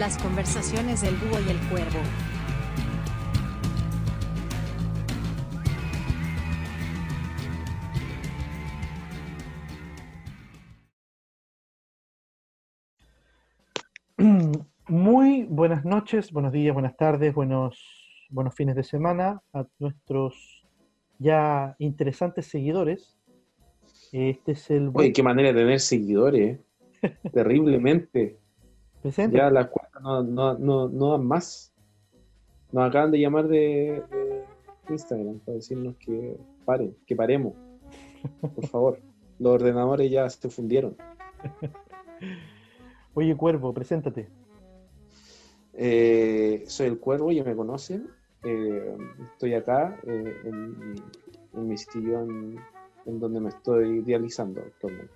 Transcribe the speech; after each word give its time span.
Las 0.00 0.16
conversaciones 0.16 1.02
del 1.02 1.14
búho 1.16 1.38
y 1.46 1.50
el 1.50 1.58
cuervo. 1.68 1.98
Muy 14.88 15.42
buenas 15.42 15.84
noches, 15.84 16.32
buenos 16.32 16.52
días, 16.52 16.72
buenas 16.72 16.96
tardes, 16.96 17.34
buenos, 17.34 17.78
buenos 18.30 18.54
fines 18.54 18.76
de 18.76 18.84
semana 18.84 19.42
a 19.52 19.66
nuestros 19.78 20.66
ya 21.18 21.76
interesantes 21.78 22.46
seguidores. 22.46 23.18
Este 24.12 24.52
es 24.52 24.70
el 24.70 24.92
Oye, 24.94 25.12
qué 25.12 25.22
manera 25.22 25.52
de 25.52 25.60
tener 25.60 25.78
seguidores. 25.78 26.58
¿eh? 27.02 27.16
Terriblemente. 27.34 28.39
Presente. 29.02 29.36
Ya 29.36 29.50
las 29.50 29.68
cuentas 29.68 30.02
no, 30.02 30.22
no, 30.22 30.58
no, 30.58 30.88
no 30.88 31.12
dan 31.12 31.26
más. 31.26 31.72
Nos 32.72 32.88
acaban 32.88 33.10
de 33.10 33.18
llamar 33.18 33.48
de, 33.48 34.02
de 34.10 34.44
Instagram 34.88 35.40
para 35.40 35.56
decirnos 35.56 35.96
que 35.96 36.36
paren, 36.64 36.96
que 37.06 37.16
paremos. 37.16 37.54
Por 38.40 38.66
favor. 38.66 39.00
Los 39.38 39.54
ordenadores 39.54 40.10
ya 40.10 40.28
se 40.28 40.50
fundieron. 40.50 40.96
Oye, 43.14 43.34
Cuervo, 43.34 43.72
preséntate. 43.72 44.28
Eh, 45.72 46.64
soy 46.66 46.88
el 46.88 46.98
cuervo, 46.98 47.32
ya 47.32 47.42
me 47.42 47.56
conocen. 47.56 48.10
Eh, 48.44 48.96
estoy 49.32 49.54
acá 49.54 49.98
eh, 50.06 50.34
en, 50.44 50.94
en 51.54 51.68
mi 51.68 51.76
sillón 51.78 52.58
en 53.06 53.18
donde 53.20 53.40
me 53.40 53.48
estoy 53.48 54.02
dializando 54.02 54.60
actualmente. 54.60 55.14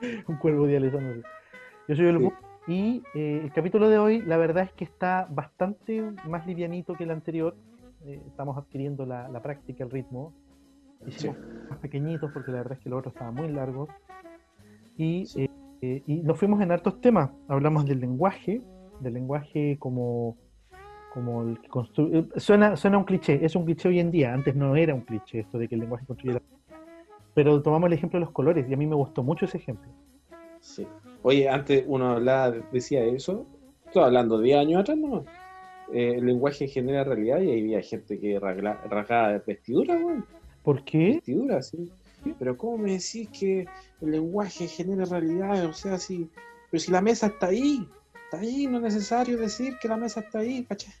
Un 0.28 0.36
cuervo 0.36 0.66
dializándose. 0.66 1.22
Yo 1.88 1.96
soy 1.96 2.06
el 2.06 2.18
Sí. 2.18 2.28
Y 2.68 3.02
eh, 3.14 3.40
el 3.42 3.52
capítulo 3.52 3.88
de 3.88 3.98
hoy, 3.98 4.22
la 4.22 4.36
verdad 4.36 4.64
es 4.64 4.72
que 4.72 4.84
está 4.84 5.26
bastante 5.30 6.02
más 6.28 6.46
livianito 6.46 6.94
que 6.94 7.04
el 7.04 7.10
anterior. 7.10 7.54
Eh, 8.04 8.22
estamos 8.26 8.56
adquiriendo 8.56 9.04
la, 9.06 9.28
la 9.28 9.42
práctica, 9.42 9.82
el 9.84 9.90
ritmo. 9.90 10.32
Hicimos 11.06 11.36
más 11.70 11.78
pequeñitos 11.78 12.30
porque 12.32 12.50
la 12.52 12.58
verdad 12.58 12.74
es 12.74 12.80
que 12.80 12.90
los 12.90 12.98
otros 12.98 13.14
estaban 13.14 13.34
muy 13.34 13.48
largos. 13.48 13.88
Y, 14.96 15.26
Sí. 15.26 15.44
eh, 15.44 15.48
eh, 15.80 16.02
y 16.06 16.16
nos 16.22 16.38
fuimos 16.38 16.60
en 16.60 16.70
hartos 16.72 17.00
temas. 17.00 17.30
Hablamos 17.48 17.86
del 17.86 18.00
lenguaje, 18.00 18.60
del 19.00 19.14
lenguaje 19.14 19.76
como, 19.78 20.36
como 21.14 21.42
el 21.42 21.60
que 21.60 21.68
construye. 21.68 22.18
eh, 22.18 22.28
Suena, 22.36 22.76
suena 22.76 22.98
un 22.98 23.04
cliché, 23.04 23.44
es 23.44 23.54
un 23.56 23.64
cliché 23.64 23.88
hoy 23.88 24.00
en 24.00 24.10
día. 24.10 24.32
Antes 24.34 24.54
no 24.54 24.74
era 24.76 24.94
un 24.94 25.02
cliché 25.02 25.40
esto 25.40 25.56
de 25.58 25.68
que 25.68 25.74
el 25.76 25.80
lenguaje 25.82 26.04
construye 26.06 26.34
la. 26.34 26.42
Pero 27.34 27.62
tomamos 27.62 27.86
el 27.86 27.92
ejemplo 27.92 28.18
de 28.18 28.24
los 28.26 28.32
colores 28.34 28.68
y 28.68 28.74
a 28.74 28.76
mí 28.76 28.86
me 28.86 28.96
gustó 28.96 29.22
mucho 29.22 29.44
ese 29.44 29.58
ejemplo. 29.58 29.88
Sí. 30.60 30.86
Oye, 31.22 31.48
antes 31.48 31.84
uno 31.86 32.12
hablaba, 32.12 32.56
decía 32.72 33.04
eso, 33.04 33.46
estoy 33.86 34.04
hablando 34.04 34.38
de 34.38 34.44
10 34.44 34.58
años 34.58 34.80
atrás, 34.80 34.98
¿no? 34.98 35.24
Eh, 35.92 36.14
el 36.18 36.26
lenguaje 36.26 36.68
genera 36.68 37.04
realidad 37.04 37.40
y 37.40 37.50
ahí 37.50 37.60
había 37.60 37.82
gente 37.82 38.18
que 38.18 38.38
rasgaba 38.38 39.32
de 39.32 39.42
vestidura, 39.46 39.96
güey. 39.98 40.18
¿Por 40.62 40.84
qué? 40.84 41.14
Vestidura, 41.14 41.62
sí. 41.62 41.90
Pero 42.38 42.56
¿cómo 42.56 42.78
me 42.78 42.92
decís 42.92 43.28
que 43.30 43.66
el 44.00 44.10
lenguaje 44.10 44.66
genera 44.66 45.04
realidad? 45.06 45.64
O 45.64 45.72
sea, 45.72 45.98
si, 45.98 46.28
pero 46.70 46.80
si 46.80 46.90
la 46.90 47.00
mesa 47.00 47.28
está 47.28 47.46
ahí, 47.46 47.88
está 48.24 48.38
ahí, 48.38 48.66
no 48.66 48.78
es 48.78 48.82
necesario 48.82 49.38
decir 49.38 49.78
que 49.80 49.88
la 49.88 49.96
mesa 49.96 50.20
está 50.20 50.40
ahí, 50.40 50.64
¿cachai? 50.64 50.92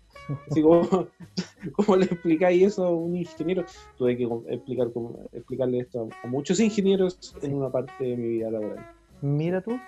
Así 0.50 0.62
como, 0.62 1.08
¿cómo 1.72 1.96
le 1.96 2.06
explicáis 2.06 2.62
eso 2.62 2.86
a 2.86 2.90
un 2.90 3.16
ingeniero? 3.16 3.64
Tuve 3.96 4.16
que 4.16 4.24
explicar, 4.48 4.88
explicarle 5.32 5.80
esto 5.80 6.08
a 6.22 6.26
muchos 6.26 6.60
ingenieros 6.60 7.34
en 7.42 7.54
una 7.54 7.70
parte 7.70 7.92
de 8.02 8.16
mi 8.16 8.28
vida 8.28 8.50
laboral. 8.50 8.86
Mira 9.20 9.60
tú, 9.60 9.78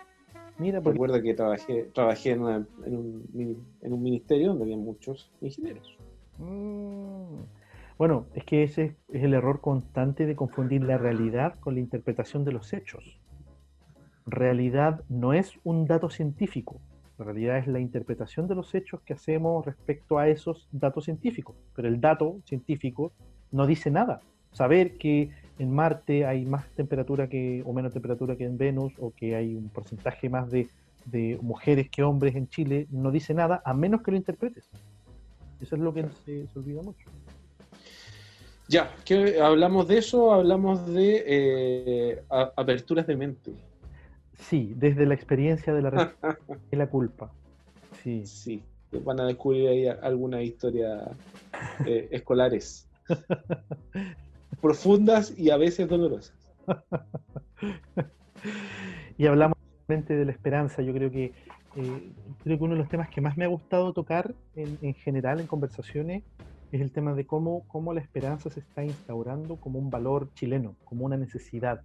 mira, 0.60 0.80
porque 0.80 0.94
Recuerda 0.94 1.22
que 1.22 1.34
trabajé, 1.34 1.84
trabajé 1.94 2.30
en, 2.32 2.40
una- 2.42 2.66
en 2.86 2.96
un, 2.96 3.66
en 3.82 3.92
un 3.92 4.02
ministerio 4.02 4.48
donde 4.48 4.64
había 4.64 4.76
muchos 4.76 5.30
ingenieros. 5.40 5.96
Mm. 6.38 7.40
Bueno, 7.98 8.26
es 8.34 8.44
que 8.44 8.62
ese 8.62 8.84
es- 8.84 8.94
es 9.08 9.22
el 9.24 9.34
error 9.34 9.60
constante 9.60 10.24
de 10.26 10.34
confundir 10.36 10.82
la 10.82 10.96
realidad 10.98 11.54
con 11.60 11.74
la 11.74 11.80
interpretación 11.80 12.44
de 12.44 12.52
los 12.52 12.72
hechos. 12.72 13.18
Realidad 14.26 15.02
no 15.08 15.32
es 15.32 15.52
un 15.64 15.86
dato 15.86 16.08
científico, 16.10 16.80
la 17.18 17.24
realidad 17.26 17.58
es 17.58 17.66
la 17.66 17.80
interpretación 17.80 18.46
de 18.48 18.54
los 18.54 18.74
hechos 18.74 19.00
que 19.02 19.12
hacemos 19.14 19.66
respecto 19.66 20.18
a 20.18 20.28
esos 20.28 20.68
datos 20.72 21.04
científicos, 21.04 21.56
pero 21.74 21.88
el 21.88 22.00
dato 22.00 22.40
científico 22.44 23.12
no 23.50 23.66
dice 23.66 23.90
nada. 23.90 24.20
Saber 24.52 24.96
que 24.98 25.30
en 25.60 25.70
Marte 25.70 26.24
hay 26.24 26.46
más 26.46 26.64
temperatura 26.74 27.28
que, 27.28 27.62
o 27.66 27.72
menos 27.74 27.92
temperatura 27.92 28.34
que 28.34 28.44
en 28.44 28.56
Venus, 28.56 28.94
o 28.98 29.12
que 29.14 29.36
hay 29.36 29.54
un 29.54 29.68
porcentaje 29.68 30.28
más 30.30 30.50
de, 30.50 30.68
de 31.04 31.38
mujeres 31.42 31.90
que 31.90 32.02
hombres 32.02 32.34
en 32.34 32.48
Chile, 32.48 32.86
no 32.90 33.10
dice 33.10 33.34
nada 33.34 33.60
a 33.64 33.74
menos 33.74 34.02
que 34.02 34.10
lo 34.10 34.16
interpretes. 34.16 34.64
Eso 35.60 35.76
es 35.76 35.82
lo 35.82 35.92
que 35.92 36.04
se, 36.24 36.46
se 36.46 36.58
olvida 36.58 36.80
mucho. 36.82 37.06
Ya, 38.68 38.90
¿qué, 39.04 39.38
¿hablamos 39.40 39.86
de 39.86 39.98
eso? 39.98 40.32
Hablamos 40.32 40.86
de 40.94 41.24
eh, 41.26 42.22
a- 42.30 42.52
aperturas 42.56 43.06
de 43.06 43.16
mente. 43.16 43.52
Sí, 44.38 44.72
desde 44.76 45.04
la 45.04 45.14
experiencia 45.14 45.74
de 45.74 45.82
la 45.82 45.90
y 46.72 46.76
la 46.76 46.88
culpa. 46.88 47.30
Sí. 48.02 48.24
Sí, 48.24 48.62
van 49.04 49.20
a 49.20 49.26
descubrir 49.26 49.68
ahí 49.68 49.86
algunas 49.88 50.42
historias 50.42 51.02
eh, 51.84 52.08
escolares. 52.12 52.88
Profundas 54.60 55.36
y 55.38 55.50
a 55.50 55.56
veces 55.56 55.88
dolorosas. 55.88 56.36
Y 59.16 59.26
hablamos 59.26 59.54
de 59.88 60.24
la 60.24 60.32
esperanza. 60.32 60.82
Yo 60.82 60.92
creo 60.92 61.10
que 61.10 61.34
eh, 61.74 62.14
creo 62.42 62.58
que 62.58 62.64
uno 62.64 62.74
de 62.74 62.80
los 62.80 62.88
temas 62.88 63.08
que 63.10 63.20
más 63.20 63.36
me 63.36 63.44
ha 63.44 63.48
gustado 63.48 63.92
tocar 63.92 64.34
en, 64.54 64.78
en 64.82 64.94
general 64.94 65.40
en 65.40 65.46
conversaciones 65.46 66.24
es 66.70 66.80
el 66.80 66.92
tema 66.92 67.14
de 67.14 67.26
cómo, 67.26 67.66
cómo 67.66 67.92
la 67.94 68.00
esperanza 68.00 68.50
se 68.50 68.60
está 68.60 68.84
instaurando 68.84 69.58
como 69.58 69.78
un 69.78 69.90
valor 69.90 70.32
chileno, 70.34 70.78
como 70.84 71.04
una 71.06 71.16
necesidad. 71.16 71.82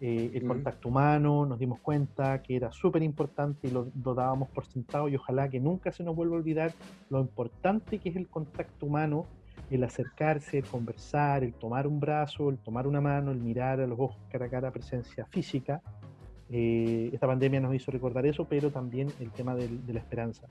Eh, 0.00 0.32
el 0.34 0.44
Mm. 0.44 0.46
contacto 0.46 0.88
humano, 0.90 1.46
nos 1.46 1.58
dimos 1.58 1.80
cuenta 1.80 2.42
que 2.42 2.56
era 2.56 2.72
súper 2.72 3.02
importante 3.02 3.68
y 3.68 3.70
lo, 3.70 3.90
lo 4.04 4.14
dábamos 4.14 4.50
por 4.52 4.66
sentado 4.66 5.08
y 5.08 5.16
ojalá 5.16 5.50
que 5.50 5.60
nunca 5.60 5.92
se 5.92 6.04
nos 6.04 6.16
vuelva 6.16 6.36
a 6.36 6.38
olvidar 6.40 6.76
lo 7.10 7.20
importante 7.20 8.00
que 8.00 8.10
es 8.10 8.16
el 8.16 8.28
contacto 8.30 8.86
humano, 8.86 9.30
el 9.70 9.84
acercarse, 9.84 10.58
el 10.58 10.64
conversar, 10.64 11.44
el 11.44 11.52
tomar 11.54 11.86
un 11.86 12.00
brazo, 12.00 12.48
el 12.50 12.58
tomar 12.58 12.86
una 12.86 13.00
mano, 13.00 13.30
el 13.32 13.38
mirar 13.38 13.80
a 13.80 13.86
los 13.86 13.98
ojos 13.98 14.16
cara 14.30 14.46
a 14.46 14.48
cara, 14.48 14.70
presencia 14.70 15.26
física. 15.26 15.80
Eh, 16.50 17.10
esta 17.12 17.26
pandemia 17.26 17.60
nos 17.60 17.74
hizo 17.74 17.90
recordar 17.90 18.24
eso, 18.26 18.46
pero 18.46 18.70
también 18.70 19.08
el 19.20 19.30
tema 19.30 19.54
del- 19.54 19.84
de 19.84 19.92
la 19.92 19.98
esperanza, 20.00 20.46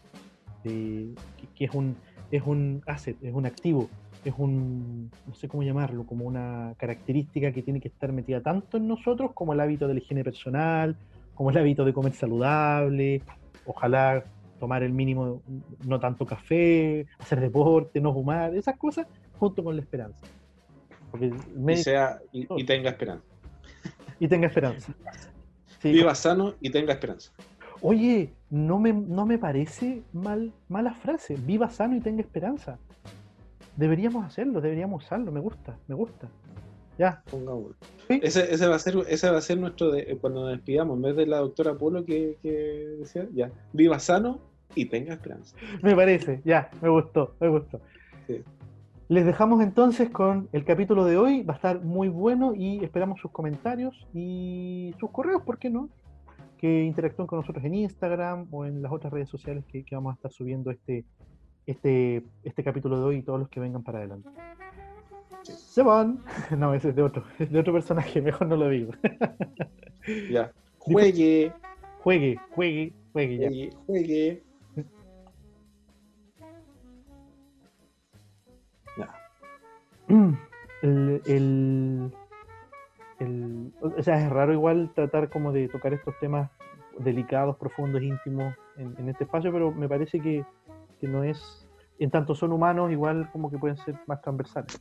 de- 0.63 1.13
que, 1.37 1.47
que 1.55 1.65
es, 1.65 1.73
un, 1.73 1.95
es 2.29 2.43
un 2.45 2.83
asset, 2.85 3.17
es 3.23 3.33
un 3.33 3.45
activo, 3.47 3.89
es 4.23 4.33
un, 4.37 5.09
no 5.25 5.33
sé 5.33 5.47
cómo 5.47 5.63
llamarlo, 5.63 6.05
como 6.05 6.25
una 6.25 6.73
característica 6.77 7.51
que 7.51 7.63
tiene 7.63 7.79
que 7.79 7.87
estar 7.87 8.11
metida 8.11 8.41
tanto 8.41 8.77
en 8.77 8.87
nosotros 8.87 9.31
como 9.33 9.53
el 9.53 9.59
hábito 9.59 9.87
de 9.87 9.95
la 9.95 9.99
higiene 9.99 10.23
personal, 10.23 10.95
como 11.33 11.49
el 11.49 11.57
hábito 11.57 11.85
de 11.85 11.93
comer 11.93 12.13
saludable, 12.13 13.21
ojalá 13.65 14.23
tomar 14.59 14.83
el 14.83 14.91
mínimo, 14.91 15.41
no 15.85 15.99
tanto 15.99 16.25
café, 16.25 17.05
hacer 17.19 17.39
deporte, 17.39 17.99
no 18.01 18.13
fumar, 18.13 18.55
esas 18.55 18.77
cosas, 18.77 19.07
junto 19.39 19.63
con 19.63 19.75
la 19.75 19.81
esperanza. 19.81 20.19
Porque 21.11 21.27
Y, 21.27 21.31
médico- 21.59 21.83
sea, 21.83 22.19
y, 22.31 22.47
y 22.55 22.63
tenga 22.65 22.89
esperanza. 22.89 23.25
y 24.19 24.27
tenga 24.27 24.47
esperanza. 24.47 24.93
Sí, 25.81 25.91
Viva 25.91 26.15
sano 26.15 26.53
y 26.59 26.69
tenga 26.71 26.93
esperanza. 26.93 27.31
Oye, 27.81 28.33
no 28.49 28.79
me, 28.79 28.91
no 28.91 29.25
me 29.27 29.37
parece 29.37 30.01
mal, 30.11 30.51
mala 30.67 30.93
frase. 30.95 31.35
Viva 31.35 31.69
sano 31.69 31.95
y 31.95 31.99
tenga 32.01 32.21
esperanza. 32.21 32.79
Deberíamos 33.75 34.25
hacerlo, 34.25 34.59
deberíamos 34.59 35.03
usarlo. 35.05 35.31
Me 35.31 35.39
gusta, 35.39 35.77
me 35.87 35.93
gusta. 35.93 36.27
Ya. 36.97 37.21
Pongámoslo. 37.29 37.75
Sí. 38.07 38.19
Ese, 38.23 38.53
ese 38.53 38.67
va 38.67 38.75
a 38.75 38.79
ser, 38.79 38.95
ese 39.07 39.29
va 39.29 39.37
a 39.37 39.41
ser 39.41 39.59
nuestro, 39.59 39.91
de- 39.91 40.01
eh, 40.11 40.17
cuando 40.19 40.41
nos 40.41 40.51
despidamos, 40.51 40.95
en 40.97 41.01
vez 41.03 41.15
de 41.15 41.27
la 41.27 41.37
doctora 41.37 41.75
Polo 41.75 42.03
que, 42.05 42.37
que 42.41 42.49
decía, 42.99 43.27
ya, 43.33 43.51
viva 43.73 43.99
sano 43.99 44.39
y 44.75 44.85
tenga 44.85 45.13
esperanza. 45.13 45.55
Me 45.83 45.95
parece, 45.95 46.41
ya, 46.45 46.69
me 46.81 46.89
gustó, 46.89 47.35
me 47.39 47.49
gustó. 47.49 47.81
Sí. 48.27 48.41
Les 49.09 49.25
dejamos 49.25 49.61
entonces 49.63 50.09
con 50.09 50.49
el 50.51 50.65
capítulo 50.65 51.05
de 51.05 51.17
hoy. 51.17 51.43
Va 51.43 51.53
a 51.53 51.55
estar 51.55 51.81
muy 51.81 52.09
bueno 52.09 52.53
y 52.53 52.83
esperamos 52.83 53.21
sus 53.21 53.31
comentarios 53.31 53.95
y 54.13 54.93
sus 54.99 55.09
correos, 55.11 55.43
¿por 55.43 55.57
qué 55.59 55.69
no? 55.69 55.89
Que 56.57 56.83
interactúen 56.83 57.27
con 57.27 57.39
nosotros 57.39 57.63
en 57.63 57.75
Instagram 57.75 58.47
o 58.51 58.65
en 58.65 58.81
las 58.81 58.91
otras 58.91 59.13
redes 59.13 59.29
sociales 59.29 59.63
que, 59.71 59.83
que 59.85 59.95
vamos 59.95 60.11
a 60.11 60.15
estar 60.15 60.31
subiendo 60.31 60.71
este, 60.71 61.05
este, 61.65 62.23
este 62.43 62.63
capítulo 62.63 62.97
de 62.99 63.05
hoy 63.05 63.15
y 63.17 63.21
todos 63.21 63.39
los 63.39 63.47
que 63.49 63.59
vengan 63.61 63.83
para 63.83 63.99
adelante. 63.99 64.27
Se 65.53 65.81
van. 65.83 66.23
No, 66.57 66.73
ese 66.73 66.89
es 66.89 66.95
de 66.95 67.03
otro, 67.03 67.23
es 67.39 67.51
de 67.51 67.59
otro 67.59 67.73
personaje, 67.73 68.21
mejor 68.21 68.47
no 68.47 68.55
lo 68.55 68.69
digo. 68.69 68.91
Ya, 70.29 70.51
juegue, 70.79 71.51
Juegue, 72.01 72.39
juegue, 72.51 72.93
juegue 73.11 73.37
ya. 73.37 73.47
juegue, 73.49 73.69
juegue. 73.85 74.43
El, 80.83 81.21
el- 81.25 82.11
el- 83.19 83.73
o 83.81 84.01
sea, 84.03 84.23
es 84.23 84.29
raro 84.29 84.53
igual 84.53 84.91
tratar 84.93 85.29
como 85.29 85.51
de 85.51 85.67
tocar 85.67 85.91
estos 85.93 86.13
temas 86.19 86.49
delicados, 86.99 87.57
profundos, 87.57 88.01
íntimos 88.01 88.53
en, 88.77 88.95
en 88.99 89.09
este 89.09 89.23
espacio, 89.25 89.51
pero 89.51 89.71
me 89.71 89.89
parece 89.89 90.19
que, 90.19 90.45
que 91.01 91.07
no 91.07 91.23
es, 91.23 91.67
en 91.99 92.11
tanto 92.11 92.35
son 92.35 92.51
humanos, 92.53 92.91
igual 92.91 93.29
como 93.31 93.49
que 93.51 93.57
pueden 93.57 93.75
ser 93.77 93.95
más 94.05 94.21
transversales. 94.21 94.79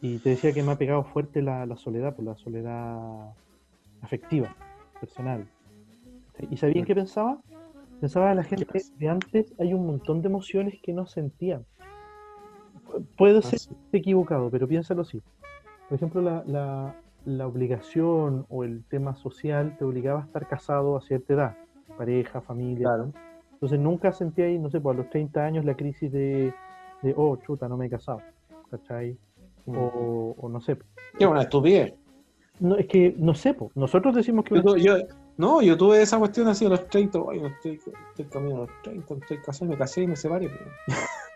Y 0.00 0.18
te 0.18 0.30
decía 0.30 0.52
que 0.52 0.62
me 0.62 0.72
ha 0.72 0.76
pegado 0.78 1.04
fuerte 1.04 1.42
la, 1.42 1.66
la 1.66 1.76
soledad, 1.76 2.14
por 2.14 2.24
la 2.24 2.36
soledad 2.36 3.34
afectiva, 4.00 4.54
personal. 5.00 5.46
¿Y 6.50 6.56
sabían 6.56 6.84
qué 6.84 6.94
pensaba? 6.94 7.40
Pensaba 8.00 8.32
la 8.34 8.44
gente 8.44 8.80
de 8.96 9.08
antes, 9.08 9.52
hay 9.58 9.74
un 9.74 9.84
montón 9.86 10.22
de 10.22 10.28
emociones 10.28 10.78
que 10.82 10.92
no 10.92 11.06
sentían. 11.06 11.66
Puedo 13.16 13.38
Ah, 13.38 13.42
ser 13.42 13.58
sí. 13.58 13.70
equivocado, 13.92 14.50
pero 14.50 14.68
piénsalo 14.68 15.02
así. 15.02 15.20
Por 15.88 15.96
ejemplo, 15.96 16.20
la, 16.22 16.44
la- 16.46 16.94
la 17.24 17.46
obligación 17.46 18.46
o 18.48 18.64
el 18.64 18.84
tema 18.84 19.14
social 19.14 19.76
te 19.76 19.84
obligaba 19.84 20.22
a 20.22 20.24
estar 20.26 20.46
casado 20.46 20.96
a 20.96 21.00
cierta 21.02 21.34
edad, 21.34 21.56
pareja, 21.98 22.40
familia. 22.40 22.86
Claro. 22.86 23.12
Entonces 23.54 23.78
nunca 23.80 24.12
sentí 24.12 24.40
ahí, 24.42 24.58
no 24.58 24.70
sé, 24.70 24.80
pues 24.80 24.94
a 24.96 24.98
los 25.02 25.10
30 25.10 25.44
años 25.44 25.64
la 25.64 25.74
crisis 25.74 26.10
de, 26.12 26.54
de 27.02 27.14
oh, 27.16 27.36
chuta, 27.36 27.68
no 27.68 27.76
me 27.76 27.86
he 27.86 27.90
casado. 27.90 28.22
¿Cachai? 28.70 29.18
O, 29.76 30.34
o 30.38 30.48
no 30.48 30.60
sé. 30.60 30.78
Qué 31.18 31.26
buena 31.26 31.42
estupidez. 31.42 31.94
No, 32.60 32.76
es 32.76 32.86
que, 32.86 33.14
no 33.16 33.34
sé, 33.34 33.54
po. 33.54 33.70
nosotros 33.74 34.14
decimos 34.14 34.44
que... 34.44 34.60
Yo, 34.82 34.96
no, 35.36 35.62
yo 35.62 35.76
tuve 35.76 36.02
esa 36.02 36.18
cuestión 36.18 36.48
así 36.48 36.66
a 36.66 36.70
los 36.70 36.88
30. 36.88 37.18
Ay, 37.30 37.40
no 37.40 37.48
estoy, 37.48 37.80
estoy 38.10 38.24
camino 38.26 38.56
a 38.56 38.58
los 38.60 38.70
30, 38.82 39.14
no 39.14 39.20
estoy 39.20 39.38
casado, 39.38 39.70
me 39.70 39.78
casé 39.78 40.02
y 40.02 40.06
me 40.08 40.16
separé. 40.16 40.50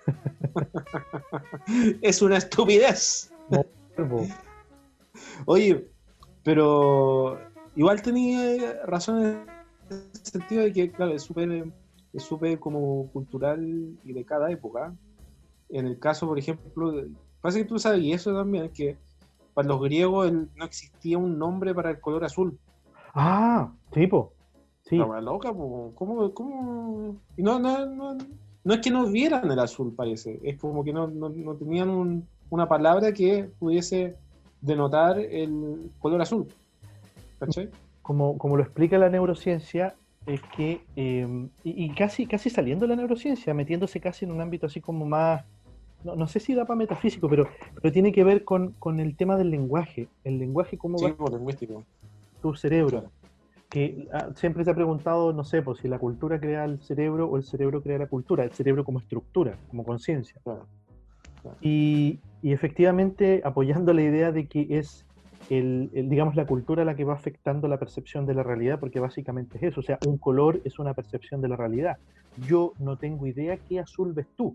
es 2.03 2.23
una 2.23 2.39
estupidez. 2.39 3.33
Oye, 5.47 5.89
pero 6.43 7.39
igual 7.77 8.03
tenía 8.03 8.83
razón 8.85 9.23
en 9.23 9.47
el 9.91 10.25
sentido 10.25 10.63
de 10.63 10.73
que, 10.73 10.91
claro, 10.91 11.13
es 11.13 11.23
súper 11.23 11.67
es 12.13 12.23
súper 12.25 12.59
como 12.59 13.09
cultural 13.13 13.97
y 14.05 14.13
de 14.13 14.25
cada 14.25 14.51
época. 14.51 14.95
En 15.69 15.87
el 15.87 15.99
caso, 15.99 16.27
por 16.27 16.39
ejemplo, 16.39 16.93
pasa 17.43 17.59
que 17.59 17.65
tú 17.67 17.79
sabes, 17.79 18.01
y 18.03 18.13
eso 18.13 18.35
también, 18.35 18.71
que 18.73 18.97
para 19.53 19.69
los 19.69 19.81
griegos 19.83 20.29
el- 20.29 20.49
no 20.55 20.65
existía 20.65 21.19
un 21.19 21.39
nombre 21.39 21.75
para 21.75 21.91
el 21.91 22.01
color 22.01 22.25
azul. 22.25 22.59
Ah, 23.15 23.71
tipo. 23.91 24.33
Sí, 24.83 24.99
wea 25.01 25.21
loca, 25.21 25.53
po. 25.53 25.93
¿Cómo, 25.95 26.33
cómo? 26.35 27.17
Y 27.37 27.43
no, 27.43 27.59
no, 27.59 27.85
no, 27.87 28.17
no 28.65 28.75
es 28.75 28.81
que 28.81 28.91
no 28.91 29.07
vieran 29.07 29.51
el 29.51 29.59
azul, 29.59 29.95
parece. 29.95 30.41
Es 30.43 30.59
como 30.59 30.83
que 30.83 30.93
no, 30.93 31.07
no, 31.09 31.29
no 31.29 31.55
tenían 31.57 31.91
un- 31.91 32.27
una 32.51 32.69
palabra 32.69 33.13
que 33.13 33.51
pudiese 33.59 34.17
denotar 34.61 35.19
el 35.19 35.91
color 35.99 36.23
azul. 36.23 36.47
¿Cachai? 37.39 37.71
como, 38.03 38.37
como 38.39 38.57
lo 38.57 38.63
explica 38.65 38.99
la 38.99 39.09
neurociencia, 39.09 39.95
es 40.27 40.41
que, 40.57 40.85
eh, 40.97 41.27
y, 41.63 41.85
y 41.85 41.95
casi, 41.95 42.27
casi 42.27 42.51
saliendo 42.51 42.85
de 42.85 42.91
la 42.91 42.97
neurociencia, 42.97 43.55
metiéndose 43.55 44.01
casi 44.01 44.25
en 44.25 44.33
un 44.33 44.41
ámbito 44.41 44.67
así 44.67 44.81
como 44.81 45.07
más, 45.07 45.45
no, 46.05 46.17
no 46.17 46.27
sé 46.27 46.41
si 46.41 46.55
da 46.55 46.65
para 46.65 46.77
metafísico, 46.77 47.29
pero, 47.29 47.47
pero 47.81 47.93
tiene 47.93 48.13
que 48.13 48.25
ver 48.25 48.45
con, 48.45 48.73
con 48.79 49.01
el 49.01 49.17
tema 49.17 49.37
del 49.37 49.51
lenguaje. 49.51 50.09
El 50.25 50.39
lenguaje, 50.39 50.77
cómo 50.79 50.99
Sí, 50.99 51.05
va 51.07 51.31
lingüístico. 51.31 51.85
tu 52.41 52.55
cerebro. 52.55 52.91
Claro. 53.01 53.11
Que 53.69 54.07
ah, 54.13 54.29
siempre 54.37 54.65
se 54.65 54.71
ha 54.71 54.75
preguntado, 54.75 55.33
no 55.33 55.45
sé, 55.45 55.63
pues, 55.63 55.79
si 55.79 55.89
la 55.89 55.99
cultura 55.99 56.39
crea 56.39 56.65
el 56.65 56.81
cerebro 56.81 57.27
o 57.27 57.37
el 57.37 57.45
cerebro 57.45 57.83
crea 57.83 57.99
la 57.99 58.07
cultura, 58.07 58.45
el 58.45 58.53
cerebro 58.53 58.85
como 58.85 58.99
estructura, 58.99 59.57
como 59.71 59.85
conciencia. 59.85 60.41
Claro. 60.45 60.67
Claro. 61.41 61.57
Y, 61.61 62.21
y 62.43 62.53
efectivamente 62.53 63.41
apoyando 63.45 63.93
la 63.93 64.03
idea 64.03 64.31
de 64.31 64.47
que 64.47 64.79
es 64.79 65.07
el, 65.51 65.91
el, 65.93 66.09
digamos, 66.09 66.37
la 66.37 66.47
cultura 66.47 66.85
la 66.85 66.95
que 66.95 67.05
va 67.05 67.15
afectando 67.15 67.67
la 67.67 67.79
percepción 67.79 68.27
de 68.27 68.35
la 68.35 68.43
realidad, 68.43 68.79
porque 68.79 69.01
básicamente 69.01 69.57
es 69.57 69.65
eso, 69.73 69.81
o 69.81 69.83
sea, 69.83 69.99
un 70.07 70.19
color 70.19 70.61
es 70.65 70.79
una 70.79 70.95
percepción 70.95 71.41
de 71.41 71.49
la 71.49 71.57
realidad. 71.57 71.97
Yo 72.47 72.75
no 72.79 72.97
tengo 72.97 73.27
idea 73.27 73.57
qué 73.57 73.81
azul 73.81 74.13
ves 74.13 74.27
tú, 74.37 74.55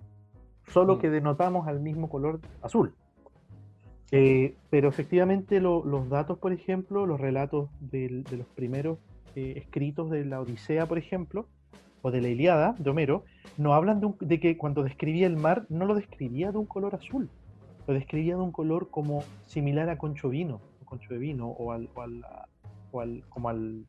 solo 0.68 0.96
Mm. 0.96 1.00
que 1.00 1.10
denotamos 1.10 1.68
al 1.68 1.80
mismo 1.80 2.10
color 2.10 2.40
azul. 2.62 2.94
Eh, 4.12 4.56
pero 4.70 4.88
efectivamente 4.88 5.60
lo- 5.60 5.84
los 5.86 6.08
datos, 6.10 6.38
por 6.38 6.54
ejemplo, 6.54 7.06
los 7.06 7.20
relatos 7.20 7.70
del- 7.80 8.24
de 8.24 8.38
los 8.38 8.48
primeros 8.48 9.00
eh, 9.36 9.54
escritos 9.58 10.10
de 10.10 10.26
la 10.26 10.42
Odisea, 10.42 10.88
por 10.88 10.98
ejemplo, 10.98 11.46
o 12.02 12.10
de 12.10 12.22
la 12.22 12.30
Iliada 12.30 12.74
de 12.80 12.90
Homero, 12.90 13.24
no 13.58 13.74
hablan 13.76 14.00
de, 14.00 14.08
un- 14.08 14.18
de 14.20 14.40
que 14.40 14.58
cuando 14.58 14.82
describía 14.84 15.28
el 15.28 15.38
mar 15.38 15.66
no 15.70 15.86
lo 15.86 15.94
describía 15.94 16.52
de 16.52 16.58
un 16.58 16.66
color 16.66 16.96
azul, 16.96 17.30
lo 17.86 17.94
describía 17.94 18.36
de 18.36 18.42
un 18.42 18.52
color 18.52 18.90
como 18.90 19.24
similar 19.46 19.90
a 19.90 19.98
concho 20.00 20.30
vino, 20.30 20.60
o 20.82 20.86
concho 20.86 21.14
de 21.14 21.20
vino, 21.20 21.50
o 21.50 21.72
al, 21.72 21.88
o 21.94 22.02
al, 22.02 22.26
o 22.92 23.02
al- 23.02 23.24
como 23.30 23.50
al, 23.50 23.86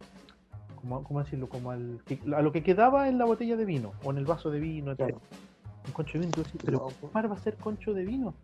como, 0.82 1.02
¿cómo 1.04 1.20
decirlo? 1.22 1.48
Como 1.48 1.70
al, 1.70 2.00
a 2.36 2.42
lo 2.42 2.52
que 2.52 2.62
quedaba 2.62 3.08
en 3.08 3.16
la 3.16 3.24
botella 3.24 3.56
de 3.56 3.64
vino, 3.64 3.92
o 4.04 4.10
en 4.10 4.18
el 4.18 4.26
vaso 4.26 4.50
de 4.50 4.60
vino, 4.60 4.90
etc. 4.90 4.96
Claro. 4.98 5.20
Un 5.88 5.92
concho 5.92 6.18
de 6.18 6.20
vino, 6.22 6.34
tú 6.34 6.44
decís, 6.44 6.60
pero 6.64 6.80
Loco. 6.80 6.94
¿cómo 7.00 7.12
mar 7.14 7.30
va 7.30 7.34
a 7.36 7.38
ser 7.38 7.58
concho 7.58 7.92
de 7.94 8.04
vino? 8.04 8.38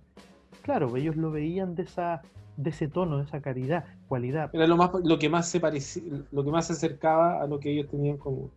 Claro, 0.63 0.97
ellos 0.97 1.17
lo 1.17 1.31
veían 1.31 1.75
de 1.77 1.85
esa, 1.85 2.27
de 2.57 2.71
ese 2.71 2.89
tono, 2.89 3.19
de 3.19 3.25
esa 3.25 3.41
caridad, 3.43 3.87
cualidad. 4.07 4.53
Era 4.53 4.67
lo 4.69 4.77
más 4.77 4.91
lo 5.03 5.19
que 5.19 5.29
más 5.29 5.51
se 5.51 5.61
parecía, 5.61 6.03
lo 6.31 6.45
que 6.45 6.51
más 6.51 6.67
se 6.69 6.75
acercaba 6.75 7.43
a 7.43 7.47
lo 7.47 7.59
que 7.59 7.73
ellos 7.73 7.89
tenían 7.91 8.17
como, 8.19 8.53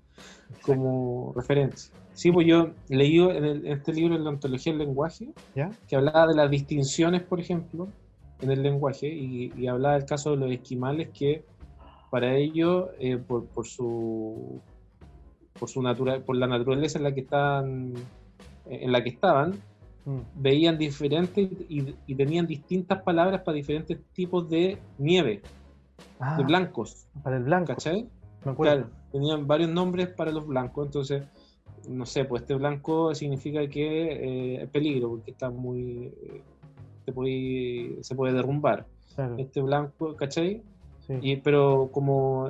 como 0.62 1.34
referencia. 1.36 1.94
Sí, 2.14 2.32
pues 2.32 2.48
yo 2.48 2.76
leí 2.90 3.20
en, 3.20 3.46
el- 3.46 3.66
en 3.68 3.74
este 3.74 3.94
libro, 3.94 4.16
en 4.16 4.24
la 4.24 4.32
ontología 4.32 4.74
del 4.74 4.80
lenguaje, 4.82 5.34
¿Ya? 5.56 5.78
que 5.88 5.96
hablaba 5.96 6.28
de 6.28 6.36
las 6.36 6.52
distinciones, 6.52 7.24
por 7.26 7.40
ejemplo, 7.42 7.94
en 8.42 8.52
el 8.52 8.64
lenguaje, 8.64 9.08
y, 9.10 9.54
y 9.56 9.68
hablaba 9.68 9.96
del 9.96 10.06
caso 10.06 10.32
de 10.32 10.38
los 10.38 10.52
esquimales 10.52 11.12
que 11.14 11.46
para 12.10 12.36
ellos, 12.38 12.90
eh, 13.00 13.18
por, 13.20 13.50
por 13.52 13.68
su 13.68 14.64
por 15.58 15.70
su 15.70 15.82
natura, 15.82 16.24
por 16.24 16.36
la 16.38 16.48
naturaleza 16.48 16.98
en 17.00 17.04
la 17.06 17.14
que 17.14 17.22
estaban, 17.22 18.12
en 18.70 18.92
la 18.92 19.04
que 19.04 19.10
estaban, 19.10 19.56
Mm. 20.06 20.20
veían 20.36 20.78
diferentes 20.78 21.50
y, 21.68 21.94
y 22.08 22.16
tenían 22.16 22.48
distintas 22.48 23.02
palabras 23.04 23.42
para 23.42 23.56
diferentes 23.58 24.00
tipos 24.14 24.50
de 24.50 24.78
nieve, 24.98 25.42
Ah, 26.18 26.38
de 26.38 26.46
blancos, 26.46 27.08
para 27.24 27.36
el 27.36 27.44
blanco, 27.44 27.68
¿cachai? 27.74 28.08
me 28.46 28.52
acuerdo. 28.52 28.86
Claro, 28.86 28.90
tenían 29.12 29.48
varios 29.48 29.70
nombres 29.70 30.08
para 30.08 30.32
los 30.32 30.48
blancos, 30.48 30.86
entonces, 30.86 31.24
no 31.90 32.06
sé, 32.06 32.24
pues 32.24 32.44
este 32.44 32.54
blanco 32.56 33.14
significa 33.16 33.68
que 33.68 34.56
eh, 34.56 34.64
es 34.64 34.70
peligro, 34.70 35.10
porque 35.10 35.32
está 35.32 35.50
muy. 35.50 36.06
eh, 36.06 36.42
se, 37.06 37.12
puede, 37.12 37.98
se 38.02 38.16
puede 38.16 38.32
derrumbar. 38.34 38.86
Claro, 39.14 39.36
Este 39.38 39.62
blanco, 39.62 40.16
¿cachai? 40.16 40.62
sí. 41.06 41.14
Y, 41.22 41.36
pero 41.38 41.90
como 41.92 42.50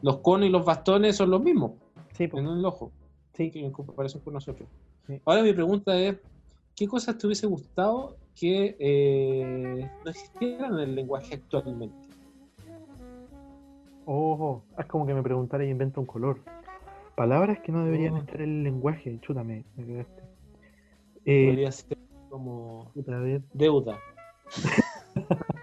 los 0.00 0.18
conos 0.18 0.46
y 0.46 0.50
los 0.52 0.64
bastones 0.64 1.16
son 1.16 1.30
los 1.30 1.42
mismos 1.42 1.72
Sí, 2.12 2.28
pues, 2.28 2.40
en 2.44 2.50
el 2.50 2.64
ojo, 2.64 2.92
sí. 3.32 3.50
que 3.50 3.64
en 3.64 3.72
comparación 3.72 4.22
con 4.22 4.34
nosotros. 4.34 4.68
Sí. 5.06 5.20
Ahora 5.24 5.42
mi 5.42 5.52
pregunta 5.52 5.96
es: 5.98 6.16
¿qué 6.76 6.86
cosas 6.86 7.16
te 7.18 7.26
hubiese 7.26 7.46
gustado 7.46 8.16
que 8.34 8.76
eh, 8.78 9.90
no 10.04 10.10
existieran 10.10 10.74
en 10.74 10.80
el 10.80 10.94
lenguaje 10.94 11.34
actualmente? 11.34 11.94
Ojo, 14.06 14.64
es 14.78 14.86
como 14.86 15.06
que 15.06 15.14
me 15.14 15.22
preguntara 15.22 15.64
y 15.64 15.70
invento 15.70 16.00
un 16.00 16.06
color. 16.06 16.38
Palabras 17.16 17.60
que 17.60 17.72
no 17.72 17.84
deberían 17.84 18.14
Oh. 18.14 18.18
estar 18.18 18.40
en 18.40 18.58
el 18.58 18.62
lenguaje. 18.64 19.18
Chútame, 19.20 19.64
me 19.76 19.86
cagaste. 19.86 20.22
Eh, 21.24 21.46
Podría 21.46 21.72
ser 21.72 21.98
como 22.28 22.92
deuda. 23.52 23.98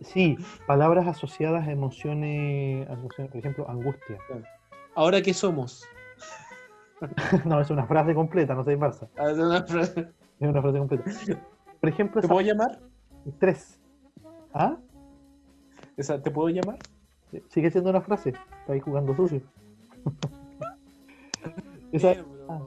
Sí, 0.00 0.36
palabras 0.66 1.06
asociadas 1.06 1.68
a 1.68 1.70
emociones, 1.70 2.88
a 2.88 2.94
emociones, 2.94 3.30
por 3.30 3.38
ejemplo, 3.38 3.70
angustia. 3.70 4.18
¿Ahora 4.96 5.22
qué 5.22 5.32
somos? 5.32 5.84
no, 7.44 7.60
es 7.60 7.70
una 7.70 7.86
frase 7.86 8.14
completa, 8.14 8.54
no 8.54 8.64
sé 8.64 8.78
Barça. 8.78 9.08
Ah, 9.16 9.30
es 9.30 9.38
una 9.38 9.62
frase. 9.64 10.08
Es 10.40 10.48
una 10.48 10.60
frase 10.62 10.78
completa. 10.78 11.10
Por 11.80 11.88
ejemplo, 11.88 12.20
¿Te 12.20 12.26
esa- 12.26 12.34
puedo 12.34 12.46
llamar? 12.46 12.78
tres. 13.38 13.80
¿Ah? 14.54 14.76
Esa, 15.96 16.20
¿Te 16.22 16.30
puedo 16.30 16.48
llamar? 16.48 16.78
Sigue 17.48 17.70
siendo 17.70 17.90
una 17.90 18.00
frase. 18.00 18.30
Está 18.30 18.72
ahí 18.72 18.80
jugando 18.80 19.14
sucio. 19.16 19.40
esa, 21.92 22.14
ah. 22.48 22.60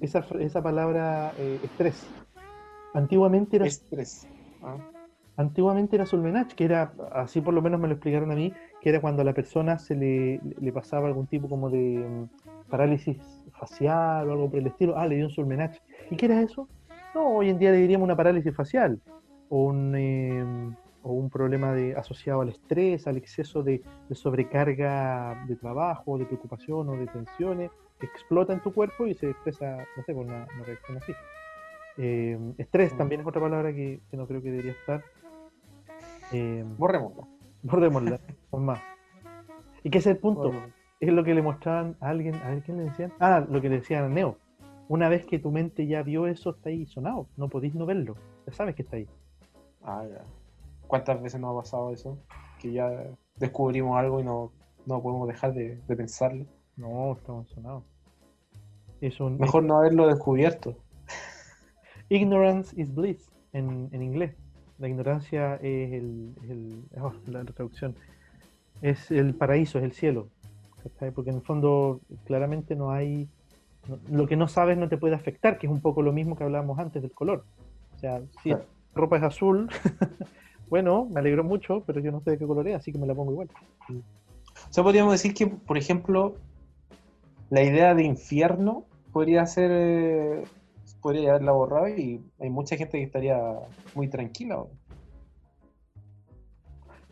esa, 0.00 0.24
esa 0.40 0.62
palabra 0.62 1.32
eh, 1.38 1.58
estrés. 1.62 2.06
Antiguamente 2.94 3.56
era 3.56 3.66
Estrés. 3.66 4.26
Ah, 4.62 4.76
Antiguamente 5.38 5.94
era 5.96 6.04
Solmenach, 6.04 6.52
que 6.54 6.64
era, 6.64 6.92
así 7.12 7.40
por 7.40 7.54
lo 7.54 7.62
menos 7.62 7.80
me 7.80 7.86
lo 7.86 7.94
explicaron 7.94 8.30
a 8.32 8.34
mí, 8.34 8.52
que 8.82 8.90
era 8.90 9.00
cuando 9.00 9.22
a 9.22 9.24
la 9.24 9.32
persona 9.32 9.78
se 9.78 9.94
le, 9.94 10.40
le 10.60 10.72
pasaba 10.72 11.06
algún 11.06 11.28
tipo 11.28 11.48
como 11.48 11.70
de 11.70 11.78
mm, 11.78 12.68
parálisis 12.68 13.16
facial 13.52 14.28
o 14.28 14.32
algo 14.32 14.50
por 14.50 14.58
el 14.58 14.66
estilo. 14.66 14.98
Ah, 14.98 15.06
le 15.06 15.14
dio 15.14 15.26
un 15.26 15.30
Solmenach. 15.30 15.76
¿Y 16.10 16.16
qué 16.16 16.26
era 16.26 16.42
eso? 16.42 16.68
No, 17.14 17.36
hoy 17.36 17.50
en 17.50 17.58
día 17.58 17.70
le 17.70 17.78
diríamos 17.78 18.04
una 18.04 18.16
parálisis 18.16 18.54
facial 18.54 19.00
o 19.48 19.66
un, 19.66 19.94
eh, 19.96 20.44
o 21.02 21.12
un 21.12 21.30
problema 21.30 21.72
de, 21.72 21.94
asociado 21.94 22.40
al 22.40 22.48
estrés, 22.48 23.06
al 23.06 23.16
exceso 23.16 23.62
de, 23.62 23.80
de 24.08 24.14
sobrecarga 24.14 25.44
de 25.46 25.54
trabajo, 25.54 26.18
de 26.18 26.26
preocupación 26.26 26.88
o 26.88 26.92
de 26.96 27.06
tensiones 27.06 27.70
que 28.00 28.06
explota 28.06 28.52
en 28.52 28.60
tu 28.60 28.72
cuerpo 28.72 29.06
y 29.06 29.14
se 29.14 29.30
expresa, 29.30 29.78
no 29.96 30.02
sé, 30.02 30.12
por 30.14 30.26
una, 30.26 30.46
una 30.54 30.64
reacción 30.64 30.96
así. 30.98 31.12
Eh, 31.96 32.38
estrés 32.58 32.92
Mm. 32.94 32.96
también 32.98 33.20
es 33.20 33.26
otra 33.26 33.40
palabra 33.40 33.72
que, 33.72 34.00
que 34.10 34.16
no 34.16 34.26
creo 34.26 34.42
que 34.42 34.50
debería 34.50 34.72
estar. 34.72 35.02
Eh, 36.32 36.64
borrémosla. 36.76 37.26
Borrémosla, 37.62 38.20
con 38.50 38.64
más. 38.64 38.80
¿Y 39.82 39.90
qué 39.90 39.98
es 39.98 40.06
el 40.06 40.18
punto? 40.18 40.52
Es 41.00 41.12
lo 41.12 41.24
que 41.24 41.34
le 41.34 41.42
mostraban 41.42 41.96
a 42.00 42.08
alguien, 42.08 42.34
a 42.36 42.50
ver 42.50 42.62
quién 42.62 42.78
le 42.78 42.84
decían. 42.84 43.12
Ah, 43.20 43.44
lo 43.48 43.60
que 43.60 43.68
le 43.68 43.76
decían 43.76 44.04
a 44.04 44.08
Neo. 44.08 44.36
Una 44.88 45.08
vez 45.08 45.26
que 45.26 45.38
tu 45.38 45.50
mente 45.50 45.86
ya 45.86 46.02
vio 46.02 46.26
eso, 46.26 46.50
está 46.50 46.70
ahí 46.70 46.86
sonado. 46.86 47.28
No 47.36 47.48
podéis 47.48 47.74
no 47.74 47.86
verlo. 47.86 48.14
Ya 48.46 48.52
sabes 48.52 48.74
que 48.74 48.82
está 48.82 48.96
ahí. 48.96 49.08
Ah, 49.82 50.04
ya. 50.10 50.24
¿Cuántas 50.86 51.22
veces 51.22 51.40
nos 51.40 51.52
ha 51.52 51.60
pasado 51.60 51.92
eso? 51.92 52.18
Que 52.58 52.72
ya 52.72 52.90
descubrimos 53.36 53.98
algo 53.98 54.20
y 54.20 54.24
no, 54.24 54.52
no 54.86 55.02
podemos 55.02 55.28
dejar 55.28 55.52
de, 55.52 55.76
de 55.86 55.96
pensarlo. 55.96 56.46
No, 56.76 57.12
estamos 57.12 57.48
sonados. 57.50 57.84
Es 59.00 59.20
un, 59.20 59.38
Mejor 59.38 59.62
no 59.62 59.76
haberlo 59.78 60.06
descubierto. 60.06 60.76
Ignorance 62.08 62.74
is 62.80 62.92
bliss 62.92 63.30
en, 63.52 63.88
en 63.92 64.02
inglés. 64.02 64.34
La 64.78 64.88
ignorancia 64.88 65.56
es 65.56 65.92
el, 65.92 66.34
oh, 67.00 67.12
la 67.26 67.44
traducción. 67.44 67.94
Es 68.80 69.10
el 69.10 69.34
paraíso, 69.34 69.78
es 69.78 69.84
el 69.84 69.92
cielo. 69.92 70.28
Porque 71.14 71.30
en 71.30 71.36
el 71.36 71.42
fondo 71.42 72.00
claramente 72.24 72.74
no 72.76 72.90
hay 72.92 73.28
no- 73.88 73.98
lo 74.10 74.26
que 74.26 74.36
no 74.36 74.48
sabes 74.48 74.78
no 74.78 74.88
te 74.88 74.96
puede 74.96 75.14
afectar, 75.14 75.58
que 75.58 75.66
es 75.66 75.72
un 75.72 75.80
poco 75.80 76.02
lo 76.02 76.12
mismo 76.12 76.36
que 76.36 76.44
hablábamos 76.44 76.78
antes 76.78 77.02
del 77.02 77.12
color. 77.12 77.44
O 77.96 77.98
sea, 77.98 78.20
si 78.42 78.50
Claro. 78.50 78.64
la 78.94 79.00
ropa 79.00 79.16
es 79.16 79.22
azul, 79.24 79.68
bueno, 80.70 81.06
me 81.10 81.20
alegro 81.20 81.42
mucho, 81.44 81.82
pero 81.86 82.00
yo 82.00 82.12
no 82.12 82.20
sé 82.20 82.32
de 82.32 82.38
qué 82.38 82.46
color 82.46 82.68
es, 82.68 82.76
así 82.76 82.92
que 82.92 82.98
me 82.98 83.06
la 83.06 83.14
pongo 83.14 83.32
igual. 83.32 83.48
O 83.90 84.72
sea, 84.72 84.84
podríamos 84.84 85.12
decir 85.12 85.34
que, 85.34 85.46
por 85.46 85.76
ejemplo, 85.78 86.36
la 87.50 87.62
idea 87.62 87.94
de 87.94 88.04
infierno 88.04 88.84
podría 89.12 89.44
ser. 89.46 89.70
eh, 89.72 90.44
podría 91.00 91.30
haberla 91.30 91.52
borrado 91.52 91.88
y 91.88 92.20
hay 92.40 92.50
mucha 92.50 92.76
gente 92.76 92.98
que 92.98 93.04
estaría 93.04 93.38
muy 93.94 94.08
tranquila. 94.08 94.64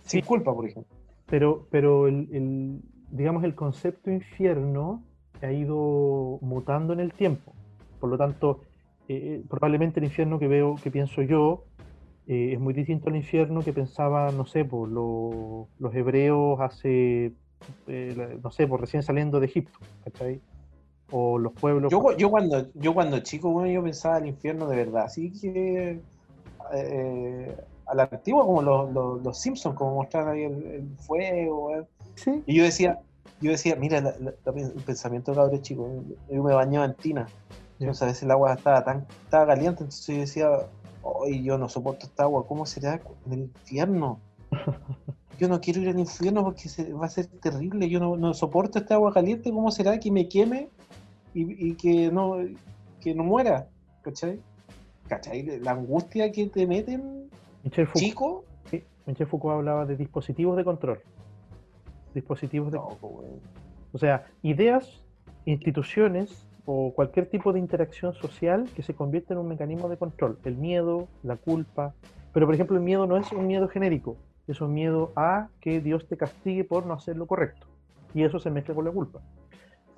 Sin 0.03 0.21
Sí. 0.21 0.27
culpa, 0.27 0.55
por 0.55 0.67
ejemplo. 0.69 0.95
Pero, 1.29 1.67
pero 1.71 2.07
el, 2.07 2.29
el- 2.33 2.81
digamos, 3.11 3.45
el 3.45 3.55
concepto 3.55 4.11
infierno 4.11 5.03
ha 5.43 5.53
ido 5.53 6.39
mutando 6.43 6.93
en 6.93 7.01
el 7.01 7.13
tiempo. 7.13 7.55
Por 8.01 8.11
lo 8.11 8.19
tanto, 8.19 8.61
eh, 9.09 9.43
probablemente 9.49 10.01
el 10.01 10.05
infierno 10.05 10.39
que 10.39 10.49
veo, 10.49 10.77
que 10.83 10.91
pienso 10.91 11.23
yo, 11.23 11.65
eh, 12.27 12.53
es 12.55 12.61
muy 12.61 12.75
distinto 12.75 13.09
al 13.09 13.17
infierno 13.17 13.63
que 13.65 13.73
pensaba, 13.73 14.31
no 14.33 14.45
sé, 14.47 14.65
por 14.65 14.89
lo- 14.89 15.69
los 15.79 15.95
hebreos 15.95 16.61
hace, 16.61 17.33
eh, 17.87 18.39
no 18.43 18.51
sé, 18.51 18.67
por 18.67 18.81
recién 18.81 19.03
saliendo 19.03 19.41
de 19.41 19.47
Egipto, 19.47 19.79
¿cachai? 20.05 20.41
O 21.11 21.39
los 21.39 21.53
pueblos. 21.53 21.91
Yo, 21.93 22.01
cu- 22.01 22.17
yo, 22.17 22.31
cuando, 22.31 22.67
yo 22.75 22.93
cuando 22.95 23.19
chico, 23.21 23.51
bueno, 23.51 23.71
yo 23.71 23.83
pensaba 23.83 24.19
el 24.19 24.27
infierno 24.27 24.67
de 24.69 24.77
verdad. 24.77 25.05
Así 25.05 25.33
que. 25.33 26.01
eh, 26.73 27.57
a 27.89 27.95
la 27.95 28.09
antigua, 28.11 28.45
como 28.45 28.63
los, 28.63 28.93
los, 28.93 29.23
los 29.23 29.39
Simpsons, 29.39 29.77
como 29.77 29.95
mostraron 29.95 30.31
ahí 30.31 30.43
el, 30.43 30.67
el 30.67 30.97
fuego. 30.99 31.71
Sí, 32.17 32.43
Y 32.47 32.57
yo 32.57 32.65
decía, 32.65 32.99
yo 33.41 33.53
decía, 33.53 33.77
mira, 33.77 34.01
la- 34.01 34.15
el 34.17 34.83
pensamiento 34.85 35.33
cabrón 35.35 35.63
chico, 35.63 35.89
yo 36.29 36.43
me 36.43 36.53
bañaba 36.55 36.87
en 36.87 36.95
tina. 36.95 37.29
Entonces 37.79 38.03
a 38.03 38.07
veces 38.07 38.23
el 38.25 38.31
agua 38.33 38.55
estaba 38.55 38.83
tan 38.85 39.07
estaba 39.25 39.47
caliente, 39.47 39.85
entonces 39.85 40.07
yo 40.07 40.21
decía, 40.21 40.51
hoy 41.03 41.45
yo 41.45 41.59
no 41.59 41.69
soporto 41.69 42.07
esta 42.07 42.25
agua, 42.25 42.45
¿cómo 42.49 42.67
será 42.67 43.01
en 43.27 43.33
el 43.33 43.39
infierno? 43.41 44.19
Yo 45.39 45.49
no 45.49 45.61
quiero 45.61 45.83
ir 45.83 45.91
al 45.91 45.99
infierno 45.99 46.43
porque 46.43 46.69
se- 46.71 46.93
va 46.95 47.05
a 47.05 47.11
ser 47.11 47.27
terrible, 47.27 47.91
yo 47.91 48.01
no, 48.01 48.17
no 48.17 48.33
soporto 48.33 48.79
esta 48.79 48.95
agua 48.95 49.13
caliente, 49.13 49.51
¿cómo 49.53 49.71
será 49.71 50.01
que 50.01 50.11
me 50.11 50.27
queme 50.31 50.71
y, 51.37 51.69
y 51.71 51.75
que 51.75 52.11
no 52.11 52.39
que 53.01 53.15
no 53.15 53.25
muera? 53.25 53.69
¿Cachai? 54.03 54.41
¿Cachai? 55.09 55.61
La 55.61 55.73
angustia 55.73 56.33
que 56.33 56.47
te 56.47 56.67
meten, 56.67 57.29
Michel 57.63 57.87
Foucault, 57.87 58.05
chico. 58.05 58.45
sí, 58.71 58.83
Michel 59.07 59.27
Foucault 59.27 59.55
hablaba 59.55 59.85
de 59.87 59.97
dispositivos 59.97 60.57
de 60.57 60.65
control. 60.65 61.01
Dispositivos 62.15 62.73
de 62.73 62.79
No, 62.79 62.97
pues. 63.01 63.13
O 63.93 63.99
sea, 63.99 64.27
ideas, 64.43 65.05
instituciones 65.45 66.47
o 66.65 66.93
cualquier 66.95 67.27
tipo 67.29 67.53
de 67.53 67.59
interacción 67.61 68.15
social 68.15 68.69
que 68.75 68.83
se 68.83 68.95
convierta 68.95 69.35
en 69.35 69.41
un 69.41 69.49
mecanismo 69.49 69.89
de 69.89 69.97
control. 69.97 70.39
El 70.45 70.57
miedo, 70.57 71.07
la 71.23 71.37
culpa. 71.37 71.95
Pero, 72.33 72.47
por 72.47 72.55
ejemplo, 72.55 72.77
el 72.77 72.83
miedo 72.83 73.07
no 73.07 73.17
es 73.17 73.31
un 73.33 73.47
miedo 73.47 73.69
genérico, 73.69 74.17
es 74.49 74.61
un 74.61 74.75
miedo 74.75 75.13
a 75.17 75.49
que 75.61 75.81
Dios 75.81 76.07
te 76.09 76.17
castigue 76.17 76.65
por 76.65 76.87
no 76.87 76.95
hacer 76.95 77.17
lo 77.17 77.27
correcto. 77.27 77.67
Y 78.15 78.25
eso 78.25 78.39
se 78.39 78.51
mezcla 78.51 78.75
con 78.75 78.85
la 78.85 78.91
culpa. 78.91 79.21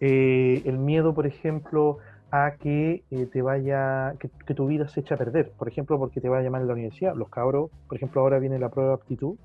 Eh, 0.00 0.62
el 0.64 0.78
miedo, 0.78 1.14
por 1.14 1.26
ejemplo, 1.26 1.98
a 2.30 2.54
que 2.60 3.04
eh, 3.10 3.26
te 3.32 3.42
vaya, 3.42 4.14
que, 4.20 4.28
que 4.46 4.54
tu 4.54 4.66
vida 4.66 4.86
se 4.88 5.00
eche 5.00 5.14
a 5.14 5.16
perder. 5.16 5.52
Por 5.56 5.68
ejemplo, 5.68 5.98
porque 5.98 6.20
te 6.20 6.28
va 6.28 6.38
a 6.38 6.42
llamar 6.42 6.60
en 6.62 6.68
la 6.68 6.74
universidad. 6.74 7.14
Los 7.16 7.28
cabros, 7.30 7.70
por 7.88 7.96
ejemplo, 7.96 8.20
ahora 8.20 8.38
viene 8.38 8.58
la 8.58 8.68
prueba 8.68 8.90
de 8.90 8.94
aptitud, 8.96 9.36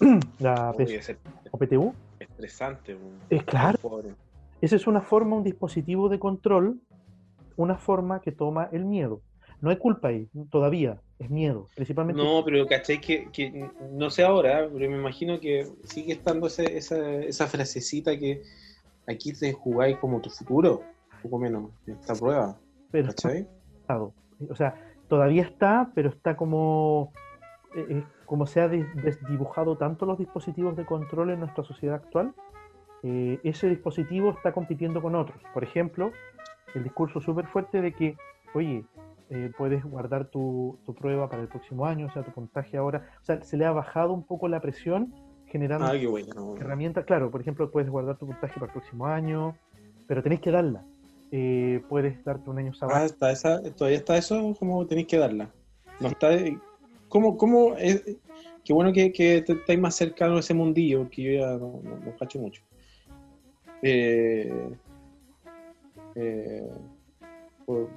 la 0.40 0.74
Uy, 0.78 0.98
o 1.50 1.58
PTU. 1.58 1.92
estresante. 2.20 2.94
weón. 2.94 3.18
Es 3.30 3.42
claro. 3.44 3.78
Esa 4.60 4.76
es 4.76 4.86
una 4.86 5.00
forma, 5.00 5.36
un 5.36 5.42
dispositivo 5.44 6.08
de 6.08 6.18
control, 6.18 6.80
una 7.56 7.76
forma 7.76 8.20
que 8.20 8.30
toma 8.32 8.68
el 8.72 8.84
miedo. 8.84 9.20
No 9.60 9.70
hay 9.70 9.76
culpa 9.76 10.08
ahí, 10.08 10.28
todavía, 10.50 11.00
es 11.18 11.30
miedo, 11.30 11.68
principalmente. 11.74 12.20
No, 12.22 12.42
pero 12.44 12.66
¿cachai? 12.66 13.00
Que, 13.00 13.28
que 13.32 13.70
no 13.92 14.10
sé 14.10 14.24
ahora, 14.24 14.68
pero 14.72 14.90
me 14.90 14.96
imagino 14.96 15.38
que 15.40 15.66
sigue 15.84 16.12
estando 16.14 16.48
ese- 16.48 16.76
esa, 16.76 17.16
esa 17.16 17.46
frasecita 17.46 18.16
que 18.18 18.42
aquí 19.06 19.32
te 19.32 19.52
jugáis 19.52 19.98
como 19.98 20.20
tu 20.20 20.30
futuro, 20.30 20.82
un 21.16 21.22
poco 21.22 21.38
menos, 21.38 21.70
en 21.86 21.94
esta 21.94 22.14
prueba, 22.14 22.56
pero 22.90 23.08
está 23.08 23.28
¿cachai? 23.28 23.48
O 24.50 24.54
sea, 24.56 24.74
todavía 25.08 25.42
está, 25.42 25.90
pero 25.94 26.08
está 26.08 26.36
como, 26.36 27.12
eh, 27.74 27.86
eh, 27.88 28.04
como 28.26 28.46
se 28.46 28.60
ha 28.60 28.68
des- 28.68 28.92
desdibujado 28.96 29.76
tanto 29.76 30.04
los 30.06 30.18
dispositivos 30.18 30.76
de 30.76 30.84
control 30.84 31.30
en 31.30 31.40
nuestra 31.40 31.62
sociedad 31.64 31.96
actual, 31.96 32.34
eh, 33.02 33.38
ese 33.44 33.68
dispositivo 33.68 34.30
está 34.30 34.52
compitiendo 34.52 35.00
con 35.02 35.14
otros. 35.14 35.40
Por 35.54 35.64
ejemplo, 35.64 36.12
el 36.74 36.84
discurso 36.84 37.20
súper 37.20 37.46
fuerte 37.46 37.80
de 37.80 37.92
que, 37.92 38.16
oye, 38.54 38.84
eh, 39.30 39.50
puedes 39.56 39.84
guardar 39.84 40.26
tu, 40.26 40.78
tu 40.84 40.94
prueba 40.94 41.28
para 41.28 41.42
el 41.42 41.48
próximo 41.48 41.86
año, 41.86 42.06
o 42.06 42.10
sea, 42.10 42.22
tu 42.22 42.30
puntaje 42.32 42.76
ahora. 42.76 43.08
O 43.20 43.24
sea, 43.24 43.42
se 43.42 43.56
le 43.56 43.64
ha 43.64 43.72
bajado 43.72 44.12
un 44.12 44.24
poco 44.24 44.48
la 44.48 44.60
presión 44.60 45.12
generando 45.52 45.86
Ah, 45.86 45.92
qué 45.98 46.06
bueno. 46.06 46.56
herramientas. 46.58 47.04
Claro, 47.04 47.30
por 47.30 47.40
ejemplo, 47.42 47.70
puedes 47.70 47.90
guardar 47.90 48.16
tu 48.18 48.26
puntaje 48.26 48.54
para 48.54 48.66
el 48.66 48.72
próximo 48.72 49.06
año, 49.06 49.54
pero 50.08 50.22
tenés 50.22 50.40
que 50.40 50.50
darla. 50.50 50.82
Eh, 51.30 51.80
puedes 51.88 52.22
darte 52.24 52.50
un 52.50 52.58
año 52.58 52.72
Ah, 52.72 52.76
sabático. 52.78 53.06
está 53.14 53.30
esa, 53.30 53.62
todavía 53.74 53.98
está 53.98 54.16
eso, 54.16 54.56
¿cómo 54.58 54.86
tenéis 54.86 55.06
que 55.06 55.18
darla? 55.18 55.50
No 56.00 56.08
está, 56.08 56.30
¿Cómo, 57.08 57.36
cómo 57.36 57.76
es? 57.76 58.02
Qué 58.64 58.72
bueno 58.72 58.92
que, 58.92 59.12
que 59.12 59.42
te- 59.42 59.52
estáis 59.52 59.78
más 59.78 59.94
cercano 59.94 60.36
a 60.36 60.40
ese 60.40 60.54
mundillo, 60.54 61.00
porque 61.02 61.22
yo 61.22 61.32
ya 61.40 61.46
no, 61.58 61.80
no, 61.82 61.96
no 62.04 62.16
cacho 62.18 62.38
mucho. 62.38 62.62
Eh, 63.82 64.70
eh, 66.14 66.70
por- 67.66 67.88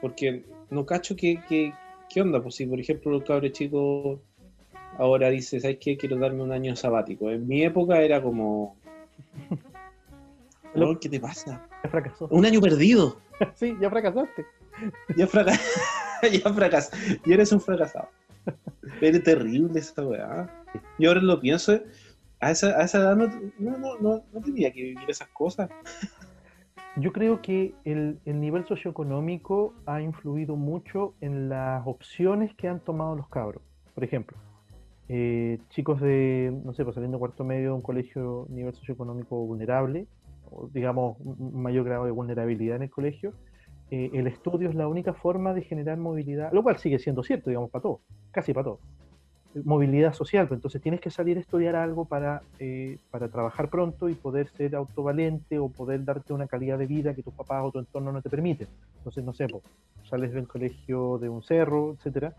porque 0.00 0.44
no 0.70 0.84
cacho 0.84 1.16
que, 1.16 1.40
que- 1.48 1.72
qué 2.08 2.20
onda, 2.20 2.40
pues 2.42 2.54
si 2.56 2.66
por 2.66 2.78
ejemplo 2.78 3.16
el 3.16 3.24
cabre 3.24 3.50
chico 3.52 4.20
ahora 4.98 5.28
dice, 5.30 5.60
¿sabes 5.60 5.78
qué? 5.80 5.96
Quiero 5.96 6.18
darme 6.18 6.42
un 6.42 6.52
año 6.52 6.74
sabático. 6.76 7.30
En 7.30 7.46
mi 7.46 7.62
época 7.64 8.00
era 8.00 8.22
como... 8.22 8.76
Lo- 10.74 10.90
"Oh, 10.90 10.98
¿Qué 11.00 11.08
te 11.08 11.20
pasa? 11.20 11.66
Ya 11.82 11.90
fracasó. 11.90 12.28
Un 12.30 12.44
año 12.46 12.60
perdido. 12.60 13.18
sí, 13.54 13.76
ya 13.80 13.88
fracasaste. 13.90 14.44
Ya 15.16 15.26
fracasé. 15.26 15.80
ya 16.42 16.52
fracasé. 16.52 17.20
Y 17.24 17.32
eres 17.32 17.52
un 17.52 17.60
fracasado. 17.60 18.08
Eres 19.00 19.22
terrible 19.22 19.78
esa 19.80 20.02
weá. 20.06 20.48
Yo 20.98 21.10
ahora 21.10 21.22
lo 21.22 21.40
pienso. 21.40 21.80
A 22.40 22.50
esa, 22.50 22.78
a 22.78 22.82
esa 22.84 22.98
edad 22.98 23.16
no, 23.16 23.26
no, 23.58 23.78
no, 23.78 23.98
no, 23.98 24.22
no 24.32 24.40
tenía 24.42 24.70
que 24.70 24.82
vivir 24.82 25.08
esas 25.08 25.28
cosas. 25.28 25.70
Yo 26.96 27.12
creo 27.12 27.40
que 27.42 27.74
el, 27.84 28.18
el 28.26 28.40
nivel 28.40 28.66
socioeconómico 28.66 29.74
ha 29.86 30.00
influido 30.02 30.56
mucho 30.56 31.14
en 31.20 31.48
las 31.48 31.82
opciones 31.86 32.54
que 32.54 32.68
han 32.68 32.80
tomado 32.80 33.16
los 33.16 33.28
cabros. 33.28 33.62
Por 33.94 34.04
ejemplo, 34.04 34.36
eh, 35.08 35.58
chicos 35.70 36.00
de, 36.00 36.52
no 36.64 36.72
sé, 36.72 36.84
pues 36.84 36.94
saliendo 36.94 37.18
cuarto 37.18 37.44
medio 37.44 37.70
de 37.70 37.74
un 37.74 37.82
colegio 37.82 38.46
nivel 38.48 38.74
socioeconómico 38.74 39.36
vulnerable, 39.36 40.06
o 40.50 40.68
digamos 40.72 41.16
un 41.20 41.62
mayor 41.62 41.84
grado 41.84 42.04
de 42.04 42.10
vulnerabilidad 42.10 42.76
en 42.76 42.82
el 42.82 42.90
colegio, 42.90 43.32
eh, 43.90 44.10
el 44.14 44.26
estudio 44.26 44.68
es 44.68 44.74
la 44.74 44.88
única 44.88 45.14
forma 45.14 45.54
de 45.54 45.62
generar 45.62 45.96
movilidad, 45.96 46.52
lo 46.52 46.62
cual 46.62 46.78
sigue 46.78 46.98
siendo 46.98 47.22
cierto, 47.22 47.50
digamos, 47.50 47.70
para 47.70 47.82
todos, 47.82 48.00
casi 48.32 48.52
para 48.52 48.64
todos. 48.64 48.80
Movilidad 49.64 50.12
social, 50.12 50.48
pues 50.48 50.58
entonces 50.58 50.82
tienes 50.82 51.00
que 51.00 51.08
salir 51.08 51.38
a 51.38 51.40
estudiar 51.40 51.76
algo 51.76 52.04
para, 52.04 52.42
eh, 52.58 52.98
para 53.10 53.28
trabajar 53.28 53.70
pronto 53.70 54.08
y 54.08 54.14
poder 54.14 54.48
ser 54.48 54.74
autovalente 54.74 55.58
o 55.58 55.68
poder 55.68 56.04
darte 56.04 56.34
una 56.34 56.46
calidad 56.46 56.78
de 56.78 56.86
vida 56.86 57.14
que 57.14 57.22
tus 57.22 57.32
papás 57.32 57.62
o 57.64 57.70
tu 57.70 57.78
entorno 57.78 58.12
no 58.12 58.20
te 58.20 58.28
permiten. 58.28 58.68
Entonces, 58.98 59.24
no 59.24 59.32
sé, 59.32 59.46
pues, 59.46 59.62
sales 60.10 60.34
del 60.34 60.46
colegio 60.46 61.16
de 61.18 61.28
un 61.28 61.42
cerro, 61.42 61.94
etcétera, 61.94 62.34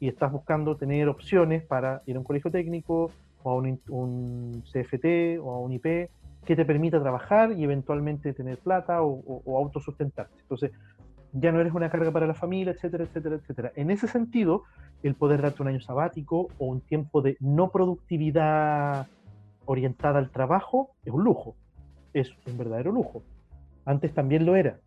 y 0.00 0.08
estás 0.08 0.32
buscando 0.32 0.76
tener 0.76 1.08
opciones 1.08 1.64
para 1.66 2.02
ir 2.06 2.16
a 2.16 2.18
un 2.18 2.24
colegio 2.24 2.50
técnico 2.50 3.12
o 3.42 3.50
a 3.50 3.54
un, 3.56 3.80
un 3.90 4.62
CFT 4.72 5.38
o 5.40 5.50
a 5.54 5.60
un 5.60 5.72
IP 5.72 6.10
que 6.44 6.56
te 6.56 6.64
permita 6.64 7.00
trabajar 7.00 7.52
y 7.52 7.62
eventualmente 7.64 8.32
tener 8.32 8.58
plata 8.58 9.02
o, 9.02 9.10
o- 9.12 9.42
o 9.44 9.58
autosustentarte. 9.58 10.34
Entonces, 10.40 10.72
ya 11.32 11.52
no 11.52 11.60
eres 11.60 11.74
una 11.74 11.90
carga 11.90 12.10
para 12.10 12.26
la 12.26 12.34
familia, 12.34 12.72
etcétera, 12.72 13.04
etcétera, 13.04 13.36
etcétera. 13.36 13.72
En 13.76 13.90
ese 13.90 14.08
sentido, 14.08 14.64
el 15.02 15.14
poder 15.14 15.42
darte 15.42 15.62
un 15.62 15.68
año 15.68 15.80
sabático 15.80 16.48
o 16.58 16.66
un 16.66 16.80
tiempo 16.80 17.22
de 17.22 17.36
no 17.40 17.70
productividad 17.70 19.06
orientada 19.66 20.18
al 20.18 20.30
trabajo 20.30 20.90
es 21.04 21.12
un 21.12 21.22
lujo. 21.24 21.56
es 22.12 22.28
un 22.46 22.56
verdadero 22.58 22.90
lujo. 22.90 23.22
Antes 23.84 24.12
también 24.12 24.44
lo 24.44 24.56
era, 24.56 24.80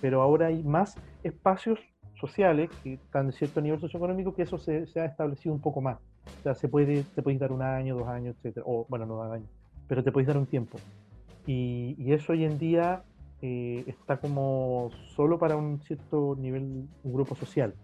pero 0.00 0.22
ahora 0.22 0.46
hay 0.46 0.62
más 0.62 0.96
espacios 1.24 1.80
sociales 2.20 2.70
que 2.82 2.94
están 2.94 3.26
en 3.26 3.32
cierto 3.32 3.60
nivel 3.60 3.80
socioeconómico 3.80 4.34
que 4.34 4.42
eso 4.42 4.58
se, 4.58 4.86
se 4.86 5.00
ha 5.00 5.04
establecido 5.06 5.54
un 5.54 5.60
poco 5.60 5.80
más. 5.80 5.98
O 6.40 6.42
sea, 6.42 6.54
se 6.54 6.68
puede, 6.68 7.04
te 7.14 7.22
puedes 7.22 7.40
dar 7.40 7.52
un 7.52 7.62
año, 7.62 7.96
dos 7.96 8.08
años, 8.08 8.36
etcétera, 8.36 8.64
o 8.66 8.86
bueno, 8.88 9.06
no 9.06 9.16
dos 9.16 9.32
años, 9.32 9.48
pero 9.88 10.02
te 10.02 10.12
puedes 10.12 10.26
dar 10.26 10.38
un 10.38 10.46
tiempo. 10.46 10.78
Y, 11.46 11.94
y 11.98 12.12
eso 12.12 12.32
hoy 12.32 12.44
en 12.44 12.58
día 12.58 13.02
eh, 13.42 13.84
está 13.86 14.16
como 14.18 14.90
solo 15.14 15.38
para 15.38 15.56
un 15.56 15.80
cierto 15.82 16.36
nivel, 16.38 16.62
un 17.02 17.12
grupo 17.12 17.34
social. 17.36 17.74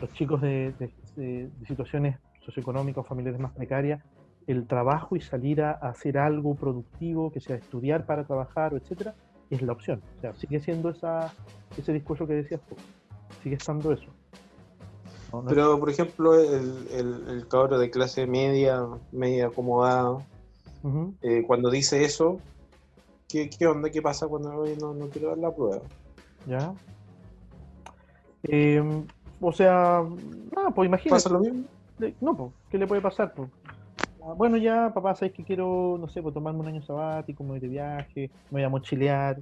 Los 0.00 0.12
chicos 0.14 0.40
de, 0.40 0.74
de- 0.78 0.90
de- 1.16 1.48
de 1.48 1.66
situaciones 1.66 2.16
socioeconómicas 2.40 3.04
o 3.04 3.08
familiares 3.08 3.40
más 3.40 3.52
precarias, 3.52 4.02
el 4.46 4.66
trabajo 4.66 5.14
y 5.16 5.20
salir 5.20 5.62
a, 5.62 5.72
a 5.72 5.90
hacer 5.90 6.18
algo 6.18 6.54
productivo, 6.54 7.30
que 7.30 7.40
sea 7.40 7.56
estudiar 7.56 8.06
para 8.06 8.24
trabajar, 8.24 8.72
etcétera, 8.74 9.14
es 9.50 9.62
la 9.62 9.72
opción. 9.72 10.02
O 10.18 10.20
sea, 10.20 10.32
sigue 10.34 10.60
siendo 10.60 10.90
esa, 10.90 11.32
ese 11.76 11.92
discurso 11.92 12.26
que 12.26 12.34
decías 12.34 12.60
tú. 12.68 12.76
Sigue 13.42 13.56
estando 13.56 13.92
eso. 13.92 14.06
No, 15.32 15.42
no 15.42 15.48
es- 15.50 15.54
Pero, 15.54 15.78
por 15.80 15.90
ejemplo, 15.90 16.34
el, 16.34 16.86
el, 16.92 17.28
el 17.28 17.48
cabro 17.48 17.78
de 17.78 17.90
clase 17.90 18.26
media, 18.26 18.86
media 19.12 19.46
acomodada, 19.46 20.18
Ujú. 20.82 21.14
eh, 21.22 21.44
cuando 21.46 21.70
dice 21.70 22.04
eso, 22.04 22.40
¿qué, 23.28 23.48
qué 23.48 23.66
onda? 23.66 23.90
¿Qué 23.90 24.02
pasa 24.02 24.26
cuando 24.28 24.54
"Oye, 24.56 24.76
no, 24.76 24.92
no 24.94 25.08
quiero 25.08 25.28
dar 25.28 25.38
la 25.38 25.54
prueba? 25.54 25.82
¿Ya? 26.46 26.72
Eh, 28.44 28.82
o 29.40 29.52
sea, 29.52 30.02
nada, 30.54 30.70
pues 30.70 30.86
imagínate. 30.86 31.22
¿Pasa 31.22 31.34
lo 31.34 31.40
mismo? 31.40 31.64
No, 32.20 32.36
pues, 32.36 32.50
¿qué 32.70 32.78
le 32.78 32.86
puede 32.86 33.02
pasar? 33.02 33.32
Pues? 33.34 33.48
Ah, 34.22 34.34
Bueno, 34.36 34.56
ya, 34.56 34.92
papá, 34.92 35.14
sabes 35.14 35.34
que 35.34 35.44
quiero, 35.44 35.96
no 35.98 36.08
sé, 36.08 36.22
pues 36.22 36.34
tomarme 36.34 36.60
un 36.60 36.68
año 36.68 36.82
sabático, 36.82 37.42
me 37.44 37.50
voy 37.50 37.60
de 37.60 37.68
viaje, 37.68 38.30
me 38.50 38.60
voy 38.60 38.62
a 38.64 38.68
mochilear. 38.68 39.40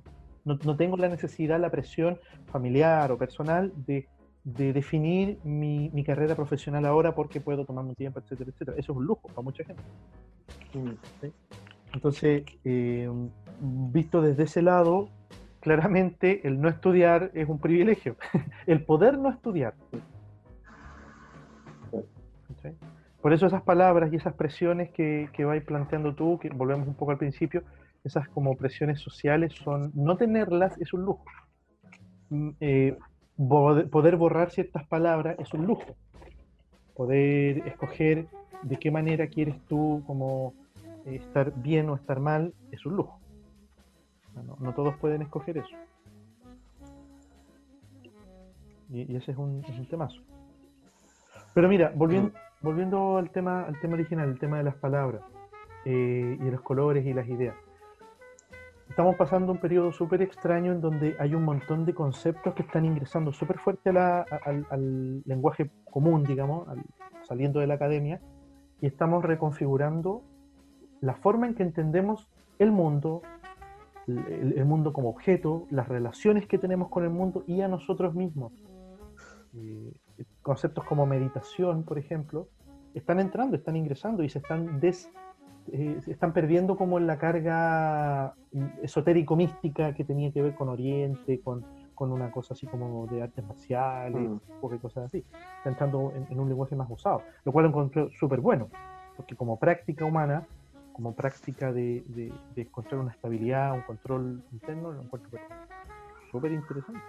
No, 0.48 0.58
no 0.64 0.76
tengo 0.76 0.96
la 0.96 1.08
necesidad, 1.08 1.60
la 1.60 1.70
presión 1.70 2.18
familiar 2.46 3.12
o 3.12 3.18
personal 3.18 3.72
de, 3.86 4.08
de 4.44 4.72
definir 4.72 5.38
mi, 5.44 5.90
mi 5.90 6.02
carrera 6.02 6.34
profesional 6.34 6.86
ahora 6.86 7.14
porque 7.14 7.40
puedo 7.40 7.66
tomarme 7.66 7.90
un 7.90 7.96
tiempo, 7.96 8.18
etcétera, 8.18 8.50
etcétera. 8.50 8.76
Eso 8.78 8.92
es 8.92 8.98
un 8.98 9.04
lujo 9.04 9.28
para 9.28 9.42
mucha 9.42 9.62
gente. 9.62 9.82
Mm. 10.72 11.26
Entonces, 11.92 12.44
eh, 12.64 13.10
visto 13.60 14.22
desde 14.22 14.44
ese 14.44 14.62
lado, 14.62 15.10
claramente 15.60 16.46
el 16.46 16.60
no 16.60 16.68
estudiar 16.68 17.30
es 17.34 17.48
un 17.48 17.58
privilegio. 17.58 18.16
el 18.66 18.84
poder 18.84 19.18
no 19.18 19.30
estudiar. 19.30 19.74
Por 23.20 23.32
eso 23.32 23.46
esas 23.46 23.62
palabras 23.62 24.12
y 24.12 24.16
esas 24.16 24.32
presiones 24.34 24.90
que, 24.90 25.28
que 25.32 25.44
vais 25.44 25.62
planteando 25.64 26.14
tú, 26.14 26.38
que 26.38 26.50
volvemos 26.50 26.86
un 26.86 26.94
poco 26.94 27.10
al 27.10 27.18
principio, 27.18 27.64
esas 28.04 28.28
como 28.28 28.56
presiones 28.56 29.00
sociales 29.00 29.52
son, 29.54 29.92
no 29.94 30.16
tenerlas 30.16 30.78
es 30.80 30.92
un 30.92 31.04
lujo. 31.04 31.24
Mm, 32.30 32.50
eh, 32.60 32.98
poder 33.90 34.16
borrar 34.16 34.50
ciertas 34.50 34.86
palabras 34.86 35.36
es 35.38 35.52
un 35.54 35.66
lujo. 35.66 35.96
Poder 36.94 37.66
escoger 37.68 38.26
de 38.62 38.76
qué 38.76 38.90
manera 38.90 39.28
quieres 39.28 39.60
tú 39.68 40.02
como 40.06 40.54
eh, 41.06 41.16
estar 41.16 41.52
bien 41.62 41.88
o 41.90 41.94
estar 41.94 42.20
mal 42.20 42.52
es 42.72 42.84
un 42.84 42.96
lujo. 42.96 43.18
No, 44.34 44.56
no 44.60 44.72
todos 44.72 44.96
pueden 44.96 45.22
escoger 45.22 45.58
eso. 45.58 45.76
Y, 48.90 49.12
y 49.12 49.16
ese 49.16 49.32
es 49.32 49.38
un, 49.38 49.64
es 49.68 49.78
un 49.78 49.86
temazo. 49.86 50.20
Pero 51.54 51.68
mira, 51.68 51.92
volviendo, 51.94 52.32
volviendo 52.60 53.18
al 53.18 53.30
tema, 53.30 53.62
al 53.62 53.78
tema 53.80 53.94
original, 53.94 54.28
el 54.28 54.38
tema 54.38 54.58
de 54.58 54.64
las 54.64 54.76
palabras 54.76 55.22
eh, 55.84 56.36
y 56.40 56.44
de 56.44 56.50
los 56.50 56.60
colores 56.60 57.04
y 57.04 57.12
las 57.12 57.28
ideas. 57.28 57.56
Estamos 58.98 59.14
pasando 59.14 59.52
un 59.52 59.58
periodo 59.58 59.92
súper 59.92 60.22
extraño 60.22 60.72
en 60.72 60.80
donde 60.80 61.14
hay 61.20 61.32
un 61.32 61.44
montón 61.44 61.84
de 61.84 61.94
conceptos 61.94 62.52
que 62.54 62.62
están 62.62 62.84
ingresando 62.84 63.32
súper 63.32 63.60
fuerte 63.60 63.90
a 63.90 63.92
la- 63.92 64.20
a- 64.28 64.40
al, 64.44 64.66
al 64.70 65.22
lenguaje 65.24 65.70
común, 65.88 66.24
digamos, 66.24 66.66
al- 66.66 66.82
saliendo 67.22 67.60
de 67.60 67.68
la 67.68 67.74
academia, 67.74 68.20
y 68.80 68.86
estamos 68.88 69.24
reconfigurando 69.24 70.24
la 71.00 71.14
forma 71.14 71.46
en 71.46 71.54
que 71.54 71.62
entendemos 71.62 72.26
el 72.58 72.72
mundo, 72.72 73.22
el, 74.08 74.54
el 74.58 74.64
mundo 74.64 74.92
como 74.92 75.10
objeto, 75.10 75.68
las 75.70 75.86
relaciones 75.86 76.48
que 76.48 76.58
tenemos 76.58 76.88
con 76.88 77.04
el 77.04 77.10
mundo 77.10 77.44
y 77.46 77.60
a 77.60 77.68
nosotros 77.68 78.16
mismos. 78.16 78.52
Eh, 79.54 79.92
conceptos 80.42 80.82
como 80.86 81.06
meditación, 81.06 81.84
por 81.84 81.98
ejemplo, 82.00 82.48
están 82.94 83.20
entrando, 83.20 83.54
están 83.54 83.76
ingresando 83.76 84.24
y 84.24 84.28
se 84.28 84.40
están 84.40 84.80
des, 84.80 85.08
eh, 85.72 86.00
están 86.06 86.32
perdiendo 86.32 86.76
como 86.76 86.98
la 86.98 87.18
carga 87.18 88.34
esotérico-mística 88.82 89.94
que 89.94 90.04
tenía 90.04 90.32
que 90.32 90.42
ver 90.42 90.54
con 90.54 90.68
Oriente, 90.68 91.40
con, 91.40 91.64
con 91.94 92.12
una 92.12 92.30
cosa 92.30 92.54
así 92.54 92.66
como 92.66 93.06
de 93.06 93.22
artes 93.22 93.44
marciales, 93.44 94.28
Mm. 94.30 94.38
o 94.60 94.68
cosas 94.78 95.06
así. 95.06 95.24
Está 95.58 95.70
entrando 95.70 96.12
en, 96.14 96.26
en 96.30 96.40
un 96.40 96.48
lenguaje 96.48 96.76
más 96.76 96.88
usado, 96.90 97.22
lo 97.44 97.52
cual 97.52 97.64
lo 97.64 97.68
encontré 97.70 98.08
súper 98.18 98.40
bueno, 98.40 98.68
porque 99.16 99.34
como 99.36 99.58
práctica 99.58 100.04
humana, 100.04 100.46
como 100.92 101.14
práctica 101.14 101.72
de, 101.72 102.02
de- 102.08 102.32
de 102.54 102.62
encontrar 102.62 103.00
una 103.00 103.12
estabilidad, 103.12 103.72
un 103.72 103.82
control 103.82 104.42
interno, 104.52 104.92
lo 104.92 105.02
encuentro 105.02 105.30
súper- 105.30 106.30
súper 106.30 106.52
interesante. 106.52 107.00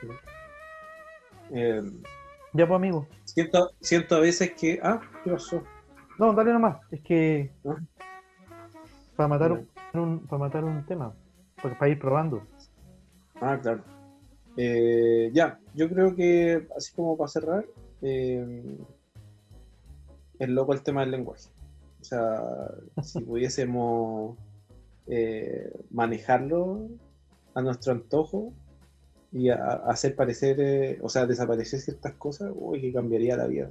Sí. 0.00 0.08
Eh, 1.52 1.82
Ya 2.52 2.66
pues 2.66 2.76
amigo, 2.76 3.06
siento, 3.24 3.70
siento 3.80 4.16
a 4.16 4.20
veces 4.20 4.52
que. 4.52 4.78
Ah, 4.82 5.00
¿qué 5.24 5.30
pasó? 5.30 5.62
No, 6.20 6.32
dale 6.34 6.52
nomás, 6.52 6.78
es 6.90 7.00
que 7.02 7.52
Ah. 7.64 7.76
para 9.16 9.28
matar, 9.28 9.52
un, 9.94 10.26
para 10.26 10.38
matar 10.38 10.64
un 10.64 10.84
tema, 10.86 11.14
para, 11.62 11.78
para 11.78 11.90
ir 11.90 11.98
probando. 11.98 12.42
Ah, 13.40 13.58
claro. 13.60 13.82
Eh, 14.56 15.30
ya, 15.32 15.58
yo 15.74 15.88
creo 15.88 16.14
que, 16.14 16.66
así 16.76 16.94
como 16.94 17.16
para 17.16 17.28
cerrar, 17.28 17.64
eh, 18.02 18.78
es 20.38 20.48
loco 20.48 20.72
el 20.72 20.82
tema 20.82 21.00
del 21.02 21.10
lenguaje. 21.12 21.48
O 22.00 22.04
sea, 22.04 22.42
si 23.02 23.20
pudiésemos 23.20 24.36
eh, 25.06 25.72
manejarlo 25.90 26.88
a 27.54 27.62
nuestro 27.62 27.92
antojo 27.92 28.52
y 29.32 29.48
a- 29.50 29.56
a 29.64 29.90
hacer 29.90 30.14
parecer, 30.14 30.98
o 31.02 31.08
sea, 31.08 31.26
desaparecer 31.26 31.80
ciertas 31.80 32.14
cosas, 32.14 32.50
uy, 32.54 32.80
que 32.80 32.92
cambiaría 32.92 33.36
la 33.36 33.46
vida. 33.46 33.68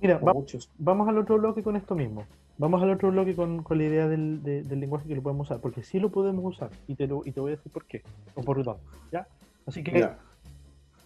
Mira, 0.00 0.18
va- 0.18 0.34
muchos. 0.34 0.70
vamos 0.78 1.08
al 1.08 1.18
otro 1.18 1.38
bloque 1.38 1.62
con 1.62 1.76
esto 1.76 1.94
mismo. 1.94 2.24
Vamos 2.58 2.82
al 2.82 2.90
otro 2.90 3.10
bloque 3.10 3.34
con, 3.36 3.62
con 3.62 3.76
la 3.78 3.84
idea 3.84 4.08
del, 4.08 4.42
de- 4.42 4.62
del 4.62 4.80
lenguaje 4.80 5.06
que 5.08 5.14
lo 5.14 5.22
podemos 5.22 5.46
usar, 5.48 5.60
porque 5.60 5.82
sí 5.82 5.98
lo 6.00 6.10
podemos 6.10 6.44
usar, 6.54 6.70
y 6.86 6.94
te, 6.94 7.06
lo, 7.06 7.22
y 7.24 7.32
te 7.32 7.40
voy 7.40 7.52
a 7.52 7.56
decir 7.56 7.70
por 7.72 7.84
qué, 7.84 8.02
o 8.34 8.42
por 8.42 8.62
dónde, 8.62 8.82
¿ya? 9.12 9.26
Así 9.66 9.82
que 9.84 9.98
Ya. 9.98 10.18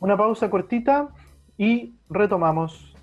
una 0.00 0.16
pausa 0.16 0.48
cortita 0.50 1.09
y 1.59 1.94
retomamos. 2.09 2.94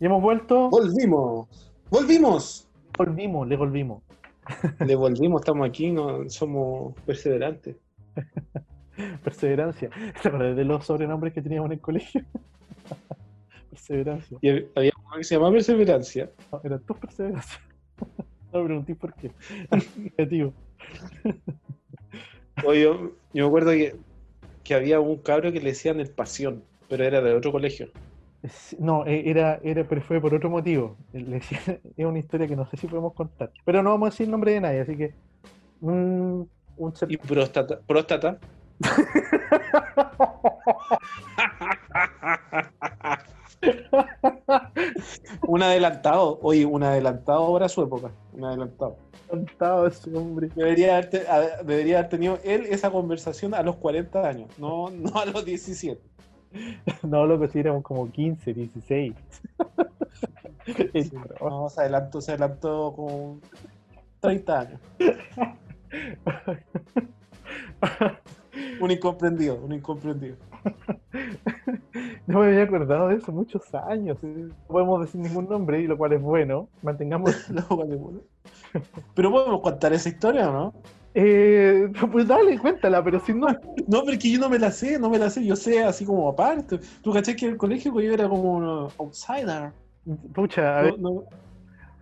Y 0.00 0.04
hemos 0.06 0.20
vuelto, 0.20 0.68
Volvimos, 0.68 1.72
volvimos, 1.90 2.68
volvimos, 2.98 3.48
le 3.48 3.56
volvimos. 3.56 4.02
le 4.80 4.94
volvimos, 4.96 5.40
estamos 5.40 5.68
aquí, 5.68 5.90
no, 5.90 6.28
somos 6.28 6.94
perseverantes. 7.06 7.76
Perseverancia. 9.24 9.90
¿Te 10.22 10.28
acuerdas 10.28 10.56
de 10.56 10.64
los 10.64 10.84
sobrenombres 10.86 11.32
que 11.34 11.42
teníamos 11.42 11.66
en 11.66 11.72
el 11.72 11.80
colegio? 11.80 12.22
Perseverancia. 13.70 14.38
Y 14.40 14.48
había 14.74 14.92
uno 15.06 15.16
que 15.16 15.24
se 15.24 15.34
llama 15.34 15.50
perseverancia. 15.50 16.30
No, 16.52 16.60
eran 16.64 16.80
tus 16.80 16.96
perseverancias. 16.98 17.60
No 18.52 18.60
me 18.60 18.66
pregunté 18.68 18.94
por 18.94 19.12
qué. 19.14 19.30
Creativo. 20.14 20.54
Oye, 22.64 22.82
yo, 22.82 23.10
yo 23.34 23.44
me 23.44 23.48
acuerdo 23.48 23.72
que, 23.72 23.96
que 24.64 24.74
había 24.74 25.00
un 25.00 25.16
cabro 25.18 25.52
que 25.52 25.60
le 25.60 25.70
decían 25.70 26.00
el 26.00 26.08
pasión, 26.10 26.62
pero 26.88 27.04
era 27.04 27.20
de 27.20 27.34
otro 27.34 27.52
colegio. 27.52 27.88
No, 28.78 29.04
eh, 29.04 29.24
era, 29.28 29.58
era, 29.62 29.84
pero 29.84 30.00
fue 30.00 30.20
por 30.20 30.32
otro 30.32 30.48
motivo. 30.48 30.96
Le 31.12 31.22
decía- 31.24 31.80
Es 31.96 32.06
una 32.06 32.18
historia 32.18 32.46
que 32.46 32.56
no 32.56 32.64
sé 32.70 32.76
si 32.76 32.86
podemos 32.86 33.12
contar. 33.12 33.50
Pero 33.64 33.82
no 33.82 33.90
vamos 33.90 34.06
a 34.06 34.10
decir 34.10 34.28
nombre 34.28 34.52
de 34.52 34.60
nadie, 34.60 34.80
así 34.80 34.96
que. 34.96 35.12
Un, 35.80 36.48
un 36.76 36.92
Y 37.08 37.16
próstata, 37.18 37.80
próstata. 37.80 38.38
un 45.46 45.62
adelantado, 45.62 46.38
oye, 46.42 46.66
un 46.66 46.82
adelantado 46.82 47.38
ahora 47.44 47.66
a 47.66 47.68
su 47.68 47.82
época, 47.82 48.10
un 48.32 48.44
adelantado. 48.44 48.96
Cantado 49.30 49.86
ese 49.86 50.14
hombre. 50.16 50.50
Debería 50.54 50.94
haber, 50.94 51.10
te- 51.10 51.28
a- 51.28 51.62
debería 51.62 51.98
haber 51.98 52.10
tenido 52.10 52.38
él 52.44 52.66
esa 52.66 52.90
conversación 52.90 53.54
a 53.54 53.62
los 53.62 53.76
40 53.76 54.28
años, 54.28 54.48
no, 54.58 54.90
no 54.90 55.18
a 55.20 55.26
los 55.26 55.44
17. 55.44 56.00
No, 57.02 57.26
lo 57.26 57.38
que 57.38 57.48
sí 57.48 57.58
éramos 57.58 57.82
como 57.82 58.10
15, 58.10 58.54
16. 58.54 59.14
El 60.94 61.04
Sí, 61.04 61.12
no, 61.40 61.68
se 61.68 61.80
adelantó, 61.82 62.20
se 62.20 62.32
adelantó 62.32 62.92
con 62.96 63.40
30 64.20 64.60
años. 64.60 64.80
Un 68.80 68.90
incomprendido, 68.90 69.56
un 69.56 69.72
incomprendido. 69.72 70.36
No 72.26 72.40
me 72.40 72.46
había 72.48 72.64
acordado 72.64 73.08
de 73.08 73.16
eso 73.16 73.32
muchos 73.32 73.72
años. 73.74 74.18
No 74.22 74.52
podemos 74.66 75.00
decir 75.00 75.20
ningún 75.20 75.48
nombre, 75.48 75.80
y 75.80 75.86
lo 75.86 75.96
cual 75.96 76.12
es 76.12 76.20
bueno. 76.20 76.68
Mantengamos. 76.82 77.30
No, 77.50 77.76
vale, 77.76 77.94
bueno. 77.96 78.20
Pero 79.14 79.30
podemos 79.30 79.60
contar 79.60 79.92
esa 79.92 80.08
historia, 80.08 80.50
¿o 80.50 80.52
no? 80.52 80.74
Eh, 81.14 81.88
pues 82.12 82.26
dale, 82.28 82.58
cuéntala, 82.58 83.02
pero 83.02 83.20
si 83.20 83.32
no. 83.32 83.46
No, 83.86 84.02
porque 84.04 84.30
yo 84.30 84.38
no 84.40 84.48
me 84.50 84.58
la 84.58 84.70
sé, 84.70 84.98
no 84.98 85.08
me 85.08 85.18
la 85.18 85.30
sé. 85.30 85.44
Yo 85.46 85.56
sé 85.56 85.82
así 85.82 86.04
como 86.04 86.28
aparte. 86.28 86.78
Tú 87.02 87.12
caché 87.12 87.34
que 87.36 87.46
en 87.46 87.52
el 87.52 87.58
colegio 87.58 87.98
yo 88.00 88.12
era 88.12 88.28
como 88.28 88.52
un 88.56 88.64
outsider. 88.98 89.70
Pucha, 90.34 90.78
a 90.78 90.82
No, 90.82 90.84
ver, 90.90 90.98
no- 91.00 91.24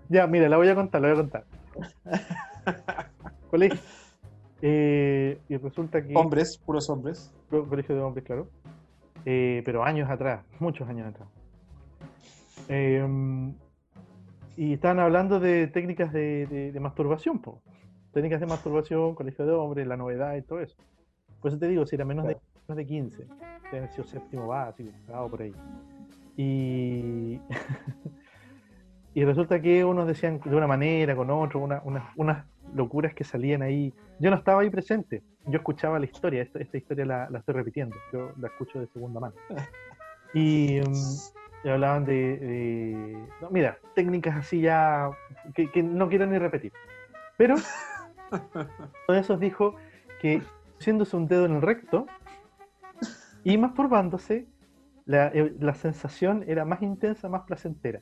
ya, 0.09 0.27
mira, 0.27 0.49
la 0.49 0.57
voy 0.57 0.69
a 0.69 0.75
contar, 0.75 1.01
la 1.01 1.09
voy 1.09 1.19
a 1.19 1.21
contar. 1.21 1.45
Colegio. 3.51 3.79
Eh, 4.66 5.38
y 5.50 5.57
resulta 5.59 6.03
que. 6.03 6.14
Hombres, 6.16 6.57
puros 6.64 6.88
hombres. 6.88 7.31
Co- 7.50 7.68
Colegio 7.68 7.94
de 7.94 8.00
hombres, 8.00 8.24
claro. 8.24 8.48
Eh, 9.27 9.61
pero 9.64 9.85
años 9.85 10.09
atrás, 10.11 10.42
muchos 10.59 10.88
años 10.88 11.07
atrás. 11.09 11.29
Eh, 12.70 13.07
y 14.57 14.72
estaban 14.72 15.00
hablando 15.00 15.38
de 15.38 15.66
técnicas 15.66 16.12
de, 16.14 16.46
de- 16.46 16.72
de 16.72 16.81
masturbación, 16.81 17.40
po. 17.40 17.61
Técnicas 18.12 18.40
de 18.40 18.46
masturbación, 18.46 19.14
colegio 19.14 19.44
de 19.44 19.53
hombres, 19.53 19.87
la 19.87 19.98
novedad 19.98 20.35
y 20.37 20.40
todo 20.42 20.61
eso. 20.61 20.77
Por 21.42 21.50
eso 21.50 21.59
te 21.59 21.68
digo, 21.68 21.85
si 21.85 21.96
era 21.96 22.07
menos, 22.07 22.27
de, 22.27 22.38
menos 22.66 22.77
de 22.79 22.87
15, 22.87 23.24
debe 23.64 23.79
haber 23.79 23.90
sido 23.90 24.05
séptimo 24.05 24.46
básico, 24.46 24.88
octavo 25.00 25.29
por 25.29 25.42
ahí. 25.42 25.53
Y, 26.38 27.38
y 29.14 29.24
resulta 29.24 29.61
que 29.61 29.85
unos 29.85 30.07
decían 30.07 30.40
de 30.42 30.57
una 30.57 30.66
manera, 30.66 31.14
con 31.14 31.29
otro, 31.31 31.61
una- 31.61 31.83
una- 31.85 32.12
unas 32.16 32.46
locuras 32.75 33.15
que 33.15 33.25
salían 33.25 33.63
ahí. 33.63 33.93
Yo 34.21 34.31
no 34.31 34.37
estaba 34.37 34.63
ahí 34.63 34.71
presente, 34.71 35.23
yo 35.47 35.57
escuchaba 35.59 35.99
la 35.99 36.05
historia, 36.07 36.43
esta, 36.43 36.59
esta 36.61 36.77
historia 36.77 37.05
la, 37.05 37.31
la 37.31 37.39
estoy 37.41 37.55
repitiendo, 37.55 37.97
yo 38.13 38.33
la 38.41 38.49
escucho 38.49 38.81
de 38.81 38.87
segunda 38.89 39.21
mano. 39.21 39.35
Y, 40.37 40.81
y 41.63 41.69
hablaban 41.69 42.05
de, 42.05 42.37
de- 42.39 43.27
no, 43.41 43.51
mira, 43.51 43.79
técnicas 43.95 44.37
así 44.37 44.61
ya 44.61 45.09
que, 45.55 45.71
que 45.71 45.81
no 45.81 46.09
quiero 46.09 46.27
ni 46.27 46.39
repetir. 46.39 46.73
Pero 47.37 47.55
uno 48.55 49.15
de 49.15 49.21
esos 49.21 49.39
dijo 49.39 49.77
que 50.21 50.43
haciéndose 50.81 51.17
un 51.17 51.29
dedo 51.29 51.45
en 51.47 51.53
el 51.55 51.63
recto 51.63 52.07
y 53.45 53.57
masturbándose, 53.59 54.49
la, 55.07 55.29
eh, 55.29 55.55
la 55.61 55.75
sensación 55.75 56.45
era 56.49 56.65
más 56.65 56.83
intensa, 56.83 57.29
más 57.29 57.43
placentera. 57.43 58.01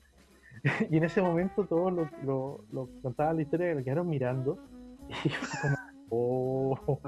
Y 0.90 0.96
en 0.96 1.05
ese 1.05 1.20
momento 1.22 1.66
todos 1.66 1.92
lo, 1.92 2.09
lo, 2.25 2.64
lo 2.70 2.88
contaban 3.03 3.37
la 3.37 3.42
historia, 3.42 3.75
lo 3.75 3.83
quedaron 3.83 4.09
mirando 4.09 4.59
y 5.25 5.31
como, 5.61 5.77
oh, 6.11 7.01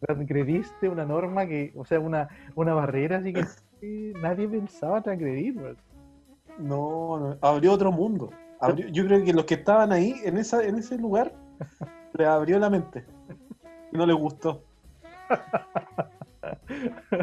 transgrediste 0.00 0.88
una 0.88 1.04
norma 1.04 1.46
que, 1.46 1.72
o 1.76 1.84
sea, 1.84 1.98
una, 2.00 2.28
una 2.54 2.74
barrera 2.74 3.18
así 3.18 3.32
que 3.32 3.44
nadie 4.20 4.48
pensaba 4.48 5.00
transgredir. 5.02 5.56
weón. 5.56 5.76
No, 6.58 7.18
no, 7.18 7.38
abrió 7.40 7.72
otro 7.72 7.90
mundo. 7.90 8.30
Abrió- 8.60 8.88
yo 8.88 9.06
creo 9.06 9.24
que 9.24 9.32
los 9.32 9.46
que 9.46 9.54
estaban 9.54 9.90
ahí, 9.90 10.14
en, 10.24 10.36
esa, 10.36 10.62
en 10.62 10.76
ese 10.76 10.98
lugar, 10.98 11.32
les 12.12 12.26
abrió 12.26 12.58
la 12.58 12.68
mente. 12.68 13.04
Y 13.90 13.96
no 13.96 14.04
les 14.06 14.16
gustó. 14.16 14.62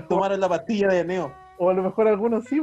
Tomaron 0.09 0.39
la 0.39 0.49
pastilla 0.49 0.87
de 0.87 1.05
Neo. 1.05 1.31
O 1.57 1.69
a 1.69 1.73
lo 1.73 1.83
mejor 1.83 2.07
algunos 2.07 2.45
sí. 2.45 2.59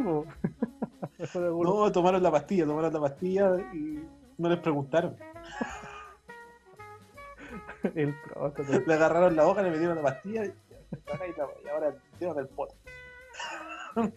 No, 1.65 1.93
tomaron 1.93 2.23
la 2.23 2.31
pastilla, 2.31 2.65
tomaron 2.67 2.93
la 2.93 3.01
pastilla 3.01 3.57
y 3.73 4.05
no 4.39 4.49
les 4.49 4.59
preguntaron. 4.59 5.17
el. 7.95 8.15
Le 8.87 8.95
agarraron 8.95 9.37
la 9.37 9.47
hoja, 9.47 9.63
le 9.63 9.71
metieron 9.71 9.97
la 9.97 10.03
pastilla 10.03 10.45
y, 10.45 10.49
y 11.65 12.25
ahora 12.25 12.41
el 12.41 12.49
pot. 12.49 12.71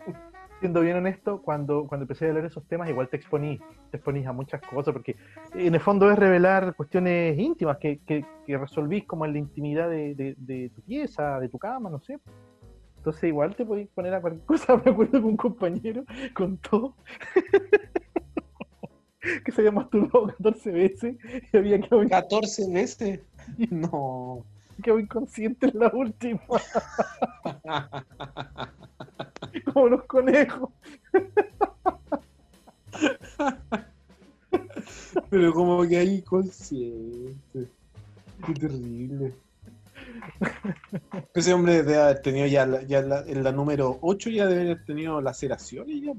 siendo 0.60 0.82
bien 0.82 0.97
honesto, 0.97 1.41
cuando, 1.41 1.88
cuando 1.88 2.04
empecé 2.04 2.30
a 2.30 2.34
leer 2.34 2.45
esos 2.45 2.65
temas, 2.67 2.89
igual 2.89 3.08
te 3.08 3.15
exponí, 3.15 3.58
te 3.91 3.97
exponís 3.97 4.28
a 4.28 4.34
muchas 4.34 4.62
cosas, 4.62 4.91
porque 4.93 5.15
en 5.54 5.73
el 5.73 5.80
fondo 5.80 6.12
es 6.12 6.19
revelar 6.19 6.75
cuestiones 6.75 7.38
íntimas 7.39 7.78
que, 7.78 7.99
que, 7.99 8.25
que 8.45 8.58
resolvís 8.58 9.06
como 9.06 9.25
en 9.25 9.32
la 9.34 9.39
intimidad 9.39 9.89
de, 9.89 10.15
de- 10.15 10.36
de 10.38 10.69
tu 10.75 10.82
pieza, 10.82 11.39
de 11.39 11.47
tu 11.47 11.58
cama, 11.58 11.89
no 11.89 12.02
sé. 12.02 12.19
Entonces 12.99 13.23
igual 13.23 13.55
te 13.55 13.65
podéis 13.65 13.88
poner 13.89 14.13
a 14.13 14.21
cualquier 14.21 14.45
cosa. 14.45 14.75
Me 14.83 14.91
acuerdo 14.91 15.19
que 15.19 15.25
un 15.25 15.38
compañero 15.38 16.03
contó 16.33 16.95
que 19.45 19.51
se 19.51 19.62
había 19.62 19.71
masturbado 19.71 20.27
14 20.27 20.71
veces 20.71 21.15
y 21.51 21.57
había 21.57 21.79
quedado, 21.79 22.07
14 22.07 22.71
veces. 22.71 23.21
No. 23.71 24.45
quedado 24.83 24.99
inconsciente 24.99 25.67
en 25.67 25.79
la 25.79 25.89
última, 25.91 26.39
como 29.73 29.88
los 29.88 30.03
conejos. 30.03 30.69
Pero 35.31 35.53
como 35.53 35.88
que 35.88 35.97
hay 35.97 36.17
inconsciente. 36.17 37.67
Qué 38.45 38.53
terrible. 38.53 39.33
Ese 41.34 41.54
hombre 41.54 41.84
debe 41.84 41.98
haber 42.02 42.22
tenido 42.22 42.48
ya, 42.48 42.65
la, 42.65 42.82
ya 42.84 43.02
la- 43.02 43.22
en 43.28 43.44
la 43.44 43.52
número 43.52 43.98
8 44.02 44.30
ya 44.30 44.46
debe 44.48 44.62
haber 44.72 44.86
tenido 44.86 45.22
laceraciones 45.22 46.02
ya. 46.04 46.13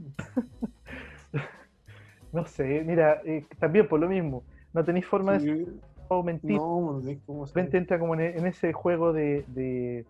No 2.33 2.46
sé, 2.46 2.83
mira, 2.87 3.20
eh, 3.25 3.44
también 3.59 3.88
por 3.88 3.99
lo 4.01 4.09
mismo, 4.09 4.44
no 4.73 4.85
tenéis 4.85 5.07
forma 5.07 5.37
de 5.38 5.66
o 6.09 6.23
mentir. 6.23 6.57
No, 6.57 6.92
no 6.92 7.03
sé 7.03 7.18
cómo 7.27 7.42
De 7.42 7.46
se 7.49 7.55
repente 7.55 7.79
entra 7.79 7.99
como 7.99 8.14
en, 8.14 8.20
en 8.20 8.46
ese 8.46 8.73
juego 8.73 9.12
de, 9.12 9.44
de- 9.49 10.07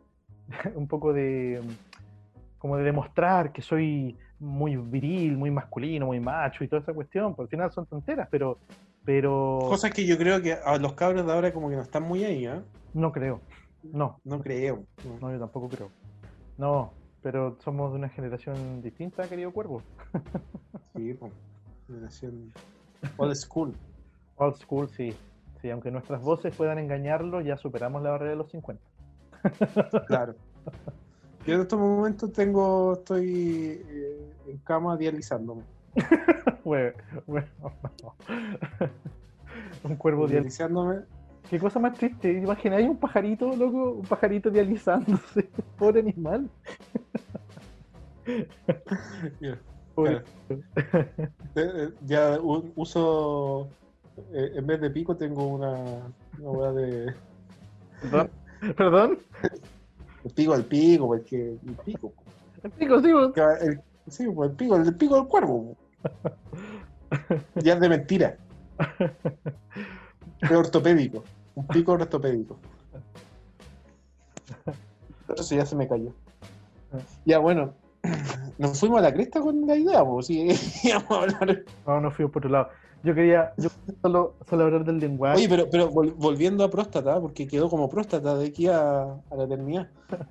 un 0.75 0.87
poco 0.87 1.13
de 1.13 1.61
como 2.59 2.77
de 2.77 2.85
demostrar 2.85 3.53
que 3.53 3.63
soy 3.63 4.19
muy 4.39 4.77
viril, 4.77 5.37
muy 5.39 5.51
masculino, 5.51 6.07
muy 6.07 6.21
macho 6.21 6.63
y 6.63 6.69
toda 6.69 6.83
esa 6.83 6.93
cuestión. 6.93 7.35
Por 7.35 7.45
al 7.45 7.49
final 7.49 7.73
son 7.73 7.87
tonteras, 7.87 8.29
pero 8.31 8.59
pero 9.03 9.59
Cosas 9.63 9.93
que 9.93 10.05
yo 10.07 10.19
creo 10.19 10.43
que 10.43 10.53
a 10.53 10.77
los 10.77 10.93
cabros 10.93 11.25
de 11.27 11.33
ahora 11.33 11.53
como 11.55 11.71
que 11.71 11.77
no 11.77 11.83
están 11.83 12.03
muy 12.03 12.23
ahí, 12.25 12.47
¿eh? 12.47 12.61
no 12.93 13.13
creo. 13.13 13.41
No, 13.83 14.21
No 14.25 14.41
creo. 14.41 14.85
no. 15.21 15.33
yo 15.33 15.39
tampoco 15.39 15.69
creo. 15.69 15.91
No, 16.59 16.93
pero 17.23 17.57
somos 17.61 17.93
de 17.93 17.99
una 17.99 18.09
generación 18.09 18.83
distinta, 18.83 19.29
querido 19.29 19.53
cuervo. 19.53 19.83
Sí, 20.97 21.15
pues. 21.15 21.33
Generación 21.87 22.53
old 23.17 23.35
school. 23.35 23.73
Old 24.37 24.57
school, 24.57 24.89
sí. 24.91 25.17
Sí, 25.63 25.71
aunque 25.71 25.91
nuestras 25.91 26.21
voces 26.23 26.55
puedan 26.57 26.79
engañarlo, 26.79 27.41
ya 27.41 27.57
superamos 27.57 28.03
la 28.03 28.11
barrera 28.11 28.33
de 28.33 28.37
los 28.37 28.51
50. 28.51 28.83
Claro. 30.09 30.35
Yo 31.47 31.55
en 31.55 31.61
estos 31.63 31.79
momentos 31.79 32.33
tengo, 32.33 32.95
estoy 32.95 33.83
eh, 33.89 34.33
en 34.49 34.59
cama 34.59 34.97
dializándome. 34.97 35.63
Un 39.85 39.97
cuervo 39.97 40.27
dial- 40.27 40.41
Dializándome. 40.43 40.97
Qué 41.49 41.59
cosa 41.59 41.79
más 41.81 41.97
triste. 41.99 42.33
Imagináis 42.33 42.89
un 42.89 42.97
pajarito, 42.97 43.55
loco, 43.57 43.93
un 43.93 44.03
pajarito 44.07 44.51
dializándose. 44.51 45.49
Pobre 45.79 46.01
animal. 46.01 46.49
Ya, 49.41 49.59
Pobre. 49.95 50.23
claro. 50.47 50.63
Eh, 50.77 51.31
eh, 51.57 51.89
Ya 52.07 52.39
uso, 52.41 53.69
eh, 54.33 54.53
en 54.55 54.67
vez 54.67 54.81
de 54.81 54.91
pico 54.91 55.17
tengo 55.17 55.47
una, 55.47 55.73
una 56.39 56.51
hueá 56.51 56.73
de 56.73 57.15
Perdón. 58.03 58.31
Perdón. 58.77 59.19
el 60.25 60.31
pico 60.33 60.53
al 60.55 60.65
pico, 60.65 61.07
porque 61.09 61.57
el 61.67 61.75
pico. 61.85 62.13
El 62.63 62.71
pico, 62.73 63.01
sí, 63.01 63.13
vos. 63.13 63.33
el- 63.63 63.81
sí, 64.09 64.25
el 64.25 64.51
pico, 64.53 64.77
el 64.77 64.95
pico 64.97 65.17
del 65.17 65.27
cuervo. 65.27 65.77
Ya 67.57 67.75
es 67.75 67.81
de 67.81 67.89
mentira. 67.89 68.37
Es 70.41 70.51
ortopédico. 70.51 71.25
Un 71.55 71.67
pico 71.67 71.93
ortopédico. 71.93 72.57
Pero 75.27 75.41
eso 75.41 75.55
ya 75.55 75.67
se 75.67 75.77
me 75.77 75.89
cayó. 75.89 76.13
Ya, 77.25 77.39
bueno. 77.39 77.75
Nos 78.59 78.79
fuimos 78.81 78.99
a 78.99 79.03
la 79.03 79.13
cresta 79.13 79.41
con 79.41 79.67
la 79.67 79.77
idea, 79.77 80.05
pues 80.05 80.27
sí, 80.27 80.49
íbamos 80.85 81.11
a 81.11 81.23
hablar. 81.23 81.65
No, 81.87 82.01
no 82.01 82.11
fui 82.11 82.27
por 82.27 82.41
otro 82.41 82.51
lado. 82.51 82.69
Yo 83.03 83.15
quería 83.15 83.53
yo 83.57 83.71
solo, 84.03 84.35
solo 84.49 84.65
hablar 84.65 84.85
del 84.85 84.99
lenguaje. 84.99 85.39
Oye, 85.39 85.49
pero, 85.49 85.69
pero 85.71 85.91
vol- 85.91 86.15
volviendo 86.17 86.65
a 86.65 86.71
próstata, 86.71 87.19
porque 87.21 87.47
quedó 87.47 87.71
como 87.71 87.89
próstata 87.89 88.37
de 88.37 88.47
aquí 88.49 88.67
a, 88.69 89.03
a 89.05 89.37
la 89.37 89.45
eternidad. 89.45 89.89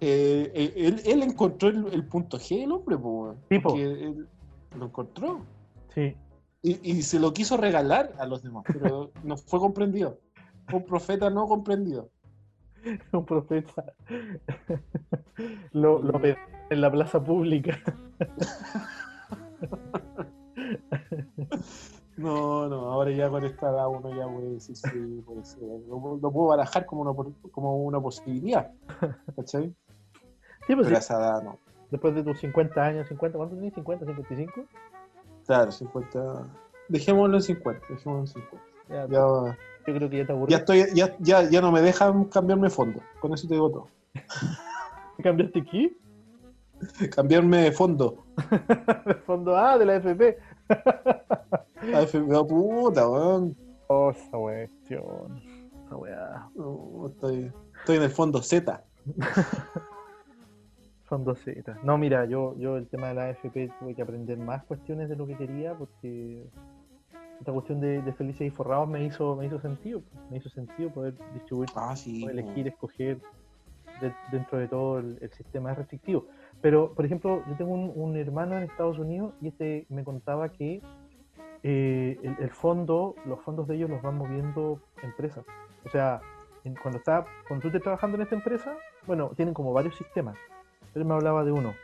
Eh, 0.00 0.50
eh, 0.54 0.72
él, 0.76 1.02
él 1.04 1.22
encontró 1.22 1.68
el, 1.68 1.92
el 1.92 2.06
punto 2.06 2.38
G, 2.38 2.62
el 2.64 2.72
hombre, 2.72 2.96
pues. 2.96 3.36
Sí, 3.50 3.58
po. 3.58 3.70
porque 3.70 3.82
él 3.82 4.26
lo 4.78 4.86
encontró. 4.86 5.40
Sí. 5.94 6.16
Y, 6.62 6.90
y 6.90 7.02
se 7.02 7.20
lo 7.20 7.32
quiso 7.32 7.56
regalar 7.56 8.12
a 8.18 8.26
los 8.26 8.42
demás, 8.42 8.64
pero 8.66 9.12
no 9.22 9.36
fue 9.36 9.60
comprendido. 9.60 10.18
Un 10.72 10.84
profeta 10.84 11.30
no 11.30 11.46
comprendido. 11.46 12.10
Un 13.12 13.24
profeta. 13.24 13.94
Lo, 15.72 16.02
lo 16.02 16.20
pedí 16.20 16.34
en 16.70 16.80
la 16.80 16.90
plaza 16.90 17.22
pública. 17.22 17.78
No, 22.18 22.68
no, 22.68 22.90
ahora 22.90 23.12
ya 23.12 23.30
con 23.30 23.44
esta 23.44 23.70
edad 23.70 23.86
uno 23.86 24.12
ya 24.12 24.26
puede 24.26 24.54
decir, 24.54 24.76
sí, 24.76 25.22
puede 25.24 25.44
ser. 25.44 25.62
Lo, 25.88 26.18
lo 26.20 26.32
puedo 26.32 26.48
barajar 26.48 26.84
como 26.84 27.02
una, 27.02 27.32
como 27.52 27.84
una 27.84 28.00
posibilidad. 28.00 28.72
¿Cachai? 29.36 29.72
Sí, 30.66 30.74
pues 30.74 30.88
Pero 30.88 30.88
sí, 30.88 30.94
esa 30.94 31.14
edad 31.14 31.42
no. 31.44 31.60
Después 31.92 32.16
de 32.16 32.24
tus 32.24 32.40
50 32.40 32.84
años, 32.84 33.06
50, 33.06 33.38
¿cuánto 33.38 33.54
tenés? 33.54 33.72
¿50, 33.72 34.00
55? 34.00 34.64
Claro, 35.48 35.72
50. 35.72 36.46
Dejémoslo 36.88 37.36
en 37.36 37.42
50. 37.42 37.86
Dejémoslo 37.88 38.20
en 38.20 38.26
50. 38.28 38.66
Ya, 38.90 39.06
Ya, 39.08 39.18
yo 39.86 39.94
creo 39.94 40.08
que 40.10 40.16
ya 40.18 40.26
te 40.26 40.32
aburrí. 40.32 40.52
ya, 40.52 40.58
estoy, 40.58 40.84
ya, 40.94 41.16
ya, 41.18 41.42
ya 41.50 41.60
no 41.60 41.72
me 41.72 41.80
dejan 41.82 42.24
cambiarme 42.26 42.70
fondo. 42.70 43.00
Con 43.20 43.32
eso 43.34 43.48
te 43.48 43.54
digo 43.54 43.70
todo. 43.70 43.88
¿Cambiaste 45.22 45.60
aquí? 45.60 45.96
Cambiarme 47.10 47.62
de 47.62 47.72
fondo. 47.72 48.24
De 49.06 49.14
fondo 49.26 49.56
A 49.56 49.76
de 49.78 49.84
la 49.84 49.96
FP. 49.96 50.38
Ah, 50.68 52.02
F- 52.02 52.18
ah, 52.32 52.44
puta, 52.48 53.08
weón. 53.08 53.56
Oh, 53.88 54.10
esa 54.10 54.30
cuestión. 54.36 55.42
Esa 55.86 55.96
weá. 55.96 56.48
No, 56.54 57.08
estoy, 57.08 57.50
estoy 57.80 57.96
en 57.96 58.02
el 58.04 58.10
fondo 58.10 58.40
Z. 58.42 58.84
Fondo 61.08 61.34
Z. 61.34 61.78
No, 61.82 61.96
mira, 61.96 62.26
yo, 62.26 62.54
yo 62.58 62.76
el 62.76 62.86
tema 62.88 63.08
de 63.08 63.14
la 63.14 63.24
AFP 63.30 63.70
tuve 63.80 63.94
que 63.94 64.02
aprender 64.02 64.36
más 64.38 64.64
cuestiones 64.64 65.08
de 65.08 65.16
lo 65.16 65.26
que 65.26 65.36
quería 65.36 65.74
porque 65.74 66.44
esta 67.40 67.52
cuestión 67.52 67.80
de, 67.80 68.02
de 68.02 68.12
felices 68.12 68.42
y 68.46 68.50
forrados 68.50 68.88
me 68.88 69.04
hizo, 69.04 69.34
me 69.36 69.46
hizo 69.46 69.58
sentido. 69.60 70.02
Me 70.30 70.36
hizo 70.38 70.50
sentido 70.50 70.90
poder 70.90 71.14
distribuir, 71.32 71.70
Ah, 71.74 71.96
sí. 71.96 72.20
poder 72.20 72.38
elegir, 72.38 72.68
escoger 72.68 73.18
de- 74.00 74.12
dentro 74.30 74.58
de 74.58 74.68
todo 74.68 74.98
el, 74.98 75.16
el 75.20 75.30
sistema 75.32 75.72
restrictivo. 75.74 76.26
Pero, 76.60 76.92
por 76.94 77.04
ejemplo, 77.06 77.42
yo 77.48 77.56
tengo 77.56 77.72
un, 77.72 77.92
un 77.94 78.16
hermano 78.16 78.56
en 78.58 78.64
Estados 78.64 78.98
Unidos 78.98 79.32
y 79.40 79.48
este 79.48 79.86
me 79.88 80.04
contaba 80.04 80.50
que 80.50 80.82
eh, 81.62 82.18
el, 82.22 82.36
el 82.38 82.50
fondo, 82.50 83.14
los 83.24 83.40
fondos 83.42 83.66
de 83.66 83.76
ellos 83.76 83.88
los 83.90 84.02
van 84.02 84.16
moviendo 84.18 84.80
empresas. 85.02 85.44
O 85.86 85.88
sea, 85.88 86.20
en- 86.64 86.74
cuando 86.74 86.98
está, 86.98 87.24
cuando 87.46 87.62
tú 87.62 87.68
estés 87.68 87.82
trabajando 87.82 88.16
en 88.16 88.22
esta 88.24 88.34
empresa, 88.34 88.76
bueno, 89.06 89.30
tienen 89.36 89.54
como 89.54 89.72
varios 89.72 89.96
sistemas. 89.96 90.36
Él 90.98 91.04
me 91.04 91.14
hablaba 91.14 91.44
de 91.44 91.52
uno, 91.52 91.74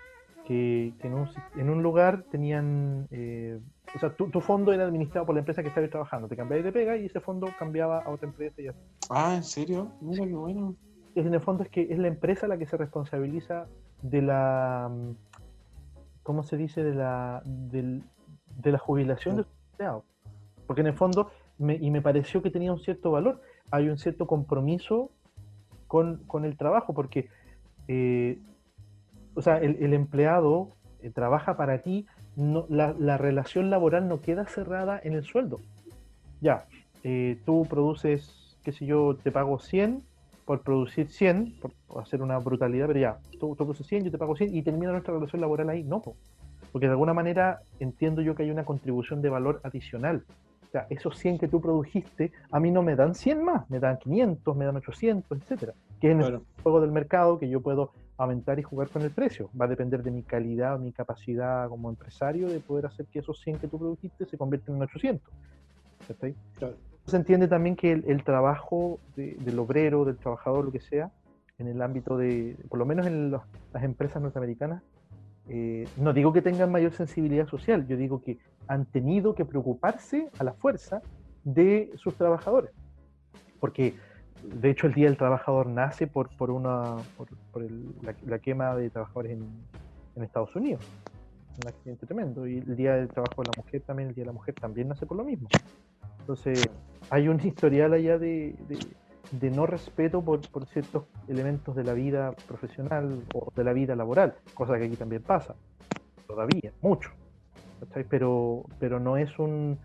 que, 0.47 0.93
que 1.01 1.07
en, 1.09 1.15
un, 1.15 1.29
en 1.57 1.71
un 1.71 1.83
lugar 1.83 2.25
tenían, 2.31 3.07
eh, 3.11 3.59
o 3.95 3.99
sea, 3.99 4.15
tu, 4.15 4.29
tu 4.31 4.41
fondo 4.41 4.73
era 4.73 4.85
administrado 4.85 5.25
por 5.27 5.35
la 5.35 5.41
empresa 5.41 5.63
que 5.63 5.69
estabas 5.69 5.91
trabajando, 5.91 6.29
te 6.29 6.37
cambiabas 6.37 6.65
de 6.65 6.73
pega 6.73 6.97
y 6.97 7.07
ese 7.07 7.21
fondo 7.21 7.49
cambiaba 7.59 8.01
a 8.01 8.11
otra 8.11 8.29
empresa 8.29 8.61
y 8.61 8.69
así. 8.69 8.79
Ah, 9.11 9.35
¿en 9.37 9.43
serio? 9.45 9.89
Mira 10.01 10.27
qué 10.27 10.35
bueno. 10.35 10.75
En 11.15 11.33
el 11.33 11.41
fondo 11.41 11.63
es 11.63 11.71
que 11.71 11.83
es 11.91 11.99
la 11.99 12.09
empresa 12.09 12.49
la 12.49 12.59
que 12.59 12.67
se 12.67 12.77
responsabiliza 12.77 13.67
de 14.03 14.21
la, 14.23 14.91
mm, 14.91 15.13
¿cómo 16.23 16.43
se 16.43 16.57
dice? 16.57 16.83
De 16.83 16.95
la, 16.95 17.43
del- 17.45 18.03
de 18.57 18.73
la 18.73 18.79
jubilación 18.79 19.37
de 19.37 19.43
sus 19.45 19.53
empleados. 19.73 20.05
Porque 20.67 20.81
en 20.81 20.89
el 20.89 20.95
fondo, 20.95 21.31
me- 21.59 21.77
y 21.77 21.91
me 21.91 22.03
pareció 22.03 22.43
que 22.43 22.51
tenía 22.51 22.73
un 22.73 22.81
cierto 22.81 23.11
valor, 23.13 23.41
hay 23.71 23.89
un 23.89 23.99
cierto 23.99 24.27
compromiso 24.27 25.11
con, 25.87 26.25
con 26.27 26.45
el 26.45 26.57
trabajo, 26.57 26.95
porque, 26.95 27.29
eh, 27.89 28.39
o 29.35 29.43
sea, 29.43 29.59
el, 29.59 29.77
el 29.83 29.95
empleado 29.95 30.71
eh, 31.03 31.11
trabaja 31.11 31.57
para 31.57 31.79
ti, 31.79 32.07
no, 32.37 32.67
la, 32.69 32.95
la 32.99 33.19
relación 33.19 33.71
laboral 33.71 34.09
no 34.09 34.21
queda 34.21 34.47
cerrada 34.47 35.01
en 35.03 35.13
el 35.15 35.25
sueldo. 35.25 35.61
Ya, 36.41 36.67
eh, 37.03 37.39
tú 37.45 37.67
produces, 37.69 38.57
qué 38.65 38.73
sé 38.73 38.87
yo, 38.87 39.17
te 39.23 39.31
pago 39.31 39.59
100 39.59 40.03
por 40.45 40.63
producir 40.63 41.09
100, 41.11 41.55
por, 41.61 41.73
hacer 42.03 42.21
una 42.23 42.39
brutalidad, 42.39 42.87
pero 42.87 43.01
ya, 43.01 43.19
tú, 43.39 43.55
tú 43.55 43.57
produces 43.57 43.87
100, 43.87 44.05
yo 44.05 44.11
te 44.11 44.19
pago 44.19 44.37
100 44.37 44.55
y 44.55 44.63
termina 44.63 44.93
nuestra 44.93 45.15
relación 45.15 45.41
laboral 45.41 45.71
ahí. 45.71 45.85
No, 45.85 46.03
po. 46.03 46.17
porque 46.73 46.87
de 46.87 46.93
alguna 46.93 47.15
manera 47.15 47.61
entiendo 47.79 48.21
yo 48.21 48.35
que 48.35 48.43
hay 48.43 48.51
una 48.51 48.65
contribución 48.65 49.23
de 49.23 49.31
valor 49.31 49.61
adicional. 49.63 50.25
O 50.67 50.71
sea, 50.75 50.87
esos 50.91 51.17
100 51.19 51.39
que 51.39 51.47
tú 51.47 51.61
produjiste, 51.61 52.33
a 52.51 52.59
mí 52.59 52.73
no 52.73 52.83
me 52.83 52.97
dan 52.97 53.15
100 53.15 53.45
más, 53.45 53.71
me 53.71 53.79
dan 53.79 53.97
500, 53.99 54.57
me 54.57 54.65
dan 54.65 54.77
800, 54.77 55.39
etcétera. 55.41 55.73
Que 56.01 56.09
es 56.09 56.13
en 56.15 56.19
el 56.21 56.27
Claro. 56.27 56.43
juego 56.65 56.81
del 56.81 56.91
mercado 56.91 57.39
que 57.39 57.49
yo 57.49 57.61
puedo 57.61 57.93
aumentar 58.17 58.59
y 58.59 58.63
jugar 58.63 58.89
con 58.89 59.03
el 59.03 59.11
precio. 59.11 59.51
Va 59.61 59.65
a 59.65 59.69
depender 59.69 60.03
de 60.03 60.11
mi 60.11 60.23
calidad, 60.23 60.79
mi 60.79 60.93
capacidad 60.93 61.69
como 61.69 61.89
empresario 61.91 62.49
de 62.49 62.61
poder 62.61 62.87
hacer 62.87 63.07
que 63.07 63.19
esos 63.19 63.41
100 63.41 63.59
que 63.59 63.69
tú 63.69 63.79
produjiste 63.79 64.25
se 64.27 64.39
conviertan 64.39 64.77
en 64.77 64.83
800. 64.83 65.33
¿Cachai? 66.07 66.35
Claro. 66.59 66.75
Se 67.07 67.17
entiende 67.17 67.49
también 67.49 67.77
que 67.77 67.93
el, 67.93 68.05
el 68.07 68.25
trabajo 68.25 68.99
de- 69.17 69.37
del 69.41 69.59
obrero, 69.59 70.05
del 70.05 70.17
trabajador, 70.17 70.65
lo 70.67 70.73
que 70.73 70.81
sea, 70.81 71.11
en 71.59 71.69
el 71.69 71.83
ámbito 71.83 72.17
de, 72.17 72.57
por 72.69 72.79
lo 72.79 72.87
menos 72.87 73.07
en 73.07 73.31
los- 73.31 73.43
las 73.73 73.83
empresas 73.83 74.23
norteamericanas, 74.23 74.83
eh, 75.49 75.87
no 75.99 76.13
digo 76.13 76.33
que 76.33 76.41
tengan 76.41 76.71
mayor 76.73 76.93
sensibilidad 76.93 77.47
social, 77.47 77.87
yo 77.87 77.97
digo 77.97 78.23
que 78.23 78.39
han 78.67 78.87
tenido 78.87 79.35
que 79.35 79.45
preocuparse 79.45 80.31
a 80.39 80.45
la 80.45 80.55
fuerza 80.55 81.03
de 81.45 81.91
sus 81.97 82.15
trabajadores. 82.15 82.71
Porque, 83.61 83.95
de 84.45 84.71
hecho, 84.71 84.87
el 84.87 84.95
Día 84.95 85.07
del 85.07 85.17
Trabajador 85.17 85.67
nace 85.67 86.07
por, 86.07 86.29
por, 86.37 86.51
una, 86.51 86.97
por, 87.17 87.29
por 87.53 87.63
el- 87.63 87.95
la, 88.03 88.15
la 88.27 88.39
quema 88.39 88.75
de 88.77 88.91
trabajadores 88.91 89.33
en, 89.33 90.23
Estados 90.23 90.55
Unidos. 90.55 90.85
Un 91.61 91.69
accidente 91.69 92.07
tremendo. 92.07 92.47
Y 92.47 92.59
el 92.59 92.77
Día 92.77 92.95
del 92.95 93.09
Trabajo 93.09 93.43
de 93.43 93.51
la 93.55 93.63
Mujer 93.63 93.83
también, 93.83 94.09
el 94.11 94.15
Día 94.15 94.23
de 94.23 94.27
la 94.27 94.33
Mujer 94.33 94.55
también 94.55 94.89
nace 94.89 95.07
por 95.07 95.17
lo 95.17 95.25
mismo. 95.25 95.49
Entonces, 96.21 96.69
hay 97.11 97.29
un 97.29 97.41
historial 97.45 97.93
allá 97.93 98.19
de, 98.19 98.55
de- 98.69 99.51
no 99.51 99.67
respeto 99.67 100.23
por, 100.23 100.41
por 100.51 100.67
ciertos 100.67 101.05
elementos 101.29 101.75
de 101.75 101.83
la 101.85 101.93
vida 101.93 102.33
profesional 102.47 103.23
o 103.35 103.51
de 103.55 103.65
la 103.65 103.73
vida 103.73 103.97
laboral, 103.97 104.35
cosa 104.55 104.79
que 104.79 104.85
aquí 104.85 104.97
también 104.97 105.23
pasa, 105.23 105.55
todavía, 106.27 106.73
mucho. 106.81 107.11
Pero, 108.09 108.65
pero 108.79 109.01
no 109.01 109.17
es 109.17 109.39
un... 109.39 109.79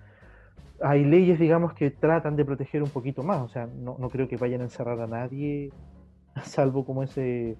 Hay 0.81 1.03
leyes, 1.03 1.39
digamos, 1.39 1.73
que 1.73 1.91
tratan 1.91 2.35
de 2.35 2.45
proteger 2.45 2.81
un 2.83 2.89
poquito 2.89 3.23
más, 3.23 3.41
o 3.41 3.49
sea, 3.49 3.67
no, 3.67 3.97
no 3.99 4.09
creo 4.09 4.27
que 4.27 4.37
vayan 4.37 4.61
a 4.61 4.65
encerrar 4.65 4.99
a 5.01 5.07
nadie, 5.07 5.71
salvo 6.43 6.85
como 6.85 7.03
ese, 7.03 7.57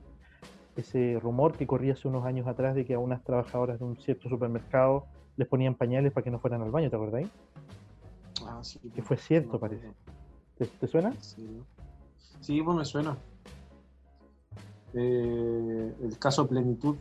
ese 0.75 1.19
rumor 1.21 1.53
que 1.53 1.67
corría 1.67 1.93
hace 1.93 2.07
unos 2.07 2.25
años 2.25 2.47
atrás 2.47 2.75
de 2.75 2.85
que 2.85 2.93
a 2.93 2.99
unas 2.99 3.23
trabajadoras 3.23 3.79
de 3.79 3.85
un 3.85 3.97
cierto 3.97 4.29
supermercado 4.29 5.05
les 5.37 5.47
ponían 5.47 5.75
pañales 5.75 6.11
para 6.11 6.23
que 6.23 6.31
no 6.31 6.39
fueran 6.39 6.61
al 6.61 6.71
baño, 6.71 6.89
¿te 6.89 6.95
acordáis? 6.95 7.29
Ah, 8.45 8.59
sí. 8.63 8.79
Que 8.93 9.01
fue 9.01 9.17
cierto, 9.17 9.53
No, 9.53 9.59
parece. 9.59 9.91
¿Te, 10.57 10.65
te 10.65 10.87
suena? 10.87 11.13
Sí. 11.19 11.61
Sí, 12.41 12.61
pues 12.61 12.77
me 12.77 12.85
suena. 12.85 13.17
Eh, 14.93 15.93
el 16.01 16.17
caso 16.17 16.47
Plenitud. 16.47 16.95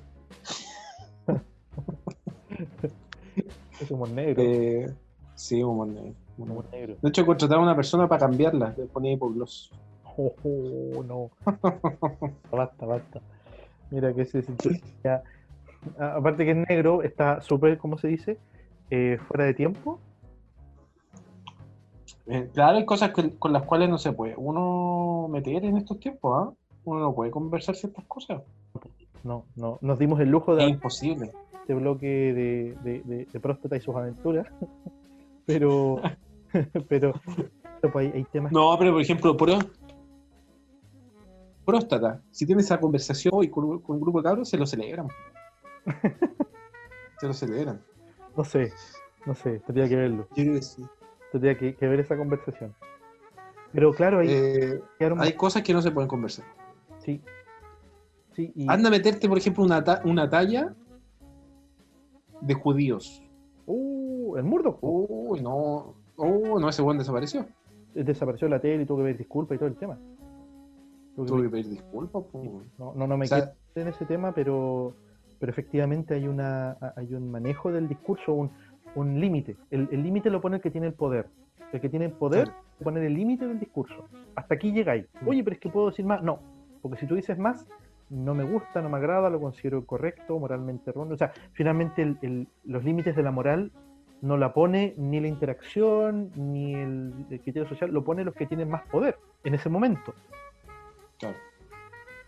Es 3.81 3.91
humor 3.93 4.11
negro. 4.11 4.43
Eh, 4.43 4.93
sí, 5.39 5.63
humor 5.63 5.87
negro. 5.89 6.03
humor 6.03 6.15
negro. 6.39 6.53
humor 6.53 6.65
negro. 6.73 6.97
De 7.01 7.09
hecho, 7.09 7.25
contrataba 7.27 7.61
a 7.61 7.65
una 7.65 7.77
persona 7.77 8.09
para 8.09 8.21
cambiarla. 8.27 8.75
Le 8.77 8.85
ponía 8.87 9.13
hipogloss. 9.13 9.71
Oh, 10.17 10.35
oh, 10.43 11.03
no. 11.05 11.31
basta, 12.51 12.87
basta. 12.87 13.21
Mira 13.91 14.13
que 14.13 14.27
ya, 15.05 15.23
a- 15.99 16.17
aparte 16.17 16.45
que 16.45 16.51
es 16.51 16.69
negro, 16.69 17.03
está 17.03 17.41
súper, 17.41 17.79
¿cómo 17.79 17.97
se 17.99 18.09
dice? 18.09 18.37
Eh, 18.91 19.19
fuera 19.29 19.45
de 19.45 19.55
tiempo. 19.55 20.01
Eh, 22.27 22.51
claro, 22.53 22.77
hay 22.79 22.85
cosas 22.85 23.13
que- 23.13 23.39
con 23.39 23.53
las 23.53 23.63
cuales 23.63 23.89
no 23.89 23.97
se 23.97 24.13
puede 24.13 24.35
uno 24.37 25.29
meter 25.31 25.65
en 25.65 25.77
estos 25.77 25.99
tiempos, 26.01 26.33
¿ah? 26.37 26.53
Uno 26.85 27.01
no 27.01 27.15
puede 27.15 27.31
conversar 27.31 27.77
ciertas 27.77 28.05
cosas. 28.07 28.43
No, 29.25 29.45
no. 29.57 29.79
Nos 29.83 29.99
dimos 29.99 30.21
el 30.21 30.31
lujo 30.31 30.53
Es 30.59 30.65
de 30.65 30.71
imposible. 30.71 31.31
este 31.61 31.75
bloque 31.75 32.07
de, 32.07 32.77
de, 32.83 33.03
de- 33.05 33.25
de 33.33 33.41
próstata 33.41 33.77
y 33.77 33.81
sus 33.81 33.95
aventuras. 33.95 34.47
pero, 35.49 36.01
pero, 36.89 37.13
pero, 37.81 37.93
pues, 37.93 37.97
hay, 38.07 38.13
hay 38.19 38.25
temas 38.25 38.53
No, 38.53 38.77
pero 38.79 38.93
por 38.93 39.01
ejemplo, 39.03 39.37
pro- 39.37 39.59
próstata. 41.65 42.23
Si 42.31 42.47
tienes 42.47 42.67
esa 42.67 42.79
conversación 42.79 43.33
hoy 43.35 43.49
con, 43.49 43.81
con 43.81 43.97
un 43.97 44.03
grupo 44.03 44.19
de 44.21 44.25
cabros, 44.25 44.49
se 44.49 44.57
lo 44.57 44.67
celebran. 44.67 45.09
se 47.21 47.27
lo 47.27 47.33
celebran. 47.35 47.83
no 48.37 48.45
sé, 48.45 48.73
no 49.27 49.35
sé, 49.35 49.61
tendría 49.61 49.89
que 49.89 49.97
verlo. 49.97 50.29
Sí. 50.35 50.85
Tendría 51.33 51.59
que, 51.59 51.75
que 51.75 51.87
ver 51.87 52.01
esa 52.01 52.17
conversación. 52.17 52.75
Pero 53.73 53.93
claro, 53.93 54.21
ahí 54.21 54.29
Eh, 54.31 54.81
quedaron- 54.99 55.21
hay 55.21 55.33
cosas 55.35 55.63
que 55.63 55.73
no 55.75 55.83
se 55.83 55.91
pueden 55.91 56.09
conversar. 56.09 56.45
Sí. 56.99 57.21
Sí, 58.35 58.53
y, 58.55 58.67
Anda 58.71 58.89
a 58.89 58.91
meterte, 58.91 59.29
por 59.29 59.37
ejemplo, 59.39 59.65
una, 59.65 59.83
ta- 59.83 60.01
una 60.05 60.29
talla 60.31 60.75
de 62.41 62.55
judíos. 62.55 63.23
Uh, 63.67 64.08
el 64.37 64.45
Murdoch. 64.45 64.81
no. 65.43 65.95
No, 66.19 66.69
ese 66.69 66.83
buen 66.83 66.99
desapareció. 66.99 67.47
desapareció 67.95 68.47
de 68.47 68.51
la 68.51 68.61
tele 68.61 68.83
y 68.83 68.87
tuvo 68.87 68.99
que 68.99 69.05
pedir 69.05 69.19
disculpas 69.19 69.55
y 69.57 69.59
todo 69.59 69.69
el 69.69 69.77
tema. 69.77 69.97
Tuvo 71.17 71.25
que 71.25 71.31
Tuve 71.33 71.43
que 71.45 71.49
pedir- 71.51 71.69
disculpas. 71.71 72.23
No, 72.79 72.95
no, 72.95 73.07
no 73.07 73.17
me 73.17 73.25
O 73.25 73.29
sea- 73.29 73.39
meter 73.39 73.55
en 73.77 73.89
ese 73.89 74.05
tema, 74.05 74.33
pero, 74.33 74.95
pero 75.39 75.51
efectivamente 75.51 76.15
hay 76.15 76.27
una 76.29 76.77
hay 76.97 77.15
un 77.15 77.31
manejo 77.31 77.71
del 77.73 77.89
discurso, 77.89 78.35
un, 78.35 78.51
un 78.95 79.21
límite. 79.21 79.57
El 79.71 79.89
límite 80.03 80.31
lo 80.31 80.41
pone 80.41 80.57
el 80.57 80.63
que 80.63 80.71
tiene 80.71 80.87
el 80.89 80.95
poder. 80.95 81.29
El 81.73 81.81
que 81.81 81.89
tiene 81.89 82.07
el 82.07 82.13
poder 82.13 82.45
Claro. 82.45 82.59
poner 82.83 83.03
el 83.05 83.15
límite 83.15 83.47
del 83.47 83.59
discurso. 83.61 84.05
Hasta 84.35 84.55
aquí 84.55 84.73
llegáis. 84.73 85.07
Oye, 85.27 85.43
pero 85.45 85.55
es 85.55 85.61
que 85.61 85.69
puedo 85.69 85.87
decir 85.91 86.05
más. 86.05 86.23
No, 86.23 86.39
porque 86.83 86.99
si 86.99 87.07
tú 87.07 87.15
dices 87.15 87.39
más, 87.39 87.67
no 88.11 88.35
me 88.35 88.45
gusta, 88.45 88.81
no 88.81 88.89
me 88.89 88.97
agrada, 88.97 89.29
lo 89.29 89.39
considero 89.41 89.85
correcto, 89.85 90.39
moralmente 90.39 90.91
erróneo. 90.91 91.15
O 91.15 91.19
sea, 91.19 91.33
finalmente 91.53 92.03
el- 92.03 92.19
el- 92.23 92.49
los 92.65 92.83
límites 92.85 93.15
de 93.15 93.23
la 93.23 93.31
moral 93.31 93.71
no 94.21 94.37
la 94.37 94.53
pone 94.53 94.95
ni 94.97 95.21
la 95.21 95.29
interacción, 95.29 96.31
ni 96.35 96.75
el, 96.75 97.13
el 97.31 97.41
criterio 97.41 97.69
social, 97.69 97.91
lo 97.93 98.05
pone 98.05 98.25
los 98.25 98.35
que 98.35 98.47
tienen 98.47 98.69
más 98.69 98.83
poder 98.89 99.17
en 99.45 99.55
ese 99.55 99.69
momento. 99.69 100.15
Claro. 101.19 101.37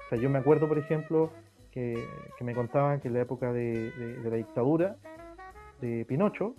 O 0.07 0.09
sea, 0.09 0.19
yo 0.19 0.31
me 0.31 0.39
acuerdo, 0.39 0.69
por 0.69 0.79
ejemplo, 0.79 1.31
que, 1.71 2.07
me 2.41 2.55
contaba 2.55 2.99
que 3.01 3.09
en 3.09 3.15
la 3.15 3.21
época 3.21 3.53
de, 3.53 3.93
la 4.25 4.37
dictadura 4.37 4.97
de 5.81 6.05
Pinocho, 6.05 6.55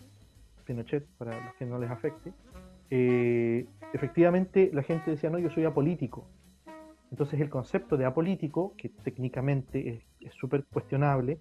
Pinochet, 0.65 1.05
para 1.17 1.45
los 1.45 1.53
que 1.55 1.65
no 1.65 1.79
les 1.79 1.89
afecte, 1.89 2.33
eh, 2.89 3.65
efectivamente 3.93 4.69
la 4.73 4.83
gente 4.83 5.11
decía, 5.11 5.29
no, 5.29 5.39
yo 5.39 5.49
soy 5.49 5.65
apolítico. 5.65 6.27
Entonces 7.11 7.41
el 7.41 7.49
concepto 7.49 7.97
de 7.97 8.05
apolítico, 8.05 8.73
que 8.77 8.89
técnicamente 8.89 10.01
es 10.19 10.33
súper 10.33 10.63
cuestionable, 10.65 11.39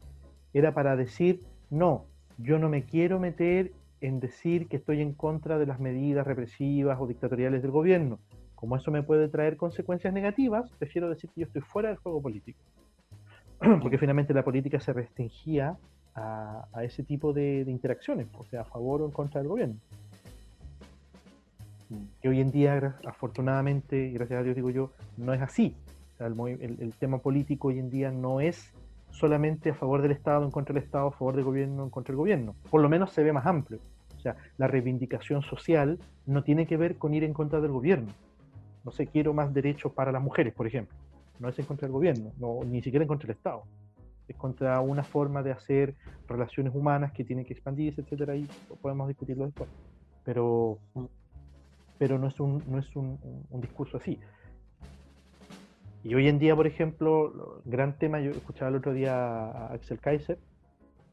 era 0.52 0.74
para 0.74 0.96
decir, 0.96 1.42
no, 1.70 2.06
yo 2.38 2.58
no 2.58 2.68
me 2.68 2.84
quiero 2.84 3.20
meter 3.20 3.72
en 4.00 4.20
decir 4.20 4.68
que 4.68 4.76
estoy 4.76 5.00
en 5.00 5.12
contra 5.12 5.58
de 5.58 5.66
las 5.66 5.80
medidas 5.80 6.26
represivas 6.26 6.98
o 7.00 7.06
dictatoriales 7.06 7.62
del 7.62 7.70
gobierno. 7.70 8.18
Como 8.54 8.76
eso 8.76 8.90
me 8.90 9.02
puede 9.02 9.28
traer 9.28 9.56
consecuencias 9.56 10.12
negativas, 10.12 10.70
prefiero 10.78 11.08
decir 11.08 11.30
que 11.30 11.42
yo 11.42 11.46
estoy 11.46 11.62
fuera 11.62 11.88
del 11.88 11.98
juego 11.98 12.20
político. 12.20 12.60
Porque 13.82 13.98
finalmente 13.98 14.34
la 14.34 14.44
política 14.44 14.80
se 14.80 14.92
restringía 14.92 15.76
a, 16.14 16.66
ese 16.82 17.02
tipo 17.02 17.32
de, 17.32 17.64
interacciones, 17.66 18.26
o 18.36 18.44
sea, 18.44 18.62
a 18.62 18.64
favor 18.64 19.02
o 19.02 19.06
en 19.06 19.12
contra 19.12 19.40
del 19.40 19.48
gobierno. 19.48 19.76
Que 22.20 22.28
hoy 22.28 22.40
en 22.40 22.50
día, 22.50 22.96
afortunadamente, 23.04 24.10
gracias 24.10 24.40
a 24.40 24.42
Dios 24.42 24.56
digo 24.56 24.70
yo, 24.70 24.92
no 25.16 25.32
es 25.32 25.40
así. 25.40 25.74
el, 26.18 26.94
tema 26.98 27.18
político 27.18 27.68
hoy 27.68 27.78
en 27.78 27.90
día 27.90 28.10
no 28.10 28.40
es 28.40 28.72
solamente 29.10 29.70
a 29.70 29.74
favor 29.74 30.02
del 30.02 30.12
Estado, 30.12 30.44
en 30.44 30.50
contra 30.50 30.74
del 30.74 30.82
Estado, 30.82 31.08
a 31.08 31.12
favor 31.12 31.36
del 31.36 31.44
gobierno, 31.44 31.84
en 31.84 31.90
contra 31.90 32.12
del 32.12 32.18
gobierno. 32.18 32.54
Por 32.70 32.80
lo 32.80 32.88
menos 32.88 33.12
se 33.12 33.22
ve 33.22 33.32
más 33.32 33.46
amplio. 33.46 33.80
O 34.16 34.20
sea, 34.20 34.36
la 34.58 34.66
reivindicación 34.66 35.42
social 35.42 35.98
no 36.26 36.44
tiene 36.44 36.66
que 36.66 36.76
ver 36.76 36.96
con 36.96 37.14
ir 37.14 37.24
en 37.24 37.32
contra 37.32 37.60
del 37.60 37.70
gobierno. 37.70 38.12
No 38.84 38.90
sé, 38.92 39.06
quiero 39.06 39.32
más 39.34 39.52
derechos 39.52 39.92
para 39.92 40.12
las 40.12 40.22
mujeres, 40.22 40.54
por 40.54 40.66
ejemplo. 40.66 40.96
No 41.38 41.48
es 41.48 41.58
en 41.58 41.64
contra 41.64 41.86
del 41.86 41.92
gobierno, 41.92 42.32
no, 42.38 42.60
ni 42.64 42.82
siquiera 42.82 43.02
en 43.02 43.08
contra 43.08 43.26
del 43.26 43.36
Estado. 43.36 43.62
Es 44.28 44.36
contra 44.36 44.80
una 44.80 45.02
forma 45.02 45.42
de 45.42 45.52
hacer 45.52 45.94
relaciones 46.28 46.74
humanas 46.74 47.12
que 47.12 47.24
tiene 47.24 47.44
que 47.44 47.54
expandirse, 47.54 48.02
etcétera, 48.02 48.36
y 48.36 48.46
podemos 48.80 49.08
discutirlo 49.08 49.46
después. 49.46 49.68
Pero, 50.24 50.78
pero 51.98 52.18
no 52.18 52.28
es 52.28 52.38
un, 52.38 52.62
no 52.68 52.78
es 52.78 52.94
un 52.94 53.60
discurso 53.60 53.96
así. 53.96 54.18
Y 56.02 56.14
hoy 56.14 56.28
en 56.28 56.38
día, 56.38 56.56
por 56.56 56.66
ejemplo, 56.66 57.60
gran 57.64 57.98
tema, 57.98 58.20
yo 58.20 58.30
escuchaba 58.30 58.70
el 58.70 58.76
otro 58.76 58.94
día 58.94 59.14
a 59.14 59.72
Axel 59.74 59.98
Kaiser, 59.98 60.38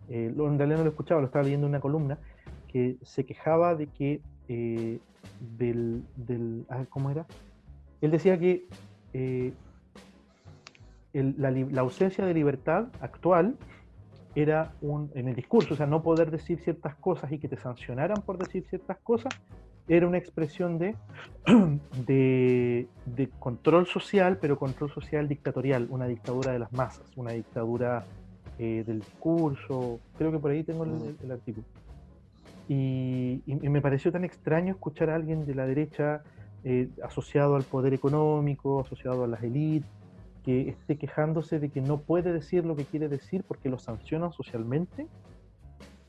eh, 0.10 0.34
en 0.34 0.58
realidad 0.58 0.78
no 0.78 0.84
lo 0.86 0.90
escuchaba, 0.92 1.20
lo 1.20 1.28
estaba 1.28 1.44
leyendo 1.44 1.68
en 1.68 1.72
una 1.72 1.82
columna, 1.82 2.18
que 2.68 2.98
se 3.04 3.26
quejaba 3.26 3.76
de 3.76 3.88
que 3.88 4.22
eh, 4.48 5.00
del, 5.58 6.04
del 6.16 6.66
ah, 6.70 6.86
¿cómo 6.90 7.10
era? 7.10 7.26
Él 8.00 8.12
decía 8.12 8.40
que 8.40 8.66
eh, 9.14 9.52
la, 11.14 11.52
la, 11.52 11.82
ausencia 11.82 12.26
de 12.26 12.34
libertad 12.34 12.88
actual 13.02 13.58
era 14.36 14.72
un, 14.82 15.12
en 15.16 15.28
el 15.28 15.36
discurso, 15.36 15.74
o 15.74 15.78
sea, 15.78 15.88
no 15.88 16.02
poder 16.02 16.32
decir 16.32 16.60
ciertas 16.60 16.96
cosas 16.96 17.32
y 17.32 17.40
que 17.40 17.48
te 17.48 17.58
sancionaran 17.58 18.22
por 18.22 18.38
decir 18.38 18.66
ciertas 18.70 18.98
cosas, 19.00 19.34
era 19.88 20.08
una 20.08 20.18
expresión 20.18 20.78
de, 20.80 22.88
de, 23.06 23.30
control 23.40 23.88
social, 23.88 24.38
pero 24.40 24.58
control 24.58 24.92
social 24.92 25.28
dictatorial, 25.28 25.88
una 25.90 26.08
dictadura 26.08 26.52
de 26.52 26.60
las 26.60 26.72
masas, 26.74 27.06
una 27.16 27.32
dictadura 27.32 28.06
eh, 28.60 28.84
del 28.86 29.00
discurso. 29.00 30.00
Creo 30.18 30.32
que 30.32 30.40
por 30.40 30.52
ahí 30.52 30.64
tengo 30.64 30.84
el, 30.84 31.32
artículo. 31.32 31.66
Y, 32.68 33.42
me 33.46 33.82
pareció 33.82 34.12
tan 34.12 34.26
extraño 34.26 34.74
escuchar 34.74 35.10
a 35.10 35.16
alguien 35.16 35.46
de 35.46 35.56
la 35.56 35.66
derecha 35.66 36.22
eh, 36.64 36.90
asociado 37.02 37.56
al 37.56 37.64
poder 37.64 37.94
económico, 37.94 38.82
asociado 38.82 39.24
a 39.24 39.28
las 39.28 39.42
élites, 39.42 39.90
que 40.44 40.70
esté 40.70 40.98
quejándose 40.98 41.60
de 41.60 41.70
que 41.70 41.82
no 41.82 41.98
puede 41.98 42.34
decir 42.34 42.66
lo 42.66 42.76
que 42.76 42.86
quiere 42.86 43.10
decir 43.10 43.44
porque 43.48 43.70
lo 43.70 43.80
sancionan 43.80 44.32
socialmente 44.32 45.08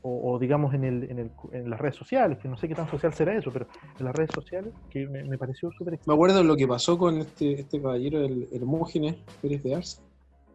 o, 0.01 0.39
digamos 0.39 0.73
en, 0.73 0.83
el, 0.83 1.03
en, 1.03 1.19
el, 1.19 1.31
en, 1.51 1.69
las 1.69 1.79
redes 1.79 1.95
sociales, 1.95 2.37
que 2.39 2.47
no 2.47 2.57
sé 2.57 2.67
qué 2.67 2.75
tan 2.75 2.89
social 2.89 3.13
será 3.13 3.37
eso, 3.37 3.51
pero 3.51 3.67
en 3.97 4.05
las 4.05 4.15
redes 4.15 4.31
sociales, 4.33 4.73
que 4.89 5.05
me, 5.07 5.37
pareció 5.37 5.71
súper 5.71 5.99
Me 6.05 6.13
acuerdo 6.13 6.43
lo 6.43 6.55
que 6.55 6.67
pasó 6.67 6.97
con 6.97 7.17
este, 7.17 7.59
este 7.59 7.81
caballero, 7.81 8.23
el 8.23 8.47
Hermógenes 8.51 9.17
Pérez 9.41 9.61
de 9.63 9.75
Arce. 9.75 10.01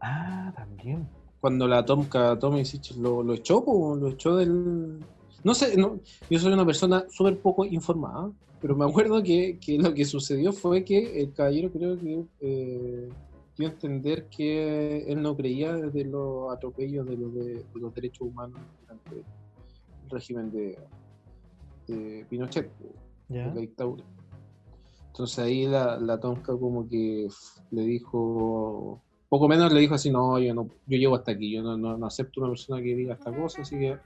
Ah, 0.01 0.53
también. 0.57 1.07
Cuando 1.41 1.69
la 1.69 1.85
Tomka 1.85 2.39
Tomisic 2.39 2.97
lo, 2.97 3.23
lo 3.23 3.35
echó, 3.35 3.65
lo 3.99 4.09
echó 4.09 4.37
del... 4.37 4.99
No 5.43 5.55
sé, 5.55 5.77
no, 5.77 6.01
yo 6.31 6.39
soy 6.39 6.55
una 6.55 6.65
persona 6.65 7.05
súper 7.11 7.39
poco 7.39 7.67
informada, 7.67 8.31
pero 8.63 8.75
me 8.75 8.87
acuerdo 8.87 9.23
que, 9.23 9.59
que, 9.61 9.79
lo 9.79 9.93
que 9.93 10.07
sucedió 10.07 10.55
fue 10.55 10.85
que 10.85 11.21
el 11.21 11.35
caballero 11.35 11.71
creo 11.71 11.99
que 11.99 12.25
eh, 12.41 13.11
dio 13.57 13.69
a 13.69 13.71
entender 13.71 14.27
que 14.29 15.05
él 15.07 15.23
no 15.23 15.37
creía 15.37 15.75
desde 15.75 16.05
los 16.05 16.53
atropellos 16.53 17.07
de 17.07 17.17
los, 17.17 17.35
de, 17.35 17.65
los 17.75 17.95
derechos 17.95 18.23
humanos 18.23 18.59
durante 19.05 19.31
el 20.05 20.11
régimen 20.11 20.51
de, 20.51 22.27
Pinochet, 22.29 22.71
de 23.29 23.45
la 23.45 23.55
dictadura. 23.55 24.05
Entonces 25.09 25.39
ahí 25.39 25.67
la, 25.67 25.99
la 25.99 26.19
Tonka 26.19 26.57
como 26.57 26.89
que 26.89 27.29
le 27.71 27.83
dijo, 27.83 29.01
poco 29.29 29.49
menos 29.49 29.73
le 29.73 29.81
dijo 29.81 29.95
así, 29.95 30.11
no, 30.11 30.39
yo 30.39 30.55
no, 30.55 30.69
yo 30.87 30.99
llego 30.99 31.15
hasta 31.15 31.33
aquí, 31.33 31.53
yo 31.53 31.63
no, 31.63 31.77
no, 31.77 32.07
acepto 32.07 32.41
una 32.41 32.51
persona 32.51 32.83
que 32.83 32.97
diga 32.97 33.15
esta 33.15 33.33
cosa, 33.33 33.63
así 33.63 33.79
que 33.79 33.97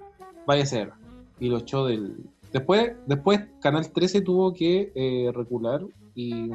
vaya 0.46 0.62
a 0.64 0.66
ser. 0.66 0.92
Y 1.40 1.48
lo 1.48 1.58
echó 1.58 1.86
del... 1.86 2.16
Después, 2.52 2.92
después 3.06 3.40
Canal 3.60 3.90
13 3.90 4.22
tuvo 4.22 4.52
que 4.52 4.92
eh, 4.94 5.30
recular 5.34 5.82
y, 6.14 6.50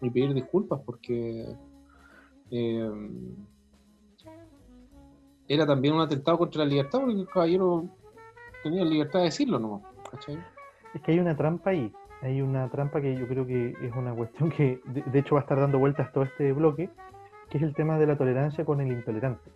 y 0.00 0.10
pedir 0.10 0.34
disculpas 0.34 0.80
porque 0.84 1.46
eh, 2.50 2.90
era 5.48 5.66
también 5.66 5.94
un 5.94 6.00
atentado 6.00 6.38
contra 6.38 6.64
la 6.64 6.70
libertad, 6.70 7.00
porque 7.00 7.20
el 7.20 7.28
caballero 7.28 7.84
tenía 8.62 8.84
libertad 8.84 9.20
de 9.20 9.26
decirlo, 9.26 9.58
¿no? 9.58 9.82
Es 10.94 11.02
que 11.02 11.12
hay 11.12 11.18
una 11.18 11.36
trampa 11.36 11.70
ahí. 11.70 11.92
Hay 12.22 12.40
una 12.40 12.70
trampa 12.70 13.00
que 13.00 13.14
yo 13.16 13.28
creo 13.28 13.46
que 13.46 13.74
es 13.82 13.92
una 13.94 14.14
cuestión 14.14 14.50
que, 14.50 14.80
de, 14.86 15.18
hecho, 15.18 15.34
va 15.34 15.42
a 15.42 15.44
estar 15.44 15.60
dando 15.60 15.78
vueltas 15.78 16.10
todo 16.12 16.24
este 16.24 16.52
bloque, 16.52 16.88
que 17.50 17.58
es 17.58 17.62
el 17.62 17.74
tema 17.74 17.98
de 17.98 18.06
la 18.06 18.16
tolerancia 18.16 18.64
con 18.64 18.80
el 18.80 18.90
intolerante. 18.90 19.50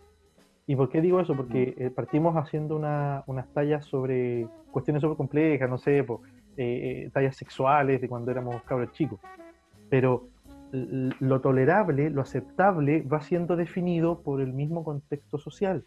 ¿Y 0.66 0.76
por 0.76 0.90
qué 0.90 1.00
digo 1.00 1.18
eso? 1.20 1.34
Porque 1.34 1.74
mm. 1.78 1.82
eh, 1.82 1.90
partimos 1.90 2.36
haciendo 2.36 2.76
unas 2.76 3.52
tallas 3.54 3.86
sobre 3.86 4.46
cuestiones 4.70 5.00
súper 5.00 5.16
complejas, 5.16 5.70
no 5.70 5.78
sé, 5.78 6.04
eh, 6.58 7.10
tallas 7.14 7.36
sexuales 7.36 8.02
de 8.02 8.08
cuando 8.08 8.30
éramos 8.30 8.62
cabros 8.64 8.92
chicos. 8.92 9.18
Pero 9.88 10.28
lo 10.72 11.40
tolerable, 11.40 12.10
lo 12.10 12.20
aceptable, 12.22 13.02
va 13.02 13.20
siendo 13.20 13.56
definido 13.56 14.20
por 14.22 14.40
el 14.40 14.52
mismo 14.52 14.84
contexto 14.84 15.38
social, 15.38 15.84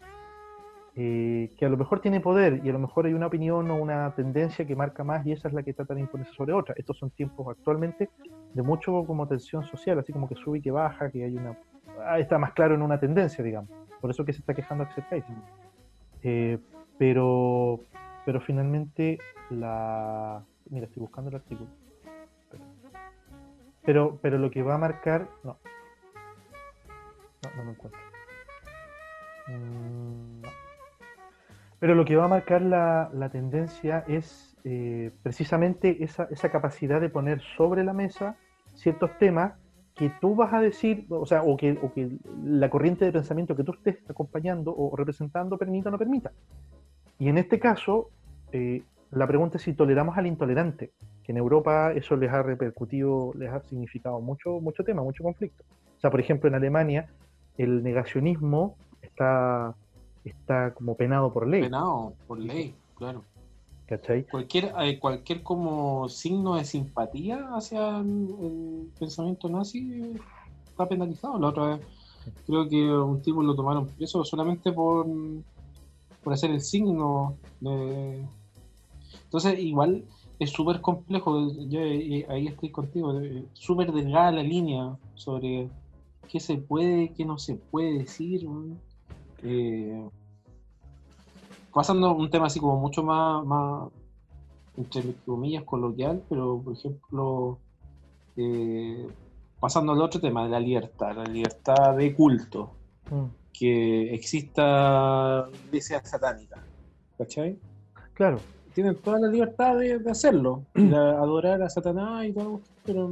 eh, 0.94 1.50
que 1.56 1.64
a 1.64 1.68
lo 1.68 1.76
mejor 1.76 2.00
tiene 2.00 2.20
poder 2.20 2.60
y 2.64 2.68
a 2.68 2.72
lo 2.72 2.78
mejor 2.78 3.06
hay 3.06 3.14
una 3.14 3.26
opinión 3.26 3.70
o 3.70 3.76
una 3.76 4.14
tendencia 4.14 4.66
que 4.66 4.76
marca 4.76 5.04
más 5.04 5.24
y 5.26 5.32
esa 5.32 5.48
es 5.48 5.54
la 5.54 5.62
que 5.62 5.72
trata 5.72 5.94
de 5.94 6.00
imponerse 6.00 6.34
sobre 6.34 6.52
otra. 6.52 6.74
Estos 6.76 6.98
son 6.98 7.10
tiempos 7.10 7.46
actualmente 7.48 8.10
de 8.54 8.62
mucho 8.62 9.04
como 9.06 9.26
tensión 9.26 9.64
social, 9.64 9.98
así 9.98 10.12
como 10.12 10.28
que 10.28 10.34
sube 10.34 10.58
y 10.58 10.62
que 10.62 10.70
baja, 10.70 11.10
que 11.10 11.24
hay 11.24 11.36
una... 11.36 11.56
Ah, 12.04 12.18
está 12.18 12.38
más 12.38 12.52
claro 12.52 12.74
en 12.74 12.82
una 12.82 12.98
tendencia, 12.98 13.42
digamos. 13.42 13.70
Por 14.00 14.10
eso 14.10 14.24
que 14.24 14.32
se 14.32 14.40
está 14.40 14.52
quejando 14.52 14.84
Axel. 14.84 15.04
Eh, 16.22 16.58
pero, 16.98 17.80
pero 18.26 18.40
finalmente 18.40 19.18
la... 19.50 20.42
Mira, 20.70 20.86
estoy 20.86 21.00
buscando 21.00 21.30
el 21.30 21.36
artículo. 21.36 21.70
Pero, 23.84 24.18
pero 24.22 24.38
lo 24.38 24.50
que 24.50 24.62
va 24.62 24.74
a 24.74 24.78
marcar. 24.78 25.28
No. 25.42 25.58
No, 27.42 27.50
no 27.56 27.64
me 27.64 27.70
encuentro. 27.72 28.00
Mm, 29.48 30.42
pero 31.78 31.94
lo 31.96 32.04
que 32.04 32.14
va 32.14 32.26
a 32.26 32.28
marcar 32.28 32.62
la, 32.62 33.28
tendencia 33.32 34.04
es 34.06 34.56
eh, 34.64 35.10
precisamente 35.22 36.04
esa, 36.04 36.28
esa, 36.30 36.50
capacidad 36.50 37.00
de 37.00 37.08
poner 37.08 37.40
sobre 37.56 37.82
la 37.82 37.92
mesa 37.92 38.36
ciertos 38.74 39.10
temas 39.18 39.54
que 39.94 40.10
tú 40.20 40.34
vas 40.34 40.52
a 40.52 40.60
decir, 40.60 41.06
o 41.10 41.26
sea, 41.26 41.42
o 41.42 41.56
que, 41.56 41.78
o 41.82 41.92
que 41.92 42.10
la 42.44 42.70
corriente 42.70 43.04
de 43.04 43.12
pensamiento 43.12 43.54
que 43.56 43.64
tú 43.64 43.72
estés 43.72 43.98
acompañando 44.08 44.74
o 44.74 44.96
representando 44.96 45.58
permita 45.58 45.88
o 45.88 45.92
no 45.92 45.98
permita. 45.98 46.32
Y 47.18 47.28
en 47.28 47.38
este 47.38 47.58
caso, 47.58 48.10
eh, 48.52 48.82
la 49.10 49.26
pregunta 49.26 49.58
es 49.58 49.62
si 49.64 49.74
toleramos 49.74 50.16
al 50.16 50.26
intolerante, 50.26 50.92
que 51.24 51.32
en 51.32 51.38
Europa 51.38 51.92
eso 51.92 52.16
les 52.16 52.30
ha 52.30 52.42
repercutido, 52.42 53.32
les 53.34 53.50
ha 53.50 53.60
significado 53.60 54.20
mucho, 54.20 54.60
mucho 54.60 54.82
tema, 54.84 55.02
mucho 55.02 55.22
conflicto. 55.22 55.64
O 55.96 56.00
sea, 56.00 56.10
por 56.10 56.20
ejemplo, 56.20 56.48
en 56.48 56.54
Alemania 56.54 57.08
el 57.58 57.82
negacionismo 57.82 58.76
está, 59.00 59.74
está 60.24 60.74
como 60.74 60.96
penado 60.96 61.32
por 61.32 61.46
ley. 61.46 61.62
Penado 61.62 62.14
por 62.26 62.38
ley, 62.38 62.74
claro. 62.94 63.24
¿Cachai? 63.86 64.24
Cualquier, 64.24 64.72
eh, 64.80 64.98
cualquier 64.98 65.42
como 65.42 66.08
signo 66.08 66.56
de 66.56 66.64
simpatía 66.64 67.50
hacia 67.54 67.98
el, 67.98 68.90
pensamiento 68.98 69.48
nazi 69.48 70.14
está 70.66 70.88
penalizado. 70.88 71.38
La 71.38 71.48
otra 71.48 71.76
vez 71.76 71.86
creo 72.46 72.68
que 72.68 72.90
un 72.90 73.20
tipo 73.20 73.42
lo 73.42 73.54
tomaron 73.54 73.86
preso 73.88 74.24
solamente 74.24 74.72
por, 74.72 75.06
por 76.22 76.32
hacer 76.32 76.50
el 76.50 76.62
signo 76.62 77.36
de 77.60 78.24
entonces, 79.32 79.58
igual 79.60 80.04
es 80.42 80.50
súper 80.50 80.80
complejo, 80.80 81.52
yo 81.68 81.80
eh, 81.80 82.26
ahí 82.28 82.46
estoy 82.48 82.70
contigo, 82.70 83.18
eh, 83.20 83.44
súper 83.52 83.92
delgada 83.92 84.32
la 84.32 84.42
línea 84.42 84.96
sobre 85.14 85.68
qué 86.28 86.40
se 86.40 86.56
puede, 86.56 87.12
qué 87.14 87.24
no 87.24 87.38
se 87.38 87.54
puede 87.56 87.98
decir. 87.98 88.46
Eh, 89.42 90.08
pasando 91.72 92.08
a 92.08 92.12
un 92.12 92.30
tema 92.30 92.46
así 92.46 92.60
como 92.60 92.78
mucho 92.78 93.02
más, 93.02 93.44
más 93.44 93.90
entre 94.76 95.14
comillas, 95.26 95.64
coloquial, 95.64 96.22
pero 96.28 96.60
por 96.62 96.74
ejemplo, 96.74 97.58
eh, 98.36 99.06
pasando 99.60 99.92
al 99.92 100.02
otro 100.02 100.20
tema 100.20 100.44
de 100.44 100.50
la 100.50 100.60
libertad, 100.60 101.16
la 101.16 101.24
libertad 101.24 101.96
de 101.96 102.14
culto, 102.14 102.70
Mm, 103.10 103.26
que 103.52 104.14
exista 104.14 105.46
iglesia 105.66 106.02
satánica, 106.04 106.62
¿cachai? 107.18 107.58
Claro, 108.14 108.40
Tienen 108.74 108.96
toda 108.96 109.20
la 109.20 109.28
libertad 109.28 109.76
de, 109.76 109.98
de 109.98 110.10
hacerlo, 110.10 110.64
de 110.74 110.96
adorar 110.96 111.62
a 111.62 111.68
Satanás 111.68 112.26
y 112.26 112.32
todo, 112.32 112.60
pero 112.84 113.10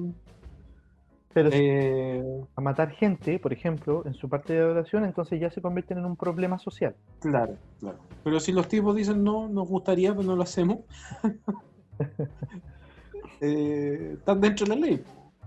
eh, 1.34 2.22
a 2.56 2.60
matar 2.60 2.90
gente, 2.90 3.38
por 3.38 3.52
ejemplo, 3.52 4.02
en 4.04 4.14
su 4.14 4.28
parte 4.28 4.52
de 4.52 4.60
adoración, 4.60 5.04
entonces 5.04 5.40
ya 5.40 5.50
se 5.50 5.62
convierten 5.62 5.98
en 5.98 6.04
un 6.04 6.16
problema 6.16 6.58
social. 6.58 6.94
claro, 7.20 7.54
claro. 7.78 7.98
Pero 8.24 8.40
si 8.40 8.52
los 8.52 8.66
tipos 8.66 8.96
dicen 8.96 9.22
no, 9.22 9.48
nos 9.48 9.68
gustaría, 9.68 10.10
pero 10.10 10.24
no 10.24 10.36
lo 10.36 10.42
hacemos, 10.42 10.78
eh, 13.40 14.14
están 14.18 14.40
dentro 14.40 14.66
de 14.66 14.74
la 14.74 14.86
ley. 14.86 15.04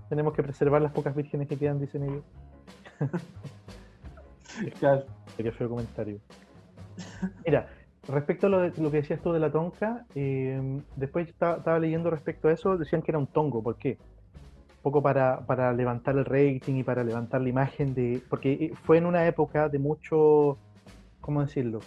Tenemos 0.07 0.33
que 0.33 0.43
preservar 0.43 0.81
las 0.81 0.93
pocas 0.93 1.15
vírgenes 1.15 1.47
que 1.47 1.57
quedan, 1.57 1.79
dicen 1.79 2.03
ellos. 2.03 2.23
Claro. 4.79 5.03
Qué 5.35 5.51
feo 5.51 5.67
comentario. 5.67 6.19
Mira, 7.43 7.67
respecto 8.07 8.47
a 8.47 8.49
lo, 8.49 8.59
de, 8.59 8.71
lo 8.81 8.91
que 8.91 8.97
decías 8.97 9.21
tú 9.21 9.31
de 9.31 9.39
la 9.39 9.51
tonca, 9.51 10.05
eh, 10.15 10.81
después 10.95 11.27
estaba, 11.27 11.79
leyendo 11.79 12.09
respecto 12.09 12.47
a 12.47 12.51
eso, 12.51 12.77
decían 12.77 13.01
que 13.01 13.11
era 13.11 13.19
un 13.19 13.27
tongo, 13.27 13.63
¿por 13.63 13.77
qué? 13.77 13.97
Un 14.77 14.81
poco 14.81 15.01
para, 15.01 15.39
para 15.41 15.71
levantar 15.73 16.17
el 16.17 16.25
rating 16.25 16.75
y 16.75 16.83
para 16.83 17.03
levantar 17.03 17.41
la 17.41 17.49
imagen 17.49 17.93
de... 17.93 18.21
Porque 18.29 18.53
eh, 18.53 18.73
fue 18.83 18.97
en 18.97 19.05
una 19.05 19.25
época 19.25 19.69
de 19.69 19.79
mucho, 19.79 20.57
¿cómo 21.21 21.41
decirlo? 21.41 21.79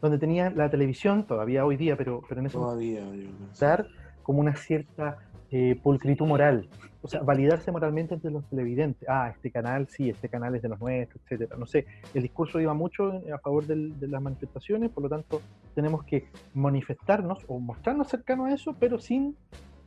Donde 0.00 0.18
tenía 0.18 0.50
la 0.50 0.70
televisión, 0.70 1.24
todavía 1.24 1.66
hoy 1.66 1.76
día, 1.76 1.96
pero, 1.96 2.22
pero 2.28 2.40
en 2.40 2.46
ese 2.46 2.56
momento, 2.56 3.00
Todavía, 3.00 3.30
dar 3.60 3.86
como 4.22 4.40
una 4.40 4.54
cierta 4.54 5.18
eh, 5.50 5.78
pulcritud 5.82 6.26
moral. 6.26 6.68
O 7.00 7.08
sea, 7.08 7.22
validarse 7.22 7.70
moralmente 7.70 8.14
entre 8.14 8.30
los 8.30 8.44
televidentes. 8.46 9.08
Ah, 9.08 9.30
este 9.32 9.50
canal 9.50 9.88
sí, 9.88 10.10
este 10.10 10.28
canal 10.28 10.54
es 10.56 10.62
de 10.62 10.68
los 10.68 10.80
nuestros, 10.80 11.22
etcétera. 11.22 11.56
No 11.56 11.66
sé, 11.66 11.86
el 12.12 12.22
discurso 12.22 12.60
iba 12.60 12.74
mucho 12.74 13.22
a 13.32 13.38
favor 13.38 13.66
de 13.66 14.08
las 14.08 14.20
manifestaciones, 14.20 14.90
por 14.90 15.04
lo 15.04 15.08
tanto, 15.08 15.40
tenemos 15.74 16.04
que 16.04 16.26
manifestarnos 16.54 17.44
o 17.46 17.60
mostrarnos 17.60 18.08
cercanos 18.08 18.48
a 18.48 18.54
eso, 18.54 18.74
pero 18.78 18.98
sin 18.98 19.36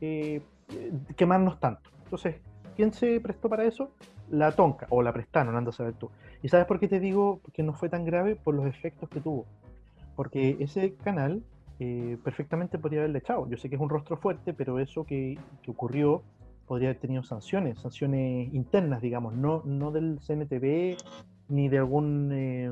eh, 0.00 0.40
quemarnos 1.16 1.60
tanto. 1.60 1.90
Entonces, 2.04 2.36
¿quién 2.74 2.92
se 2.92 3.20
prestó 3.20 3.48
para 3.48 3.64
eso? 3.64 3.92
La 4.30 4.52
tonca, 4.52 4.86
o 4.90 5.02
la 5.02 5.12
prestaron, 5.12 5.54
anda 5.54 5.70
a 5.70 5.72
saber 5.72 5.94
tú. 5.94 6.10
¿Y 6.42 6.48
sabes 6.48 6.66
por 6.66 6.80
qué 6.80 6.88
te 6.88 6.98
digo 6.98 7.40
que 7.52 7.62
no 7.62 7.74
fue 7.74 7.88
tan 7.88 8.04
grave? 8.04 8.36
Por 8.36 8.54
los 8.54 8.66
efectos 8.66 9.08
que 9.08 9.20
tuvo. 9.20 9.46
Porque 10.16 10.56
ese 10.60 10.94
canal 10.94 11.42
eh, 11.84 12.16
perfectamente 12.22 12.78
podría 12.78 13.00
haberle 13.00 13.18
echado. 13.18 13.48
Yo 13.50 13.56
sé 13.56 13.68
que 13.68 13.74
es 13.74 13.80
un 13.80 13.88
rostro 13.88 14.16
fuerte, 14.16 14.54
pero 14.54 14.78
eso 14.78 15.04
que, 15.04 15.36
que 15.62 15.70
ocurrió 15.70 16.22
podría 16.66 16.90
haber 16.90 17.00
tenido 17.00 17.22
sanciones, 17.24 17.78
sanciones 17.80 18.52
internas, 18.54 19.02
digamos, 19.02 19.34
no, 19.34 19.62
no 19.64 19.90
del 19.90 20.20
CNTV 20.20 20.96
ni 21.48 21.68
de 21.68 21.78
algún... 21.78 22.30
eh, 22.32 22.70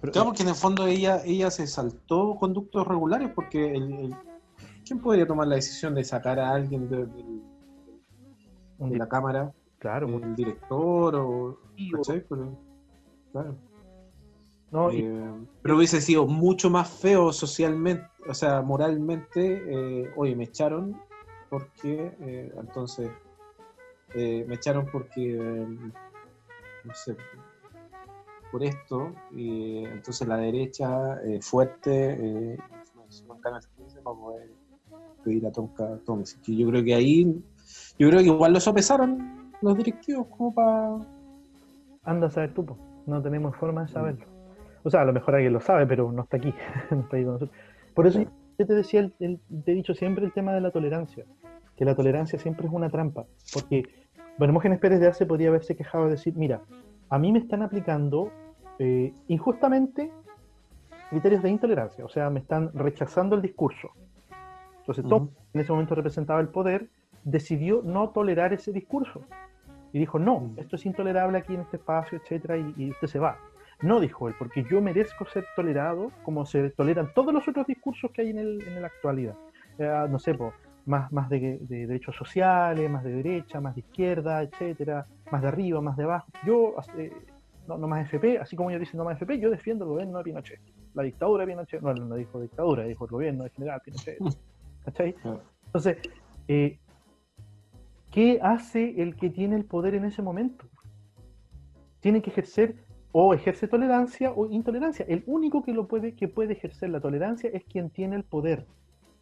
pro- 0.00 0.12
Claro, 0.12 0.26
porque 0.28 0.42
en 0.44 0.48
el 0.50 0.54
fondo 0.54 0.86
ella, 0.86 1.20
ella 1.24 1.50
se 1.50 1.66
saltó 1.66 2.36
conductos 2.38 2.86
regulares 2.86 3.30
porque 3.34 3.72
el, 3.74 3.92
el- 3.92 4.14
¿quién 4.86 5.00
podría 5.00 5.26
tomar 5.26 5.48
la 5.48 5.56
decisión 5.56 5.94
de 5.94 6.04
sacar 6.04 6.38
a 6.38 6.52
alguien 6.54 6.88
de, 6.88 7.06
la 8.96 9.08
cámara? 9.08 9.52
claro, 9.78 10.06
un 10.06 10.22
¿El 10.22 10.36
director 10.36 11.16
o...? 11.16 11.58
¿cachai? 11.92 12.24
Pero, 12.28 12.56
claro. 13.32 13.56
¿No? 14.72 14.90
Y- 14.90 15.00
Eh, 15.04 15.32
pero 15.62 15.76
hubiese 15.76 16.00
sido 16.00 16.26
mucho 16.26 16.70
más 16.70 16.90
feo 16.90 17.32
socialmente, 17.32 18.04
o 18.28 18.34
sea, 18.34 18.62
moralmente. 18.62 19.62
eh, 19.66 20.10
oye, 20.16 20.34
me 20.34 20.44
echaron 20.44 21.00
porque, 21.50 22.16
eh, 22.20 22.52
entonces, 22.58 23.10
eh, 24.14 24.44
me 24.48 24.56
echaron 24.56 24.86
porque, 24.90 25.36
eh, 25.36 25.66
no 26.84 26.94
sé, 26.94 27.16
por 28.50 28.64
esto, 28.64 29.14
y 29.30 29.84
entonces 29.84 30.26
la 30.26 30.36
derecha 30.36 31.22
eh, 31.24 31.40
fuerte 31.40 32.12
eh, 32.12 32.58
influenció 32.80 33.34
en 33.34 33.40
Canal 33.40 33.62
15 33.76 34.00
para 34.02 34.16
poder 34.16 34.50
pedir 35.24 35.46
a 35.46 35.52
Tonka. 35.52 35.98
Que 36.44 36.56
yo 36.56 36.68
creo 36.68 36.82
que 36.84 36.94
ahí, 36.94 37.24
yo 37.98 38.08
creo 38.08 38.20
que 38.20 38.26
igual 38.26 38.52
lo 38.52 38.60
sopesaron 38.60 39.52
los 39.62 39.76
directivos 39.76 40.26
como 40.36 40.52
para... 40.52 40.98
anda 42.04 42.26
a 42.26 42.30
saber 42.30 42.52
tú, 42.52 42.66
po. 42.66 42.76
no 43.06 43.22
tenemos 43.22 43.54
forma 43.56 43.82
de 43.84 43.90
Mm. 43.90 43.94
saberlo. 43.94 44.31
O 44.84 44.90
sea, 44.90 45.02
a 45.02 45.04
lo 45.04 45.12
mejor 45.12 45.34
alguien 45.34 45.52
lo 45.52 45.60
sabe, 45.60 45.86
pero 45.86 46.10
no 46.12 46.22
está 46.22 46.36
aquí, 46.38 46.52
no 46.90 47.00
está 47.00 47.16
ahí 47.16 47.24
con 47.24 47.34
nosotros. 47.34 47.56
Por 47.94 48.06
eso 48.06 48.20
yo 48.58 48.66
te 48.66 48.74
decía, 48.74 49.00
el- 49.00 49.14
el- 49.20 49.40
te 49.64 49.72
he 49.72 49.74
dicho 49.74 49.94
siempre 49.94 50.24
el 50.24 50.32
tema 50.32 50.52
de 50.52 50.60
la 50.60 50.70
tolerancia, 50.70 51.24
que 51.76 51.84
la 51.84 51.94
tolerancia 51.94 52.38
siempre 52.38 52.66
es 52.66 52.72
una 52.72 52.88
trampa, 52.90 53.24
porque 53.52 53.82
bueno, 54.38 54.50
Hermógenes 54.52 54.78
Pérez 54.78 55.00
de 55.00 55.06
Arce 55.08 55.26
podría 55.26 55.48
haberse 55.48 55.76
quejado 55.76 56.04
de 56.04 56.12
decir, 56.12 56.34
mira, 56.36 56.60
a 57.10 57.18
mí 57.18 57.32
me 57.32 57.38
están 57.38 57.62
aplicando 57.62 58.30
eh, 58.78 59.12
injustamente 59.28 60.10
criterios 61.10 61.42
de 61.42 61.50
intolerancia, 61.50 62.04
o 62.04 62.08
sea, 62.08 62.30
me 62.30 62.40
están 62.40 62.70
rechazando 62.72 63.36
el 63.36 63.42
discurso. 63.42 63.90
Entonces, 64.80 65.04
Tom, 65.06 65.24
Ujú. 65.24 65.32
en 65.54 65.60
ese 65.60 65.70
momento 65.72 65.94
representaba 65.94 66.40
el 66.40 66.48
poder, 66.48 66.88
decidió 67.24 67.82
no 67.84 68.08
tolerar 68.10 68.52
ese 68.52 68.72
discurso. 68.72 69.20
Y 69.92 69.98
dijo, 69.98 70.18
no, 70.18 70.50
esto 70.56 70.76
es 70.76 70.86
intolerable 70.86 71.36
aquí 71.38 71.54
en 71.54 71.60
este 71.60 71.76
espacio, 71.76 72.18
etcétera, 72.18 72.56
y, 72.56 72.74
y 72.78 72.90
usted 72.90 73.06
se 73.08 73.18
va. 73.18 73.36
No, 73.82 73.98
dijo 73.98 74.28
él, 74.28 74.34
porque 74.38 74.64
yo 74.70 74.80
merezco 74.80 75.26
ser 75.26 75.44
tolerado 75.56 76.12
como 76.22 76.46
se 76.46 76.70
toleran 76.70 77.12
todos 77.14 77.34
los 77.34 77.46
otros 77.48 77.66
discursos 77.66 78.10
que 78.12 78.22
hay 78.22 78.30
en, 78.30 78.38
el, 78.38 78.62
en 78.62 78.80
la 78.80 78.86
actualidad. 78.86 79.34
Eh, 79.78 80.06
no 80.08 80.18
sé, 80.20 80.34
po, 80.34 80.52
más, 80.86 81.10
más 81.12 81.28
de, 81.28 81.58
de 81.62 81.86
derechos 81.86 82.14
sociales, 82.16 82.88
más 82.88 83.02
de 83.02 83.12
derecha, 83.12 83.60
más 83.60 83.74
de 83.74 83.80
izquierda, 83.80 84.42
etcétera, 84.42 85.06
más 85.30 85.42
de 85.42 85.48
arriba, 85.48 85.80
más 85.80 85.96
de 85.96 86.04
abajo. 86.04 86.28
Yo, 86.46 86.74
eh, 86.96 87.12
no, 87.66 87.76
no 87.78 87.88
más 87.88 88.06
FP, 88.06 88.38
así 88.38 88.56
como 88.56 88.70
ellos 88.70 88.80
dicen 88.80 88.98
no 88.98 89.04
más 89.04 89.16
FP, 89.16 89.38
yo 89.38 89.50
defiendo 89.50 89.84
el 89.84 89.90
gobierno 89.90 90.18
de 90.18 90.24
Pinochet. 90.24 90.60
La 90.94 91.02
dictadura 91.02 91.44
de 91.44 91.52
Pinochet, 91.52 91.80
no, 91.82 91.92
no 91.92 92.14
dijo 92.14 92.40
dictadura, 92.40 92.84
dijo 92.84 93.04
el 93.04 93.10
gobierno 93.10 93.44
de 93.44 93.50
general 93.50 93.80
Pinochet. 93.84 94.18
¿Cachai? 94.84 95.12
Claro. 95.14 95.42
Entonces, 95.66 95.98
eh, 96.48 96.78
¿qué 98.10 98.38
hace 98.42 99.00
el 99.00 99.16
que 99.16 99.30
tiene 99.30 99.56
el 99.56 99.64
poder 99.64 99.94
en 99.94 100.04
ese 100.04 100.22
momento? 100.22 100.66
Tiene 102.00 102.20
que 102.20 102.30
ejercer 102.30 102.84
o 103.12 103.34
ejerce 103.34 103.68
tolerancia 103.68 104.32
o 104.32 104.46
intolerancia. 104.50 105.04
El 105.08 105.22
único 105.26 105.62
que 105.62 105.72
lo 105.72 105.86
puede, 105.86 106.14
que 106.14 106.28
puede 106.28 106.54
ejercer 106.54 106.90
la 106.90 107.00
tolerancia 107.00 107.50
es 107.52 107.62
quien 107.64 107.90
tiene 107.90 108.16
el 108.16 108.24
poder, 108.24 108.66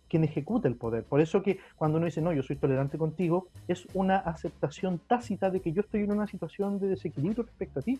quien 0.08 0.24
ejecuta 0.24 0.68
el 0.68 0.76
poder. 0.76 1.04
Por 1.04 1.20
eso 1.20 1.42
que 1.42 1.58
cuando 1.76 1.98
uno 1.98 2.06
dice, 2.06 2.22
no, 2.22 2.32
yo 2.32 2.42
soy 2.42 2.56
tolerante 2.56 2.96
contigo, 2.96 3.48
es 3.68 3.86
una 3.94 4.16
aceptación 4.16 5.00
tácita 5.06 5.50
de 5.50 5.60
que 5.60 5.72
yo 5.72 5.80
estoy 5.80 6.02
en 6.02 6.12
una 6.12 6.28
situación 6.28 6.78
de 6.78 6.88
desequilibrio 6.88 7.42
respecto 7.42 7.80
a 7.80 7.82
ti. 7.82 7.98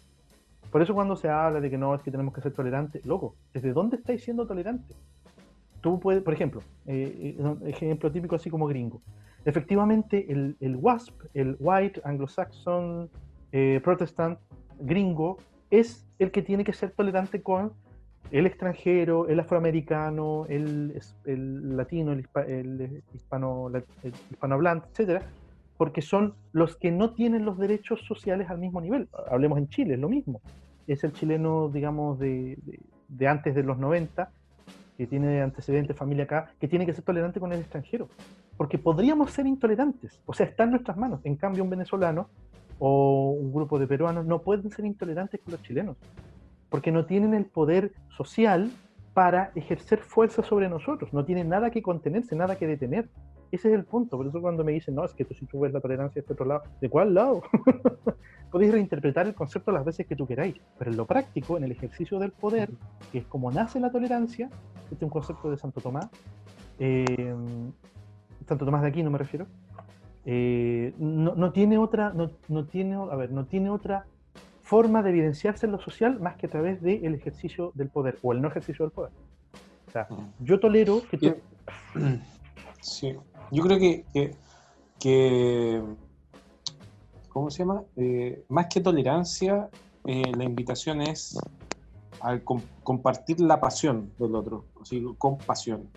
Por 0.70 0.80
eso 0.80 0.95
cuando 0.95 1.16
se 1.16 1.28
habla 1.28 1.61
de 1.61 1.68
que 1.68 1.76
no, 1.76 1.95
es 1.95 2.03
que 2.03 2.12
tenemos 2.12 2.32
que 2.32 2.41
ser 2.41 2.53
tolerantes, 2.53 3.05
loco, 3.05 3.34
¿desde 3.53 3.72
dónde 3.72 3.97
estáis 3.97 4.22
siendo 4.22 4.47
tolerante? 4.47 4.95
Tú 5.80 5.99
puedes, 5.99 6.22
por 6.22 6.34
ejemplo, 6.34 6.61
eh, 6.86 7.36
eh, 7.36 7.57
ejemplo 7.66 8.12
típico 8.12 8.36
así 8.36 8.51
como 8.51 8.66
gringo. 8.66 9.01
Efectivamente, 9.45 10.30
el, 10.30 10.57
el 10.61 10.76
WASP, 10.76 11.14
el 11.34 11.57
White 11.59 12.03
Anglo-Saxon 12.05 13.09
eh, 13.53 13.80
Protestant 13.82 14.38
gringo, 14.78 15.38
es 15.70 16.06
el 16.18 16.30
que 16.30 16.42
tiene 16.42 16.64
que 16.64 16.72
ser 16.72 16.90
tolerante 16.90 17.42
con 17.42 17.72
el 18.30 18.46
extranjero, 18.46 19.28
el 19.28 19.40
afroamericano, 19.40 20.46
el, 20.48 21.00
latino, 21.76 22.12
el, 22.12 22.24
hispa- 22.24 22.46
el 22.48 23.02
hispano, 23.14 23.68
el 24.02 24.12
hispanohablante, 24.30 24.86
etcétera, 24.90 25.22
porque 25.76 26.02
son 26.02 26.34
los 26.52 26.76
que 26.76 26.90
no 26.92 27.14
tienen 27.14 27.44
los 27.44 27.58
derechos 27.58 28.02
sociales 28.06 28.48
al 28.50 28.58
mismo 28.58 28.80
nivel. 28.80 29.08
Hablemos 29.30 29.58
en 29.58 29.68
Chile, 29.68 29.94
es 29.94 30.00
lo 30.00 30.08
mismo. 30.08 30.40
Es 30.86 31.02
el 31.04 31.12
chileno, 31.12 31.68
digamos, 31.68 32.18
de, 32.18 32.56
de- 32.62 32.80
de 33.08 33.28
antes 33.28 33.54
de 33.54 33.62
los 33.64 33.78
90, 33.78 34.30
que 34.96 35.06
tiene 35.06 35.40
antecedentes, 35.40 35.96
familia 35.96 36.24
acá, 36.24 36.50
que 36.60 36.68
tiene 36.68 36.86
que 36.86 36.92
ser 36.92 37.02
tolerante 37.02 37.40
con 37.40 37.52
el 37.52 37.60
extranjero. 37.60 38.08
Porque 38.56 38.78
podríamos 38.78 39.30
ser 39.32 39.46
intolerantes, 39.46 40.20
o 40.26 40.34
sea, 40.34 40.46
está 40.46 40.64
en 40.64 40.70
nuestras 40.70 40.96
manos. 40.96 41.20
En 41.24 41.34
cambio, 41.36 41.64
un 41.64 41.70
venezolano 41.70 42.28
o 42.81 43.31
un 43.39 43.53
grupo 43.53 43.78
de 43.78 43.87
peruanos 43.87 44.26
no 44.26 44.41
pueden 44.41 44.70
ser 44.70 44.85
intolerantes 44.87 45.41
con 45.41 45.53
los 45.53 45.62
chilenos, 45.62 45.97
porque 46.68 46.91
no 46.91 47.05
tienen 47.05 47.35
el 47.35 47.45
poder 47.45 47.93
social 48.16 48.70
para 49.14 49.53
ejercer 49.55 49.99
fuerza 50.01 50.43
sobre 50.43 50.68
nosotros, 50.68 51.12
no 51.12 51.24
tienen 51.24 51.49
nada 51.49 51.70
que 51.70 51.83
contenerse, 51.83 52.35
nada 52.35 52.57
que 52.57 52.66
detener. 52.66 53.09
Ese 53.53 53.68
es 53.68 53.74
el 53.74 53.85
punto, 53.85 54.16
por 54.16 54.26
eso 54.26 54.41
cuando 54.41 54.64
me 54.64 54.72
dicen, 54.72 54.95
no, 54.95 55.05
es 55.05 55.12
que 55.12 55.24
tú 55.24 55.35
si 55.35 55.45
tú 55.45 55.61
ves 55.61 55.72
la 55.72 55.81
tolerancia 55.81 56.14
de 56.14 56.20
este 56.20 56.33
otro 56.33 56.47
lado, 56.47 56.62
¿de 56.81 56.89
cuál 56.89 57.14
lado? 57.14 57.43
Podéis 58.51 58.72
reinterpretar 58.72 59.26
el 59.26 59.35
concepto 59.35 59.72
las 59.72 59.85
veces 59.85 60.07
que 60.07 60.16
tú 60.16 60.26
queráis, 60.26 60.55
pero 60.78 60.91
en 60.91 60.97
lo 60.97 61.05
práctico, 61.05 61.57
en 61.57 61.64
el 61.64 61.72
ejercicio 61.72 62.18
del 62.18 62.31
poder, 62.31 62.70
que 63.12 63.18
es 63.18 63.26
como 63.26 63.51
nace 63.51 63.81
la 63.81 63.91
tolerancia, 63.91 64.49
este 64.85 64.95
es 64.95 65.03
un 65.03 65.11
concepto 65.11 65.51
de 65.51 65.57
Santo 65.57 65.81
Tomás, 65.81 66.09
eh, 66.78 67.35
Santo 68.47 68.64
Tomás 68.64 68.83
de 68.83 68.89
Aquino 68.89 69.11
me 69.11 69.18
refiero, 69.18 69.47
eh, 70.26 70.94
no, 70.98 71.34
no 71.34 71.52
tiene 71.52 71.78
otra, 71.78 72.12
no, 72.12 72.30
no 72.48 72.64
tiene, 72.66 72.94
a 72.96 73.16
ver, 73.16 73.30
no 73.32 73.46
tiene 73.46 73.70
otra 73.70 74.06
forma 74.62 75.02
de 75.02 75.10
evidenciarse 75.10 75.66
en 75.66 75.72
lo 75.72 75.80
social 75.80 76.20
más 76.20 76.36
que 76.36 76.46
a 76.46 76.50
través 76.50 76.80
del 76.82 77.14
ejercicio 77.14 77.72
del 77.74 77.88
poder 77.88 78.18
o 78.22 78.32
el 78.32 78.40
no 78.40 78.48
ejercicio 78.48 78.84
del 78.84 78.92
poder. 78.92 79.12
O 79.88 79.90
sea, 79.90 80.06
Mm. 80.10 80.44
yo 80.44 80.60
tolero 80.60 81.02
que 81.10 81.18
tú... 81.18 81.34
Sí, 82.82 83.14
yo 83.50 83.62
creo 83.62 83.78
que, 83.78 84.04
que, 84.14 84.30
que- 84.98 85.82
¿cómo 87.28 87.50
se 87.50 87.58
llama? 87.58 87.82
Eh, 87.96 88.42
más 88.48 88.68
que 88.68 88.80
tolerancia, 88.80 89.68
eh, 90.06 90.32
la 90.34 90.44
invitación 90.44 91.02
es 91.02 91.38
a 92.20 92.38
com- 92.38 92.62
compartir 92.82 93.40
la 93.40 93.60
pasión 93.60 94.12
del 94.18 94.34
otro, 94.34 94.64
así, 94.80 95.04
con 95.18 95.36
pasión, 95.38 95.90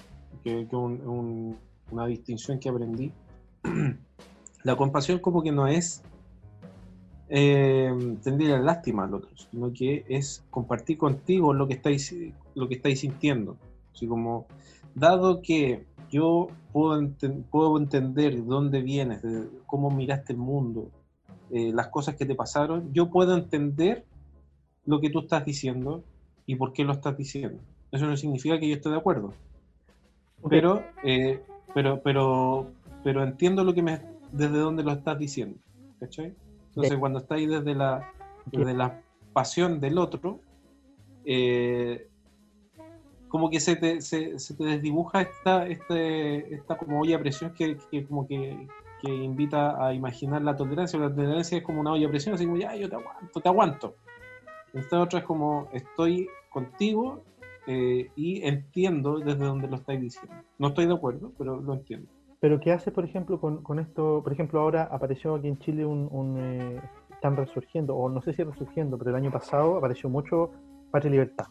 que, 0.43 0.67
un- 0.73 1.07
un- 1.07 1.59
una 1.91 2.05
distinción 2.07 2.59
que 2.59 2.69
aprendí. 2.69 3.11
La 4.63 4.75
compasión 4.75 5.19
como 5.19 5.43
que 5.43 5.51
no 5.51 5.67
es 5.67 6.01
eh, 7.29 7.91
tener 8.23 8.59
lástima 8.61 9.05
al 9.05 9.15
otro, 9.15 9.29
sino 9.35 9.73
que 9.73 10.05
es 10.07 10.43
compartir 10.49 10.97
contigo 10.97 11.53
lo 11.53 11.67
que 11.67 11.73
estáis, 11.73 12.15
lo 12.55 12.67
que 12.67 12.75
estáis 12.75 12.99
sintiendo. 12.99 13.57
Así 13.93 14.07
como, 14.07 14.45
dado 14.95 15.41
que 15.41 15.85
yo 16.09 16.47
puedo, 16.71 17.01
puedo 17.49 17.77
entender 17.77 18.35
de 18.35 18.41
dónde 18.41 18.81
vienes, 18.81 19.21
de 19.21 19.47
cómo 19.65 19.89
miraste 19.89 20.33
el 20.33 20.39
mundo, 20.39 20.89
eh, 21.51 21.71
las 21.73 21.87
cosas 21.87 22.15
que 22.15 22.25
te 22.25 22.35
pasaron, 22.35 22.93
yo 22.93 23.09
puedo 23.09 23.35
entender 23.35 24.05
lo 24.85 24.99
que 24.99 25.09
tú 25.09 25.19
estás 25.19 25.45
diciendo 25.45 26.03
y 26.45 26.55
por 26.55 26.73
qué 26.73 26.83
lo 26.83 26.93
estás 26.93 27.17
diciendo. 27.17 27.59
Eso 27.91 28.05
no 28.05 28.17
significa 28.17 28.59
que 28.59 28.67
yo 28.67 28.75
esté 28.75 28.89
de 28.89 28.97
acuerdo, 28.97 29.33
Ok, 30.41 30.49
pero, 30.49 30.83
eh, 31.03 31.41
pero, 31.73 32.01
pero, 32.03 32.71
pero 33.03 33.23
entiendo 33.23 33.63
lo 33.63 33.73
que 33.73 33.81
me, 33.81 34.12
desde 34.33 34.57
dónde 34.57 34.83
lo 34.83 34.91
estás 34.91 35.17
diciendo. 35.17 35.57
¿Cachai? 35.99 36.35
Entonces, 36.69 36.91
Bien. 36.91 36.99
cuando 36.99 37.19
estáis 37.19 37.49
desde 37.49 37.75
la, 37.75 38.11
desde 38.47 38.73
la 38.73 39.01
pasión 39.31 39.79
del 39.79 39.97
otro, 39.97 40.39
eh, 41.23 42.07
como 43.29 43.49
que 43.49 43.59
se 43.59 43.75
te, 43.75 44.01
se, 44.01 44.37
se 44.37 44.53
te 44.55 44.63
desdibuja 44.63 45.21
esta, 45.21 45.67
este, 45.67 46.53
esta 46.53 46.77
como 46.77 46.99
olla 46.99 47.17
a 47.17 47.19
presión 47.19 47.53
que, 47.53 47.77
que 47.89 48.05
como 48.05 48.27
que, 48.27 48.67
que 49.01 49.13
invita 49.13 49.85
a 49.85 49.93
imaginar 49.93 50.41
la 50.41 50.55
tolerancia. 50.55 50.99
La 50.99 51.13
tolerancia 51.13 51.59
es 51.59 51.63
como 51.63 51.81
una 51.81 51.93
olla 51.93 52.07
a 52.07 52.09
presión, 52.09 52.35
así 52.35 52.45
como, 52.45 52.57
ya, 52.57 52.75
yo 52.75 52.89
te 52.89 52.95
aguanto, 52.95 53.39
te 53.39 53.49
aguanto. 53.49 53.95
Esta 54.73 54.99
otra 54.99 55.19
es 55.19 55.25
como, 55.25 55.69
estoy 55.73 56.27
contigo 56.49 57.23
eh, 57.67 58.09
y 58.15 58.43
entiendo 58.43 59.19
desde 59.19 59.45
dónde 59.45 59.67
lo 59.67 59.75
estáis 59.77 60.01
diciendo. 60.01 60.35
No 60.57 60.69
estoy 60.69 60.87
de 60.87 60.93
acuerdo, 60.93 61.31
pero 61.37 61.61
lo 61.61 61.73
entiendo. 61.73 62.09
Pero 62.43 62.59
¿qué 62.59 62.73
hace, 62.73 62.91
por 62.91 63.05
ejemplo, 63.05 63.39
con, 63.39 63.63
con 63.63 63.79
esto? 63.79 64.19
Por 64.21 64.33
ejemplo, 64.33 64.59
ahora 64.59 64.83
apareció 64.91 65.35
aquí 65.35 65.47
en 65.47 65.57
Chile 65.59 65.85
un... 65.85 66.09
un, 66.11 66.35
eh, 66.37 66.81
están 67.09 67.37
resurgiendo, 67.37 67.95
o 67.95 68.09
no 68.09 68.21
sé 68.21 68.33
si 68.33 68.43
resurgiendo, 68.43 68.97
pero 68.97 69.11
el 69.11 69.15
año 69.15 69.31
pasado 69.31 69.77
apareció 69.77 70.09
mucho 70.09 70.51
Patria 70.91 71.07
y 71.07 71.11
Libertad. 71.13 71.45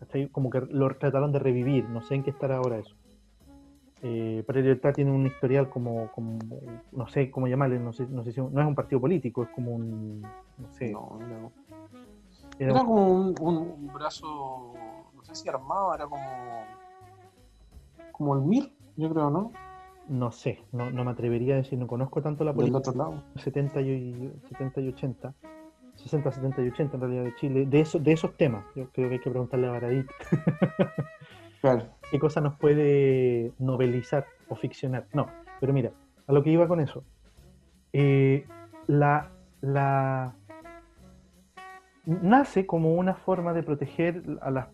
¿cachai? 0.00 0.28
Como 0.30 0.48
que 0.48 0.62
lo 0.62 0.88
trataron 0.96 1.30
de 1.30 1.38
revivir, 1.38 1.86
no 1.90 2.00
sé 2.00 2.14
en 2.14 2.22
qué 2.22 2.30
estará 2.30 2.56
ahora 2.56 2.78
eso. 2.78 2.94
Eh, 4.02 4.42
Patria 4.46 4.60
y 4.60 4.62
Libertad 4.62 4.94
tiene 4.94 5.10
un 5.10 5.26
historial 5.26 5.68
como, 5.68 6.10
como 6.14 6.38
no 6.92 7.06
sé 7.08 7.30
cómo 7.30 7.46
llamarle, 7.48 7.78
no 7.78 7.92
sé, 7.92 8.06
no 8.06 8.24
sé 8.24 8.32
si 8.32 8.40
no 8.40 8.62
es 8.62 8.66
un 8.66 8.74
partido 8.74 8.98
político, 8.98 9.42
es 9.42 9.50
como 9.50 9.72
un, 9.74 10.22
no 10.22 10.72
sé, 10.72 10.90
No, 10.90 11.18
no. 11.20 11.52
era 12.58 12.82
como 12.82 13.12
un, 13.12 13.36
un- 13.38 13.56
un 13.58 13.92
brazo, 13.92 14.72
no 15.14 15.22
sé 15.22 15.34
si 15.34 15.50
armado, 15.50 15.94
era 15.94 16.06
como, 16.06 16.24
como 18.10 18.34
el 18.36 18.40
MIR, 18.44 18.72
yo 18.96 19.10
creo, 19.12 19.28
¿no? 19.28 19.52
No 20.08 20.32
sé, 20.32 20.58
no, 20.72 20.90
no 20.90 21.04
me 21.04 21.10
atrevería 21.10 21.54
a 21.54 21.58
decir, 21.58 21.78
no 21.78 21.86
conozco 21.86 22.22
tanto 22.22 22.44
la 22.44 22.52
Del 22.52 22.56
política. 22.70 22.78
otro 22.78 22.92
lado. 22.94 23.22
70 23.36 23.80
y, 23.82 24.32
70 24.48 24.80
y 24.80 24.88
80, 24.88 25.34
60, 25.96 26.32
70 26.32 26.62
y 26.64 26.68
80 26.68 26.94
en 26.96 27.00
realidad 27.00 27.24
de 27.24 27.34
Chile, 27.36 27.66
de, 27.66 27.80
eso, 27.80 27.98
de 27.98 28.12
esos 28.12 28.36
temas. 28.36 28.64
Yo 28.74 28.88
creo 28.90 29.08
que 29.08 29.14
hay 29.16 29.20
que 29.20 29.30
preguntarle 29.30 29.66
a 29.68 29.70
Baradit 29.72 30.06
Claro. 31.60 31.86
qué 32.10 32.18
cosa 32.18 32.40
nos 32.40 32.54
puede 32.58 33.52
novelizar 33.58 34.24
o 34.48 34.54
ficcionar. 34.54 35.06
No, 35.12 35.26
pero 35.60 35.72
mira, 35.72 35.90
a 36.26 36.32
lo 36.32 36.42
que 36.42 36.50
iba 36.50 36.68
con 36.68 36.80
eso. 36.80 37.04
Eh, 37.92 38.46
la, 38.86 39.30
la 39.60 40.34
nace 42.06 42.64
como 42.66 42.94
una 42.94 43.14
forma 43.14 43.52
de 43.52 43.62
proteger 43.62 44.22
a 44.40 44.50
las, 44.50 44.68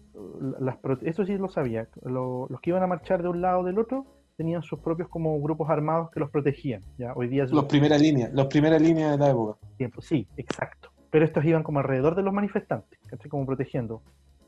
las 0.60 0.76
eso 1.02 1.24
sí 1.24 1.36
lo 1.38 1.48
sabía, 1.48 1.88
lo- 2.02 2.46
los 2.50 2.60
que 2.60 2.70
iban 2.70 2.82
a 2.82 2.86
marchar 2.86 3.22
de 3.22 3.28
un 3.28 3.40
lado 3.40 3.60
o 3.60 3.64
del 3.64 3.78
otro 3.78 4.04
tenían 4.36 4.62
sus 4.62 4.80
propios 4.80 5.08
como 5.08 5.40
grupos 5.40 5.70
armados 5.70 6.10
que 6.10 6.20
los 6.20 6.30
protegían. 6.30 6.82
Ya 6.98 7.12
hoy 7.14 7.28
día 7.28 7.44
es 7.44 7.52
Los 7.52 7.66
primeras 7.66 8.00
líneas, 8.00 8.32
los 8.32 8.46
primeras 8.46 8.80
líneas 8.82 9.12
de 9.12 9.18
la 9.18 9.30
época. 9.30 9.58
tiempo. 9.76 10.02
Sí, 10.02 10.26
exacto. 10.36 10.90
Pero 11.10 11.24
estos 11.24 11.44
iban 11.44 11.62
como 11.62 11.78
alrededor 11.78 12.16
de 12.16 12.22
los 12.22 12.32
manifestantes, 12.34 12.98
¿cachai? 13.06 13.28
Como 13.30 13.46
protegiendo. 13.46 14.02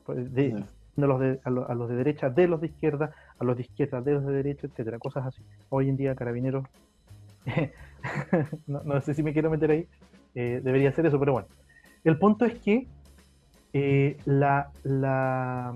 pues, 0.05 0.33
De, 0.33 0.51
Ya. 0.51 0.67
de 0.95 1.07
los 1.07 1.19
de- 1.19 1.39
a, 1.43 1.49
lo- 1.49 1.69
a 1.69 1.75
los 1.75 1.89
de 1.89 1.95
derecha, 1.95 2.29
de 2.29 2.47
los 2.47 2.61
de 2.61 2.67
izquierda, 2.67 3.13
a 3.37 3.43
los 3.43 3.57
de 3.57 3.63
izquierda, 3.63 4.01
de 4.01 4.13
los 4.13 4.25
de 4.25 4.31
derecha, 4.33 4.67
etcétera, 4.67 4.99
cosas 4.99 5.25
así. 5.25 5.43
Hoy 5.69 5.89
en 5.89 5.97
día, 5.97 6.15
carabineros, 6.15 6.65
no, 8.67 8.81
no 8.83 9.01
sé 9.01 9.13
si 9.13 9.23
me 9.23 9.33
quiero 9.33 9.49
meter 9.49 9.71
ahí, 9.71 9.87
eh, 10.35 10.61
debería 10.63 10.89
hacer 10.89 11.05
eso, 11.05 11.19
pero 11.19 11.33
bueno. 11.33 11.47
El 12.05 12.17
punto 12.17 12.45
es 12.45 12.55
que 12.59 12.87
eh, 13.73 14.17
la, 14.25 14.71
la, 14.83 15.73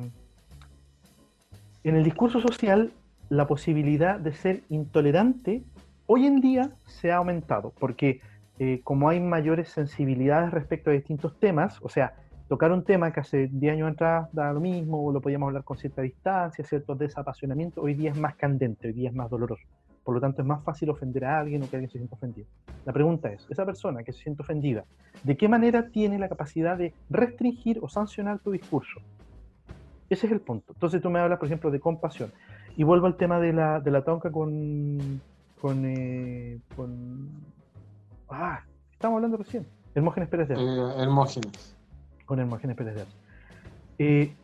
en 1.84 1.96
el 1.96 2.04
discurso 2.04 2.40
social, 2.40 2.92
la 3.32 3.48
posibilidad 3.48 4.20
de 4.20 4.34
ser 4.34 4.64
intolerante 4.68 5.64
hoy 6.06 6.26
en 6.26 6.42
día 6.42 6.72
se 6.86 7.14
ha 7.14 7.16
aumentado, 7.16 7.72
porque 7.80 8.20
eh, 8.60 8.82
como 8.84 9.08
hay 9.08 9.22
mayores 9.22 9.70
sensibilidades 9.70 10.52
respecto 10.52 10.90
a 10.90 10.94
distintos 10.94 11.40
temas, 11.40 11.80
o 11.82 11.88
sea, 11.88 12.14
tocar 12.50 12.74
un 12.74 12.84
tema 12.84 13.14
que 13.14 13.22
hace 13.22 13.48
10 13.48 13.72
años 13.72 13.94
atrás 13.94 14.28
da 14.34 14.52
lo 14.52 14.60
mismo, 14.60 15.02
o 15.06 15.14
lo 15.14 15.22
podíamos 15.22 15.48
hablar 15.48 15.64
con 15.64 15.78
cierta 15.78 16.02
distancia, 16.02 16.66
cierto 16.66 16.94
desapasionamiento, 16.94 17.82
hoy 17.82 17.94
día 17.94 18.12
es 18.12 18.18
más 18.18 18.36
candente, 18.36 18.90
hoy 18.90 18.94
día 18.94 19.08
es 19.08 19.16
más 19.16 19.30
doloroso. 19.30 19.64
Por 20.04 20.14
lo 20.14 20.20
tanto, 20.20 20.42
es 20.42 20.48
más 20.50 20.62
fácil 20.66 20.90
ofender 20.90 21.24
a 21.24 21.40
alguien 21.40 21.64
o 21.64 21.70
que 21.70 21.78
alguien 21.78 21.90
se 21.90 22.00
sienta 22.00 22.16
ofendido. 22.16 22.50
La 22.84 22.92
pregunta 22.92 23.32
es, 23.32 23.48
esa 23.50 23.66
persona 23.66 24.04
que 24.04 24.12
se 24.12 24.24
siente 24.24 24.42
ofendida, 24.42 24.84
¿de 25.24 25.38
qué 25.38 25.48
manera 25.48 25.88
tiene 25.88 26.20
la 26.20 26.28
capacidad 26.28 26.78
de 26.78 26.94
restringir 27.10 27.80
o 27.82 27.88
sancionar 27.88 28.40
tu 28.40 28.52
discurso? 28.52 29.00
Ese 30.10 30.28
es 30.28 30.34
el 30.34 30.42
punto. 30.42 30.74
Entonces 30.74 31.02
tú 31.02 31.10
me 31.10 31.20
hablas, 31.20 31.40
por 31.40 31.46
ejemplo, 31.46 31.72
de 31.72 31.80
compasión. 31.80 32.34
Y 32.78 32.84
vuelvo 32.84 33.08
al 33.08 33.18
tema 33.18 33.40
de 33.40 33.54
la, 33.54 33.80
de 33.80 33.92
la 33.92 34.04
tonca 34.04 34.32
con... 34.32 35.22
con, 35.60 35.86
eh, 35.86 36.60
con 36.76 37.30
ah, 38.30 38.60
estamos 38.92 39.18
hablando 39.18 39.38
recién. 39.38 39.68
Hermógenes 39.94 40.30
Pérez 40.30 40.48
de 40.50 40.56
Eh, 40.56 40.94
Hermógenes. 41.02 41.78
con 42.26 42.40
Hermógenes 42.40 42.76
Pérez 42.78 42.96
de. 42.96 43.06
Eh, 44.00 44.36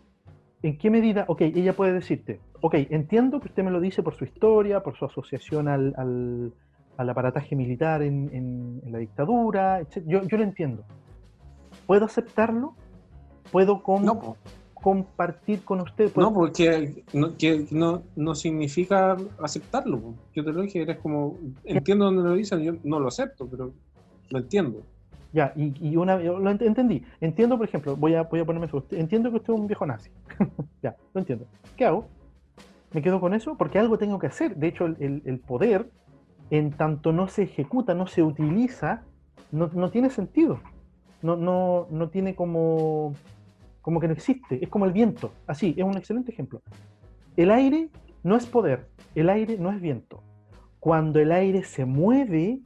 ¿En 0.63 0.77
qué 0.77 0.89
medida? 0.89 1.25
Ok, 1.27 1.41
ella 1.41 1.73
puede 1.73 1.93
decirte, 1.93 2.39
ok, 2.61 2.73
entiendo 2.89 3.39
que 3.39 3.47
usted 3.47 3.63
me 3.63 3.71
lo 3.71 3.79
dice 3.79 4.03
por 4.03 4.15
su 4.15 4.25
historia, 4.25 4.81
por 4.81 4.97
su 4.97 5.05
asociación 5.05 5.67
al, 5.67 5.93
al, 5.97 6.53
al 6.97 7.09
aparataje 7.09 7.55
militar 7.55 8.01
en, 8.01 8.29
en- 8.33 8.81
en 8.83 8.91
la 8.91 8.97
dictadura, 8.97 9.79
etc. 9.79 10.03
Yo, 10.05 10.23
yo 10.23 10.37
lo 10.37 10.43
entiendo. 10.43 10.83
¿Puedo 11.85 12.05
aceptarlo? 12.05 12.73
¿Puedo 13.51 13.81
com- 13.83 14.03
No. 14.03 14.35
Compartir 14.91 15.63
con 15.65 15.81
usted? 15.81 16.09
¿Puedo- 16.13 16.29
no 16.29 16.33
porque 16.33 17.03
no, 17.11 17.35
que 17.35 17.65
no, 17.71 18.03
no 18.15 18.35
significa 18.35 19.17
aceptarlo. 19.43 19.99
po. 19.99 20.13
Yo 20.33 20.45
te 20.45 20.53
lo 20.53 20.61
dije, 20.61 20.81
eres 20.81 20.97
como, 20.99 21.35
entiendo 21.65 22.05
dónde 22.05 22.23
lo 22.23 22.35
dicen, 22.35 22.61
yo 22.61 22.73
no 22.85 22.97
lo 23.01 23.09
acepto, 23.09 23.45
pero 23.47 23.73
lo 24.29 24.37
entiendo. 24.39 24.83
Ya, 25.33 25.51
y, 25.57 25.73
y 25.85 25.97
una 25.97 26.15
lo 26.17 26.39
ent- 26.49 26.61
entendí. 26.65 27.03
Entiendo, 27.19 27.57
por 27.57 27.67
ejemplo, 27.67 27.97
voy 27.97 28.15
a, 28.15 28.23
voy 28.23 28.39
a 28.39 28.45
ponerme 28.45 28.67
eso. 28.67 28.81
Entiendo 28.91 29.29
que 29.29 29.35
usted 29.37 29.53
es 29.53 29.59
un 29.59 29.67
viejo 29.67 29.85
nazi. 29.85 30.09
ya, 30.81 30.95
lo 31.13 31.19
entiendo. 31.19 31.45
¿Qué 31.75 31.83
hago? 31.83 32.05
¿Me 32.93 33.01
quedo 33.01 33.19
con 33.19 33.33
eso? 33.33 33.55
Porque 33.57 33.77
algo 33.79 33.97
tengo 33.97 34.19
que 34.19 34.27
hacer. 34.27 34.55
De 34.55 34.67
hecho, 34.67 34.85
el, 34.85 34.95
el- 35.01 35.21
el 35.25 35.39
poder, 35.39 35.89
en 36.49 36.71
tanto 36.71 37.11
no 37.11 37.27
se 37.27 37.43
ejecuta, 37.43 37.93
no 37.93 38.07
se 38.07 38.23
utiliza, 38.23 39.03
no, 39.51 39.69
no 39.73 39.89
tiene 39.91 40.09
sentido. 40.09 40.61
No, 41.21 41.35
no, 41.35 41.87
no 41.91 42.07
tiene 42.07 42.35
como, 42.35 43.13
como 43.87 44.01
que 44.01 44.07
no 44.09 44.13
existe. 44.15 44.61
Es 44.61 44.67
como 44.67 44.83
el 44.83 44.91
viento. 44.91 45.31
Así, 45.47 45.73
es 45.77 45.83
un 45.85 45.95
excelente 45.95 46.29
ejemplo. 46.33 46.61
El 47.37 47.51
aire 47.51 47.87
no 48.21 48.35
es 48.35 48.45
poder, 48.45 48.89
el 49.15 49.29
aire 49.29 49.57
no 49.57 49.71
es 49.71 49.79
viento. 49.79 50.21
Cuando 50.81 51.21
el 51.21 51.31
aire 51.31 51.63
se 51.63 51.85
mueve, 51.85 52.59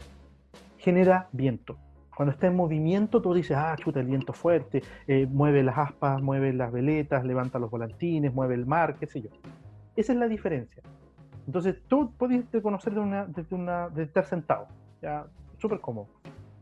genera 0.79 1.29
viento. 1.31 1.77
Cuando 2.17 2.31
está 2.31 2.47
en 2.47 2.55
movimiento, 2.55 3.21
tú 3.21 3.35
dices, 3.35 3.55
ah, 3.55 3.75
chuta, 3.77 3.99
el 3.99 4.07
viento 4.07 4.33
fuerte, 4.33 4.81
eh, 5.05 5.27
mueve 5.29 5.61
las 5.61 5.77
aspas, 5.77 6.23
mueve 6.23 6.53
las 6.53 6.71
veletas, 6.71 7.23
levanta 7.23 7.59
los 7.59 7.69
volantines, 7.69 8.33
mueve 8.33 8.55
el 8.55 8.65
mar, 8.65 8.95
qué 8.99 9.05
sé 9.05 9.21
yo. 9.21 9.29
Esa 9.95 10.13
es 10.13 10.17
la 10.17 10.27
diferencia. 10.27 10.81
Entonces, 11.45 11.83
tú 11.87 12.15
puedes 12.17 12.51
reconocer 12.51 12.95
de 12.95 12.99
una, 12.99 13.27
desde, 13.27 13.55
una, 13.55 13.89
de 13.89 14.01
estar 14.01 14.25
sentado, 14.25 14.69
ya, 15.03 15.27
súper 15.59 15.81
cómodo. 15.81 16.07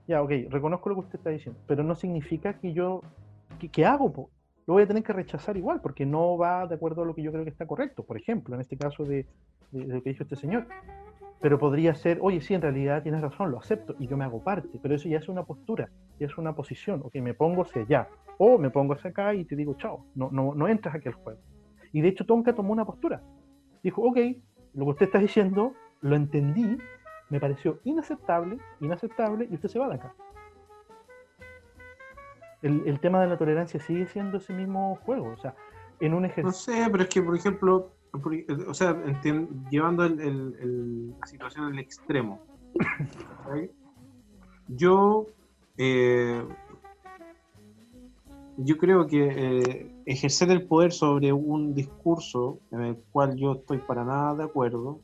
Ya, 0.06 0.22
ok, 0.22 0.32
reconozco 0.50 0.90
lo 0.90 0.96
que 0.96 1.02
usted 1.02 1.20
está 1.20 1.30
diciendo, 1.30 1.58
pero 1.66 1.82
no 1.82 1.96
significa 1.96 2.60
que 2.60 2.74
yo, 2.74 3.00
¿qué, 3.58 3.70
qué 3.70 3.86
hago? 3.86 4.30
Lo 4.70 4.74
voy 4.74 4.84
a 4.84 4.88
tener 4.88 5.02
que 5.02 5.14
rechazar 5.14 5.58
igual, 5.58 5.82
porque 5.82 6.06
no 6.06 6.38
va 6.38 6.68
de 6.68 6.76
acuerdo 6.76 7.02
a 7.02 7.06
lo 7.08 7.16
que 7.16 7.24
yo 7.24 7.32
creo 7.32 7.44
que 7.44 7.50
está 7.50 7.66
correcto. 7.66 8.04
Por 8.04 8.18
ejemplo, 8.18 8.54
en 8.54 8.62
este 8.62 8.78
caso 8.78 9.04
de, 9.04 9.26
lo 9.72 10.04
que 10.04 10.12
dijo 10.12 10.22
este 10.22 10.36
señor. 10.36 10.68
Pero 11.42 11.58
podría 11.58 11.96
ser, 11.96 12.20
oye, 12.22 12.40
sí, 12.40 12.54
en 12.54 12.62
realidad 12.62 13.02
tienes 13.02 13.20
razón, 13.22 13.50
lo 13.50 13.58
acepto 13.58 13.96
y 13.98 14.06
yo 14.06 14.16
me 14.16 14.26
hago 14.26 14.44
parte, 14.44 14.78
pero 14.80 14.94
eso 14.94 15.10
ya 15.10 15.18
es 15.18 15.28
una 15.28 15.44
postura, 15.44 15.90
ya 16.20 16.28
es 16.28 16.38
una 16.38 16.54
posición, 16.54 17.02
ok, 17.04 17.16
me 17.16 17.34
pongo 17.34 17.64
hacia 17.64 17.82
allá, 17.82 18.10
o 18.38 18.60
me 18.60 18.70
pongo 18.70 18.94
hacia 18.94 19.10
acá 19.10 19.34
y 19.34 19.44
te 19.44 19.56
digo, 19.56 19.74
chao, 19.74 20.06
no, 20.14 20.30
no, 20.30 20.54
no 20.54 20.68
entras 20.68 20.94
aquí 20.94 21.08
al 21.08 21.16
juego. 21.16 21.40
Y 21.92 22.02
de 22.02 22.10
hecho 22.10 22.28
Tonka 22.28 22.54
tomó 22.54 22.72
una 22.72 22.86
postura. 22.86 23.24
Dijo, 23.82 24.04
ok, 24.04 24.18
lo 24.76 24.86
que 24.86 24.92
usted 24.92 25.06
está 25.08 25.18
diciendo, 25.18 25.74
lo 26.02 26.16
entendí, 26.16 26.78
me 27.32 27.40
pareció 27.40 27.80
inaceptable, 27.86 28.60
inaceptable, 28.82 29.48
y 29.50 29.56
usted 29.56 29.70
se 29.70 29.80
va 29.80 29.90
de 29.90 29.96
acá. 29.96 30.14
El, 32.62 32.84
el 32.88 33.00
tema 33.00 33.22
de 33.22 33.28
la 33.28 33.38
tolerancia 33.38 33.80
sigue 33.80 34.06
siendo 34.08 34.38
ese 34.38 34.54
mismo 34.54 34.98
juego, 35.06 35.32
o 35.32 35.38
sea, 35.38 35.56
en 36.00 36.14
un 36.14 36.22
No 36.24 36.28
ejercicio... 36.28 36.74
sé, 36.74 36.90
pero 36.92 37.04
es 37.04 37.10
que, 37.10 37.22
por 37.22 37.36
ejemplo, 37.36 37.94
por- 38.12 38.34
o 38.68 38.74
sea, 38.74 38.96
llevando 39.70 40.04
el- 40.04 40.20
el- 40.20 41.10
la 41.20 41.28
situación 41.28 41.66
al 41.66 41.80
extremo. 41.80 42.40
Yo, 44.68 45.28
eh, 45.78 46.44
yo 48.58 48.78
creo 48.78 49.08
que 49.08 49.28
eh, 49.32 49.92
ejercer 50.06 50.52
el 50.52 50.68
poder 50.68 50.92
sobre 50.92 51.32
un 51.32 51.74
discurso 51.74 52.60
en 52.72 52.82
el 52.82 52.98
cual 53.12 53.36
yo 53.38 53.54
estoy 53.54 53.78
para 53.80 54.04
nada 54.04 54.36
de 54.36 54.44
acuerdo, 54.44 55.00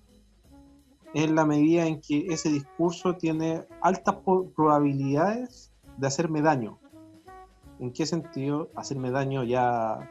es 1.14 1.32
la 1.32 1.46
medida 1.46 1.86
en 1.88 2.02
que 2.02 2.28
ese 2.28 2.50
discurso 2.50 3.16
tiene 3.16 3.64
altas 3.82 4.18
probabilidades 4.56 5.72
de 5.98 6.08
hacerme 6.08 6.42
daño. 6.42 6.78
¿En 7.80 7.92
qué 7.92 8.06
sentido? 8.06 8.70
Hacerme 8.76 9.12
daño 9.12 9.44
ya 9.44 10.10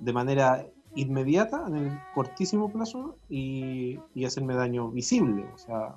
de 0.00 0.12
manera 0.12 0.66
inmediata, 0.96 1.64
en 1.68 1.76
el 1.76 1.98
cortísimo 2.14 2.70
plazo, 2.72 3.16
y, 3.28 3.98
y 4.14 4.24
hacerme 4.24 4.54
daño 4.54 4.90
visible. 4.90 5.46
O 5.54 5.58
sea, 5.58 5.94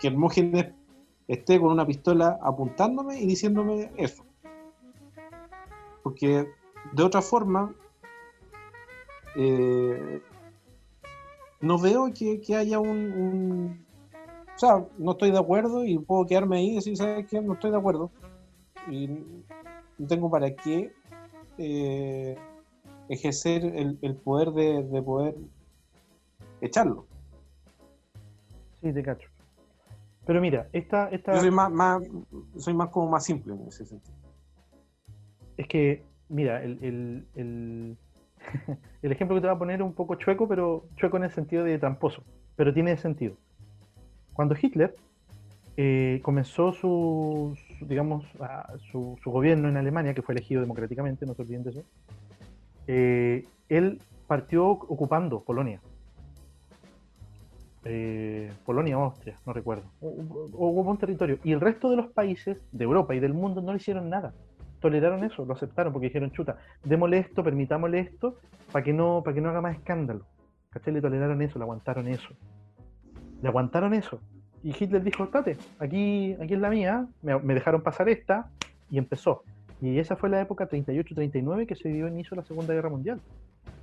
que 0.00 0.08
Hermógenes 0.08 0.72
esté 1.28 1.60
con 1.60 1.72
una 1.72 1.86
pistola 1.86 2.38
apuntándome 2.42 3.20
y 3.20 3.26
diciéndome 3.26 3.90
eso. 3.96 4.24
Porque 6.02 6.46
de 6.92 7.02
otra 7.02 7.22
forma, 7.22 7.74
eh, 9.36 10.20
no 11.60 11.78
veo 11.78 12.12
que, 12.12 12.40
que 12.40 12.56
haya 12.56 12.78
un, 12.80 12.88
un- 12.90 13.86
O 14.54 14.58
sea, 14.58 14.84
no 14.98 15.12
estoy 15.12 15.30
de 15.30 15.38
acuerdo 15.38 15.84
y 15.84 15.98
puedo 15.98 16.26
quedarme 16.26 16.58
ahí 16.58 16.70
y 16.72 16.74
decir, 16.76 16.96
¿sabes 16.96 17.26
qué? 17.26 17.40
No 17.40 17.54
estoy 17.54 17.70
de 17.70 17.78
acuerdo. 17.78 18.10
Y 18.90 19.08
no 19.98 20.06
tengo 20.06 20.30
para 20.30 20.54
qué 20.54 20.92
eh, 21.58 22.36
ejercer 23.08 23.64
el, 23.64 23.98
el 24.02 24.16
poder 24.16 24.50
de, 24.52 24.82
de 24.82 25.02
poder 25.02 25.34
echarlo. 26.60 27.06
Sí, 28.80 28.92
te 28.92 29.02
cacho. 29.02 29.28
Pero 30.26 30.40
mira, 30.40 30.68
esta, 30.72 31.08
esta 31.08 31.34
Yo 31.34 31.40
soy 31.40 31.50
más, 31.50 31.70
más, 31.70 32.02
soy 32.56 32.74
más 32.74 32.88
como 32.90 33.08
más 33.08 33.24
simple 33.24 33.54
en 33.54 33.66
ese 33.66 33.84
sentido. 33.84 34.14
es 35.56 35.66
que, 35.66 36.04
mira, 36.28 36.62
el, 36.62 36.78
el, 36.82 37.26
el, 37.34 37.96
el 39.02 39.12
ejemplo 39.12 39.36
que 39.36 39.40
te 39.40 39.46
voy 39.48 39.56
a 39.56 39.58
poner 39.58 39.80
es 39.80 39.86
un 39.86 39.94
poco 39.94 40.14
chueco, 40.14 40.48
pero 40.48 40.84
chueco 40.96 41.16
en 41.16 41.24
el 41.24 41.30
sentido 41.30 41.64
de 41.64 41.78
tramposo, 41.78 42.22
pero 42.56 42.72
tiene 42.72 42.96
sentido. 42.96 43.36
Cuando 44.32 44.54
Hitler 44.60 44.94
eh, 45.76 46.20
comenzó 46.22 46.72
su, 46.72 47.56
digamos, 47.80 48.24
su, 48.90 49.18
gobierno 49.24 49.68
en 49.68 49.76
Alemania, 49.76 50.14
que 50.14 50.22
fue 50.22 50.34
elegido 50.34 50.60
democráticamente, 50.60 51.24
no 51.24 51.34
se 51.34 51.42
olviden 51.42 51.64
de 51.64 51.70
eso, 51.70 51.82
eh, 52.86 53.44
él 53.68 54.00
partió 54.26 54.66
ocupando 54.66 55.42
Polonia. 55.42 55.80
Eh, 57.84 58.52
Polonia 58.64 58.98
o 58.98 59.04
Austria, 59.04 59.38
no 59.44 59.52
recuerdo. 59.52 59.84
Ocupó 60.00 60.90
un 60.90 60.98
territorio. 60.98 61.38
Y 61.42 61.52
el 61.52 61.60
resto 61.60 61.90
de 61.90 61.96
los 61.96 62.08
países 62.08 62.58
de 62.70 62.84
Europa 62.84 63.14
y 63.14 63.20
del 63.20 63.34
mundo 63.34 63.60
no 63.60 63.72
le 63.72 63.78
hicieron 63.78 64.08
nada. 64.08 64.34
Toleraron 64.80 65.24
eso, 65.24 65.44
lo 65.44 65.54
aceptaron 65.54 65.92
porque 65.92 66.08
dijeron, 66.08 66.30
chuta, 66.32 66.58
démosle 66.84 67.18
esto, 67.18 67.42
permitámosle 67.42 68.00
esto, 68.00 68.36
para 68.72 68.84
que 68.84 68.92
no, 68.92 69.22
para 69.24 69.34
que 69.34 69.40
no 69.40 69.48
haga 69.48 69.60
más 69.60 69.76
escándalo. 69.76 70.26
¿Cachai? 70.70 70.92
Le 70.92 71.00
toleraron 71.00 71.40
eso, 71.42 71.58
le 71.58 71.64
aguantaron 71.64 72.08
eso. 72.08 72.28
Le 73.40 73.48
aguantaron 73.48 73.94
eso. 73.94 74.20
Y 74.62 74.70
Hitler 74.70 75.02
dijo, 75.02 75.24
estate, 75.24 75.56
aquí, 75.78 76.36
aquí 76.40 76.54
es 76.54 76.60
la 76.60 76.70
mía, 76.70 77.06
me, 77.22 77.54
dejaron 77.54 77.82
pasar 77.82 78.08
esta, 78.08 78.50
y 78.90 78.98
empezó. 78.98 79.42
Y 79.80 79.98
esa 79.98 80.14
fue 80.14 80.28
la 80.28 80.40
época 80.40 80.68
38-39 80.68 81.66
que 81.66 81.74
se 81.74 81.88
dio 81.88 82.06
inicio 82.06 82.34
a 82.34 82.36
la 82.36 82.44
Segunda 82.44 82.72
Guerra 82.72 82.88
Mundial. 82.88 83.20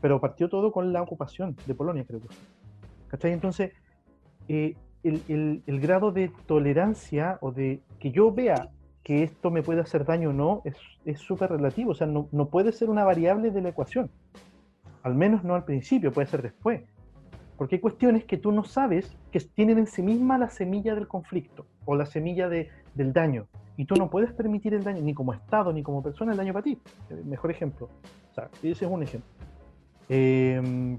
Pero 0.01 0.21
partió 0.21 0.47
todo 0.47 0.71
con 0.71 0.93
la 0.93 1.01
ocupación 1.01 1.57
de 1.65 1.75
Polonia, 1.75 2.05
creo 2.05 2.21
que. 2.21 2.27
¿Cachai? 3.09 3.34
Entonces, 3.34 3.73
eh, 4.47 4.75
el, 5.03 5.80
grado 5.82 6.11
de 6.11 6.32
tolerancia 6.45 7.38
o 7.41 7.51
de 7.51 7.82
que 7.99 8.11
yo 8.11 8.32
vea 8.32 8.69
que 9.03 9.23
esto 9.23 9.51
me 9.51 9.63
puede 9.63 9.82
hacer 9.82 10.05
daño 10.05 10.30
o 10.30 10.34
no 10.34 10.61
es 11.03 11.19
súper 11.19 11.49
relativo. 11.49 11.91
O 11.91 11.95
sea, 11.95 12.07
no, 12.07 12.30
no 12.32 12.47
puede 12.47 12.71
ser 12.71 12.89
una 12.89 13.03
variable 13.03 13.51
de 13.51 13.61
la 13.61 13.69
ecuación. 13.69 14.09
Al 15.03 15.15
menos 15.15 15.43
no 15.43 15.55
al 15.55 15.65
principio, 15.65 16.13
puede 16.13 16.27
ser 16.27 16.41
después. 16.41 16.84
Porque 17.60 17.76
hay 17.76 17.82
cuestiones 17.82 18.24
que 18.24 18.38
tú 18.38 18.51
no 18.51 18.64
sabes 18.64 19.16
que 19.32 19.39
tienen 19.41 19.78
en 19.78 19.86
sí 19.86 20.01
misma 20.01 20.38
la 20.39 20.49
semilla 20.49 20.95
del 20.95 21.07
conflicto 21.07 21.66
o 21.86 21.95
la 21.95 22.05
semilla 22.07 22.49
de- 22.49 22.70
del 22.95 23.14
daño. 23.14 23.47
Y 23.78 23.86
tú 23.86 23.95
no 23.95 24.10
puedes 24.10 24.32
permitir 24.34 24.74
el 24.74 24.84
daño, 24.84 25.01
ni 25.01 25.14
como 25.14 25.34
Estado, 25.34 25.72
ni 25.74 25.84
como 25.84 26.01
persona, 26.01 26.32
el 26.32 26.38
daño 26.38 26.53
para 26.53 26.64
ti. 26.64 26.80
El 27.10 27.26
mejor 27.26 27.51
ejemplo. 27.51 27.89
O 28.32 28.34
sea, 28.34 28.49
ese 28.64 28.86
es 28.86 28.91
un 28.91 29.03
ejemplo. 29.03 29.30
Eh, 30.07 30.97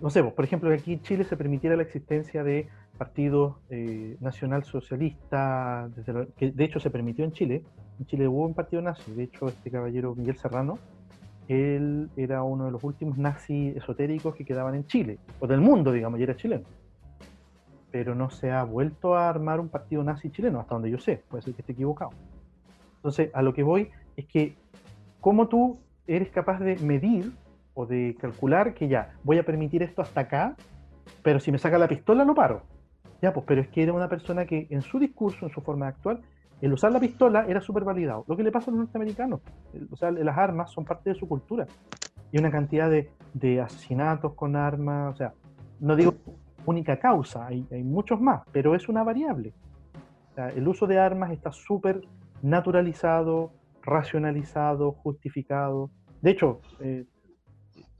no 0.00 0.10
sé, 0.10 0.22
pues, 0.22 0.34
por 0.34 0.44
ejemplo, 0.44 0.72
aquí 0.72 0.92
en 0.94 1.02
Chile 1.02 1.24
se 1.24 1.36
permitiera 1.36 1.74
la 1.74 1.82
existencia 1.82 2.44
de 2.44 2.68
partidos 2.98 3.56
eh, 3.70 4.16
nacional-socialistas, 4.20 5.94
desde 5.96 6.12
lo- 6.12 6.34
que 6.34 6.50
de 6.52 6.64
hecho 6.64 6.80
se 6.80 6.90
permitió 6.90 7.24
en 7.24 7.32
Chile. 7.32 7.64
En 7.98 8.04
Chile 8.06 8.28
hubo 8.28 8.44
un 8.46 8.54
partido 8.54 8.82
nazi, 8.82 9.10
de 9.12 9.24
hecho 9.24 9.48
este 9.48 9.70
caballero 9.70 10.14
Miguel 10.14 10.36
Serrano, 10.36 10.78
él 11.50 12.10
era 12.16 12.42
uno 12.42 12.66
de 12.66 12.70
los 12.70 12.84
últimos 12.84 13.18
nazis 13.18 13.76
esotéricos 13.76 14.34
que 14.36 14.44
quedaban 14.44 14.74
en 14.76 14.86
Chile, 14.86 15.18
o 15.40 15.46
del 15.46 15.60
mundo, 15.60 15.90
digamos, 15.90 16.20
y 16.20 16.22
era 16.22 16.36
chileno. 16.36 16.64
Pero 17.90 18.14
no 18.14 18.30
se 18.30 18.52
ha 18.52 18.62
vuelto 18.62 19.16
a 19.16 19.28
armar 19.28 19.58
un 19.58 19.68
partido 19.68 20.04
nazi 20.04 20.30
chileno, 20.30 20.60
hasta 20.60 20.74
donde 20.74 20.90
yo 20.90 20.98
sé, 20.98 21.24
puede 21.28 21.42
ser 21.42 21.54
que 21.54 21.62
esté 21.62 21.72
equivocado. 21.72 22.12
Entonces, 22.96 23.30
a 23.34 23.42
lo 23.42 23.52
que 23.52 23.64
voy 23.64 23.90
es 24.16 24.26
que, 24.26 24.54
¿cómo 25.20 25.48
tú 25.48 25.78
eres 26.06 26.28
capaz 26.30 26.60
de 26.60 26.76
medir 26.76 27.32
o 27.74 27.84
de 27.84 28.16
calcular 28.20 28.74
que 28.74 28.88
ya, 28.88 29.14
voy 29.24 29.38
a 29.38 29.44
permitir 29.44 29.82
esto 29.82 30.02
hasta 30.02 30.20
acá, 30.20 30.56
pero 31.22 31.40
si 31.40 31.50
me 31.50 31.58
saca 31.58 31.78
la 31.78 31.88
pistola 31.88 32.24
lo 32.24 32.34
paro? 32.34 32.62
Ya, 33.22 33.32
pues, 33.32 33.44
pero 33.46 33.60
es 33.60 33.68
que 33.68 33.82
era 33.82 33.92
una 33.92 34.08
persona 34.08 34.46
que 34.46 34.66
en 34.70 34.82
su 34.82 34.98
discurso, 34.98 35.46
en 35.46 35.52
su 35.52 35.60
forma 35.60 35.86
de 35.86 35.90
actuar, 35.90 36.20
el 36.60 36.72
usar 36.72 36.92
la 36.92 37.00
pistola 37.00 37.46
era 37.46 37.60
súper 37.60 37.84
validado. 37.84 38.24
Lo 38.28 38.36
que 38.36 38.42
le 38.42 38.52
pasa 38.52 38.70
a 38.70 38.74
los 38.74 38.80
norteamericanos. 38.80 39.40
El- 39.72 39.88
O 39.90 39.96
sea, 39.96 40.10
las 40.10 40.36
armas 40.36 40.70
son 40.70 40.84
parte 40.84 41.10
de 41.10 41.16
su 41.16 41.26
cultura. 41.28 41.66
Y 42.32 42.38
una 42.38 42.50
cantidad 42.50 42.90
de, 42.90 43.60
asesinatos 43.60 44.34
con 44.34 44.56
armas, 44.56 45.14
o 45.14 45.16
sea, 45.16 45.32
no 45.80 45.96
digo 45.96 46.14
única 46.66 46.98
causa, 46.98 47.46
hay, 47.46 47.64
muchos 47.82 48.20
más, 48.20 48.42
pero 48.52 48.74
es 48.74 48.88
una 48.88 49.02
variable. 49.02 49.52
El 50.54 50.68
uso 50.68 50.86
de 50.86 50.98
armas 50.98 51.32
está 51.32 51.50
súper 51.50 52.02
naturalizado, 52.42 53.50
racionalizado, 53.82 54.92
justificado. 54.92 55.90
De 56.22 56.30
hecho, 56.30 56.60
eh, 56.80 57.04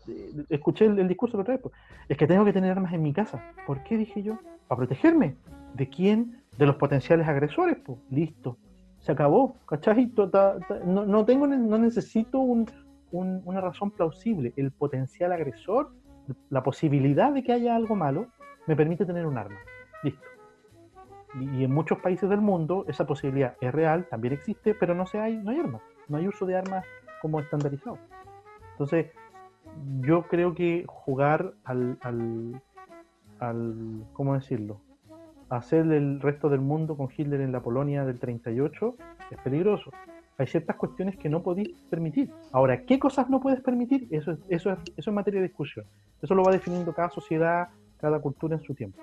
eh, 0.08 0.44
escuché 0.48 0.86
el, 0.86 1.08
discurso 1.08 1.38
otra 1.38 1.54
vez. 1.54 1.62
pues, 1.62 1.74
Es 2.08 2.16
que 2.16 2.26
tengo 2.26 2.44
que 2.44 2.52
tener 2.52 2.70
armas 2.70 2.92
en 2.92 3.02
mi 3.02 3.12
casa. 3.12 3.42
¿Por 3.66 3.82
qué? 3.82 3.96
Dije 3.96 4.22
yo. 4.22 4.38
Para 4.68 4.78
protegerme. 4.78 5.36
¿De 5.74 5.88
quién? 5.88 6.42
De 6.58 6.66
los 6.66 6.76
potenciales 6.76 7.26
agresores. 7.28 7.78
Pues 7.84 7.98
listo. 8.10 8.56
Se 8.98 9.12
acabó. 9.12 9.56
¿Cachai? 9.66 10.12
No, 10.84 11.06
no 11.06 11.24
tengo, 11.24 11.46
no 11.46 11.78
necesito 11.78 12.38
un- 12.38 12.66
un- 13.12 13.42
una 13.44 13.60
razón 13.60 13.90
plausible. 13.90 14.52
El 14.56 14.70
potencial 14.72 15.32
agresor, 15.32 15.92
la 16.50 16.62
posibilidad 16.62 17.32
de 17.32 17.42
que 17.42 17.52
haya 17.52 17.74
algo 17.76 17.96
malo, 17.96 18.26
me 18.66 18.76
permite 18.76 19.04
tener 19.06 19.26
un 19.26 19.38
arma. 19.38 19.58
Listo. 20.02 20.20
Y, 21.40 21.60
y 21.60 21.64
en 21.64 21.72
muchos 21.72 21.98
países 22.00 22.28
del 22.28 22.40
mundo 22.40 22.84
esa 22.88 23.06
posibilidad 23.06 23.56
es 23.60 23.72
real, 23.72 24.06
también 24.10 24.34
existe, 24.34 24.74
pero 24.74 24.94
no, 24.94 25.06
se 25.06 25.18
hay, 25.18 25.36
no 25.38 25.50
hay 25.50 25.60
armas. 25.60 25.82
No 26.08 26.18
hay 26.18 26.28
uso 26.28 26.44
de 26.44 26.56
armas 26.56 26.84
como 27.22 27.40
estandarizado. 27.40 27.98
Entonces, 28.72 29.06
yo 30.00 30.22
creo 30.24 30.54
que 30.54 30.84
jugar 30.86 31.54
al, 31.64 31.98
al, 32.02 32.60
al 33.38 34.04
¿cómo 34.12 34.34
decirlo? 34.34 34.80
Hacer 35.50 35.80
el 35.92 36.20
resto 36.20 36.48
del 36.48 36.60
mundo 36.60 36.96
con 36.96 37.08
Hitler 37.14 37.40
en 37.40 37.50
la 37.52 37.60
Polonia 37.60 38.04
del 38.04 38.18
38 38.20 38.94
es 39.32 39.38
peligroso. 39.40 39.90
Hay 40.38 40.46
ciertas 40.46 40.76
cuestiones 40.76 41.16
que 41.18 41.28
no 41.28 41.42
podéis 41.42 41.70
permitir. 41.90 42.32
Ahora, 42.52 42.84
¿qué 42.84 42.98
cosas 42.98 43.28
no 43.28 43.40
puedes 43.40 43.60
permitir? 43.60 44.06
Eso 44.10 44.30
es, 44.32 44.38
eso 44.48 44.70
es, 44.70 44.78
eso 44.96 45.10
es 45.10 45.14
materia 45.14 45.40
de 45.40 45.48
discusión. 45.48 45.84
Eso 46.22 46.34
lo 46.34 46.44
va 46.44 46.52
definiendo 46.52 46.94
cada 46.94 47.10
sociedad, 47.10 47.68
cada 48.00 48.20
cultura 48.20 48.56
en 48.56 48.62
su 48.62 48.74
tiempo. 48.74 48.98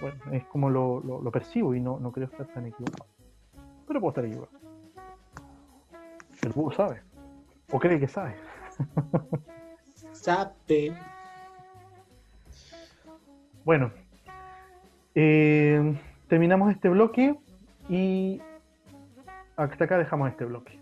Bueno, 0.00 0.16
es 0.32 0.44
como 0.46 0.70
lo, 0.70 1.00
lo- 1.00 1.20
lo 1.20 1.30
percibo 1.30 1.74
y 1.74 1.80
no, 1.80 1.98
no 2.00 2.10
creo 2.10 2.26
estar 2.26 2.46
tan 2.46 2.66
equivocado. 2.66 3.06
Pero 3.86 4.00
puedo 4.00 4.10
estar 4.10 4.24
equivocado. 4.24 4.58
El 6.42 6.52
búho 6.52 6.72
sabe. 6.72 7.02
O 7.70 7.78
cree 7.78 8.00
que 8.00 8.08
sabe. 8.08 8.34
Sabe. 10.12 10.52
Bueno, 13.64 13.92
eh, 15.20 16.00
terminamos 16.28 16.70
este 16.70 16.88
bloque 16.88 17.34
y 17.88 18.40
hasta 19.56 19.84
acá 19.84 19.98
dejamos 19.98 20.30
este 20.30 20.44
bloque. 20.44 20.78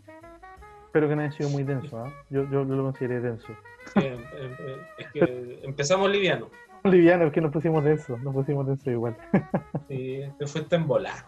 Espero 0.84 1.08
que 1.08 1.16
no 1.16 1.22
haya 1.22 1.32
sido 1.32 1.48
muy 1.48 1.62
denso, 1.62 1.98
¿ah? 1.98 2.12
yo, 2.28 2.48
yo 2.50 2.64
lo 2.64 2.82
consideré 2.82 3.20
denso. 3.20 3.50
Eh, 3.94 4.18
eh, 4.34 4.56
eh, 4.58 4.76
es 4.98 5.08
que 5.12 5.60
empezamos 5.62 6.10
liviano. 6.10 6.50
Liviano, 6.84 7.24
es 7.24 7.32
que 7.32 7.40
nos 7.40 7.50
pusimos 7.50 7.82
denso, 7.82 8.18
nos 8.18 8.34
pusimos 8.34 8.66
denso 8.66 8.90
igual. 8.90 9.16
Sí, 9.88 10.20
te 10.38 10.46
fuiste 10.46 10.76
en 10.76 10.86
volar. 10.86 11.24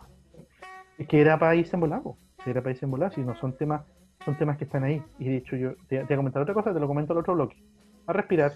Es 0.99 1.09
que 1.09 1.21
era 1.21 1.39
en 1.41 1.81
volado, 1.81 2.17
era 2.45 2.63
en 2.65 2.91
volado, 2.91 3.13
si 3.13 3.23
no 3.23 3.35
son 3.37 3.57
temas, 3.57 3.83
son 4.25 4.37
temas 4.37 4.59
que 4.59 4.65
están 4.65 4.85
ahí. 4.85 5.03
Y 5.19 5.29
de 5.29 5.37
hecho 5.39 5.57
yo 5.57 5.77
te, 5.89 5.97
te 5.97 6.05
voy 6.05 6.13
a 6.13 6.17
comentar 6.17 6.43
otra 6.43 6.55
cosa, 6.55 6.75
te 6.75 6.81
lo 6.81 6.87
comento 6.87 7.15
al 7.15 7.21
otro 7.21 7.35
bloque. 7.35 7.57
A 8.07 8.13
respirar. 8.13 8.53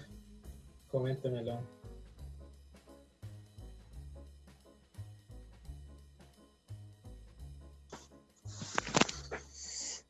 Coméntemelo. 0.91 1.59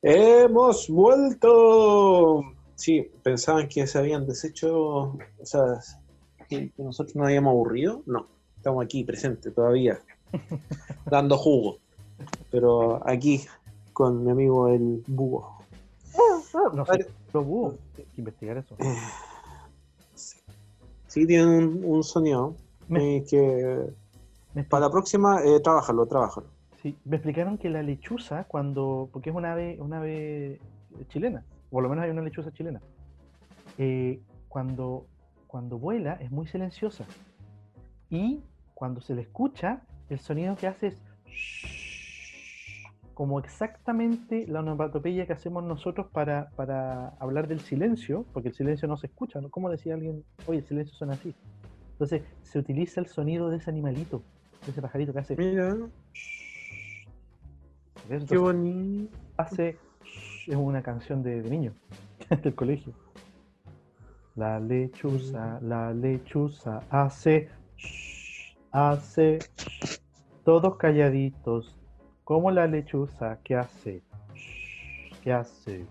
Hemos 0.06 0.90
vuelto. 0.90 2.44
Sí, 2.76 3.10
pensaban 3.24 3.70
que 3.70 3.88
se 3.88 3.98
habían 3.98 4.28
deshecho, 4.28 4.78
o 4.78 5.18
sea, 5.44 5.80
que 6.50 6.72
nosotros 6.78 7.16
nos 7.16 7.28
habíamos 7.28 7.52
aburrido. 7.52 8.04
No, 8.06 8.28
estamos 8.58 8.84
aquí 8.84 9.06
presentes 9.06 9.56
todavía, 9.56 10.02
dando 11.10 11.38
jugo. 11.38 11.78
Pero 12.52 13.02
aquí, 13.08 13.46
con 13.94 14.26
mi 14.26 14.32
amigo 14.32 14.68
el 14.68 15.04
búho. 15.08 15.60
No 16.74 16.86
sé, 16.86 17.08
lo 17.34 17.42
hubo 17.42 17.78
que 17.96 18.06
investigar 18.18 18.58
eso. 18.58 18.76
Sí, 21.08 21.26
tiene 21.26 21.46
un, 21.46 21.82
un 21.86 22.04
sonido 22.04 22.56
eh, 22.90 23.24
que 23.30 23.94
para 24.70 24.88
la 24.88 24.92
próxima, 24.92 25.42
eh, 25.44 25.62
trabájalo, 25.62 26.06
trabájalo. 26.06 26.48
Sí, 26.84 26.96
me 27.06 27.16
explicaron 27.16 27.58
que 27.58 27.70
la 27.70 27.82
lechuza, 27.82 28.44
cuando. 28.44 29.10
porque 29.12 29.32
es 29.32 29.36
una 29.36 29.54
ave, 29.54 29.78
una 29.80 29.98
ave 29.98 30.60
chilena, 31.08 31.44
o 31.70 31.72
por 31.72 31.84
lo 31.84 31.90
menos 31.90 32.04
hay 32.06 32.12
una 32.12 32.22
lechuza 32.22 32.52
chilena. 32.52 32.80
eh, 33.80 34.20
cuando, 34.50 35.08
cuando 35.48 35.80
vuela 35.80 36.14
es 36.22 36.30
muy 36.30 36.46
silenciosa. 36.46 37.06
Y 38.12 38.42
cuando 38.76 39.02
se 39.02 39.16
le 39.16 39.24
escucha, 39.24 39.82
el 40.10 40.20
sonido 40.20 40.56
que 40.56 40.68
hace 40.68 40.88
es. 40.88 41.02
como 43.16 43.40
exactamente 43.40 44.46
la 44.48 44.60
onomatopeya 44.60 45.26
que 45.26 45.34
hacemos 45.34 45.64
nosotros 45.64 46.08
para, 46.12 46.50
para 46.56 47.10
hablar 47.20 47.48
del 47.48 47.62
silencio, 47.62 48.26
porque 48.34 48.50
el 48.50 48.56
silencio 48.56 48.88
no 48.88 48.98
se 48.98 49.08
escucha, 49.08 49.40
¿no? 49.42 49.50
¿Cómo 49.50 49.70
decía 49.70 49.94
alguien? 49.96 50.24
Oye, 50.46 50.60
el 50.60 50.66
silencio 50.66 50.96
suena 50.96 51.14
así. 51.14 51.34
Entonces, 51.94 52.24
se 52.42 52.60
utiliza 52.60 53.00
el 53.00 53.08
sonido 53.08 53.50
de 53.50 53.58
ese 53.58 53.70
animalito, 53.70 54.24
de 54.66 54.72
ese 54.72 54.82
pajarito 54.82 55.14
que 55.14 55.20
hace. 55.20 55.36
Mira, 55.36 55.76
qué 58.28 58.38
bonito. 58.38 59.16
hace 59.38 59.78
es 60.48 60.56
una 60.56 60.82
canción 60.82 61.24
de, 61.24 61.42
de 61.42 61.50
niño 61.50 61.74
del 62.44 62.56
colegio. 62.56 62.94
La 64.36 64.60
lechuza, 64.60 65.60
la 65.62 65.94
lechuza 65.94 66.82
hace 66.90 67.50
hace 68.72 69.40
todos 70.44 70.78
calladitos 70.78 71.78
como 72.24 72.50
la 72.50 72.66
lechuza 72.66 73.40
que 73.44 73.56
hace 73.56 74.02
que 75.24 75.32
hace. 75.32 75.86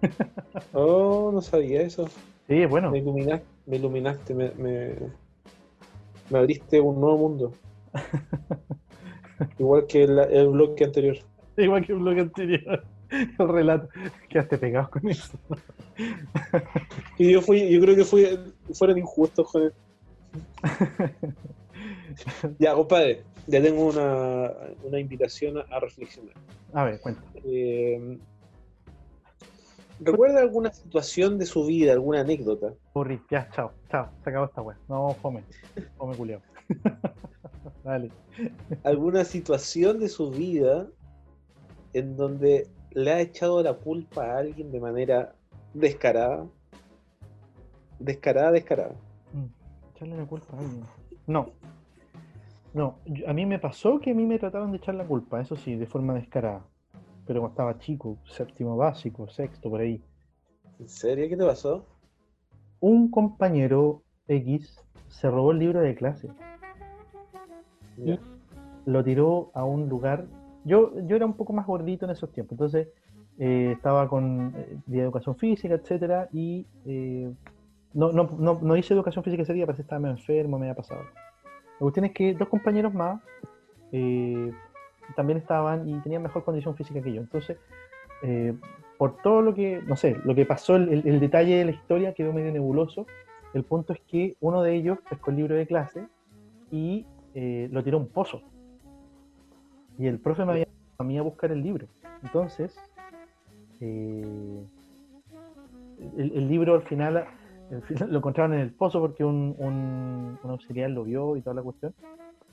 Oh, 0.72 1.30
no 1.32 1.40
sabía 1.42 1.82
eso. 1.82 2.08
Sí, 2.46 2.64
bueno, 2.66 2.90
Me 2.90 2.98
iluminaste, 2.98 3.46
me, 3.66 3.76
iluminaste, 3.76 4.34
me, 4.34 4.50
me, 4.52 4.94
me 6.30 6.38
abriste 6.38 6.80
un 6.80 7.00
nuevo 7.00 7.18
mundo. 7.18 7.52
Igual 9.58 9.86
que 9.86 10.04
el, 10.04 10.18
el 10.18 10.48
bloque 10.48 10.84
anterior. 10.84 11.18
igual 11.56 11.84
que 11.84 11.92
el 11.92 11.98
bloque 11.98 12.20
anterior, 12.20 12.84
el 13.10 13.48
relato, 13.48 13.88
quedaste 14.28 14.58
pegado 14.58 14.90
con 14.90 15.08
eso. 15.08 15.38
Y 17.18 17.32
yo 17.32 17.42
fui, 17.42 17.68
yo 17.70 17.80
creo 17.80 17.96
que 17.96 18.04
fui, 18.04 18.26
fueron 18.72 18.98
injustos, 18.98 19.46
joder. 19.46 19.72
Ya, 22.58 22.74
compadre, 22.74 23.22
ya 23.46 23.62
tengo 23.62 23.86
una, 23.86 24.52
una 24.82 24.98
invitación 24.98 25.58
a, 25.58 25.60
a 25.70 25.78
reflexionar. 25.80 26.34
A 26.72 26.84
ver, 26.84 27.00
cuenta. 27.00 27.22
Eh, 27.44 28.18
¿Recuerda 30.00 30.40
alguna 30.40 30.72
situación 30.72 31.38
de 31.38 31.46
su 31.46 31.64
vida, 31.66 31.92
alguna 31.92 32.20
anécdota? 32.20 32.72
Burri, 32.94 33.20
ya, 33.30 33.48
chao, 33.50 33.72
chao, 33.90 34.08
se 34.22 34.30
acabó 34.30 34.46
esta 34.46 34.62
weá. 34.62 34.76
No, 34.88 35.14
fome, 35.14 35.42
fome 35.96 36.16
culiao. 36.16 36.40
Dale. 37.84 38.10
¿Alguna 38.84 39.24
situación 39.24 39.98
de 39.98 40.08
su 40.08 40.30
vida 40.30 40.88
en 41.92 42.16
donde 42.16 42.68
le 42.92 43.12
ha 43.12 43.20
echado 43.20 43.62
la 43.62 43.74
culpa 43.74 44.24
a 44.24 44.38
alguien 44.38 44.70
de 44.70 44.80
manera 44.80 45.34
descarada? 45.74 46.46
Descarada, 47.98 48.52
descarada. 48.52 48.94
Mm, 49.32 49.94
Echarle 49.94 50.16
la 50.16 50.26
culpa 50.26 50.56
a 50.56 50.60
alguien. 50.60 50.84
No. 51.26 51.50
No, 52.74 52.98
a 53.26 53.32
mí 53.32 53.46
me 53.46 53.58
pasó 53.58 53.98
que 53.98 54.10
a 54.10 54.14
mí 54.14 54.26
me 54.26 54.38
trataron 54.38 54.70
de 54.70 54.76
echar 54.76 54.94
la 54.94 55.06
culpa, 55.06 55.40
eso 55.40 55.56
sí, 55.56 55.74
de 55.74 55.86
forma 55.86 56.14
descarada. 56.14 56.64
Pero 57.26 57.40
cuando 57.40 57.54
estaba 57.54 57.78
chico, 57.78 58.18
séptimo 58.24 58.76
básico, 58.76 59.28
sexto, 59.28 59.70
por 59.70 59.80
ahí. 59.80 60.02
¿En 60.78 60.88
serio? 60.88 61.28
¿Qué 61.28 61.36
te 61.36 61.44
pasó? 61.44 61.84
Un 62.80 63.10
compañero 63.10 64.02
X 64.28 64.80
se 65.08 65.30
robó 65.30 65.52
el 65.52 65.58
libro 65.58 65.80
de 65.80 65.94
clase. 65.94 66.28
Ya. 68.04 68.18
lo 68.86 69.04
tiró 69.04 69.50
a 69.54 69.64
un 69.64 69.88
lugar. 69.88 70.24
Yo, 70.64 70.92
yo 71.06 71.16
era 71.16 71.26
un 71.26 71.34
poco 71.34 71.52
más 71.52 71.66
gordito 71.66 72.04
en 72.04 72.10
esos 72.12 72.30
tiempos, 72.32 72.52
entonces 72.52 72.88
eh, 73.38 73.72
estaba 73.76 74.08
con 74.08 74.52
eh, 74.56 74.76
de 74.86 75.00
educación 75.00 75.36
física, 75.36 75.74
etcétera, 75.74 76.28
y 76.32 76.66
eh, 76.86 77.30
no, 77.94 78.12
no, 78.12 78.28
no, 78.38 78.58
no 78.60 78.76
hice 78.76 78.94
educación 78.94 79.22
física 79.24 79.42
ese 79.42 79.52
día, 79.54 79.66
parece 79.66 79.82
que 79.82 79.86
estaba 79.86 80.00
medio 80.00 80.16
enfermo, 80.16 80.58
me 80.58 80.66
había 80.66 80.74
pasado. 80.76 81.02
La 81.02 81.78
cuestión 81.78 82.04
es 82.06 82.12
que 82.12 82.34
dos 82.34 82.48
compañeros 82.48 82.92
más 82.92 83.20
eh, 83.92 84.52
también 85.16 85.38
estaban 85.38 85.88
y 85.88 85.94
tenían 86.00 86.22
mejor 86.22 86.44
condición 86.44 86.74
física 86.76 87.00
que 87.00 87.12
yo. 87.12 87.20
Entonces, 87.20 87.56
eh, 88.22 88.54
por 88.98 89.16
todo 89.22 89.42
lo 89.42 89.54
que, 89.54 89.80
no 89.86 89.96
sé, 89.96 90.16
lo 90.24 90.34
que 90.34 90.44
pasó, 90.44 90.76
el- 90.76 91.06
el 91.06 91.20
detalle 91.20 91.56
de 91.56 91.64
la 91.66 91.70
historia 91.70 92.14
quedó 92.14 92.32
medio 92.32 92.52
nebuloso. 92.52 93.06
El 93.54 93.62
punto 93.64 93.92
es 93.92 94.00
que 94.00 94.36
uno 94.40 94.62
de 94.62 94.74
ellos 94.74 94.98
pescó 95.08 95.30
el 95.30 95.36
libro 95.36 95.54
de 95.54 95.66
clase 95.66 96.06
y 96.70 97.06
eh, 97.40 97.68
lo 97.70 97.84
tiró 97.84 97.98
a 97.98 98.00
un 98.00 98.08
pozo. 98.08 98.42
Y 99.96 100.08
el 100.08 100.18
profe 100.18 100.44
me 100.44 100.50
había 100.50 100.66
a 100.98 101.04
mí 101.04 101.16
a 101.18 101.22
buscar 101.22 101.52
el 101.52 101.62
libro. 101.62 101.86
Entonces, 102.24 102.76
eh, 103.80 104.64
el, 106.16 106.48
libro 106.48 106.74
al 106.74 106.82
final, 106.82 107.28
al 107.70 107.82
final 107.82 108.10
lo 108.10 108.18
encontraron 108.18 108.54
en 108.54 108.60
el 108.60 108.72
pozo 108.72 108.98
porque 109.00 109.24
un, 109.24 109.54
un, 109.56 110.50
auxiliar 110.50 110.90
lo 110.90 111.04
vio 111.04 111.36
y 111.36 111.40
toda 111.40 111.54
la 111.54 111.62
cuestión. 111.62 111.94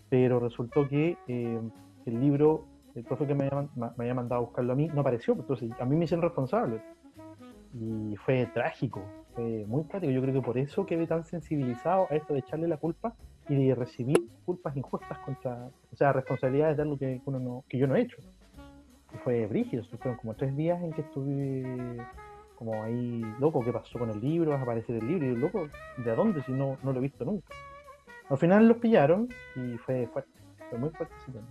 Pero 0.10 0.40
resultó 0.40 0.88
que 0.88 1.18
eh, 1.28 1.60
el 2.06 2.20
libro, 2.20 2.66
el 2.94 3.04
profe 3.06 3.26
que 3.26 3.34
me 3.34 3.50
había 3.50 4.14
mandado 4.14 4.44
a 4.44 4.46
buscarlo 4.46 4.74
a 4.74 4.76
mí, 4.76 4.88
no 4.94 5.02
apareció. 5.02 5.34
Entonces, 5.34 5.72
a 5.80 5.86
mí 5.86 5.96
me 5.96 6.06
hicieron 6.06 6.22
responsable. 6.22 6.80
Y 7.74 8.16
fue 8.18 8.46
trágico, 8.54 9.02
fue 9.34 9.66
muy 9.66 9.84
trágico. 9.86 10.12
Yo 10.12 10.22
creo 10.22 10.36
que 10.36 10.42
por 10.44 10.60
eso 10.60 10.86
quedé 10.86 11.08
tan 11.08 11.26
sensibilizado 11.26 12.06
a 12.12 12.16
esto 12.16 12.34
de 12.34 12.42
echarle 12.42 12.68
la 12.68 12.78
culpa 12.78 13.16
y 13.50 13.68
de 13.68 13.76
recibir 13.76 14.18
culpas 14.46 14.76
injustas 14.76 15.18
contra, 15.20 15.70
o 15.92 15.96
sea, 15.96 16.14
responsabilidades 16.14 16.78
de 16.78 16.84
algo 16.84 16.98
que, 16.98 17.22
uno 17.26 17.40
no, 17.40 17.64
que 17.70 17.78
yo 17.78 17.88
no 17.88 17.96
he 17.96 18.02
hecho. 18.02 18.18
Y 19.14 19.18
fue 19.18 19.46
brígido, 19.48 19.84
fueron 19.84 20.18
como 20.18 20.34
tres 20.34 20.56
días 20.56 20.82
en 20.82 20.92
que 20.92 21.02
estuve 21.02 21.98
como 22.58 22.84
ahí, 22.84 23.22
loco, 23.40 23.64
¿qué 23.64 23.72
pasó 23.74 24.00
con 24.00 24.10
el 24.10 24.20
libro? 24.22 24.52
¿Vas 24.52 24.60
a 24.60 24.64
aparecer 24.64 24.96
el 24.96 25.08
libro? 25.08 25.26
Y 25.26 25.30
yo, 25.34 25.36
loco, 25.38 25.68
¿de 25.98 26.16
dónde 26.16 26.42
si 26.44 26.52
no, 26.54 26.78
no 26.84 26.92
lo 26.94 27.00
he 27.00 27.02
visto 27.02 27.26
nunca? 27.26 27.54
Al 28.30 28.38
final 28.38 28.68
los 28.68 28.78
pillaron 28.78 29.28
y 29.56 29.78
fue 29.78 30.08
fuerte, 30.08 30.32
fue 30.70 30.80
muy 30.80 30.90
fuerte 30.90 31.14
ese 31.22 31.32
tema. 31.34 31.48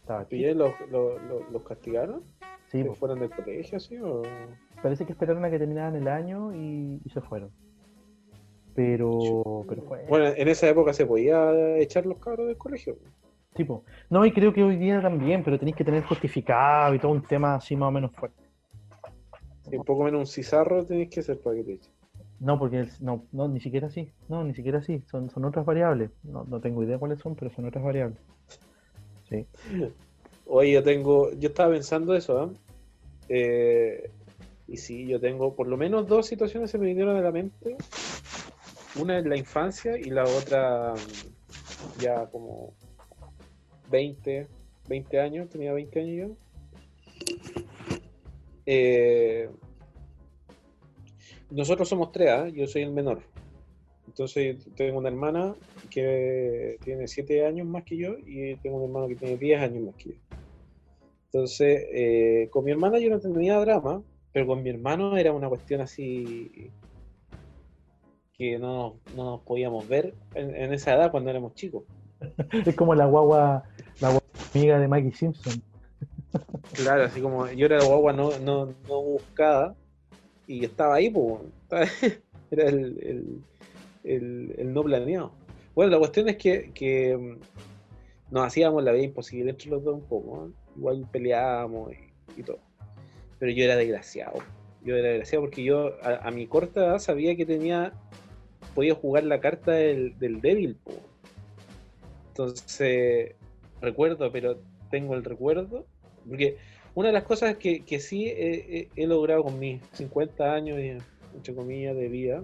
Estaba 0.00 0.22
¿Y 0.22 0.24
chico. 0.26 0.36
ellos 0.36 0.56
los, 0.56 0.90
los, 0.90 1.22
los- 1.24 1.50
los 1.50 1.62
castigaron? 1.62 2.22
Sí, 2.68 2.78
¿Se 2.80 2.84
pues, 2.86 2.98
fueron 2.98 3.18
del 3.20 3.30
colegio 3.30 3.76
así 3.76 3.96
o...? 3.98 4.22
parece 4.82 5.06
que 5.06 5.12
esperaron 5.12 5.44
a 5.44 5.50
que 5.50 5.58
terminaran 5.58 5.96
el 5.96 6.08
año 6.08 6.52
y, 6.54 7.00
y 7.04 7.10
se 7.10 7.20
fueron. 7.20 7.50
Pero, 8.74 9.64
pero 9.68 9.82
fue 9.82 10.04
Bueno, 10.08 10.26
en 10.36 10.48
esa 10.48 10.68
época 10.68 10.92
se 10.92 11.06
podía 11.06 11.76
echar 11.78 12.06
los 12.06 12.18
cabros 12.18 12.46
del 12.48 12.56
colegio. 12.56 12.96
tipo. 13.54 13.84
No, 14.10 14.26
y 14.26 14.32
creo 14.32 14.52
que 14.52 14.62
hoy 14.64 14.76
día 14.76 15.00
también, 15.00 15.44
pero 15.44 15.58
tenéis 15.58 15.76
que 15.76 15.84
tener 15.84 16.02
justificado 16.04 16.94
y 16.94 16.98
todo 16.98 17.12
un 17.12 17.22
tema 17.22 17.54
así 17.54 17.76
más 17.76 17.88
o 17.88 17.92
menos 17.92 18.10
fuerte. 18.12 18.42
Un 19.72 19.84
poco 19.84 20.04
menos 20.04 20.20
un 20.20 20.26
cizarro 20.26 20.84
tenés 20.84 21.08
que 21.08 21.20
hacer 21.20 21.38
para 21.40 21.56
que 21.56 21.62
te 21.64 21.72
echen. 21.74 21.92
No, 22.40 22.58
porque 22.58 22.80
el- 22.80 22.90
no, 23.00 23.24
no, 23.32 23.48
ni 23.48 23.60
siquiera 23.60 23.86
así. 23.86 24.10
No, 24.28 24.42
ni 24.44 24.54
siquiera 24.54 24.78
así. 24.78 25.02
Son, 25.10 25.30
son 25.30 25.44
otras 25.44 25.64
variables. 25.64 26.10
No, 26.24 26.44
no 26.44 26.60
tengo 26.60 26.82
idea 26.82 26.98
cuáles 26.98 27.20
son, 27.20 27.34
pero 27.36 27.50
son 27.50 27.64
otras 27.66 27.82
variables. 27.84 28.18
Sí. 29.28 29.46
Oye, 30.46 30.72
yo 30.72 30.82
tengo, 30.82 31.30
yo 31.32 31.48
estaba 31.48 31.70
pensando 31.72 32.14
eso, 32.14 32.38
¿ah? 32.38 32.50
Eh, 33.28 34.10
y 34.68 34.76
sí, 34.76 35.06
yo 35.06 35.18
tengo 35.20 35.54
por 35.54 35.66
lo 35.68 35.76
menos 35.78 36.06
dos 36.06 36.26
situaciones 36.26 36.70
se 36.70 36.76
me 36.78 36.86
vinieron 36.86 37.16
a 37.16 37.20
la 37.22 37.30
mente 37.32 37.76
una 38.96 39.18
en 39.18 39.28
la 39.28 39.36
infancia 39.36 39.98
y 39.98 40.10
la 40.10 40.24
otra 40.24 40.94
mm, 40.94 42.00
ya 42.00 42.26
como 42.26 42.74
20, 43.90 44.46
20 44.88 45.20
años, 45.20 45.48
tenía 45.48 45.72
20 45.72 46.00
años 46.00 46.28
yo. 46.28 46.36
Eh, 48.66 49.48
nosotros 51.50 51.88
somos 51.88 52.10
tres, 52.12 52.30
¿ah? 52.30 52.48
yo 52.48 52.66
soy 52.66 52.82
el 52.82 52.90
menor. 52.90 53.22
Entonces 54.06 54.64
tengo 54.76 54.98
una 54.98 55.08
hermana 55.08 55.54
que 55.90 56.78
tiene 56.84 57.08
7 57.08 57.46
años 57.46 57.66
más 57.66 57.84
que 57.84 57.96
yo 57.96 58.16
y 58.24 58.56
tengo 58.56 58.76
un 58.76 58.84
hermano 58.84 59.08
que 59.08 59.16
tiene 59.16 59.36
10 59.36 59.60
años 59.60 59.84
más 59.84 59.94
que 59.96 60.10
yo. 60.10 60.16
Entonces, 61.26 61.86
eh, 61.92 62.48
con 62.50 62.64
mi 62.64 62.70
hermana 62.70 62.98
yo 63.00 63.10
no 63.10 63.18
tenía 63.18 63.58
drama, 63.58 64.02
pero 64.32 64.46
con 64.46 64.62
mi 64.62 64.70
hermano 64.70 65.16
era 65.16 65.32
una 65.32 65.48
cuestión 65.48 65.80
así 65.80 66.70
que 68.36 68.58
no, 68.58 68.96
no 69.16 69.24
nos 69.24 69.40
podíamos 69.42 69.86
ver 69.88 70.14
en, 70.34 70.54
en 70.54 70.72
esa 70.72 70.94
edad 70.94 71.10
cuando 71.10 71.30
éramos 71.30 71.54
chicos. 71.54 71.84
Es 72.66 72.74
como 72.74 72.94
la 72.94 73.06
guagua, 73.06 73.64
la 74.00 74.08
guagua 74.08 74.22
amiga 74.54 74.78
de 74.78 74.88
Maggie 74.88 75.12
Simpson. 75.12 75.62
Claro, 76.74 77.04
así 77.04 77.20
como 77.20 77.48
yo 77.52 77.66
era 77.66 77.78
la 77.78 77.84
guagua 77.86 78.12
no, 78.12 78.30
no, 78.40 78.66
no 78.88 79.02
buscada 79.02 79.74
y 80.46 80.64
estaba 80.64 80.96
ahí, 80.96 81.10
pues, 81.10 81.42
estaba- 81.62 81.84
era 82.50 82.68
el, 82.68 82.98
el- 83.02 83.44
el- 84.04 84.54
el 84.58 84.72
no 84.72 84.82
planeado. 84.82 85.32
Bueno, 85.74 85.92
la 85.92 85.98
cuestión 85.98 86.28
es 86.28 86.36
que, 86.36 86.72
que, 86.74 87.16
mm, 87.16 87.38
nos 88.34 88.46
hacíamos 88.46 88.82
la 88.82 88.92
vida 88.92 89.04
imposible 89.04 89.50
entre 89.50 89.70
los 89.70 89.82
dos 89.84 89.94
un 89.94 90.04
poco, 90.08 90.46
¿eh? 90.46 90.50
igual 90.76 91.06
peleábamos 91.12 91.92
y, 91.92 92.40
y 92.40 92.42
todo. 92.42 92.58
Pero 93.38 93.52
yo 93.52 93.64
era 93.64 93.76
desgraciado, 93.76 94.38
yo 94.84 94.96
era 94.96 95.08
desgraciado 95.08 95.44
porque 95.44 95.62
yo 95.64 95.92
a, 96.02 96.26
a 96.26 96.30
mi 96.30 96.46
corta 96.46 96.80
edad 96.84 96.98
sabía 96.98 97.36
que 97.36 97.46
tenía, 97.46 97.92
podía 98.74 98.94
jugar 98.94 99.24
la 99.24 99.40
carta 99.40 99.72
del, 99.72 100.18
del 100.18 100.40
débil, 100.40 100.76
po. 100.82 100.92
Entonces, 102.28 103.34
recuerdo, 103.80 104.30
pero 104.32 104.58
tengo 104.90 105.14
el 105.14 105.24
recuerdo, 105.24 105.86
porque 106.28 106.56
una 106.94 107.08
de 107.08 107.14
las 107.14 107.24
cosas 107.24 107.56
que, 107.56 107.84
que 107.84 108.00
sí 108.00 108.26
he, 108.28 108.88
he- 108.96 109.06
logrado 109.06 109.44
con 109.44 109.58
mis 109.58 109.80
50 109.92 110.52
años, 110.54 110.78
y, 110.80 110.96
entre 111.36 111.54
comillas, 111.54 111.96
de 111.96 112.08
vida, 112.08 112.42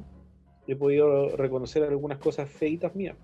he 0.66 0.76
podido 0.76 1.36
reconocer 1.36 1.82
algunas 1.82 2.18
cosas 2.18 2.48
feitas 2.48 2.94
mías. 2.94 3.16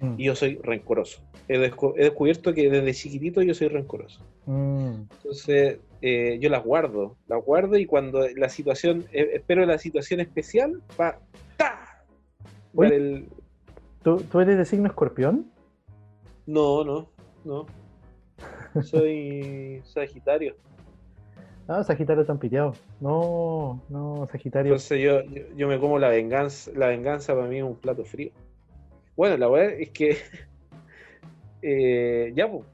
Mm, 0.00 0.14
Y 0.18 0.24
yo 0.24 0.34
soy 0.34 0.58
rencoroso. 0.62 1.20
He, 1.48 1.58
descu- 1.58 1.94
he 1.96 2.04
descubierto 2.04 2.54
que 2.54 2.70
desde 2.70 2.94
chiquitito 2.94 3.42
yo 3.42 3.52
soy 3.54 3.68
rencoroso. 3.68 4.20
mm. 4.46 5.02
Entonces, 5.18 5.78
eh, 6.00 6.38
yo 6.40 6.48
las 6.48 6.64
guardo, 6.64 7.16
las 7.28 7.44
guardo 7.44 7.76
y 7.76 7.84
cuando 7.84 8.26
la 8.30 8.48
situación, 8.48 9.04
eh, 9.12 9.32
espero 9.34 9.66
la 9.66 9.76
situación 9.76 10.20
especial, 10.20 10.80
¡ta! 10.96 11.18
Oye. 12.74 12.96
El- 12.96 13.28
¿Tú, 14.02 14.16
tú 14.30 14.40
eres 14.40 14.56
de 14.56 14.64
signo 14.64 14.86
escorpión? 14.88 15.50
No, 16.46 16.84
no, 16.84 17.08
no. 17.44 17.66
Soy 18.82 19.82
Sagitario. 19.84 20.56
Ah, 21.68 21.84
Sagitario 21.84 22.26
tan 22.26 22.40
piteado. 22.40 22.72
No, 23.00 23.80
no, 23.88 24.26
Sagitario. 24.32 24.72
Entonces 24.72 25.00
yo, 25.00 25.22
yo, 25.22 25.42
yo 25.54 25.68
me 25.68 25.78
como 25.78 26.00
la 26.00 26.08
venganza, 26.08 26.72
la 26.74 26.88
venganza 26.88 27.32
para 27.32 27.46
mí 27.46 27.58
es 27.58 27.62
un 27.62 27.76
plato 27.76 28.04
frío. 28.04 28.32
Bueno, 29.14 29.36
la 29.36 29.46
verdad 29.46 29.74
es 29.78 29.90
que 29.90 30.16
eh, 31.62 32.32
ya, 32.34 32.50
pues, 32.50 32.66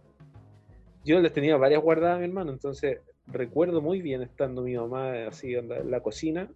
yo 1.04 1.20
les 1.20 1.30
tenía 1.30 1.58
varias 1.58 1.82
guardadas 1.82 2.16
a 2.16 2.18
mi 2.20 2.24
hermano, 2.24 2.52
entonces 2.52 3.00
recuerdo 3.26 3.82
muy 3.82 4.00
bien 4.00 4.22
estando 4.22 4.62
mi 4.62 4.74
mamá 4.76 5.26
así 5.26 5.54
en 5.54 5.68
la, 5.68 5.76
en 5.76 5.90
la 5.90 6.00
cocina 6.00 6.48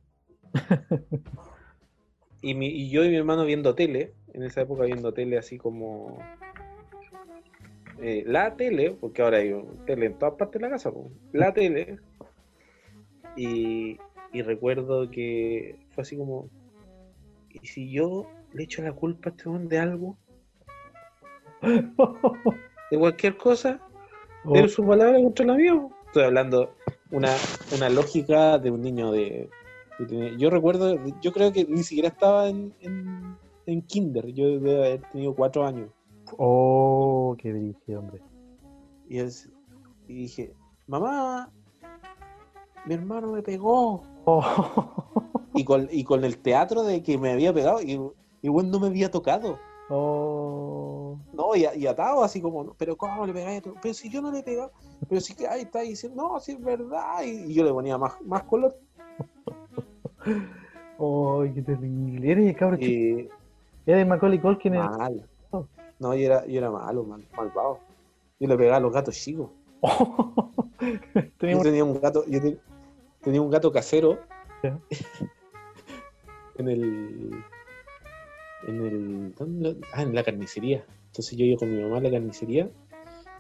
y, 2.43 2.55
mi, 2.55 2.69
y 2.69 2.91
yo 2.91 3.05
y 3.05 3.09
mi 3.09 3.17
hermano 3.17 3.45
viendo 3.45 3.75
tele, 3.75 4.13
en 4.33 4.43
esa 4.43 4.63
época 4.63 4.85
viendo 4.85 5.13
tele 5.13 5.39
así 5.39 5.59
como 5.59 6.19
eh, 8.01 8.25
la 8.27 8.57
tele, 8.57 8.97
porque 8.99 9.23
ahora 9.23 9.39
hay 9.39 9.55
tele 9.87 10.07
en 10.07 10.19
todas 10.19 10.35
partes 10.35 10.61
de 10.61 10.67
la 10.67 10.73
casa, 10.75 10.91
po, 10.91 11.11
la 11.33 11.53
tele, 11.53 11.99
y, 13.37 13.99
y 14.33 14.43
recuerdo 14.43 15.11
que 15.11 15.77
fue 15.91 16.03
así 16.03 16.17
como, 16.17 16.49
¿y 17.51 17.67
si 17.67 17.91
yo 17.91 18.27
le 18.53 18.65
echo 18.65 18.83
la 18.83 18.93
culpa 18.93 19.31
a 19.31 19.33
este 19.33 19.49
hombre 19.49 19.77
de 19.77 19.79
algo? 19.79 20.17
¿De 22.91 22.99
cualquier 22.99 23.37
cosa? 23.37 23.81
Oh, 24.45 24.55
¿De 24.55 24.69
su 24.69 24.87
palabra 24.87 25.21
contra 25.21 25.45
la 25.45 25.55
mía? 25.55 25.89
Estoy 26.07 26.25
hablando 26.25 26.75
una, 27.11 27.35
una 27.77 27.89
lógica 27.89 28.59
de 28.59 28.71
un 28.71 28.81
niño 28.81 29.13
de... 29.13 29.49
Yo 30.39 30.49
recuerdo, 30.51 30.97
yo 31.21 31.33
creo 31.33 31.53
que 31.53 31.65
ni 31.67 31.83
siquiera 31.83 32.09
estaba 32.09 32.49
en, 32.49 32.75
en, 32.81 33.37
en 33.67 33.83
kinder, 33.83 34.27
yo 34.33 34.47
debe 34.47 34.77
haber 34.79 35.03
tenido 35.11 35.35
cuatro 35.35 35.65
años. 35.65 35.91
oh, 36.39 37.35
qué 37.39 37.53
brillo, 37.53 37.99
hombre. 37.99 38.23
Y, 39.09 39.19
es- 39.19 39.51
y 40.09 40.15
dije, 40.15 40.55
mamá, 40.87 41.51
mi 42.87 42.95
hermano 42.95 43.33
me 43.33 43.43
pegó. 43.43 44.03
Oh, 44.25 44.43
Y 45.55 45.65
con, 45.65 45.89
y 45.91 46.05
con 46.05 46.25
el 46.25 46.39
teatro 46.39 46.83
de 46.85 47.03
que 47.03 47.19
me 47.19 47.33
había 47.33 47.53
pegado, 47.53 47.83
y, 47.83 48.01
y 48.43 48.49
bueno, 48.49 48.71
no 48.71 48.81
me 48.81 48.87
había 48.87 49.11
tocado. 49.11 49.59
oh. 49.89 51.19
No, 51.33 51.55
y, 51.57 51.67
y 51.77 51.87
atado 51.87 52.23
así 52.23 52.41
como, 52.41 52.63
"No, 52.65 52.75
pero 52.79 52.97
¿cómo 52.97 53.27
le 53.27 53.33
pegáis? 53.33 53.59
a 53.59 53.63
tu-?" 53.63 53.75
Pero 53.83 53.95
si 53.95 54.09
yo 54.11 54.21
no 54.23 54.31
le 54.31 54.41
he 54.41 54.43
pegado, 54.43 54.73
pero 55.09 55.21
si 55.21 55.35
que 55.35 55.47
ahí 55.49 55.63
está 55.63 55.81
diciendo, 55.81 56.23
no, 56.23 56.41
si 56.41 56.53
es 56.53 56.61
verdad. 56.63 57.23
Y, 57.25 57.51
y 57.51 57.55
yo 57.55 57.65
le 57.65 57.73
ponía 57.73 57.99
más, 57.99 58.13
más 58.25 58.45
color. 58.45 58.77
Oh, 60.99 61.45
qué 61.55 61.63
terrible. 61.63 62.31
Eres 62.31 62.47
el 62.49 62.57
cabro. 62.57 62.77
Y 62.81 63.29
Eres 63.87 64.07
Macaulay 64.07 64.39
Culkin. 64.39 64.75
el- 64.75 64.81
mal. 64.81 65.27
No, 65.99 66.15
yo 66.15 66.25
era, 66.27 66.47
yo 66.47 66.59
era 66.59 66.71
malo, 66.71 67.05
mal, 67.05 67.23
malvado. 67.37 67.79
Yo 68.39 68.49
le 68.49 68.57
pegaba 68.57 68.77
a 68.79 68.81
los 68.81 68.93
gatos 68.93 69.15
chicos. 69.17 69.51
Yo 71.41 71.61
tenía 71.63 71.85
un 71.85 72.01
gato, 72.01 72.25
yo 72.27 72.41
te- 72.41 72.59
tenía 73.23 73.41
un 73.43 73.51
gato 73.51 73.71
casero 73.73 74.19
en 76.57 76.69
el 76.69 77.31
en 78.67 78.87
el 78.87 79.35
¿dónde 79.35 79.73
lo- 79.75 79.81
ah, 79.95 80.03
en 80.03 80.15
la 80.15 80.23
carnicería. 80.23 80.85
Entonces 81.09 81.37
yo 81.37 81.45
iba 81.45 81.59
con 81.59 81.75
mi 81.75 81.83
mamá 81.83 81.99
a 81.99 82.01
la 82.01 82.11
carnicería 82.11 82.71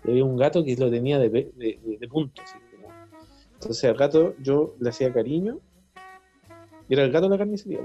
y 0.04 0.10
había 0.10 0.24
un 0.24 0.36
gato 0.36 0.64
que 0.64 0.76
lo 0.76 0.90
tenía 0.90 1.18
de, 1.18 1.28
de, 1.30 1.52
de- 1.56 1.98
de 1.98 2.08
punto. 2.08 2.42
así. 2.42 2.56
Entonces 3.54 3.84
al 3.84 3.96
gato 3.96 4.34
yo 4.42 4.74
le 4.80 4.90
hacía 4.90 5.12
cariño. 5.12 5.58
Y 6.90 6.94
era 6.94 7.04
el 7.04 7.12
gato 7.12 7.26
de 7.26 7.30
la 7.30 7.38
carnicería. 7.38 7.80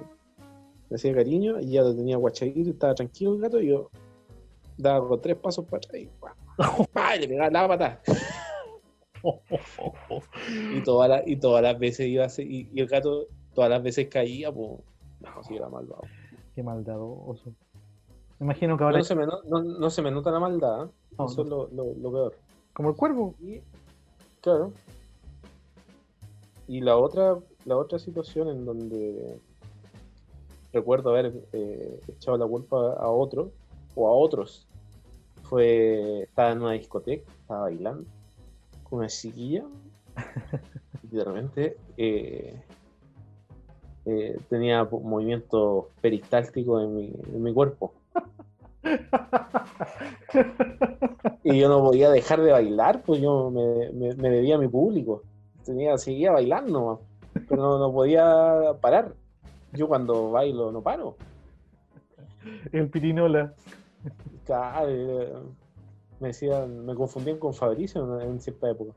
Le 0.89 0.95
hacía 0.95 1.13
cariño 1.13 1.59
y 1.61 1.69
ya 1.73 1.83
lo 1.83 1.95
tenía 1.95 2.17
guachadito, 2.17 2.71
estaba 2.71 2.95
tranquilo 2.95 3.35
el 3.35 3.41
gato 3.41 3.61
y 3.61 3.67
yo 3.67 3.89
daba 4.77 5.07
con 5.07 5.21
tres 5.21 5.35
pasos 5.37 5.63
para 5.65 5.77
atrás 5.77 6.01
y, 6.01 6.09
le 7.21 7.27
pegaba 7.27 7.49
la 7.51 7.67
patada. 7.67 8.01
Y 10.73 10.81
todas 10.83 11.09
las, 11.09 11.27
y 11.27 11.35
todas 11.37 11.61
las 11.63 11.77
veces 11.79 12.07
iba 12.07 12.25
a 12.25 12.29
ser- 12.29 12.49
y, 12.49 12.67
y 12.73 12.81
el 12.81 12.87
gato 12.87 13.27
todas 13.53 13.69
las 13.69 13.81
veces 13.83 14.07
caía, 14.07 14.51
pues 14.51 14.79
no, 15.21 15.43
sí 15.43 15.55
era 15.55 15.69
malvado. 15.69 16.01
Qué 16.55 16.63
maldadoso. 16.63 17.53
Me 18.39 18.45
imagino 18.45 18.77
que 18.77 18.83
ahora 18.83 18.97
No 18.97 19.03
se 19.03 19.15
me, 19.15 19.25
no, 19.25 19.41
no- 19.47 19.61
no 19.63 19.89
se 19.89 20.01
me 20.01 20.11
nota 20.11 20.31
la 20.31 20.39
maldad, 20.39 20.85
¿eh? 20.85 20.89
No, 21.17 21.25
eso 21.25 21.41
es 21.43 21.47
lo, 21.47 21.67
lo- 21.69 21.93
lo 21.95 22.11
peor. 22.11 22.35
como 22.73 22.89
el 22.89 22.95
cuervo. 22.95 23.35
Y, 23.39 23.61
claro. 24.41 24.73
Y 26.67 26.81
la 26.81 26.97
otra, 26.97 27.37
la 27.65 27.77
otra 27.77 27.99
situación 27.99 28.49
en 28.49 28.65
donde 28.65 29.39
recuerdo 30.73 31.11
haber 31.11 31.33
eh, 31.53 31.99
echado 32.07 32.37
la 32.37 32.45
culpa 32.47 32.93
a 32.93 33.09
otro 33.09 33.51
o 33.95 34.07
a 34.07 34.11
otros 34.13 34.67
fue 35.43 36.23
estaba 36.23 36.51
en 36.51 36.61
una 36.61 36.71
discoteca, 36.73 37.31
estaba 37.41 37.61
bailando 37.61 38.05
con 38.83 38.99
una 38.99 39.07
chiquilla 39.07 39.63
y 41.03 41.07
de 41.15 41.23
repente 41.23 41.77
eh, 41.97 42.61
eh, 44.05 44.37
tenía 44.49 44.83
movimientos 44.83 45.85
peristálticos 46.01 46.83
en 46.83 46.95
mi, 46.95 47.13
en 47.33 47.43
mi 47.43 47.53
cuerpo 47.53 47.93
y 51.43 51.59
yo 51.59 51.69
no 51.69 51.81
podía 51.83 52.09
dejar 52.11 52.41
de 52.41 52.51
bailar, 52.51 53.01
pues 53.03 53.21
yo 53.21 53.49
me, 53.51 53.91
me- 53.93 54.15
me 54.15 54.29
debía 54.29 54.55
a 54.55 54.59
mi 54.59 54.67
público. 54.67 55.23
Tenía, 55.63 55.97
seguía 55.97 56.31
bailando, 56.31 57.01
pero 57.47 57.61
no, 57.61 57.79
no 57.79 57.91
podía 57.91 58.73
parar. 58.81 59.13
Yo 59.73 59.87
cuando 59.87 60.31
bailo 60.31 60.71
no 60.71 60.81
paro. 60.81 61.17
El 62.71 62.89
pirinola. 62.89 63.53
Claro, 64.45 64.89
eh, 64.89 65.33
me 66.19 66.27
decían, 66.29 66.85
me 66.85 66.95
confundían 66.95 67.37
con 67.37 67.53
Fabricio 67.53 68.21
en, 68.21 68.39
cierta 68.39 68.69
época. 68.69 68.93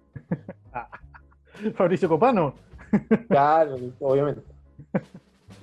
Fabricio 1.74 2.08
Copano. 2.08 2.54
Claro, 3.28 3.76
obviamente. 4.00 4.42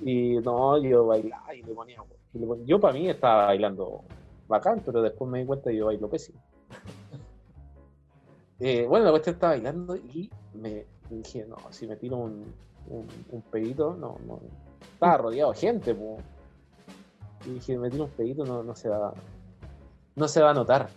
Y 0.04 0.36
no, 0.38 0.76
yo 0.82 1.06
bailaba 1.06 1.54
y 1.54 1.62
le 1.62 1.72
ponía. 1.72 2.02
y 2.34 2.38
le 2.38 2.46
ponía- 2.46 2.66
yo 2.66 2.80
para 2.80 2.92
mí 2.94 3.08
estaba 3.08 3.46
bailando 3.46 4.02
bacán, 4.48 4.82
pero 4.84 5.00
después 5.02 5.30
me 5.30 5.40
di 5.40 5.46
cuenta 5.46 5.70
que 5.70 5.76
yo 5.76 5.86
bailo 5.86 6.08
pésimo. 6.08 6.40
Eh, 8.58 8.86
bueno, 8.88 9.04
la 9.06 9.10
cuestión 9.12 9.34
estaba 9.34 9.52
bailando 9.52 9.96
y 9.96 10.30
me 10.54 10.86
dije, 11.10 11.46
no, 11.46 11.56
si 11.70 11.86
me 11.86 11.96
tiro 11.96 12.16
un, 12.18 12.44
un, 12.88 13.42
pedito, 13.50 13.94
no, 13.94 14.18
no. 14.26 14.40
Estaba 14.92 15.18
rodeado 15.18 15.52
de 15.52 15.58
gente, 15.58 15.94
po. 15.94 16.18
Y 17.46 17.50
dije, 17.54 17.78
me 17.78 17.90
tiro 17.90 18.04
un 18.04 18.10
pedito, 18.10 18.44
no, 18.44 18.62
no 18.62 18.74
se 18.74 18.88
va. 18.88 19.12
No 20.14 20.28
se 20.28 20.42
va 20.42 20.50
a 20.50 20.54
notar. 20.54 20.88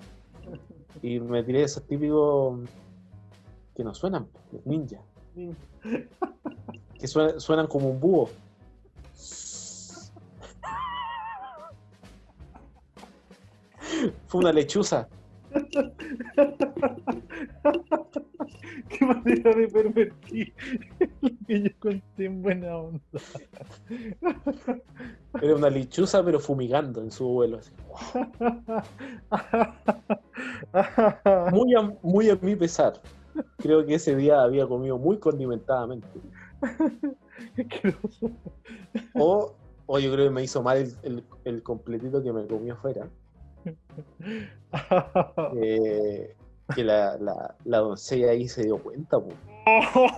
Y 1.01 1.19
me 1.19 1.43
tiré 1.43 1.63
esos 1.63 1.83
típicos 1.83 2.59
que 3.75 3.83
no 3.83 3.93
suenan, 3.93 4.27
los 4.51 4.65
ninja. 4.65 4.99
Que 6.99 7.07
suenan 7.07 7.67
como 7.67 7.89
un 7.89 7.99
búho. 7.99 8.29
Fue 14.27 14.41
una 14.41 14.51
lechuza. 14.51 15.07
Qué 18.89 19.05
manera 19.05 19.53
de 19.55 19.67
pervertir 19.67 20.53
lo 21.21 21.29
que 21.47 21.61
yo 21.63 21.69
conté 21.79 22.25
en 22.25 22.41
buena 22.41 22.77
onda. 22.77 22.99
Era 25.41 25.55
una 25.55 25.69
lechuza, 25.69 26.23
pero 26.23 26.39
fumigando 26.39 27.01
en 27.01 27.11
su 27.11 27.27
vuelo. 27.27 27.59
así. 27.59 27.71
Muy 31.51 31.75
a, 31.75 31.93
muy 32.01 32.29
a 32.29 32.35
mi 32.41 32.55
pesar. 32.55 32.93
Creo 33.57 33.85
que 33.85 33.95
ese 33.95 34.15
día 34.15 34.41
había 34.41 34.67
comido 34.67 34.97
muy 34.97 35.17
condimentadamente. 35.17 36.07
O, 39.15 39.53
o 39.85 39.99
yo 39.99 40.11
creo 40.11 40.25
que 40.25 40.31
me 40.33 40.43
hizo 40.43 40.61
mal 40.63 40.77
el, 40.77 40.93
el- 41.03 41.23
el 41.45 41.63
completito 41.63 42.21
que 42.23 42.33
me 42.33 42.45
comió 42.47 42.73
afuera. 42.73 43.07
Eh, 45.61 46.35
que 46.75 46.83
la, 46.83 47.17
la, 47.17 47.55
la 47.65 47.77
doncella 47.79 48.31
ahí 48.31 48.47
se 48.47 48.63
dio 48.63 48.77
cuenta, 48.77 49.19
po. 49.19 49.29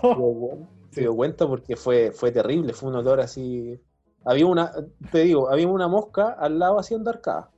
se, 0.02 0.08
dio, 0.18 0.34
cuen- 0.34 0.68
se 0.92 1.02
dio 1.02 1.16
cuenta 1.16 1.48
porque 1.48 1.76
fue, 1.76 2.12
fue 2.12 2.32
terrible, 2.32 2.74
fue 2.74 2.89
un 2.89 2.96
olor 2.98 3.22
así. 3.22 3.80
Había 4.26 4.46
una, 4.46 4.72
te 5.12 5.20
digo, 5.20 5.50
había 5.50 5.68
una 5.68 5.88
mosca 5.88 6.36
al 6.38 6.60
lado 6.60 6.80
haciendo 6.80 7.10
arcada. 7.10 7.50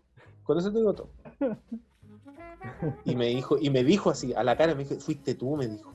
Con 0.44 0.58
eso 0.60 0.72
te 0.72 0.78
digo 0.78 0.94
todo. 0.94 1.10
Y 3.06 3.16
me 3.16 3.28
dijo, 3.28 3.58
y 3.60 3.70
me 3.70 3.84
dijo 3.84 4.10
así, 4.10 4.34
a 4.34 4.44
la 4.44 4.56
cara, 4.56 4.76
me 4.76 4.84
dijo, 4.86 4.96
fuiste 5.02 5.36
tú, 5.36 5.56
me 5.58 5.68
dijo. 5.68 5.92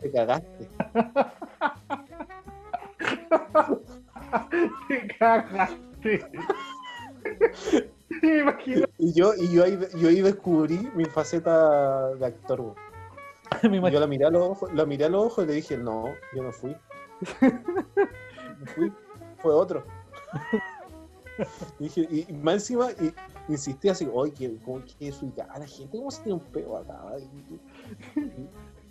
Te 0.00 0.10
cagaste. 0.12 0.68
Te 4.88 5.06
cagaste. 5.18 6.24
Me 8.30 8.38
imagino, 8.38 8.86
Y 8.98 9.12
yo, 9.12 9.34
y 9.34 9.52
yo 9.52 9.64
ahí, 9.64 9.78
yo 9.96 10.08
ahí 10.08 10.22
descubrí 10.22 10.90
mi 10.94 11.04
faceta 11.04 12.14
de 12.14 12.26
actor. 12.26 12.74
me 13.70 13.90
Yo 13.90 14.00
la 14.00 14.06
miré 14.06 14.24
a 14.24 14.30
los 14.30 14.42
ojos, 14.42 14.72
la 14.72 14.86
miré 14.86 15.04
a 15.04 15.08
los 15.08 15.26
ojos 15.26 15.44
y 15.44 15.48
le 15.48 15.54
dije, 15.54 15.76
no, 15.76 16.06
yo 16.34 16.42
no 16.42 16.52
fui. 16.52 16.74
No 17.20 18.66
fui, 18.74 18.92
fue 19.38 19.52
otro. 19.52 19.84
Y, 21.78 21.84
dije, 21.84 22.08
y, 22.10 22.26
y 22.30 22.32
más 22.32 22.54
encima, 22.54 22.90
y, 22.92 23.12
insistí 23.48 23.88
así, 23.88 24.08
oye, 24.12 24.56
¿cómo 24.64 24.82
que 24.84 25.08
es 25.08 25.22
ubicada 25.22 25.58
la 25.58 25.66
gente? 25.66 25.98
¿Cómo 25.98 26.10
se 26.10 26.22
tiene 26.22 26.38
un 26.38 26.44
peo 26.50 26.78
acá? 26.78 27.02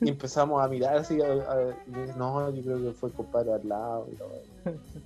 Y, 0.01 0.09
empezamos 0.09 0.61
a 0.63 0.67
mirar 0.67 0.97
así, 0.97 1.21
a- 1.21 1.25
a- 1.27 1.75
y 1.85 1.91
no, 2.15 2.53
yo 2.53 2.63
creo 2.63 2.81
que 2.81 2.93
fue 2.93 3.09
el 3.09 3.15
compadre 3.15 3.53
al 3.53 3.67
lado. 3.67 4.09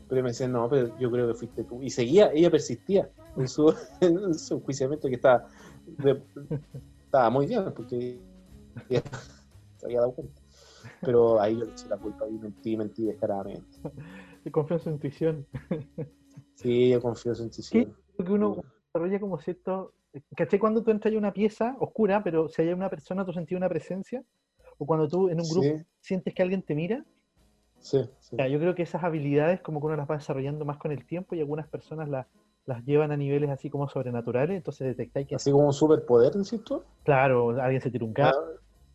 Pero 0.08 0.24
me 0.24 0.30
decía, 0.30 0.48
no, 0.48 0.70
pero 0.70 0.90
yo 0.98 1.12
creo 1.12 1.28
que 1.28 1.34
fuiste 1.36 1.64
tú. 1.64 1.82
Y 1.84 1.90
seguía, 1.90 2.32
ella 2.34 2.50
persistía 2.50 3.10
en 3.36 3.48
su, 3.48 3.74
en 4.02 4.34
su 4.34 4.56
enjuiciamiento 4.56 5.08
que 5.08 5.16
estaba, 5.16 5.46
de- 5.86 6.24
estaba 7.06 7.30
muy 7.30 7.46
bien, 7.48 7.74
porque 7.74 8.24
ella 8.90 9.04
se 9.78 9.86
había 9.86 10.00
dado 10.00 10.14
cuenta. 10.14 10.42
Pero 11.02 11.40
ahí 11.40 11.58
yo 11.58 11.66
le 11.66 11.72
eché 11.72 11.90
la 11.90 11.98
culpa 11.98 12.28
y 12.30 12.38
mentí, 12.38 12.78
mentí 12.78 13.06
descaradamente. 13.06 13.68
te 14.44 14.52
confío 14.52 14.78
en 14.78 14.84
su 14.84 14.90
intuición. 14.90 15.48
Sí, 16.56 16.90
yo 16.90 17.02
confío 17.02 17.32
en 17.32 17.36
su 17.36 17.44
intuición. 17.44 17.96
Porque 18.16 18.32
uno 18.32 18.64
desarrolla 18.86 19.20
como 19.20 19.40
cierto. 19.40 19.94
¿Caché 20.36 20.58
cuando 20.58 20.82
tú 20.82 20.90
entras 20.90 21.12
en 21.12 21.20
una 21.20 21.34
pieza 21.34 21.76
oscura, 21.80 22.24
pero 22.24 22.48
si 22.48 22.62
hay 22.64 22.70
una 22.70 22.90
persona, 22.90 23.26
tú 23.26 23.34
sentís 23.34 23.58
una 23.58 23.70
presencia? 23.70 24.24
O 24.78 24.86
cuando 24.86 25.08
tú 25.08 25.30
en 25.30 25.40
un 25.42 25.50
grupo 25.50 25.78
Sí, 25.78 25.84
sientes 26.02 26.34
que 26.34 26.42
alguien 26.44 26.62
te 26.62 26.76
mira. 26.76 27.04
sí, 27.80 28.00
sí. 28.20 28.36
Ya, 28.38 28.48
yo 28.48 28.60
creo 28.60 28.76
que 28.76 28.84
esas 28.84 29.04
habilidades, 29.04 29.62
como 29.62 29.80
que 29.80 29.88
uno 29.88 29.96
las 29.96 30.10
va 30.10 30.16
desarrollando 30.18 30.66
más 30.66 30.78
con 30.78 30.92
el 30.92 31.06
tiempo 31.06 31.36
y 31.36 31.40
algunas 31.40 31.68
personas 31.68 32.10
las, 32.10 32.28
las 32.66 32.84
llevan 32.86 33.12
a 33.12 33.18
niveles 33.18 33.50
así 33.50 33.70
como 33.70 33.88
sobrenaturales, 33.90 34.58
entonces 34.58 34.88
detectáis 34.88 35.28
que, 35.28 35.36
Así 35.36 35.52
como 35.52 35.68
un 35.68 35.74
superpoder, 35.74 36.34
decís 36.34 36.64
tú. 36.64 36.84
claro, 37.04 37.50
alguien 37.62 37.82
se 37.82 37.90
tira 37.92 38.06
un 38.06 38.14
gato. 38.14 38.38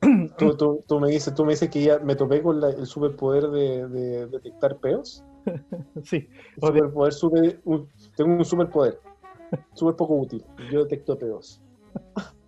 Ah, 0.03 0.09
tú, 0.39 0.57
tú, 0.57 0.85
tú 0.87 1.01
me 1.01 1.09
dices, 1.09 1.35
tú 1.35 1.45
me 1.45 1.53
dices 1.53 1.71
que 1.71 1.83
ya 1.83 1.99
me 1.99 2.15
topé 2.17 2.43
con 2.43 2.61
la- 2.61 2.71
el 2.71 2.87
superpoder 2.87 3.49
de, 3.49 3.89
de 3.89 4.27
detectar 4.27 4.77
peos. 4.79 5.25
Sí, 6.05 6.29
superpoder 6.61 7.13
super- 7.13 7.61
un- 7.65 7.89
tengo 8.17 8.35
un 8.37 8.45
superpoder. 8.45 8.99
Súper 9.75 9.97
poco 9.97 10.15
útil. 10.15 10.45
Yo 10.71 10.81
detecto 10.85 11.19
peos. 11.19 11.61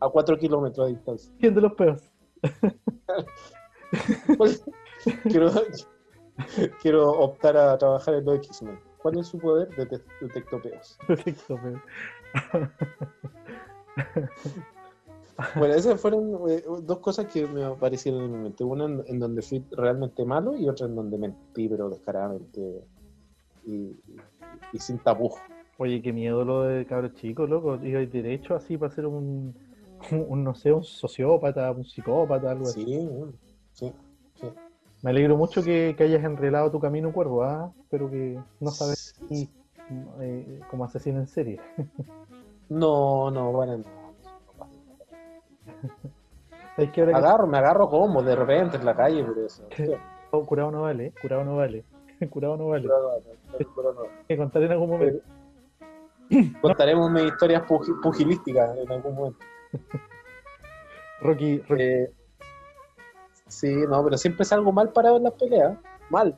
A 0.00 0.08
4 0.08 0.38
kilómetros 0.38 0.86
de 0.86 0.94
distancia. 0.94 1.32
¿quién 1.38 1.54
de 1.54 1.60
los 1.60 1.72
peos? 1.74 2.02
¿Cuál- 4.36 4.58
quiero, 5.24 5.50
quiero 6.82 7.10
optar 7.10 7.56
a 7.56 7.76
trabajar 7.78 8.14
en 8.14 8.24
los 8.24 8.36
X-Men. 8.36 8.78
¿Cuál 8.98 9.18
es 9.18 9.26
su 9.28 9.38
poder? 9.38 9.68
Dete- 9.76 10.02
Detecto 10.20 10.60
peos. 10.62 10.98
Bueno, 15.56 15.74
esas 15.74 16.00
fueron 16.00 16.48
eh, 16.48 16.62
dos 16.82 16.98
cosas 17.00 17.26
que 17.26 17.44
me 17.46 17.64
aparecieron 17.64 18.22
en 18.22 18.32
mi 18.32 18.38
mente. 18.44 18.62
Una 18.62 18.84
en, 18.84 19.02
en 19.08 19.18
donde 19.18 19.42
fui 19.42 19.64
realmente 19.72 20.24
malo 20.24 20.54
y 20.56 20.68
otra 20.68 20.86
en 20.86 20.94
donde 20.94 21.18
mentí, 21.18 21.68
pero 21.68 21.90
descaradamente 21.90 22.84
y, 23.66 23.72
y- 23.72 23.96
y 24.72 24.78
sin 24.78 24.98
tapujo. 24.98 25.38
Oye, 25.78 26.00
qué 26.00 26.12
miedo 26.12 26.44
lo 26.44 26.62
de 26.62 26.86
cabros 26.86 27.14
chicos, 27.14 27.50
loco. 27.50 27.76
Iba 27.84 27.98
derecho 28.00 28.54
así 28.54 28.76
para 28.76 28.94
ser 28.94 29.06
un, 29.06 29.52
un, 30.12 30.44
no 30.44 30.54
sé, 30.54 30.72
un 30.72 30.84
sociópata, 30.84 31.70
un 31.70 31.84
psicópata, 31.84 32.50
algo 32.50 32.68
así. 32.68 32.84
Sí, 33.72 33.92
sí. 34.34 34.48
Me 35.02 35.10
alegro 35.10 35.36
mucho 35.36 35.62
que, 35.62 35.94
que 35.96 36.04
hayas 36.04 36.24
enrelado 36.24 36.70
tu 36.70 36.80
camino, 36.80 37.12
cuervo, 37.12 37.42
¿ah? 37.44 37.72
Espero 37.80 38.10
que 38.10 38.38
no 38.60 38.70
sabes 38.70 39.14
Sí. 39.28 39.48
eh, 40.20 40.60
como 40.70 40.84
asesino 40.84 41.20
en 41.20 41.26
serie. 41.26 41.60
No, 42.70 43.30
no, 43.30 43.52
bueno, 43.52 43.76
no. 43.76 43.84
¿Sabes 46.76 46.90
que 46.92 47.04
Me 47.04 47.12
ahora 47.12 47.28
agarro, 47.28 47.46
me 47.46 47.58
agarro 47.58 47.90
como 47.90 48.22
de 48.22 48.34
repente 48.34 48.78
en 48.78 48.86
la 48.86 48.96
calle, 48.96 49.22
pero 49.22 49.44
eso. 49.46 49.64
oh, 50.30 50.46
curado 50.46 50.70
no 50.70 50.82
vale, 50.82 51.06
¿eh? 51.08 51.12
curado 51.20 51.44
no 51.44 51.56
vale, 51.56 51.84
curado 52.30 52.56
no 52.56 52.68
vale. 52.68 52.88
Pero 53.58 53.92
no. 53.92 54.00
Hay 54.02 54.08
que 54.26 54.36
contar 54.38 54.62
en 54.62 54.72
algún 54.72 54.88
momento. 54.90 55.22
Contaremos 56.62 57.10
mis 57.10 57.24
historias 57.24 57.62
pugi- 57.64 58.00
pugilísticas 58.00 58.78
en 58.78 58.90
algún 58.90 59.14
momento. 59.14 59.38
Rocky, 61.20 61.58
Rocky 61.60 61.82
Eh, 61.82 62.12
sí, 63.48 63.74
no, 63.88 64.02
pero 64.04 64.16
siempre 64.18 64.44
salgo 64.44 64.72
mal 64.72 64.92
parado 64.92 65.16
en 65.16 65.24
las 65.24 65.32
peleas. 65.34 65.76
Mal. 66.10 66.36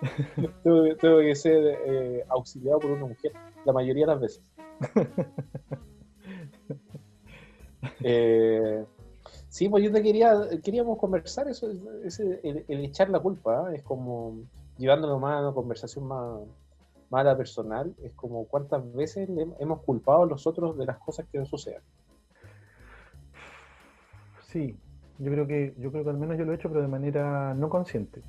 tengo, 1.00 1.18
que- 1.20 1.34
ser 1.36 1.78
eh, 1.86 2.24
auxiliado 2.28 2.78
por 2.80 2.90
una 2.90 3.06
mujer, 3.06 3.32
la 3.64 3.72
mayoría 3.72 4.06
de 4.06 4.12
las 4.12 4.20
veces. 4.20 4.42
Eh, 8.02 8.84
sí, 9.48 9.68
pues 9.68 9.82
yo 9.82 9.90
te 9.90 10.02
quería, 10.02 10.34
queríamos 10.62 10.98
conversar 10.98 11.48
eso, 11.48 11.70
ese- 12.04 12.40
el, 12.42 12.64
el 12.68 12.84
echar 12.84 13.08
la 13.08 13.20
culpa, 13.20 13.70
¿eh? 13.72 13.76
es 13.76 13.82
como 13.82 14.34
llevándolo 14.76 15.18
más 15.18 15.36
a 15.38 15.40
una 15.42 15.54
conversación 15.54 16.06
más, 16.06 16.40
más 17.10 17.22
a 17.22 17.24
la 17.24 17.36
personal, 17.36 17.94
es 18.02 18.12
como 18.12 18.46
cuántas 18.46 18.92
veces 18.94 19.28
le 19.28 19.46
hemos 19.58 19.82
culpado 19.82 20.22
a 20.22 20.26
los 20.26 20.46
otros 20.46 20.78
de 20.78 20.86
las 20.86 20.98
cosas 20.98 21.26
que 21.30 21.38
nos 21.38 21.48
suceden. 21.48 21.82
Sí, 24.42 24.76
yo 25.18 25.30
creo 25.30 25.46
que 25.46 25.74
yo 25.78 25.92
creo 25.92 26.04
que 26.04 26.10
al 26.10 26.18
menos 26.18 26.38
yo 26.38 26.44
lo 26.44 26.52
he 26.52 26.54
hecho, 26.54 26.68
pero 26.68 26.82
de 26.82 26.88
manera 26.88 27.54
no 27.54 27.68
consciente. 27.68 28.22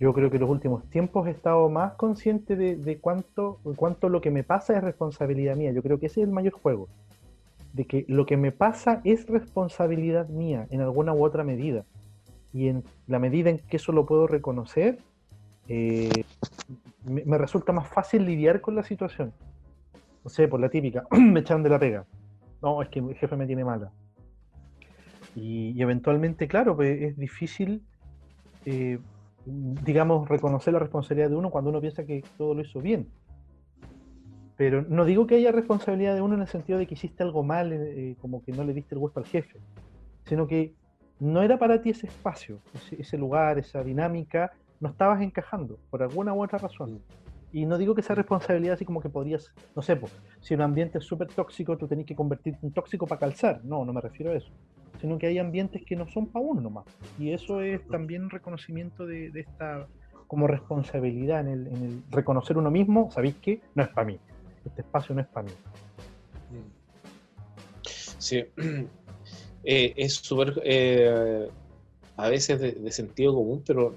Yo 0.00 0.14
creo 0.14 0.30
que 0.30 0.36
en 0.36 0.42
los 0.42 0.50
últimos 0.50 0.88
tiempos 0.90 1.26
he 1.26 1.30
estado 1.30 1.68
más 1.68 1.94
consciente 1.94 2.54
de, 2.54 2.76
de 2.76 2.98
cuánto, 2.98 3.58
cuánto 3.76 4.08
lo 4.08 4.20
que 4.20 4.30
me 4.30 4.44
pasa 4.44 4.76
es 4.76 4.82
responsabilidad 4.82 5.56
mía. 5.56 5.72
Yo 5.72 5.82
creo 5.82 5.98
que 5.98 6.06
ese 6.06 6.20
es 6.20 6.28
el 6.28 6.32
mayor 6.32 6.52
juego. 6.52 6.88
De 7.72 7.84
que 7.84 8.04
lo 8.08 8.24
que 8.24 8.36
me 8.36 8.52
pasa 8.52 9.00
es 9.04 9.26
responsabilidad 9.26 10.28
mía 10.28 10.68
en 10.70 10.80
alguna 10.82 11.12
u 11.12 11.24
otra 11.24 11.42
medida. 11.42 11.84
Y 12.52 12.68
en 12.68 12.84
la 13.08 13.18
medida 13.18 13.50
en 13.50 13.58
que 13.58 13.76
eso 13.76 13.92
lo 13.92 14.06
puedo 14.06 14.26
reconocer, 14.28 14.98
eh, 15.68 16.24
me, 17.08 17.38
resulta 17.38 17.72
más 17.72 17.88
fácil 17.88 18.24
lidiar 18.24 18.60
con 18.60 18.74
la 18.74 18.82
situación. 18.82 19.32
No 20.24 20.30
sé, 20.30 20.48
por 20.48 20.60
la 20.60 20.68
típica, 20.68 21.04
me 21.10 21.40
echaron 21.40 21.62
de 21.62 21.70
la 21.70 21.78
pega. 21.78 22.06
No, 22.62 22.82
es 22.82 22.88
que 22.88 23.00
mi 23.00 23.14
jefe 23.14 23.36
me 23.36 23.46
tiene 23.46 23.64
mala. 23.64 23.92
Y, 25.34 25.80
eventualmente, 25.80 26.48
claro, 26.48 26.74
pues 26.74 27.00
es 27.00 27.16
difícil, 27.16 27.82
eh, 28.64 28.98
digamos, 29.46 30.28
reconocer 30.28 30.72
la 30.72 30.80
responsabilidad 30.80 31.30
de 31.30 31.36
uno 31.36 31.50
cuando 31.50 31.70
uno 31.70 31.80
piensa 31.80 32.04
que 32.04 32.24
todo 32.36 32.54
lo 32.54 32.62
hizo 32.62 32.80
bien. 32.80 33.08
Pero 34.56 34.82
no 34.82 35.04
digo 35.04 35.26
que 35.26 35.36
haya 35.36 35.52
responsabilidad 35.52 36.14
de 36.14 36.20
uno 36.20 36.34
en 36.34 36.40
el 36.40 36.48
sentido 36.48 36.78
de 36.78 36.86
que 36.86 36.94
hiciste 36.94 37.22
algo 37.22 37.44
mal, 37.44 37.72
eh, 37.72 38.16
como 38.20 38.42
que 38.42 38.50
no 38.52 38.64
le 38.64 38.74
diste 38.74 38.94
el 38.96 38.98
gusto 38.98 39.20
al 39.20 39.26
jefe, 39.26 39.60
sino 40.24 40.48
que 40.48 40.74
no 41.20 41.42
era 41.42 41.58
para 41.58 41.80
ti 41.80 41.90
ese 41.90 42.08
espacio, 42.08 42.60
ese 42.90 43.16
lugar, 43.16 43.58
esa 43.58 43.82
dinámica, 43.82 44.52
no 44.80 44.88
estabas 44.88 45.22
encajando 45.22 45.78
por 45.90 46.02
alguna 46.02 46.32
u 46.34 46.42
otra 46.42 46.58
razón. 46.58 47.00
Y 47.52 47.64
no 47.64 47.78
digo 47.78 47.94
que 47.94 48.02
sea 48.02 48.14
responsabilidad 48.14 48.74
así 48.74 48.84
como 48.84 49.00
que 49.00 49.08
podrías, 49.08 49.52
no 49.74 49.80
sé, 49.80 49.96
pues, 49.96 50.12
si 50.40 50.54
un 50.54 50.60
ambiente 50.60 50.98
es 50.98 51.04
súper 51.04 51.28
tóxico, 51.28 51.78
tú 51.78 51.88
tenés 51.88 52.04
que 52.04 52.14
convertirte 52.14 52.66
en 52.66 52.72
tóxico 52.72 53.06
para 53.06 53.20
calzar. 53.20 53.64
No, 53.64 53.84
no 53.84 53.92
me 53.92 54.00
refiero 54.00 54.32
a 54.32 54.34
eso. 54.34 54.50
Sino 55.00 55.16
que 55.16 55.28
hay 55.28 55.38
ambientes 55.38 55.82
que 55.86 55.96
no 55.96 56.06
son 56.08 56.26
para 56.26 56.44
uno 56.44 56.60
nomás. 56.60 56.84
Y 57.18 57.32
eso 57.32 57.62
es 57.62 57.86
también 57.88 58.28
reconocimiento 58.28 59.06
de, 59.06 59.30
de 59.30 59.40
esta 59.40 59.86
como 60.26 60.46
responsabilidad 60.46 61.40
en 61.40 61.48
el, 61.48 61.66
en 61.68 61.84
el, 61.84 62.02
reconocer 62.10 62.58
uno 62.58 62.70
mismo, 62.70 63.10
¿sabéis 63.10 63.36
qué? 63.40 63.60
No 63.74 63.82
es 63.82 63.88
para 63.88 64.06
mí. 64.06 64.18
Este 64.64 64.82
espacio 64.82 65.14
no 65.14 65.22
es 65.22 65.26
para 65.26 65.46
mí. 65.46 65.52
Sí. 68.18 68.44
Eh, 69.64 69.92
es 69.96 70.14
súper 70.14 70.62
eh, 70.64 71.46
a 72.16 72.28
veces 72.28 72.60
de, 72.60 72.72
de, 72.72 72.92
sentido 72.92 73.34
común, 73.34 73.62
pero 73.66 73.92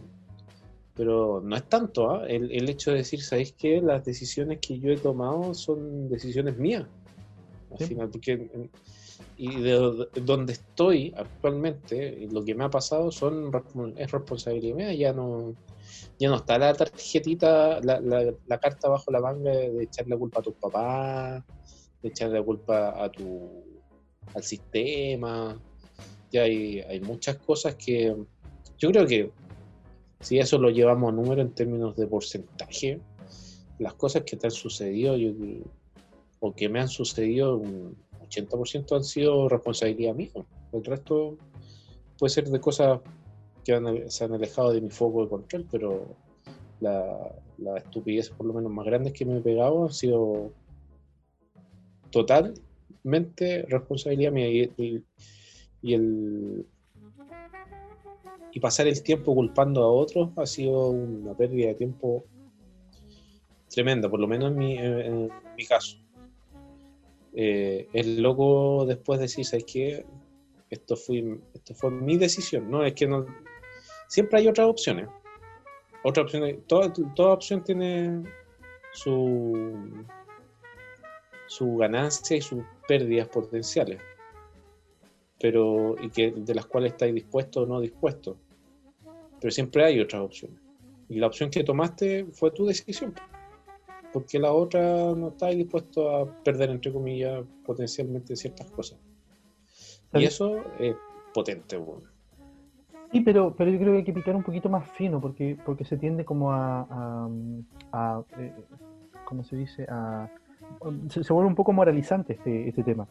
pero 0.96 1.42
no 1.44 1.56
es 1.56 1.64
tanto, 1.70 2.24
¿eh? 2.26 2.36
el, 2.36 2.52
el, 2.52 2.70
hecho 2.70 2.92
de 2.92 2.98
decir, 2.98 3.22
¿sabéis 3.22 3.54
qué? 3.54 3.82
Las 3.82 4.04
decisiones 4.04 4.60
que 4.60 4.80
yo 4.80 4.92
he 4.92 4.98
tomado 4.98 5.54
son 5.54 6.10
decisiones 6.10 6.58
mías, 6.58 6.86
al 7.72 7.78
¿Sí? 7.78 7.86
final, 7.86 8.10
porque 8.10 8.50
y 9.38 9.62
de, 9.62 10.08
de, 10.14 10.22
donde 10.22 10.54
estoy 10.54 11.14
actualmente, 11.16 12.28
lo 12.32 12.44
que 12.44 12.54
me 12.56 12.66
ha 12.66 12.70
pasado 12.70 13.12
son 13.12 13.52
es 13.98 14.12
responsabilidad 14.12 14.76
mía, 14.76 14.94
ya 14.94 15.14
no 15.14 15.56
ya 16.20 16.30
no 16.30 16.36
está 16.36 16.60
la 16.60 16.74
tarjetita, 16.74 17.80
la, 17.82 18.00
la, 18.00 18.34
la 18.46 18.60
carta 18.60 18.90
bajo 18.90 19.12
la 19.12 19.20
manga 19.20 19.52
de, 19.52 19.72
de 19.72 19.84
echarle 19.84 20.18
culpa 20.18 20.40
a 20.40 20.44
tus 20.44 20.54
papás, 20.54 21.44
de 22.02 22.10
echarle 22.10 22.44
culpa 22.44 23.04
a 23.04 23.12
tu 23.12 23.64
al 24.36 24.44
sistema, 24.44 25.60
ya 26.32 26.44
hay, 26.44 26.80
hay 26.82 27.02
muchas 27.02 27.38
cosas 27.38 27.76
que 27.76 28.16
yo 28.78 28.92
creo 28.92 29.06
que 29.06 29.32
si 30.22 30.40
eso 30.40 30.58
lo 30.58 30.70
llevamos 30.70 31.12
a 31.12 31.16
número 31.16 31.42
en 31.42 31.52
términos 31.52 31.96
de 31.96 32.08
porcentaje, 32.08 33.00
las 33.80 33.94
cosas 33.96 34.24
que 34.24 34.38
te 34.38 34.48
han 34.48 34.52
sucedido 34.52 35.16
o 36.40 36.54
que 36.54 36.70
me 36.70 36.80
han 36.80 36.88
sucedido, 36.88 37.58
un 37.58 37.96
80% 38.30 38.96
han 38.96 39.04
sido 39.04 39.50
responsabilidad 39.50 40.16
mía. 40.16 40.30
El 40.72 40.84
resto 40.84 41.38
puede 42.18 42.32
ser 42.32 42.50
de 42.50 42.60
cosas 42.60 43.00
que 43.64 43.74
han, 43.74 44.10
se 44.10 44.24
han 44.24 44.34
alejado 44.34 44.72
de 44.72 44.82
mi 44.82 44.90
foco 44.90 45.24
de 45.24 45.30
control, 45.30 45.68
pero 45.72 46.16
la, 46.80 47.36
estupidez, 47.78 48.30
por 48.30 48.48
lo 48.48 48.54
menos 48.54 48.72
más 48.72 48.86
grandes 48.86 49.14
que 49.14 49.26
me 49.26 49.38
he 49.38 49.42
pegado, 49.42 49.86
han 49.86 49.94
sido 49.94 50.52
totalmente 52.12 53.64
responsabilidad 53.68 54.32
mía. 54.32 54.48
Y 55.84 55.94
el, 55.94 56.66
y 58.54 58.60
pasar 58.60 58.88
el 58.88 59.02
tiempo 59.02 59.34
culpando 59.34 59.84
a 59.84 59.92
otros 59.92 60.30
ha 60.36 60.46
sido 60.46 60.90
una 60.90 61.34
pérdida 61.36 61.70
de 61.70 61.76
tiempo 61.76 62.26
tremenda, 63.70 64.10
por 64.10 64.20
lo 64.20 64.28
menos 64.28 64.52
en 64.52 64.58
mi, 64.58 64.78
en, 64.78 65.30
mi 65.58 65.66
caso. 65.66 65.98
Eh, 67.34 67.88
es 67.94 68.06
loco 68.06 68.86
después 68.86 69.20
decir, 69.20 69.46
¿sabes 69.46 69.66
qué? 69.66 70.06
Esto 70.70 70.96
fue, 70.98 71.40
esto 71.54 71.74
fue 71.74 71.92
mi 71.92 72.18
decisión, 72.18 72.70
¿no? 72.70 72.84
Es 72.84 72.94
que 72.94 73.08
no. 73.08 73.26
Siempre 74.08 74.40
hay 74.40 74.48
otras 74.48 74.68
opciones. 74.68 75.08
Otras 76.04 76.26
opciones. 76.26 76.58
Toda, 76.68 76.92
toda 76.92 77.34
opción 77.34 77.64
tiene 77.64 78.24
su, 78.92 80.06
su 81.48 81.78
ganancia 81.78 82.36
y 82.36 82.42
sus 82.42 82.64
pérdidas 82.88 83.30
potenciales 83.30 84.02
pero 85.42 85.96
y 86.02 86.10
que 86.10 86.32
de 86.32 86.56
las 86.56 86.66
cuales 86.68 86.94
estáis 86.94 87.14
dispuesto 87.14 87.62
o 87.62 87.66
no 87.66 87.82
dispuesto. 87.82 88.38
Pero 89.40 89.52
siempre 89.52 89.84
hay 89.84 90.00
otras 90.00 90.22
opciones. 90.22 90.60
Y 91.10 91.20
la 91.20 91.28
opción 91.28 91.50
que 91.50 91.64
tomaste 91.64 92.26
fue 92.26 92.52
tu 92.52 92.66
decisión. 92.66 93.14
Porque 94.14 94.40
la 94.40 94.54
otra 94.54 94.82
no 95.16 95.30
estáis 95.30 95.58
dispuesto 95.58 96.16
a 96.16 96.44
perder, 96.44 96.70
entre 96.70 96.92
comillas, 96.94 97.44
potencialmente 97.66 98.36
ciertas 98.36 98.70
cosas. 98.72 99.00
Y 100.14 100.26
eso 100.26 100.58
es 100.80 100.96
potente, 101.34 101.78
bueno. 101.78 102.08
Sí, 103.12 103.22
pero, 103.22 103.54
pero 103.56 103.72
yo 103.72 103.78
creo 103.78 103.92
que 103.92 103.98
hay 104.00 104.04
que 104.04 104.14
picar 104.14 104.36
un 104.36 104.44
poquito 104.44 104.70
más 104.70 104.90
fino, 104.92 105.20
porque, 105.20 105.58
porque 105.66 105.84
se 105.84 105.98
tiende 105.98 106.24
como 106.24 106.52
a, 106.52 106.82
a, 106.90 107.30
a 107.92 108.24
eh, 108.38 108.54
¿cómo 109.26 109.44
se 109.44 109.58
dice? 109.58 109.86
A, 109.90 110.30
se, 111.10 111.24
se, 111.24 111.34
vuelve 111.34 111.50
un 111.50 111.56
poco 111.56 111.74
moralizante 111.74 112.34
este, 112.34 112.70
este 112.70 112.84
tema. 112.84 113.08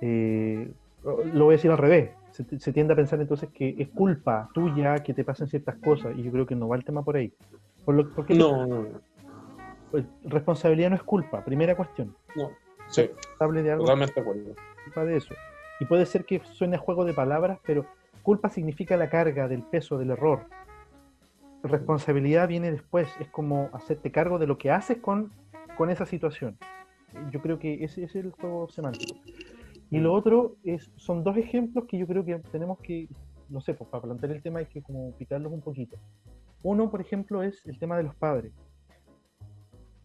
Eh, 0.00 0.70
lo 1.04 1.44
voy 1.44 1.54
a 1.54 1.56
decir 1.56 1.70
al 1.70 1.78
revés. 1.78 2.10
Se, 2.30 2.58
se, 2.58 2.72
tiende 2.72 2.94
a 2.94 2.96
pensar 2.96 3.20
entonces 3.20 3.48
que 3.50 3.76
es 3.78 3.88
culpa 3.90 4.48
tuya 4.52 4.96
que 5.02 5.14
te 5.14 5.22
pasen 5.22 5.46
ciertas 5.46 5.76
cosas 5.76 6.16
y 6.16 6.22
yo 6.22 6.32
creo 6.32 6.46
que 6.46 6.56
no 6.56 6.66
va 6.66 6.76
el 6.76 6.84
tema 6.84 7.04
por 7.04 7.16
ahí. 7.16 7.32
Por 7.84 7.94
lo, 7.94 8.10
porque 8.10 8.34
no, 8.34 8.66
no, 8.66 8.86
pues, 9.94 10.04
responsabilidad 10.24 10.90
no 10.90 10.96
es 10.96 11.04
culpa, 11.04 11.44
primera 11.44 11.76
cuestión. 11.76 12.16
No, 12.34 12.50
sí. 12.88 13.02
De 13.02 13.70
algo, 13.70 13.84
totalmente 13.84 14.18
acuerdo. 14.18 14.54
Culpa 14.84 15.04
de 15.04 15.18
eso. 15.18 15.34
Y 15.78 15.84
puede 15.84 16.04
ser 16.04 16.24
que 16.24 16.40
suene 16.52 16.74
a 16.74 16.78
juego 16.80 17.04
de 17.04 17.14
palabras, 17.14 17.60
pero 17.64 17.86
culpa 18.24 18.48
significa 18.48 18.96
la 18.96 19.08
carga 19.08 19.46
del 19.46 19.62
peso 19.62 19.96
del 19.96 20.10
error. 20.10 20.46
Responsabilidad 21.62 22.48
viene 22.48 22.72
después, 22.72 23.08
es 23.20 23.28
como 23.28 23.70
hacerte 23.72 24.10
cargo 24.10 24.40
de 24.40 24.48
lo 24.48 24.58
que 24.58 24.72
haces 24.72 24.98
con, 24.98 25.30
con 25.76 25.90
esa 25.90 26.06
situación. 26.06 26.58
Yo 27.30 27.40
creo 27.40 27.60
que 27.60 27.84
ese, 27.84 28.02
ese 28.02 28.18
es 28.18 28.24
el 28.24 28.32
juego 28.32 28.68
semántico. 28.68 29.14
Y 29.94 30.00
lo 30.00 30.12
otro 30.12 30.56
es, 30.64 30.90
son 30.96 31.22
dos 31.22 31.36
ejemplos 31.36 31.84
que 31.84 31.96
yo 31.96 32.08
creo 32.08 32.24
que 32.24 32.40
tenemos 32.50 32.80
que, 32.80 33.08
no 33.48 33.60
sé, 33.60 33.74
pues 33.74 33.88
para 33.88 34.02
plantear 34.02 34.32
el 34.32 34.42
tema 34.42 34.58
hay 34.58 34.66
que 34.66 34.82
como 34.82 35.12
picarlos 35.12 35.52
un 35.52 35.60
poquito. 35.60 35.96
Uno, 36.64 36.90
por 36.90 37.00
ejemplo, 37.00 37.44
es 37.44 37.64
el 37.64 37.78
tema 37.78 37.96
de 37.96 38.02
los 38.02 38.14
padres. 38.16 38.52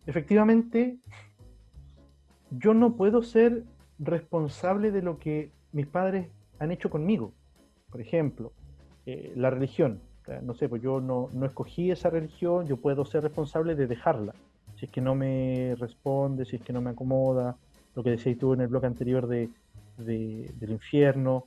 Efectivamente, 0.06 1.00
yo 2.52 2.76
no 2.76 2.98
puedo 2.98 3.24
ser 3.24 3.64
responsable 3.98 4.92
de 4.92 5.02
lo 5.02 5.18
que 5.18 5.50
mis 5.72 5.88
padres 5.88 6.28
han 6.60 6.72
hecho 6.72 6.92
conmigo. 6.92 7.34
Por 7.90 8.00
ejemplo, 8.00 8.54
eh, 9.08 9.34
la 9.36 9.50
religión. 9.50 10.02
No 10.44 10.54
sé, 10.54 10.70
pues 10.70 10.84
yo 10.84 11.02
no, 11.02 11.32
no 11.34 11.48
escogí 11.48 11.90
esa 11.90 12.12
religión, 12.12 12.68
yo 12.68 12.78
puedo 12.78 13.06
ser 13.06 13.24
responsable 13.24 13.74
de 13.74 13.88
dejarla. 13.88 14.36
Si 14.76 14.86
es 14.86 14.92
que 14.92 15.02
no 15.02 15.16
me 15.16 15.74
responde, 15.80 16.46
si 16.46 16.58
es 16.58 16.62
que 16.62 16.74
no 16.74 16.82
me 16.82 16.92
acomoda, 16.92 17.58
lo 18.00 18.04
que 18.04 18.12
decías 18.12 18.38
tú 18.38 18.54
en 18.54 18.62
el 18.62 18.68
bloque 18.68 18.88
anterior 18.88 19.28
de 19.28 19.50
de, 20.00 20.52
del 20.60 20.72
infierno, 20.72 21.46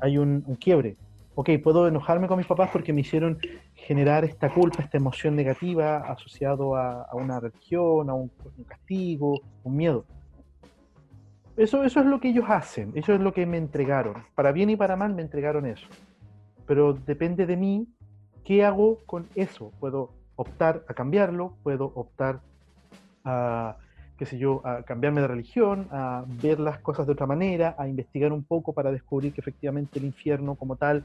hay 0.00 0.18
un, 0.18 0.44
un, 0.46 0.56
quiebre. 0.56 0.96
Ok, 1.34 1.50
puedo 1.62 1.88
enojarme 1.88 2.28
con 2.28 2.38
mis 2.38 2.46
papás 2.46 2.70
porque 2.72 2.92
me 2.92 3.00
hicieron 3.00 3.38
generar 3.74 4.24
esta 4.24 4.52
culpa, 4.52 4.82
esta 4.82 4.98
emoción 4.98 5.36
negativa 5.36 5.98
asociado 5.98 6.76
a, 6.76 7.02
a 7.02 7.14
una 7.16 7.40
religión, 7.40 8.10
a 8.10 8.14
un, 8.14 8.30
un, 8.56 8.64
castigo, 8.64 9.40
un 9.64 9.76
miedo. 9.76 10.04
Eso, 11.56 11.84
eso 11.84 12.00
es 12.00 12.06
lo 12.06 12.20
que 12.20 12.28
ellos 12.28 12.46
hacen, 12.48 12.92
eso 12.94 13.12
es 13.12 13.20
lo 13.20 13.32
que 13.32 13.46
me 13.46 13.58
entregaron. 13.58 14.14
Para 14.34 14.52
bien 14.52 14.70
y 14.70 14.76
para 14.76 14.96
mal 14.96 15.14
me 15.14 15.22
entregaron 15.22 15.66
eso. 15.66 15.86
Pero 16.66 16.94
depende 16.94 17.46
de 17.46 17.56
mí 17.56 17.88
qué 18.44 18.64
hago 18.64 18.98
con 19.06 19.28
eso. 19.34 19.72
Puedo 19.78 20.12
optar 20.36 20.84
a 20.88 20.94
cambiarlo, 20.94 21.54
puedo 21.62 21.92
optar 21.94 22.40
a 23.24 23.76
qué 24.20 24.26
sé 24.26 24.36
yo, 24.36 24.60
a 24.66 24.82
cambiarme 24.82 25.22
de 25.22 25.28
religión, 25.28 25.88
a 25.90 26.26
ver 26.42 26.60
las 26.60 26.78
cosas 26.80 27.06
de 27.06 27.12
otra 27.12 27.24
manera, 27.24 27.74
a 27.78 27.88
investigar 27.88 28.34
un 28.34 28.44
poco 28.44 28.74
para 28.74 28.92
descubrir 28.92 29.32
que 29.32 29.40
efectivamente 29.40 29.98
el 29.98 30.04
infierno 30.04 30.56
como 30.56 30.76
tal 30.76 31.04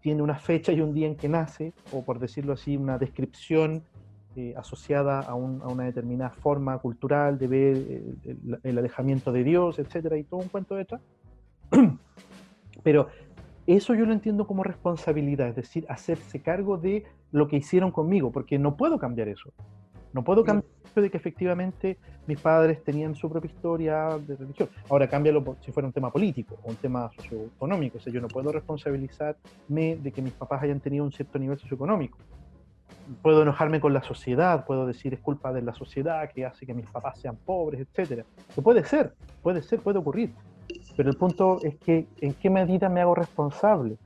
tiene 0.00 0.22
una 0.22 0.36
fecha 0.36 0.70
y 0.70 0.80
un 0.80 0.94
día 0.94 1.08
en 1.08 1.16
que 1.16 1.28
nace, 1.28 1.72
o 1.90 2.04
por 2.04 2.20
decirlo 2.20 2.52
así, 2.52 2.76
una 2.76 2.98
descripción 2.98 3.82
eh, 4.36 4.54
asociada 4.56 5.18
a, 5.18 5.34
un, 5.34 5.60
a, 5.60 5.66
una 5.66 5.82
determinada 5.82 6.30
forma 6.30 6.78
cultural 6.78 7.36
de 7.36 7.48
ver 7.48 7.76
el, 7.76 8.18
el, 8.24 8.60
el, 8.62 8.78
alejamiento 8.78 9.32
de 9.32 9.42
Dios, 9.42 9.80
etcétera, 9.80 10.16
y 10.16 10.22
todo 10.22 10.38
un 10.38 10.48
cuento 10.48 10.76
detrás. 10.76 11.00
Pero 12.84 13.08
eso 13.66 13.92
yo 13.96 14.06
lo 14.06 14.12
entiendo 14.12 14.46
como 14.46 14.62
responsabilidad, 14.62 15.48
es 15.48 15.56
decir, 15.56 15.84
hacerse 15.88 16.40
cargo 16.40 16.78
de 16.78 17.02
lo 17.32 17.48
que 17.48 17.56
hicieron 17.56 17.90
conmigo, 17.90 18.30
porque 18.30 18.56
no 18.56 18.76
puedo 18.76 19.00
cambiar 19.00 19.26
eso. 19.26 19.50
No 20.12 20.22
puedo 20.22 20.44
cambiar 20.44 20.81
de 21.00 21.10
que 21.10 21.16
efectivamente 21.16 21.98
mis 22.26 22.40
padres 22.40 22.82
tenían 22.84 23.14
su 23.14 23.28
propia 23.30 23.50
historia 23.50 24.18
de 24.18 24.36
religión. 24.36 24.68
Ahora 24.88 25.08
cámbialo 25.08 25.56
si 25.60 25.72
fuera 25.72 25.86
un 25.86 25.92
tema 25.92 26.10
político 26.10 26.58
o 26.62 26.70
un 26.70 26.76
tema 26.76 27.10
socioeconómico. 27.16 27.98
O 27.98 28.00
sea, 28.00 28.12
yo 28.12 28.20
no 28.20 28.28
puedo 28.28 28.52
responsabilizarme 28.52 29.96
de 29.96 30.12
que 30.12 30.22
mis 30.22 30.32
papás 30.32 30.62
hayan 30.62 30.80
tenido 30.80 31.04
un 31.04 31.12
cierto 31.12 31.38
nivel 31.38 31.58
socioeconómico. 31.58 32.18
Puedo 33.22 33.42
enojarme 33.42 33.80
con 33.80 33.92
la 33.92 34.02
sociedad, 34.02 34.64
puedo 34.64 34.86
decir 34.86 35.14
es 35.14 35.20
culpa 35.20 35.52
de 35.52 35.62
la 35.62 35.74
sociedad 35.74 36.30
que 36.30 36.44
hace 36.44 36.66
que 36.66 36.74
mis 36.74 36.86
papás 36.86 37.18
sean 37.18 37.36
pobres, 37.36 37.80
etcétera. 37.80 38.24
Que 38.54 38.62
puede 38.62 38.84
ser, 38.84 39.14
puede 39.42 39.62
ser, 39.62 39.80
puede 39.80 39.98
ocurrir. 39.98 40.32
Pero 40.96 41.10
el 41.10 41.16
punto 41.16 41.58
es 41.62 41.76
que 41.76 42.06
en 42.20 42.34
qué 42.34 42.50
medida 42.50 42.88
me 42.88 43.00
hago 43.00 43.14
responsable. 43.14 43.96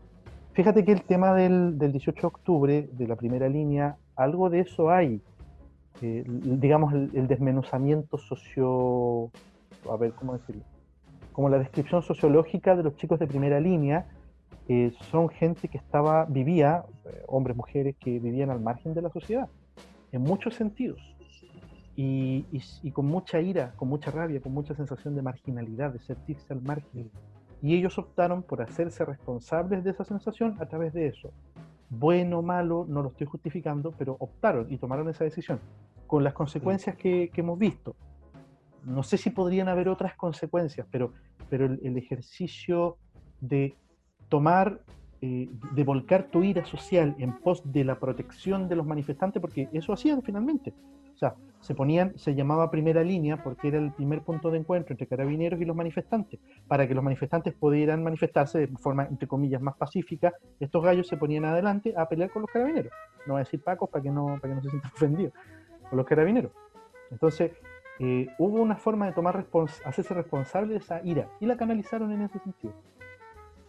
Fíjate 0.55 0.85
que 0.85 0.93
el 0.93 1.03
tema 1.03 1.35
del, 1.35 1.79
del 1.79 1.93
18 1.93 2.21
de 2.21 2.27
octubre, 2.27 2.89
de 2.91 3.07
la 3.07 3.17
primera 3.17 3.47
línea, 3.49 3.97
algo 4.17 4.49
de 4.49 4.61
eso 4.61 4.91
hay 4.91 5.21
eh, 6.03 6.25
digamos, 6.27 6.93
el, 6.93 7.11
el, 7.15 7.27
desmenuzamiento 7.27 8.19
socio... 8.19 9.31
A 9.91 9.97
ver, 9.97 10.13
¿cómo 10.13 10.37
decirlo? 10.37 10.63
Como 11.33 11.49
la 11.49 11.59
descripción 11.59 12.03
sociológica 12.03 12.75
de 12.75 12.83
los 12.83 12.97
chicos 12.97 13.19
de 13.19 13.27
primera 13.27 13.61
línea, 13.61 14.07
eh, 14.69 14.93
son 15.11 15.29
gente 15.29 15.69
que 15.69 15.79
estaba, 15.79 16.25
vivía, 16.25 16.85
eh, 17.05 17.23
hombres, 17.29 17.57
mujeres, 17.57 17.95
que 18.01 18.19
vivían 18.19 18.51
al 18.51 18.61
margen 18.61 18.95
de 18.95 19.03
la 19.03 19.11
sociedad, 19.11 19.49
en 20.13 20.23
muchos 20.23 20.55
sentidos. 20.55 21.01
y, 21.99 22.45
y, 22.83 22.91
con 22.91 23.07
mucha 23.07 23.41
ira, 23.41 23.73
con 23.77 23.89
mucha 23.89 24.11
rabia, 24.11 24.39
con 24.43 24.53
mucha 24.53 24.75
sensación 24.75 25.15
de 25.15 25.23
marginalidad, 25.23 25.93
de 25.93 25.99
sentirse 25.99 26.53
al 26.53 26.61
margen. 26.61 27.11
Y 27.63 27.75
ellos 27.75 27.97
optaron 27.99 28.43
por 28.43 28.61
hacerse 28.61 29.03
responsables 29.07 29.83
de 29.83 29.93
esa 29.93 30.05
sensación 30.05 30.57
a 30.61 30.67
través 30.67 30.93
de 30.93 31.07
eso. 31.07 31.33
Bueno 31.89 32.41
o 32.41 32.43
malo, 32.43 32.85
no 32.87 33.03
lo 33.03 33.09
estoy 33.09 33.27
justificando, 33.27 33.93
pero 33.97 34.17
optaron 34.19 34.71
y 34.71 34.77
tomaron 34.77 35.09
esa 35.09 35.25
decisión, 35.25 35.59
con 36.07 36.25
las 36.25 36.35
consecuencias 36.35 36.97
que, 36.97 37.31
que 37.33 37.41
hemos 37.41 37.59
visto. 37.59 37.97
No 38.85 39.03
sé 39.03 39.19
si 39.19 39.31
podrían 39.31 39.69
haber 39.69 39.89
otras 39.89 40.15
consecuencias, 40.15 40.87
pero, 40.91 41.13
pero 41.51 41.67
el, 41.67 41.97
ejercicio 41.97 42.99
de 43.41 43.75
tomar, 44.29 44.81
eh, 45.21 45.49
de 45.73 45.85
volcar 45.85 46.29
tu 46.31 46.45
ira 46.45 46.65
social 46.65 47.17
en 47.19 47.39
pos 47.39 47.63
de 47.73 47.85
la 47.85 47.99
protección 47.99 48.69
de 48.69 48.77
los 48.77 48.87
manifestantes, 48.87 49.41
porque 49.41 49.69
eso 49.73 49.93
hacían 49.93 50.23
finalmente. 50.23 50.73
O 51.17 51.19
sea, 51.19 51.35
se 51.61 51.75
ponían, 51.75 52.17
se 52.17 52.35
llamaba 52.35 52.71
primera 52.71 53.03
línea 53.03 53.43
porque 53.43 53.69
era 53.69 53.79
el 53.79 53.91
primer 53.91 54.21
punto 54.21 54.51
de 54.51 54.59
encuentro 54.59 54.93
entre 54.93 55.09
carabineros 55.09 55.61
y 55.61 55.65
los 55.65 55.75
manifestantes. 55.75 56.39
Para 56.69 56.87
que 56.87 56.95
los 56.95 57.03
manifestantes 57.03 57.55
pudieran 57.55 58.05
manifestarse 58.05 58.59
de 58.59 58.69
forma, 58.69 59.07
entre 59.07 59.27
comillas, 59.27 59.61
más 59.61 59.77
pacífica, 59.77 60.35
estos 60.61 60.85
gallos 60.85 61.09
se 61.09 61.17
ponían 61.17 61.45
adelante 61.47 61.95
a 61.97 62.07
pelear 62.09 62.31
con 62.31 62.43
los 62.43 62.51
carabineros. 62.53 62.93
No 63.27 63.33
voy 63.33 63.41
a 63.41 63.45
decir 63.45 63.63
Paco 63.65 63.89
para 63.89 64.03
que 64.03 64.11
no, 64.11 64.39
para 64.41 64.53
que 64.53 64.55
no 64.55 64.63
se 64.63 64.71
sientan 64.71 64.93
ofendidos, 64.95 65.33
con 65.89 65.97
los 65.99 66.07
carabineros. 66.07 66.53
Entonces, 67.11 67.53
eh, 67.99 68.29
hubo 68.39 68.61
una 68.61 68.77
forma 68.77 69.07
de 69.07 69.13
tomar 69.13 69.47
hacerse 69.85 70.15
responsable 70.15 70.73
de 70.73 70.79
esa 70.79 71.01
ira 71.05 71.29
y 71.41 71.47
la 71.47 71.57
canalizaron 71.57 72.13
en 72.13 72.23
ese 72.23 72.39
sentido. 72.41 72.75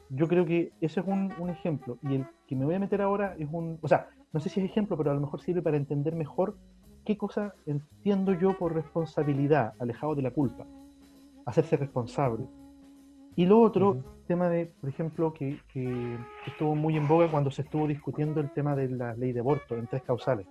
Yo 0.10 0.28
creo 0.28 0.46
que 0.46 0.72
ese 0.82 1.02
es 1.02 1.08
un, 1.08 1.34
un 1.38 1.50
ejemplo 1.50 1.98
y 2.02 2.16
el 2.16 2.26
que 2.48 2.56
me 2.56 2.66
voy 2.66 2.76
a 2.76 2.80
meter 2.80 3.02
ahora 3.02 3.36
es 3.38 3.48
un, 3.52 3.78
o 3.82 3.88
sea, 3.88 4.08
no 4.34 4.40
sé 4.40 4.50
si 4.50 4.60
es 4.60 4.70
ejemplo, 4.70 4.98
pero 4.98 5.12
a 5.12 5.14
lo 5.14 5.22
mejor 5.22 5.42
sirve 5.42 5.62
para 5.62 5.78
entender 5.78 6.16
mejor 6.16 6.58
qué 7.06 7.18
cosa 7.18 7.54
entiendo 7.66 8.34
yo 8.34 8.58
por 8.58 8.74
responsabilidad, 8.74 9.74
alejado 9.80 10.16
de 10.16 10.22
la 10.22 10.32
culpa, 10.32 10.66
hacerse 11.46 11.78
responsable. 11.78 12.46
Y 13.36 13.46
lo 13.46 13.62
otro, 13.62 14.04
tema 14.28 14.50
de, 14.50 14.66
por 14.66 14.90
ejemplo, 14.90 15.34
que, 15.34 15.58
estuvo 16.46 16.76
muy 16.76 16.98
en 16.98 17.08
boga 17.08 17.32
cuando 17.32 17.50
se 17.50 17.62
estuvo 17.62 17.88
discutiendo 17.88 18.42
el 18.42 18.52
tema 18.52 18.76
de 18.76 18.90
la 18.90 19.14
ley 19.14 19.32
de 19.32 19.40
aborto 19.40 19.76
en 19.76 19.88
tres 19.88 20.04
causales. 20.04 20.46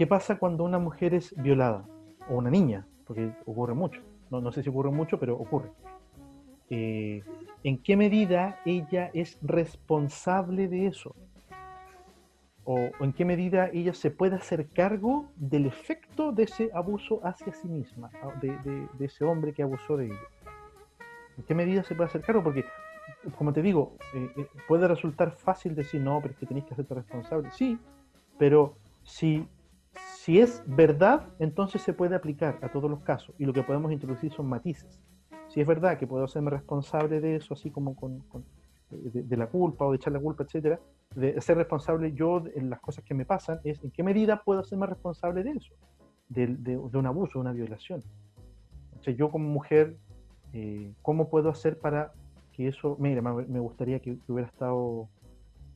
¿Qué 0.00 0.06
pasa 0.06 0.38
cuando 0.38 0.64
una 0.64 0.78
mujer 0.78 1.12
es 1.12 1.34
violada? 1.36 1.84
O 2.30 2.36
una 2.36 2.48
niña, 2.48 2.86
porque 3.06 3.34
ocurre 3.44 3.74
mucho. 3.74 4.00
No, 4.30 4.40
no 4.40 4.50
sé 4.50 4.62
si 4.62 4.70
ocurre 4.70 4.90
mucho, 4.90 5.20
pero 5.20 5.34
ocurre. 5.34 5.72
Eh, 6.70 7.22
¿En 7.64 7.82
qué 7.82 7.98
medida 7.98 8.58
ella 8.64 9.10
es 9.12 9.36
responsable 9.42 10.68
de 10.68 10.86
eso? 10.86 11.14
o, 12.64 12.78
en 13.00 13.12
qué 13.12 13.26
medida 13.26 13.68
ella 13.74 13.92
se 13.92 14.10
puede 14.10 14.36
hacer 14.36 14.68
cargo 14.68 15.26
del 15.36 15.66
efecto 15.66 16.32
de 16.32 16.44
ese 16.44 16.70
abuso 16.72 17.20
hacia 17.22 17.52
sí 17.52 17.68
misma, 17.68 18.10
de, 18.40 18.88
ese 19.00 19.26
hombre 19.26 19.52
que 19.52 19.62
abusó 19.62 19.98
de 19.98 20.06
ella. 20.06 20.28
¿En 21.36 21.44
qué 21.44 21.54
medida 21.54 21.84
se 21.84 21.94
puede 21.94 22.08
hacer 22.08 22.22
cargo? 22.22 22.42
Porque, 22.42 22.64
como 23.36 23.52
te 23.52 23.60
digo, 23.60 23.98
eh, 24.14 24.30
eh, 24.34 24.46
puede 24.66 24.88
resultar 24.88 25.32
fácil 25.32 25.74
decir, 25.74 26.00
no, 26.00 26.22
pero 26.22 26.32
es 26.32 26.40
que 26.40 26.46
tenéis 26.46 26.64
que 26.64 26.72
hacerte 26.72 26.94
responsable. 26.94 27.50
Sí, 27.50 27.78
pero 28.38 28.76
si, 29.02 29.46
si 30.20 30.38
es 30.38 30.62
verdad, 30.66 31.28
entonces 31.38 31.80
se 31.80 31.94
puede 31.94 32.14
aplicar 32.14 32.58
a 32.60 32.68
todos 32.70 32.90
los 32.90 33.02
casos 33.02 33.34
y 33.38 33.46
lo 33.46 33.54
que 33.54 33.62
podemos 33.62 33.90
introducir 33.90 34.30
son 34.30 34.50
matices. 34.50 35.00
Si 35.48 35.62
es 35.62 35.66
verdad 35.66 35.96
que 35.96 36.06
puedo 36.06 36.24
hacerme 36.24 36.50
responsable 36.50 37.22
de 37.22 37.36
eso, 37.36 37.54
así 37.54 37.70
como 37.70 37.96
con, 37.96 38.22
de, 38.90 39.36
la 39.38 39.46
culpa 39.46 39.86
o 39.86 39.92
de 39.92 39.96
echar 39.96 40.12
la 40.12 40.20
culpa, 40.20 40.44
etcétera, 40.44 40.78
de 41.14 41.40
ser 41.40 41.56
responsable 41.56 42.12
yo 42.12 42.42
en 42.54 42.68
las 42.68 42.80
cosas 42.80 43.02
que 43.02 43.14
me 43.14 43.24
pasan, 43.24 43.60
es 43.64 43.82
en 43.82 43.90
qué 43.92 44.02
medida 44.02 44.42
puedo 44.44 44.60
hacerme 44.60 44.86
responsable 44.88 45.42
de 45.42 45.52
eso, 45.52 45.72
de, 46.28 46.76
un 46.76 47.06
abuso, 47.06 47.38
de 47.38 47.38
una 47.38 47.52
violación. 47.52 48.02
O 48.98 49.02
sea, 49.02 49.14
yo 49.14 49.30
como 49.30 49.48
mujer, 49.48 49.96
eh, 50.52 50.92
¿cómo 51.00 51.30
puedo 51.30 51.48
hacer 51.48 51.78
para 51.78 52.12
que 52.52 52.68
eso, 52.68 52.94
mira, 53.00 53.22
me 53.22 53.58
gustaría 53.58 54.00
que, 54.00 54.18
hubiera 54.28 54.48
estado, 54.50 55.08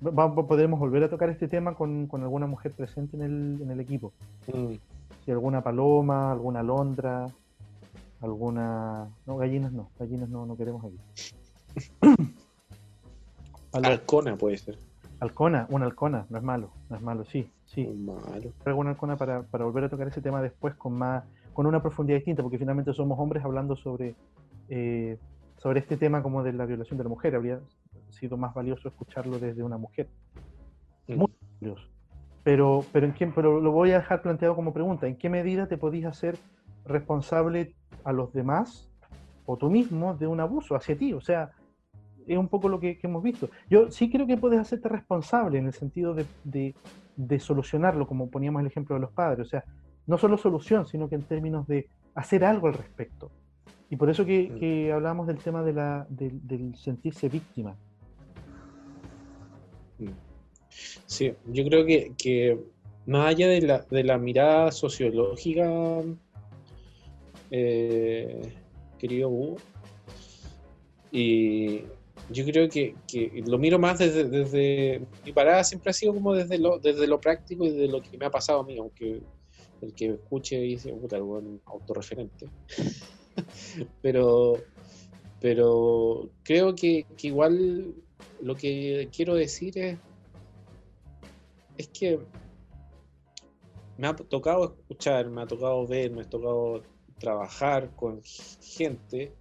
podremos 0.04 0.78
volver 0.78 1.04
a 1.04 1.10
tocar 1.10 1.30
este 1.30 1.48
tema 1.48 1.74
con, 1.74 2.06
con 2.06 2.22
alguna 2.22 2.46
mujer 2.46 2.72
presente 2.72 3.16
en 3.16 3.22
el, 3.22 3.62
en 3.62 3.70
el 3.70 3.80
equipo. 3.80 4.12
Mm. 4.52 4.74
Si 5.24 5.30
alguna 5.30 5.62
paloma, 5.62 6.32
alguna 6.32 6.60
alondra, 6.60 7.26
alguna... 8.20 9.08
No, 9.26 9.36
gallinas 9.36 9.72
no, 9.72 9.90
gallinas 9.98 10.28
no, 10.28 10.46
no 10.46 10.56
queremos 10.56 10.84
aquí. 10.84 10.98
Alcona 13.72 14.36
puede 14.36 14.58
ser. 14.58 14.78
Alcona, 15.20 15.66
una 15.70 15.86
halcona, 15.86 16.26
no 16.28 16.38
es 16.38 16.44
malo, 16.44 16.70
no 16.90 16.96
es 16.96 17.02
malo, 17.02 17.24
sí, 17.24 17.50
sí. 17.64 17.86
Malo. 17.86 18.52
Traigo 18.62 18.80
una 18.80 18.90
halcona 18.90 19.16
para, 19.16 19.40
volver 19.40 19.84
a 19.84 19.88
tocar 19.88 20.08
ese 20.08 20.20
tema 20.20 20.42
después 20.42 20.74
con 20.74 20.92
más, 20.92 21.24
con 21.52 21.66
una 21.66 21.80
profundidad 21.80 22.18
distinta, 22.18 22.42
porque 22.42 22.58
finalmente 22.58 22.92
somos 22.92 23.18
hombres 23.18 23.44
hablando 23.44 23.76
sobre, 23.76 24.14
eh, 24.68 25.18
sobre 25.56 25.80
este 25.80 25.96
tema 25.96 26.22
como 26.22 26.42
de 26.42 26.52
la 26.52 26.66
violación 26.66 26.98
de 26.98 27.04
la 27.04 27.10
mujer. 27.10 27.34
Habría 27.34 27.60
sido 28.14 28.36
más 28.36 28.54
valioso 28.54 28.88
escucharlo 28.88 29.38
desde 29.38 29.62
una 29.62 29.76
mujer. 29.76 30.08
Mm. 31.08 31.14
Muy 31.16 31.30
valioso. 31.60 31.88
Pero, 32.42 32.84
pero, 32.92 33.06
¿en 33.06 33.14
qué, 33.14 33.26
pero 33.28 33.60
lo 33.60 33.72
voy 33.72 33.92
a 33.92 33.98
dejar 33.98 34.22
planteado 34.22 34.54
como 34.54 34.72
pregunta. 34.72 35.06
¿En 35.06 35.16
qué 35.16 35.30
medida 35.30 35.66
te 35.66 35.78
podías 35.78 36.10
hacer 36.10 36.36
responsable 36.84 37.74
a 38.04 38.12
los 38.12 38.32
demás 38.34 38.90
o 39.46 39.56
tú 39.56 39.70
mismo 39.70 40.14
de 40.14 40.26
un 40.26 40.40
abuso 40.40 40.74
hacia 40.74 40.96
ti? 40.96 41.14
O 41.14 41.22
sea, 41.22 41.52
es 42.26 42.38
un 42.38 42.48
poco 42.48 42.68
lo 42.68 42.80
que, 42.80 42.98
hemos 43.02 43.22
visto. 43.22 43.48
Yo 43.68 43.90
sí 43.90 44.10
creo 44.10 44.26
que 44.26 44.36
puedes 44.36 44.60
hacerte 44.60 44.88
responsable 44.88 45.58
en 45.58 45.66
el 45.66 45.72
sentido 45.72 46.14
de, 46.14 46.74
solucionarlo, 47.38 48.06
como 48.06 48.30
poníamos 48.30 48.60
el 48.60 48.66
ejemplo 48.66 48.94
de 48.94 49.00
los 49.00 49.12
padres. 49.12 49.46
O 49.46 49.50
sea, 49.50 49.64
no 50.06 50.18
solo 50.18 50.36
solución, 50.36 50.86
sino 50.86 51.08
que 51.08 51.14
en 51.14 51.22
términos 51.22 51.66
de 51.66 51.88
hacer 52.14 52.44
algo 52.44 52.68
al 52.68 52.74
respecto. 52.74 53.30
Y 53.88 53.96
por 53.96 54.10
eso 54.10 54.24
que, 54.24 54.50
mm. 54.50 54.58
que 54.58 54.92
hablamos 54.92 55.26
del 55.26 55.38
tema 55.38 55.62
de 55.62 55.72
la, 55.72 56.06
del 56.08 56.74
sentirse 56.76 57.28
víctima. 57.28 57.76
Sí, 61.06 61.32
yo 61.46 61.64
creo 61.64 61.84
que, 61.84 62.12
que 62.16 62.58
más 63.06 63.28
allá 63.28 63.48
de 63.48 63.62
la, 63.62 63.86
de 63.90 64.04
la 64.04 64.18
mirada 64.18 64.72
sociológica, 64.72 66.02
eh, 67.50 68.52
querido 68.98 69.28
Hugo, 69.28 69.56
y 71.12 71.82
yo 72.30 72.44
creo 72.44 72.68
que, 72.68 72.94
lo 73.46 73.58
miro 73.58 73.78
más 73.78 73.98
desde, 73.98 74.24
desde, 74.24 75.02
mi 75.24 75.32
parada 75.32 75.62
siempre 75.62 75.90
ha 75.90 75.92
sido 75.92 76.14
como 76.14 76.34
desde 76.34 76.58
lo, 76.58 76.78
desde 76.78 77.06
lo 77.06 77.20
práctico 77.20 77.64
y 77.64 77.70
desde 77.70 77.88
lo 77.88 78.00
que 78.00 78.16
me 78.16 78.26
ha 78.26 78.30
pasado 78.30 78.60
a 78.60 78.64
mí, 78.64 78.78
aunque 78.78 79.20
el 79.80 79.94
que 79.94 80.06
escuche 80.06 80.58
dice, 80.60 80.92
puta, 80.92 81.16
algún 81.16 81.60
autorreferente. 81.66 82.48
pero, 84.02 84.54
pero 85.40 86.30
creo 86.42 86.74
que, 86.74 87.06
igual 87.22 87.94
lo 88.44 88.54
que 88.54 89.08
quiero 89.10 89.34
decir 89.34 89.78
es, 89.78 89.98
es 91.78 91.88
que 91.88 92.20
me 93.96 94.06
ha 94.06 94.14
tocado 94.14 94.76
escuchar, 94.78 95.30
me 95.30 95.42
ha 95.42 95.46
tocado 95.46 95.86
ver, 95.86 96.10
me 96.10 96.22
ha 96.22 96.28
tocado 96.28 96.82
trabajar 97.18 97.90
con 97.96 98.20
gente 98.22 99.32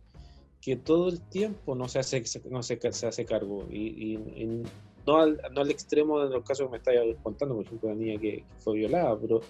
que 0.62 0.78
todo 0.78 1.10
el 1.10 1.20
tiempo 1.20 1.76
no 1.76 1.90
se 1.90 2.00
hace, 2.00 2.24
no 2.50 2.64
se, 2.64 2.80
se 2.94 3.08
hace 3.08 3.26
cargo. 3.26 3.68
Y, 3.70 4.18
no, 5.06 5.18
al, 5.18 5.42
no 5.52 5.60
al 5.60 5.70
extremo 5.70 6.22
de 6.22 6.30
los 6.30 6.46
casos 6.46 6.68
que 6.68 6.72
me 6.72 6.78
estáis 6.78 7.18
contando, 7.22 7.56
por 7.56 7.66
ejemplo, 7.66 7.90
la 7.90 7.96
niña 7.96 8.18
que, 8.22 8.46
fue 8.60 8.76
violada, 8.76 9.20
pero 9.20 9.42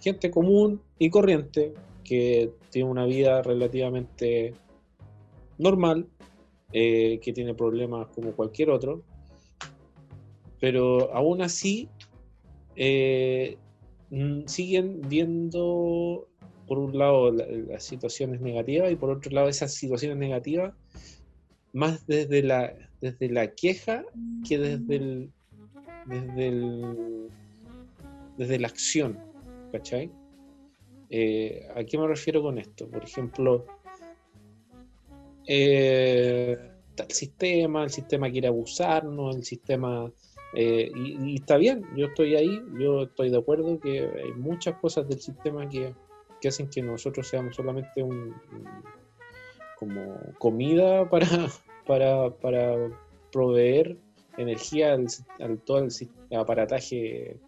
gente 0.00 0.30
común 0.30 0.80
y 1.00 1.10
corriente 1.10 1.74
que 2.04 2.52
tiene 2.70 2.88
una 2.88 3.06
vida 3.06 3.42
relativamente 3.42 4.54
normal, 5.58 6.06
eh, 6.76 7.20
que 7.22 7.32
tiene 7.32 7.54
problemas 7.54 8.08
como 8.08 8.32
cualquier 8.32 8.70
otro, 8.70 9.04
pero 10.58 11.14
aún 11.14 11.40
así 11.40 11.88
eh, 12.74 13.56
siguen 14.46 15.00
viendo 15.08 16.26
por 16.66 16.80
un 16.80 16.98
lado 16.98 17.30
las 17.30 17.84
situaciones 17.84 18.40
negativas 18.40 18.90
y 18.90 18.96
por 18.96 19.10
otro 19.10 19.30
lado 19.30 19.48
esas 19.48 19.72
situaciones 19.72 20.18
negativas 20.18 20.74
más 21.72 22.04
desde 22.08 22.42
la, 22.42 22.74
desde 23.00 23.28
la 23.28 23.54
queja 23.54 24.04
que 24.48 24.58
desde 24.58 24.96
el, 24.96 25.30
desde 26.06 26.48
el, 26.48 27.28
desde 28.36 28.58
la 28.58 28.66
acción, 28.66 29.16
¿cachai? 29.70 30.10
Eh, 31.10 31.68
¿A 31.76 31.84
qué 31.84 31.96
me 31.98 32.08
refiero 32.08 32.42
con 32.42 32.58
esto? 32.58 32.88
Por 32.88 33.04
ejemplo, 33.04 33.64
eh, 35.46 36.56
el 36.96 37.10
sistema, 37.10 37.84
el 37.84 37.90
sistema 37.90 38.30
quiere 38.30 38.48
abusarnos, 38.48 39.36
el 39.36 39.44
sistema... 39.44 40.10
Eh, 40.56 40.90
y, 40.94 41.30
y, 41.30 41.34
está 41.34 41.56
bien, 41.56 41.84
yo 41.96 42.06
estoy 42.06 42.36
ahí, 42.36 42.62
yo 42.78 43.02
estoy 43.02 43.28
de 43.30 43.38
acuerdo 43.38 43.80
que 43.80 44.00
hay 44.00 44.32
muchas 44.36 44.76
cosas 44.76 45.08
del 45.08 45.20
sistema 45.20 45.68
que, 45.68 45.92
que 46.40 46.48
hacen 46.48 46.68
que 46.68 46.80
nosotros 46.80 47.26
seamos 47.26 47.56
solamente 47.56 48.02
un, 48.02 48.32
como 49.76 50.16
comida 50.38 51.08
para, 51.86 52.30
para, 52.30 52.76
proveer 53.32 53.96
energía 54.36 54.92
al, 54.92 55.58
todo 55.64 55.78
el 55.78 55.90
aparataje 56.36 57.40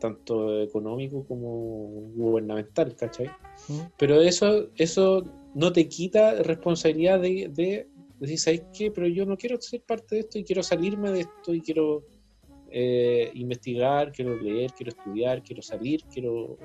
tanto 0.00 0.62
económico 0.62 1.24
como 1.26 2.10
gubernamental, 2.14 2.94
¿cachai? 2.94 3.26
¿Mm? 3.68 3.80
Pero 3.98 4.22
eso, 4.22 4.68
eso 4.76 5.24
no 5.54 5.72
te 5.72 5.88
quita 5.88 6.42
responsabilidad 6.42 7.20
de, 7.20 7.48
de 7.52 7.86
decir, 8.20 8.38
¿sabes 8.38 8.62
qué? 8.76 8.90
Pero 8.90 9.06
yo 9.06 9.24
no 9.26 9.36
quiero 9.36 9.60
ser 9.60 9.82
parte 9.82 10.16
de 10.16 10.20
esto 10.22 10.38
y 10.38 10.44
quiero 10.44 10.62
salirme 10.62 11.10
de 11.10 11.20
esto 11.20 11.54
y 11.54 11.60
quiero 11.60 12.04
eh, 12.70 13.30
investigar, 13.34 14.12
quiero 14.12 14.36
leer, 14.36 14.72
quiero 14.72 14.90
estudiar, 14.90 15.42
quiero 15.42 15.62
salir, 15.62 16.02
quiero 16.12 16.58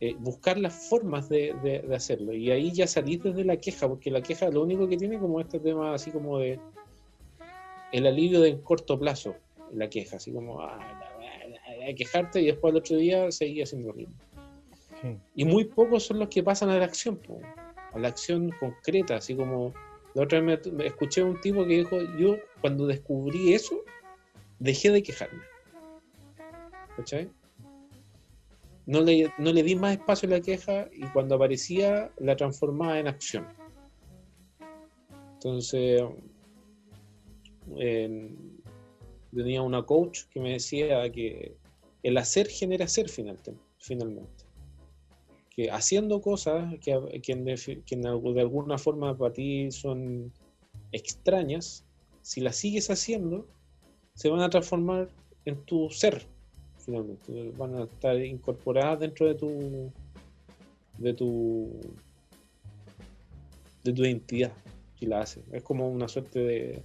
eh, 0.00 0.14
buscar 0.18 0.58
las 0.58 0.88
formas 0.88 1.28
de, 1.28 1.54
de- 1.62 1.80
de 1.80 1.94
hacerlo. 1.94 2.32
Y 2.34 2.50
ahí 2.50 2.72
ya 2.72 2.86
salís 2.86 3.22
desde 3.22 3.44
la 3.44 3.56
queja, 3.56 3.88
porque 3.88 4.10
la 4.10 4.20
queja 4.22 4.50
lo 4.50 4.62
único 4.62 4.86
que 4.88 4.96
tiene 4.96 5.18
como 5.18 5.40
este 5.40 5.58
tema 5.60 5.94
así 5.94 6.10
como 6.10 6.38
de 6.38 6.58
el 7.92 8.06
alivio 8.06 8.40
de 8.40 8.60
corto 8.60 8.98
plazo, 8.98 9.36
la 9.72 9.88
queja, 9.88 10.16
así 10.16 10.32
como 10.32 10.60
ah, 10.60 10.78
a, 10.78 11.90
a 11.90 11.94
quejarte 11.94 12.40
y 12.40 12.46
después 12.46 12.72
al 12.72 12.78
otro 12.78 12.96
día 12.96 13.30
seguir 13.30 13.62
haciendo 13.64 13.88
lo 13.88 13.94
mismo. 13.94 14.14
Sí. 15.00 15.16
Y 15.36 15.44
muy 15.44 15.64
pocos 15.64 16.04
son 16.04 16.18
los 16.18 16.28
que 16.28 16.42
pasan 16.42 16.70
a 16.70 16.78
la 16.78 16.84
acción, 16.84 17.16
po, 17.16 17.40
a 17.92 17.98
la 17.98 18.08
acción 18.08 18.50
concreta, 18.60 19.16
así 19.16 19.34
como 19.34 19.72
la 20.14 20.22
otra 20.22 20.40
vez 20.40 20.72
me, 20.72 20.86
escuché 20.86 21.22
a 21.22 21.24
un 21.24 21.40
tipo 21.40 21.64
que 21.64 21.78
dijo, 21.78 21.98
yo 22.18 22.36
cuando 22.60 22.86
descubrí 22.86 23.54
eso, 23.54 23.82
dejé 24.58 24.90
de 24.90 25.02
quejarme. 25.02 25.42
¿Cachai? 26.96 27.30
No 28.84 29.00
le, 29.00 29.32
no 29.38 29.52
le 29.52 29.62
di 29.62 29.76
más 29.76 29.92
espacio 29.92 30.28
a 30.28 30.32
la 30.32 30.40
queja 30.40 30.88
y 30.92 31.06
cuando 31.12 31.36
aparecía 31.36 32.10
la 32.18 32.36
transformaba 32.36 32.98
en 32.98 33.08
acción. 33.08 33.46
Entonces, 35.34 36.02
tenía 39.34 39.62
una 39.62 39.82
coach 39.82 40.24
que 40.30 40.40
me 40.40 40.52
decía 40.52 41.10
que 41.10 41.56
el 42.02 42.16
hacer 42.18 42.48
genera 42.48 42.86
ser 42.86 43.08
final- 43.08 43.38
finalmente. 43.78 44.41
Que 45.54 45.70
haciendo 45.70 46.20
cosas 46.20 46.72
que, 46.80 47.20
que 47.22 47.36
defi- 47.36 47.82
que 47.84 47.96
de 47.96 48.40
alguna 48.40 48.78
forma 48.78 49.16
para 49.16 49.32
ti 49.34 49.70
son 49.70 50.32
extrañas, 50.92 51.84
si 52.22 52.40
las 52.40 52.56
sigues 52.56 52.88
haciendo, 52.90 53.46
se 54.14 54.28
van 54.28 54.40
a 54.40 54.48
transformar 54.50 55.10
en 55.44 55.62
tu 55.64 55.90
ser, 55.90 56.26
finalmente. 56.78 57.50
Van 57.56 57.74
a 57.74 57.84
estar 57.84 58.16
incorporadas 58.24 59.00
dentro 59.00 59.26
de 59.26 59.34
tu 59.34 59.92
de 60.98 61.14
tu 61.14 61.70
de 63.84 63.92
tu 63.92 64.04
identidad 64.04 64.52
si 64.98 65.06
la 65.06 65.20
haces. 65.20 65.44
Es 65.52 65.62
como 65.62 65.88
una 65.88 66.08
suerte 66.08 66.38
de 66.38 66.82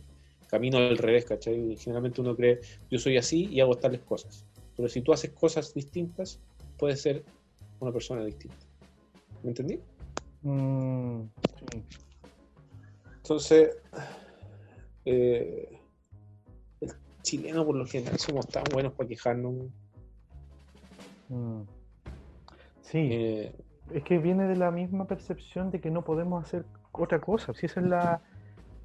camino 0.47 0.77
al 0.77 0.97
revés, 0.97 1.25
¿cachai? 1.25 1.77
Generalmente 1.77 2.21
uno 2.21 2.35
cree, 2.35 2.59
yo 2.89 2.97
soy 2.99 3.17
así 3.17 3.45
y 3.45 3.59
hago 3.59 3.77
tales 3.77 4.01
cosas. 4.01 4.45
Pero 4.75 4.89
si 4.89 5.01
tú 5.01 5.13
haces 5.13 5.31
cosas 5.31 5.73
distintas, 5.73 6.39
puedes 6.77 7.01
ser 7.01 7.23
una 7.79 7.91
persona 7.91 8.23
distinta. 8.25 8.57
¿Me 9.43 9.49
entendí? 9.49 9.79
Mm, 10.41 11.21
sí. 11.71 11.83
Entonces, 13.17 13.77
eh, 15.05 15.79
el 16.81 16.93
chileno 17.21 17.65
por 17.65 17.75
lo 17.75 17.85
general 17.85 18.17
somos 18.17 18.47
tan 18.47 18.63
buenos 18.71 18.93
para 18.93 19.09
quejarnos. 19.09 19.55
Mm. 21.29 21.61
Sí, 22.81 23.09
eh, 23.11 23.51
es 23.93 24.03
que 24.03 24.17
viene 24.17 24.47
de 24.47 24.55
la 24.55 24.71
misma 24.71 25.07
percepción 25.07 25.71
de 25.71 25.81
que 25.81 25.91
no 25.91 26.03
podemos 26.03 26.45
hacer 26.45 26.65
otra 26.93 27.19
cosa. 27.19 27.53
Si 27.53 27.65
esa 27.65 27.81
es 27.81 27.87
la. 27.87 28.21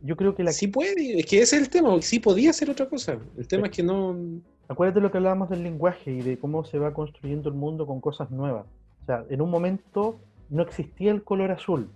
Yo 0.03 0.17
creo 0.17 0.35
que 0.35 0.43
la. 0.43 0.53
sí 0.53 0.67
puede, 0.67 1.21
es 1.21 1.27
que 1.27 1.41
ese 1.41 1.57
es 1.57 1.63
el 1.63 1.71
tema, 1.71 2.01
sí 2.03 2.19
podía 2.19 2.51
hacer 2.51 2.69
otra 2.71 2.89
cosa. 2.89 3.19
El 3.37 3.47
tema 3.47 3.69
es 3.69 3.77
que 3.77 3.83
no... 3.83 4.17
Acuérdate 4.69 5.01
lo 5.01 5.11
que 5.11 5.19
hablábamos 5.19 5.51
del 5.51 5.63
lenguaje 5.63 6.11
y 6.11 6.23
de 6.23 6.39
cómo 6.39 6.65
se 6.65 6.79
va 6.79 6.95
construyendo 6.95 7.49
el 7.49 7.55
mundo 7.55 7.87
con 7.87 8.01
cosas 8.01 8.31
nuevas. 8.31 8.67
O 9.03 9.05
sea, 9.07 9.25
en 9.29 9.41
un 9.43 9.51
momento 9.51 10.21
no 10.51 10.63
existía 10.63 11.11
el 11.13 11.23
color 11.25 11.51
azul. 11.51 11.91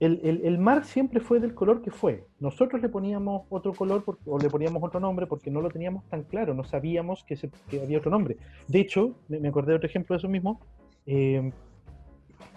El, 0.00 0.20
el- 0.44 0.58
mar 0.58 0.84
siempre 0.84 1.20
fue 1.20 1.40
del 1.40 1.54
color 1.54 1.80
que 1.80 1.90
fue. 1.90 2.26
Nosotros 2.40 2.82
le 2.82 2.88
poníamos 2.88 3.42
otro 3.48 3.72
color 3.72 4.04
porque- 4.04 4.28
o 4.28 4.38
le 4.38 4.50
poníamos 4.50 4.82
otro 4.82 5.00
nombre 5.00 5.26
porque 5.26 5.50
no 5.50 5.60
lo 5.60 5.70
teníamos 5.70 6.04
tan 6.08 6.24
claro, 6.24 6.52
no 6.52 6.64
sabíamos 6.64 7.24
que, 7.24 7.38
había 7.82 7.98
otro 7.98 8.10
nombre. 8.10 8.36
De 8.68 8.80
hecho, 8.80 9.14
me, 9.28 9.38
me 9.40 9.48
acordé 9.48 9.70
de 9.72 9.76
otro 9.76 9.88
ejemplo 9.88 10.14
de 10.14 10.18
eso 10.18 10.28
mismo. 10.28 10.60
eh, 11.06 11.50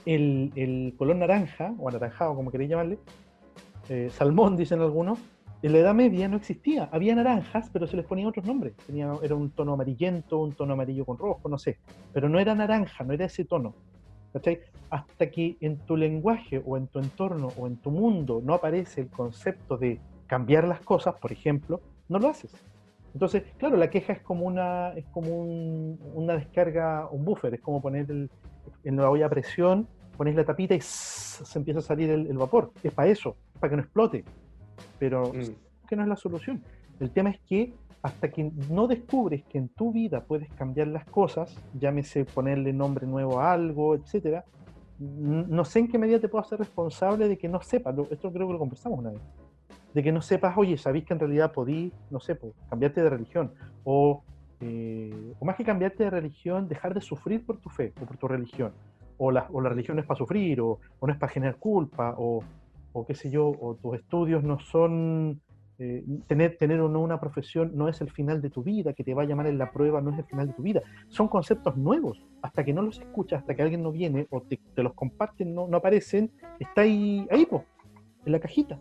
el, 0.06 0.52
el 0.56 0.94
color 0.98 1.18
naranja, 1.18 1.73
o 1.77 1.89
anaranjado, 1.89 2.34
como 2.35 2.49
queréis 2.52 2.69
llamarle, 2.69 2.98
eh, 3.89 4.10
salmón, 4.11 4.56
dicen 4.56 4.80
algunos, 4.81 5.19
en 5.61 5.71
la 5.73 5.79
Edad 5.79 5.93
Media 5.95 6.27
no 6.27 6.38
existía. 6.38 6.89
Había 6.91 7.15
naranjas, 7.15 7.69
pero 7.73 7.88
se 7.88 7.97
les 7.97 8.05
ponía 8.05 8.27
otros 8.27 8.45
nombres. 8.45 8.75
Tenía, 8.85 9.11
era 9.23 9.35
un 9.35 9.49
tono 9.51 9.73
amarillento, 9.73 10.39
un 10.39 10.53
tono 10.53 10.73
amarillo 10.73 11.05
con 11.05 11.17
rojo, 11.17 11.49
no 11.49 11.57
sé. 11.57 11.79
Pero 12.13 12.29
no 12.29 12.39
era 12.39 12.53
naranja, 12.55 13.03
no 13.03 13.13
era 13.13 13.25
ese 13.25 13.45
tono. 13.45 13.73
Hasta 14.89 15.31
que 15.31 15.57
en 15.61 15.77
tu 15.79 15.97
lenguaje 15.97 16.61
o 16.65 16.77
en 16.77 16.88
tu 16.88 16.99
entorno 16.99 17.49
o 17.57 17.65
en 17.67 17.77
tu 17.77 17.89
mundo 17.89 18.41
no 18.43 18.53
aparece 18.53 19.01
el 19.01 19.09
concepto 19.09 19.77
de 19.77 19.99
cambiar 20.27 20.67
las 20.67 20.81
cosas, 20.81 21.15
por 21.15 21.31
ejemplo, 21.31 21.81
no 22.07 22.19
lo 22.19 22.29
haces. 22.29 22.51
Entonces, 23.13 23.43
claro, 23.57 23.77
la 23.77 23.89
queja 23.89 24.13
es 24.13 24.21
como 24.21 24.45
una, 24.45 24.89
es 24.93 25.05
como 25.07 25.35
un- 25.41 25.99
una 26.13 26.35
descarga, 26.35 27.07
un 27.09 27.25
buffer, 27.25 27.55
es 27.55 27.61
como 27.61 27.81
poner 27.81 28.09
el- 28.11 28.29
en 28.84 28.95
la 28.95 29.09
olla 29.09 29.25
a 29.25 29.29
presión, 29.29 29.88
pones 30.15 30.35
la 30.35 30.45
tapita 30.45 30.75
y 30.75 30.81
se 30.81 31.57
empieza 31.57 31.79
a 31.79 31.84
salir 31.84 32.09
el, 32.09 32.38
vapor. 32.38 32.71
Es 32.84 32.93
para 32.93 33.09
eso, 33.09 33.35
es 33.55 33.59
para 33.59 33.71
que 33.71 33.77
no 33.77 33.81
explote. 33.84 34.23
Pero 34.99 35.34
mm, 35.34 35.88
que 35.88 35.95
no 35.95 36.04
es 36.04 36.08
la 36.08 36.16
solución. 36.16 36.62
El 36.99 37.12
tema 37.12 37.30
es 37.30 37.40
que 37.48 37.74
hasta 38.02 38.30
que 38.30 38.52
no 38.70 38.88
descubres 38.88 39.44
que 39.45 39.58
en 39.58 39.70
tu 39.70 39.91
vida 39.91 40.24
puedes 40.24 40.49
cambiar 40.54 40.88
las 40.88 41.06
cosas, 41.06 41.56
llámese 41.80 42.26
ponerle 42.26 42.72
nombre 42.74 43.06
nuevo 43.06 43.40
a 43.40 43.52
algo, 43.52 43.95
etcétera, 43.95 44.45
no 44.99 45.66
sé 45.66 45.80
en 45.80 45.88
qué 45.88 45.98
medida 45.98 46.20
te 46.20 46.28
puedo 46.28 46.44
hacer 46.44 46.60
responsable 46.60 47.28
de 47.28 47.38
que 47.38 47.48
no 47.48 47.62
sepas, 47.62 47.95
esto 48.10 48.32
creo 48.32 48.48
que 48.48 48.54
lo 48.54 48.60
conversamos 48.60 48.99
una 48.99 49.12
vez, 49.12 49.22
de 49.94 50.04
que 50.04 50.12
no 50.12 50.22
sepas, 50.22 50.58
oye, 50.58 50.78
sabéis 50.78 51.06
que 51.06 51.14
en 51.14 51.20
realidad 51.20 51.52
podí, 51.52 51.91
no 52.10 52.20
sé, 52.20 52.36
pues, 52.36 52.54
cambiarte 52.70 53.02
de 53.04 53.10
religión, 53.10 53.52
o, 53.84 54.24
eh, 54.62 55.34
o 55.40 55.45
más 55.45 55.56
que 55.56 55.64
cambiarte 55.64 56.04
de 56.04 56.10
religión, 56.10 56.68
dejar 56.68 56.94
de 56.94 57.02
sufrir 57.02 57.45
por 57.45 57.58
tu 57.58 57.70
fe 57.70 57.94
o 58.02 58.06
por 58.06 58.18
tu 58.18 58.28
religión, 58.28 58.72
o 59.18 59.32
la, 59.32 59.48
o 59.52 59.62
la 59.62 59.70
religión 59.70 59.98
no 59.98 60.02
es 60.02 60.08
para 60.08 60.18
sufrir, 60.18 60.62
o, 60.62 60.80
o 60.99 61.08
no 61.08 61.14
es 61.14 61.20
para 61.20 61.32
generar 61.32 61.58
culpa, 61.58 62.16
o, 62.18 62.44
o 62.99 63.06
qué 63.06 63.15
sé 63.15 63.30
yo, 63.30 63.48
o 63.60 63.76
tus 63.76 63.95
estudios 63.95 64.44
no 64.44 64.60
son 64.60 65.40
eh, 65.80 66.03
tener, 66.28 66.57
tener 66.57 66.80
o 66.82 66.90
no 66.90 66.99
una 67.02 67.19
profesión 67.19 67.72
no 67.76 67.88
es 67.88 68.02
el 68.02 68.10
final 68.10 68.41
de 68.41 68.49
tu 68.49 68.64
vida, 68.64 68.94
que 68.94 69.03
te 69.03 69.14
va 69.14 69.22
a 69.22 69.26
llamar 69.26 69.45
en 69.48 69.60
la 69.60 69.72
prueba 69.72 70.02
no 70.02 70.10
es 70.11 70.18
el 70.18 70.26
final 70.26 70.48
de 70.48 70.53
tu 70.53 70.64
vida. 70.64 70.82
Son 71.07 71.28
conceptos 71.28 71.78
nuevos. 71.78 72.26
Hasta 72.41 72.64
que 72.64 72.74
no 72.74 72.82
los 72.82 72.99
escuchas, 72.99 73.41
hasta 73.41 73.53
que 73.56 73.61
alguien 73.61 73.84
no 73.84 73.91
viene 73.91 74.26
o 74.32 74.41
te, 74.41 74.60
te 74.74 74.82
los 74.82 74.94
comparten, 74.95 75.53
no, 75.53 75.68
no 75.68 75.78
aparecen, 75.78 76.32
está 76.60 76.82
ahí, 76.82 77.28
ahí 77.30 77.45
po, 77.45 77.64
en 78.26 78.32
la 78.32 78.40
cajita. 78.40 78.80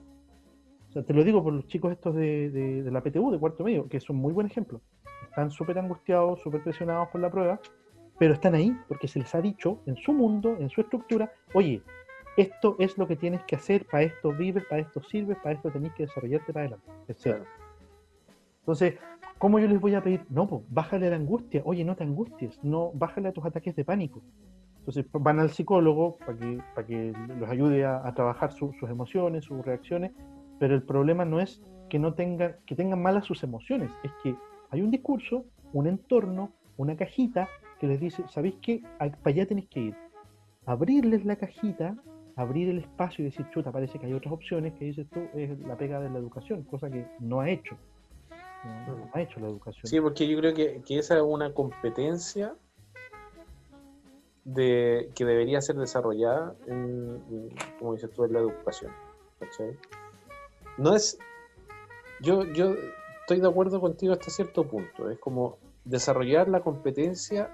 O 0.89 0.93
sea, 0.93 1.03
te 1.03 1.13
lo 1.13 1.23
digo 1.25 1.43
por 1.43 1.53
los 1.53 1.67
chicos 1.67 1.93
estos 1.93 2.15
de, 2.15 2.49
de- 2.51 2.83
de 2.83 2.91
la 2.91 3.03
PTU, 3.03 3.31
de 3.31 3.39
cuarto 3.39 3.63
medio, 3.65 3.87
que 3.89 4.01
son 4.01 4.17
muy 4.17 4.33
buen 4.33 4.47
ejemplo. 4.47 4.81
Están 5.29 5.51
súper 5.51 5.79
angustiados, 5.79 6.41
súper 6.41 6.63
presionados 6.63 7.09
por 7.09 7.21
la 7.21 7.31
prueba, 7.31 7.61
pero 8.19 8.33
están 8.33 8.55
ahí 8.55 8.75
porque 8.89 9.07
se 9.09 9.19
les 9.19 9.35
ha 9.35 9.43
dicho 9.43 9.83
en 9.85 9.97
su 9.97 10.15
mundo, 10.15 10.57
en 10.59 10.71
su 10.71 10.81
estructura, 10.81 11.31
oye, 11.53 11.83
esto 12.37 12.77
es 12.79 12.97
lo 12.99 13.07
que 13.07 13.17
tienes 13.17 13.43
que 13.45 13.57
hacer, 13.57 13.87
para 13.87 14.03
esto 14.05 14.33
vives, 14.33 14.65
para 14.67 14.83
esto 14.83 15.03
sirves, 15.03 15.37
para 15.43 15.55
esto 15.55 15.71
tenés 15.71 15.93
que 15.95 16.05
desarrollarte 16.05 16.53
para 16.53 16.67
adelante, 16.67 16.91
etc. 17.09 17.21
claro. 17.23 17.45
Entonces, 18.61 18.95
¿cómo 19.39 19.59
yo 19.59 19.69
les 19.69 19.81
voy 19.81 19.95
a 19.95 20.03
pedir? 20.03 20.25
No, 20.29 20.47
pues 20.49 20.63
bájale 20.69 21.09
la 21.09 21.17
angustia. 21.17 21.63
Oye, 21.65 21.85
no 21.85 21.95
te 21.95 22.03
angusties, 22.05 22.59
no, 22.65 22.91
bájale 22.95 23.29
a 23.29 23.33
tus 23.33 23.45
ataques 23.45 23.77
de 23.77 23.85
pánico. 23.85 24.21
Entonces 24.79 25.07
van 25.13 25.39
al 25.41 25.51
psicólogo 25.51 26.17
para 26.19 26.37
que, 26.39 26.59
para 26.75 26.87
que 26.87 27.13
los 27.39 27.49
ayude 27.49 27.85
a, 27.85 28.07
a 28.07 28.15
trabajar 28.15 28.53
su- 28.53 28.73
sus 28.79 28.89
emociones, 28.91 29.45
sus 29.45 29.65
reacciones, 29.65 30.13
pero 30.59 30.75
el 30.75 30.83
problema 30.83 31.25
no 31.25 31.41
es 31.41 31.63
que 31.89 31.99
no 31.99 32.15
tengan, 32.15 32.57
que 32.67 32.75
tengan 32.75 33.01
malas 33.01 33.25
sus 33.25 33.43
emociones, 33.43 33.91
es 34.03 34.11
que 34.23 34.35
hay 34.71 34.83
un 34.83 34.91
discurso, 34.91 35.45
un 35.73 35.87
entorno, 35.87 36.51
una 36.77 36.97
cajita 36.97 37.49
que 37.81 37.87
les 37.87 38.01
dice, 38.01 38.25
¿sabéis 38.29 38.57
qué? 38.63 38.83
Para 38.99 39.13
allá 39.25 39.47
tenéis 39.47 39.69
que 39.69 39.81
ir. 39.81 39.97
Abrirles 40.67 41.25
la 41.25 41.37
cajita, 41.37 41.97
abrir 42.37 42.69
el 42.69 42.79
espacio 42.79 43.23
y 43.23 43.31
decir, 43.31 43.49
chuta, 43.51 43.73
parece 43.73 43.99
que 43.99 44.07
hay 44.07 44.13
otras 44.13 44.33
opciones 44.33 44.75
que 44.75 44.85
dices 44.85 45.07
tú, 45.11 45.21
es 45.35 45.59
la 45.61 45.77
pega 45.77 46.01
de 46.01 46.11
la 46.11 46.19
educación, 46.19 46.63
cosa 46.65 46.91
que 46.91 47.07
no 47.19 47.41
ha 47.41 47.51
hecho. 47.51 47.77
No, 48.87 48.97
no 48.97 49.11
ha 49.13 49.21
hecho 49.21 49.41
la 49.41 49.47
educación. 49.47 49.87
Sí, 49.87 50.01
porque 50.01 50.29
yo 50.29 50.39
creo 50.39 50.53
que, 50.53 50.83
que 50.83 50.99
esa 50.99 51.17
es 51.17 51.23
una 51.23 51.53
competencia 51.53 52.55
de, 54.45 55.11
que 55.15 55.25
debería 55.25 55.61
ser 55.61 55.77
desarrollada, 55.77 56.55
en, 56.67 57.23
en, 57.31 57.49
como 57.79 57.95
dices 57.95 58.11
tú, 58.13 58.25
en 58.25 58.35
la 58.35 58.41
educación. 58.41 58.93
¿cachai? 59.41 59.77
No 60.79 60.95
es. 60.95 61.19
Yo, 62.21 62.45
yo 62.53 62.75
estoy 63.21 63.41
de 63.41 63.49
acuerdo 63.49 63.81
contigo 63.81 64.13
hasta 64.13 64.31
cierto 64.31 64.65
punto. 64.65 65.11
Es 65.11 65.19
como 65.19 65.59
desarrollar 65.85 66.49
la 66.49 66.61
competencia, 66.61 67.51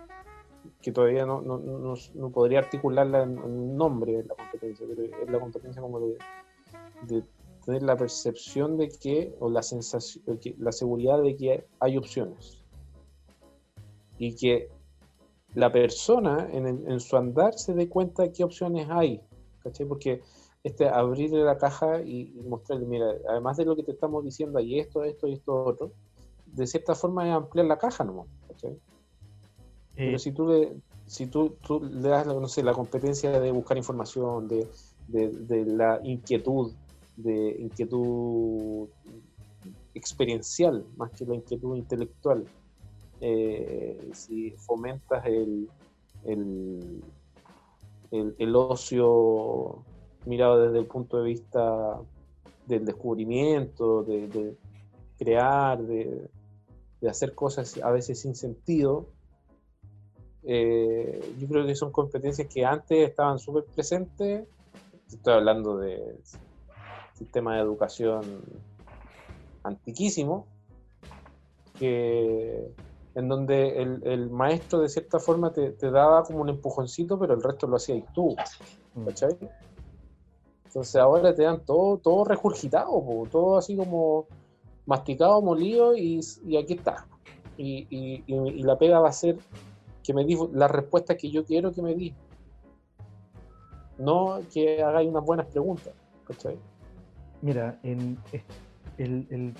que 0.81 0.93
todavía 0.93 1.27
no, 1.27 1.41
no, 1.41 1.59
no, 1.59 1.95
no 2.15 2.31
podría 2.31 2.61
articularla 2.61 3.23
en, 3.23 3.39
en 3.39 3.45
un 3.45 3.77
nombre 3.77 4.13
de 4.13 4.25
la 4.25 4.35
competencia, 4.35 4.87
pero 4.89 5.03
es 5.03 5.31
la 5.31 5.41
competencia 5.41 5.83
como 5.83 6.01
de, 6.01 6.19
de 7.07 7.25
tener 7.65 7.83
la 7.83 7.97
percepción 7.97 8.77
de 8.77 8.89
que, 8.89 9.35
o 9.41 9.49
la 9.49 9.63
sensación, 9.63 10.39
que, 10.39 10.55
la 10.59 10.73
seguridad 10.73 11.23
de 11.23 11.37
que 11.37 11.67
hay 11.81 11.97
opciones. 11.97 12.59
y 14.19 14.37
que 14.37 14.69
la 15.55 15.71
persona 15.71 16.49
en, 16.53 17.01
su 17.01 17.17
andar 17.17 17.55
se 17.55 17.75
dé 17.75 17.89
cuenta 17.89 18.23
de 18.23 18.33
qué 18.33 18.45
opciones 18.45 18.87
hay, 18.89 19.21
¿cachai? 19.63 19.87
Porque 19.87 20.23
este, 20.63 20.89
abrirle 20.89 21.43
la 21.45 21.59
caja 21.59 22.01
y, 22.03 22.33
mostrarle, 22.47 22.87
mira, 22.87 23.07
además 23.29 23.57
de 23.57 23.65
lo 23.65 23.77
que 23.77 23.83
te 23.83 23.93
estamos 23.93 24.25
diciendo, 24.25 24.59
hay 24.59 24.79
esto, 24.79 25.03
esto 25.05 25.27
y 25.27 25.35
esto 25.35 25.65
otro, 25.65 25.93
de 26.47 26.67
cierta 26.67 26.95
forma 26.95 27.29
es 27.29 27.35
ampliar 27.35 27.67
la 27.67 27.79
caja 27.79 28.05
nomás, 28.05 28.29
¿cachai? 28.49 28.79
Pero 29.95 30.17
eh, 30.17 30.19
si 30.19 30.33
tú 30.33 30.49
le, 30.49 30.73
si 31.07 31.27
tú, 31.27 31.57
tú 31.67 31.81
le 31.81 32.09
das, 32.09 32.27
no 32.27 32.49
sé, 32.49 32.63
la 32.63 32.73
competencia 32.73 33.39
de 33.39 33.53
buscar 33.53 33.77
información, 33.77 34.49
de, 34.49 34.67
de, 35.09 35.65
la 35.67 36.01
inquietud, 36.03 36.73
de 37.17 37.57
inquietud 37.61 38.89
experiencial 39.95 40.87
más 40.97 41.11
que 41.11 41.27
la 41.27 41.35
inquietud 41.35 41.77
intelectual, 41.77 42.47
eh, 43.21 44.11
si 44.15 44.53
fomentas 44.53 45.25
el, 45.27 45.69
el, 46.25 47.05
el, 48.11 48.57
ocio 48.57 49.85
mirado 50.25 50.67
desde 50.67 50.79
el 50.79 50.87
punto 50.87 51.19
de 51.19 51.25
vista 51.25 52.01
del 52.67 52.85
descubrimiento, 52.85 54.03
de, 54.03 54.57
crear, 55.19 55.83
de, 55.83 56.31
de, 57.01 57.09
hacer 57.09 57.35
cosas 57.35 57.79
a 57.83 57.91
veces 57.91 58.21
sin 58.21 58.35
sentido, 58.35 59.09
eh, 60.45 61.35
yo 61.39 61.49
creo 61.49 61.67
que 61.67 61.75
son 61.75 61.93
competencias 61.93 62.49
que 62.49 62.65
antes 62.65 63.09
estaban 63.09 63.39
súper 63.39 63.65
presentes. 63.65 64.47
Estoy 65.09 65.35
hablando 65.35 65.79
de 65.79 66.19
sistema 67.15 67.57
de 67.57 67.63
educación 67.63 68.23
antiquísimo, 69.63 70.47
que 71.79 72.67
en 73.15 73.29
donde 73.29 73.83
el, 73.83 74.31
maestro 74.31 74.81
de 74.81 74.89
cierta 74.89 75.19
forma 75.19 75.53
te, 75.53 75.73
daba 75.91 76.25
como 76.25 76.41
un 76.41 76.49
empujoncito, 76.49 77.19
pero 77.19 77.35
el 77.35 77.43
resto 77.43 77.67
lo 77.67 77.77
hacías 77.77 78.05
tú. 78.15 78.35
Mm. 78.95 79.05
¿Cachai? 79.07 79.37
Entonces 80.65 80.97
ahora 80.97 81.35
te 81.35 81.43
dan 81.43 81.61
todo, 81.67 81.99
todo 81.99 82.25
regurgitado, 82.25 82.91
todo 83.31 83.59
así 83.59 83.77
como 83.77 84.27
masticado, 84.87 85.43
molido 85.43 85.95
y, 85.95 86.21
aquí 86.57 86.75
está. 86.75 87.07
Y, 87.59 88.25
la 88.63 88.79
pega 88.79 88.99
va 88.99 89.11
a 89.11 89.13
ser 89.13 89.37
que 90.03 90.15
me 90.15 90.25
di 90.25 90.37
la 90.53 90.69
respuesta 90.69 91.17
que 91.17 91.31
yo 91.31 91.45
quiero 91.45 91.73
que 91.73 91.83
me 91.83 91.95
di. 91.95 92.15
No 93.99 94.41
que 94.53 94.83
hagáis 94.83 95.09
unas 95.09 95.25
buenas 95.25 95.47
preguntas. 95.47 95.93
¿cachai? 96.27 96.59
Mira, 97.41 97.79
en, 97.83 98.19
el 98.99 99.55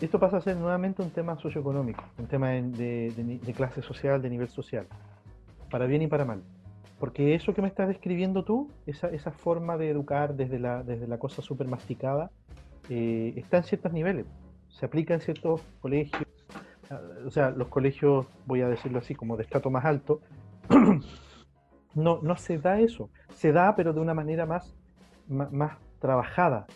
esto 0.00 0.18
pasa 0.18 0.38
a 0.38 0.40
ser 0.40 0.56
nuevamente 0.56 1.02
un 1.02 1.10
tema 1.10 1.36
socioeconómico, 1.38 2.02
un 2.18 2.26
tema 2.26 2.50
de, 2.52 3.52
clase 3.54 3.82
social, 3.82 4.22
de 4.22 4.30
nivel 4.30 4.48
social, 4.48 4.86
para 5.70 5.86
bien 5.86 6.00
y 6.00 6.06
para 6.06 6.24
mal. 6.24 6.42
Porque 6.98 7.34
eso 7.34 7.52
que 7.52 7.60
me 7.60 7.68
estás 7.68 7.88
describiendo 7.88 8.42
tú, 8.42 8.70
esa, 8.86 9.08
esa 9.08 9.30
forma 9.30 9.76
de 9.76 9.90
educar 9.90 10.34
desde 10.34 10.58
la, 10.58 10.82
desde 10.82 11.06
la 11.06 11.18
cosa 11.18 11.42
súper 11.42 11.66
masticada, 11.66 12.30
eh, 12.88 13.34
está 13.36 13.58
en 13.58 13.64
ciertos 13.64 13.92
niveles. 13.92 14.24
Se 14.68 14.86
aplica 14.86 15.12
en 15.12 15.20
ciertos 15.20 15.60
colegios, 15.80 16.24
o 17.26 17.30
sea, 17.30 17.50
los 17.50 17.68
colegios, 17.68 18.26
voy 18.46 18.62
a 18.62 18.68
decirlo 18.68 18.98
así, 18.98 19.14
como 19.14 19.36
de 19.36 19.44
estrato 19.44 19.70
más 19.70 19.84
alto, 19.84 20.20
no, 21.94 22.20
no 22.22 22.36
se 22.36 22.58
da 22.58 22.80
eso. 22.80 23.10
Se 23.34 23.52
da, 23.52 23.74
pero 23.76 23.92
de 23.92 24.00
una 24.00 24.14
manera 24.14 24.46
más, 24.46 24.74
más 25.28 25.78
trabajada. 26.00 26.66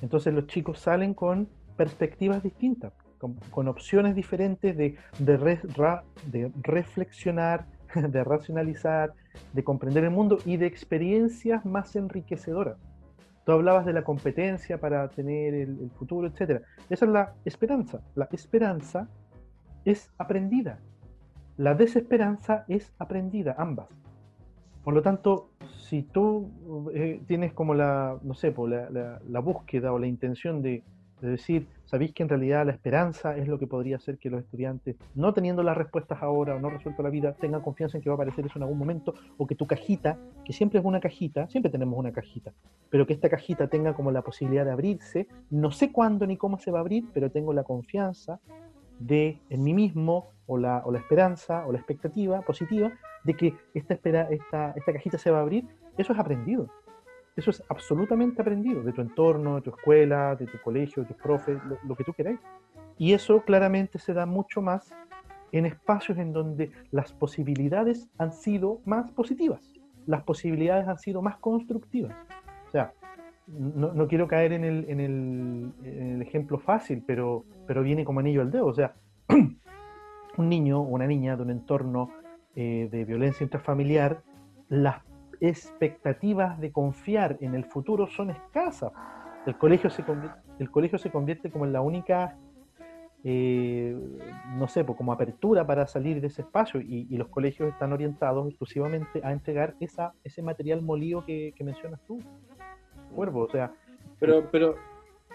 Entonces 0.00 0.32
los 0.32 0.46
chicos 0.46 0.78
salen 0.78 1.14
con 1.14 1.48
perspectivas 1.76 2.42
distintas, 2.42 2.92
con, 3.18 3.68
opciones 3.68 4.14
diferentes 4.14 4.76
de, 4.76 4.96
de, 5.18 6.52
reflexionar, 6.62 7.66
de 7.94 8.24
racionalizar, 8.24 9.12
de 9.52 9.64
comprender 9.64 10.04
el 10.04 10.10
mundo 10.10 10.38
y 10.44 10.56
de 10.56 10.66
experiencias 10.66 11.64
más 11.64 11.94
enriquecedoras. 11.96 12.76
Tú 13.44 13.52
hablabas 13.52 13.86
de 13.86 13.94
la 13.94 14.02
competencia 14.02 14.78
para 14.78 15.08
tener 15.08 15.54
el, 15.54 15.90
futuro, 15.98 16.28
etc. 16.28 16.62
Esa 16.90 17.04
es 17.06 17.10
la 17.10 17.34
esperanza. 17.44 18.00
La 18.14 18.28
esperanza 18.30 19.08
es 19.90 20.12
aprendida. 20.18 20.80
La 21.56 21.74
desesperanza 21.74 22.64
es 22.68 22.92
aprendida, 22.98 23.54
ambas. 23.58 23.88
Por 24.84 24.94
lo 24.94 25.02
tanto, 25.02 25.50
si 25.88 26.02
tú 26.02 26.50
eh, 26.94 27.20
tienes 27.26 27.52
como 27.52 27.74
la, 27.74 28.18
no 28.22 28.34
sé, 28.34 28.54
la, 28.56 29.40
búsqueda 29.40 29.92
o 29.92 29.98
la 29.98 30.06
intención 30.06 30.62
de, 30.62 30.84
es 31.22 31.28
decir, 31.28 31.66
sabéis 31.84 32.12
que 32.12 32.22
en 32.22 32.28
realidad 32.28 32.66
la 32.66 32.72
esperanza 32.72 33.36
es 33.36 33.48
lo 33.48 33.58
que 33.58 33.66
podría 33.66 33.96
hacer 33.96 34.18
que 34.18 34.30
los 34.30 34.40
estudiantes, 34.40 34.96
no 35.14 35.32
teniendo 35.32 35.62
las 35.62 35.76
respuestas 35.76 36.22
ahora 36.22 36.54
o 36.54 36.60
no 36.60 36.70
resuelto 36.70 37.02
la 37.02 37.10
vida, 37.10 37.32
tengan 37.32 37.62
confianza 37.62 37.96
en 37.96 38.02
que 38.02 38.10
va 38.10 38.14
a 38.14 38.16
aparecer 38.16 38.46
eso 38.46 38.58
en 38.58 38.64
algún 38.64 38.78
momento, 38.78 39.14
o 39.36 39.46
que 39.46 39.54
tu 39.54 39.66
cajita, 39.66 40.18
que 40.44 40.52
siempre 40.52 40.78
es 40.78 40.84
una 40.84 41.00
cajita, 41.00 41.48
siempre 41.48 41.72
tenemos 41.72 41.98
una 41.98 42.12
cajita, 42.12 42.52
pero 42.90 43.06
que 43.06 43.14
esta 43.14 43.28
cajita 43.28 43.68
tenga 43.68 43.94
como 43.94 44.10
la 44.10 44.22
posibilidad 44.22 44.64
de 44.64 44.70
abrirse, 44.70 45.28
no 45.50 45.70
sé 45.70 45.92
cuándo 45.92 46.26
ni 46.26 46.36
cómo 46.36 46.58
se 46.58 46.70
va 46.70 46.78
a 46.78 46.82
abrir, 46.82 47.04
pero 47.12 47.30
tengo 47.30 47.52
la 47.52 47.64
confianza 47.64 48.38
de 48.98 49.40
en 49.50 49.62
mí 49.62 49.74
mismo, 49.74 50.30
o 50.46 50.56
la, 50.56 50.82
o 50.84 50.90
la 50.90 50.98
esperanza, 50.98 51.66
o 51.66 51.72
la 51.72 51.78
expectativa 51.78 52.40
positiva, 52.42 52.92
de 53.24 53.34
que 53.34 53.54
esta, 53.74 53.94
espera, 53.94 54.28
esta, 54.30 54.72
esta 54.76 54.92
cajita 54.92 55.18
se 55.18 55.30
va 55.30 55.38
a 55.38 55.42
abrir, 55.42 55.66
eso 55.96 56.12
es 56.12 56.18
aprendido. 56.18 56.68
Eso 57.38 57.50
es 57.50 57.62
absolutamente 57.68 58.42
aprendido 58.42 58.82
de 58.82 58.92
tu 58.92 59.00
entorno, 59.00 59.56
de 59.56 59.62
tu 59.62 59.70
escuela, 59.70 60.34
de 60.34 60.46
tu 60.46 60.60
colegio, 60.60 61.04
de 61.04 61.08
tus 61.10 61.22
profes, 61.22 61.56
lo, 61.86 61.94
que 61.94 62.02
tú 62.02 62.12
queráis. 62.12 62.40
Y 62.96 63.12
eso 63.12 63.42
claramente 63.42 64.00
se 64.00 64.12
da 64.12 64.26
mucho 64.26 64.60
más 64.60 64.92
en 65.52 65.64
espacios 65.64 66.18
en 66.18 66.32
donde 66.32 66.72
las 66.90 67.12
posibilidades 67.12 68.08
han 68.18 68.32
sido 68.32 68.80
más 68.84 69.12
positivas, 69.12 69.72
las 70.06 70.24
posibilidades 70.24 70.88
han 70.88 70.98
sido 70.98 71.22
más 71.22 71.36
constructivas. 71.36 72.12
O 72.66 72.70
sea, 72.70 72.92
no, 73.48 74.08
quiero 74.08 74.28
caer 74.28 74.52
en 74.52 74.64
el, 74.64 74.84
en, 74.88 75.00
el, 75.00 76.22
ejemplo 76.22 76.58
fácil, 76.58 77.02
pero, 77.06 77.44
pero 77.66 77.82
viene 77.82 78.04
como 78.04 78.20
anillo 78.20 78.42
al 78.42 78.50
dedo. 78.50 78.66
O 78.66 78.74
sea, 78.74 78.94
un 80.36 80.48
niño 80.48 80.80
o 80.80 80.88
una 80.88 81.06
niña 81.06 81.36
de 81.36 81.42
un 81.42 81.50
entorno 81.50 82.10
eh, 82.54 82.88
de 82.90 83.04
violencia 83.04 83.44
intrafamiliar, 83.44 84.22
las 84.68 85.02
expectativas 85.40 86.58
de 86.60 86.72
confiar 86.72 87.38
en 87.40 87.54
el 87.54 87.64
futuro 87.64 88.06
son 88.06 88.30
escasas. 88.30 88.92
El 89.46 89.56
colegio 89.56 89.88
se 89.90 91.10
convierte, 91.10 91.50
como 91.50 91.64
en 91.64 91.72
la 91.72 91.80
única, 91.80 92.36
eh, 93.24 93.96
no 94.56 94.68
sé, 94.68 94.84
pues 94.84 94.98
como 94.98 95.12
apertura 95.12 95.66
para 95.66 95.86
salir 95.86 96.20
de 96.20 96.26
ese 96.26 96.42
espacio 96.42 96.80
y, 96.80 97.16
los 97.16 97.28
colegios 97.28 97.68
están 97.70 97.92
orientados 97.92 98.46
exclusivamente 98.48 99.20
a 99.24 99.32
entregar 99.32 99.74
esa, 99.80 100.12
ese 100.24 100.42
material 100.42 100.82
molido 100.82 101.24
que, 101.24 101.54
mencionas 101.60 102.00
tú. 102.06 102.20
Cuervo, 103.14 103.44
o 103.44 103.50
sea... 103.50 103.72
Pero, 104.20 104.48
pero, 104.50 104.76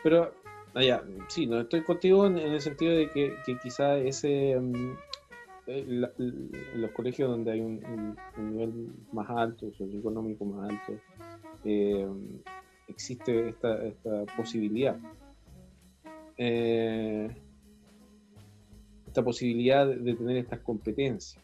pero, 0.03 0.33
allá, 0.73 1.01
ah, 1.03 1.25
sí, 1.29 1.45
no 1.47 1.61
estoy 1.61 1.83
contigo 1.83 2.25
en, 2.25 2.37
el 2.37 2.59
sentido 2.59 2.93
de 2.93 3.09
que, 3.09 3.35
que 3.45 3.57
quizá 3.59 3.97
ese... 3.97 4.51
En 4.51 6.01
los 6.75 6.91
colegios 6.91 7.29
donde 7.29 7.51
hay 7.51 7.61
un, 7.61 8.17
nivel 8.37 8.89
más 9.13 9.29
alto, 9.29 9.71
socioeconómico 9.71 10.43
más 10.43 10.69
alto, 10.69 10.99
eh, 11.63 12.05
existe 12.89 13.49
esta, 13.49 13.79
posibilidad. 14.35 14.97
Eh, 16.37 17.29
esta 19.07 19.23
posibilidad 19.23 19.87
de 19.87 20.15
tener 20.15 20.37
estas 20.37 20.59
competencias. 20.59 21.41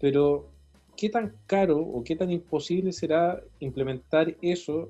Pero, 0.00 0.48
¿qué 0.96 1.10
tan 1.10 1.34
caro 1.46 1.78
o 1.78 2.02
qué 2.04 2.16
tan 2.16 2.30
imposible 2.30 2.92
será 2.92 3.42
implementar 3.60 4.36
eso 4.40 4.88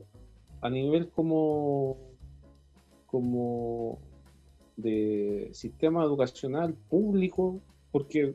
a 0.60 0.70
nivel 0.70 1.10
como, 1.10 1.96
como 3.06 3.98
de 4.76 5.50
sistema 5.52 6.04
educacional 6.04 6.74
público 6.88 7.60
porque 7.90 8.34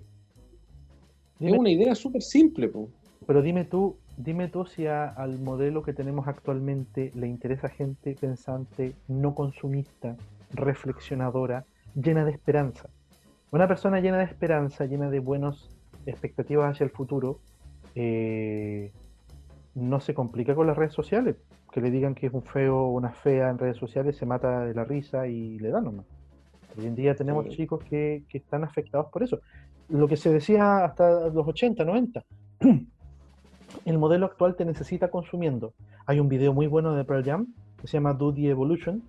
es 1.40 1.54
una 1.54 1.70
idea 1.70 1.96
súper 1.96 2.22
simple. 2.22 2.72
Pero 3.26 3.42
dime 3.42 3.66
tú, 3.66 3.98
dime 4.18 4.48
tú 4.48 4.66
si 4.66 4.88
al 4.88 5.40
modelo 5.40 5.84
que 5.84 5.94
tenemos 5.94 6.28
actualmente 6.28 7.12
le 7.16 7.28
interesa 7.28 7.70
gente 7.70 8.16
pensante, 8.20 8.94
no 9.08 9.34
consumista, 9.36 10.16
reflexionadora, 10.54 11.66
llena 11.96 12.26
de 12.26 12.32
esperanza. 12.32 12.90
Una 13.52 13.68
persona 13.68 14.00
llena 14.00 14.18
de 14.18 14.26
esperanza, 14.26 14.86
llena 14.86 15.10
de 15.10 15.20
buenas 15.20 15.70
expectativas 16.06 16.72
hacia 16.72 16.86
el 16.86 16.90
futuro, 16.90 17.40
eh, 17.96 18.92
no 19.76 20.00
se 20.00 20.14
complica 20.14 20.56
con 20.56 20.68
las 20.68 20.78
redes 20.78 20.94
sociales. 20.94 21.36
Que 21.74 21.82
le 21.82 21.90
digan 21.90 22.14
que 22.14 22.28
es 22.28 22.34
un 22.34 22.44
feo 22.44 22.78
o 22.78 22.92
una 22.92 23.12
fea 23.12 23.50
en 23.50 23.58
redes 23.58 23.78
sociales, 23.78 24.16
se 24.16 24.26
mata 24.26 24.66
de 24.66 24.76
la 24.76 24.84
risa 24.84 25.28
y 25.28 25.58
le 25.58 25.70
da 25.70 25.82
nomás. 25.82 26.06
Hoy 26.78 26.86
en 26.86 26.96
día 26.96 27.16
tenemos 27.16 27.48
chicos 27.50 27.84
que, 27.84 28.24
están 28.32 28.64
afectados 28.64 29.08
por 29.12 29.24
eso. 29.24 29.40
Lo 29.90 30.08
que 30.08 30.16
se 30.16 30.32
decía 30.32 30.86
hasta 30.86 31.30
los 31.30 31.48
80, 31.48 31.84
90. 31.84 32.24
El 33.86 33.98
modelo 33.98 34.28
actual 34.28 34.56
te 34.56 34.66
necesita 34.66 35.10
consumiendo. 35.10 35.74
Hay 36.06 36.20
un 36.20 36.30
video 36.30 36.54
muy 36.54 36.68
bueno 36.68 36.94
de 36.94 37.04
Pearl 37.06 37.24
Jam 37.24 37.48
que 37.82 37.88
se 37.88 37.98
llama 37.98 38.14
Do 38.14 38.34
the 38.34 38.50
Evolution, 38.50 39.04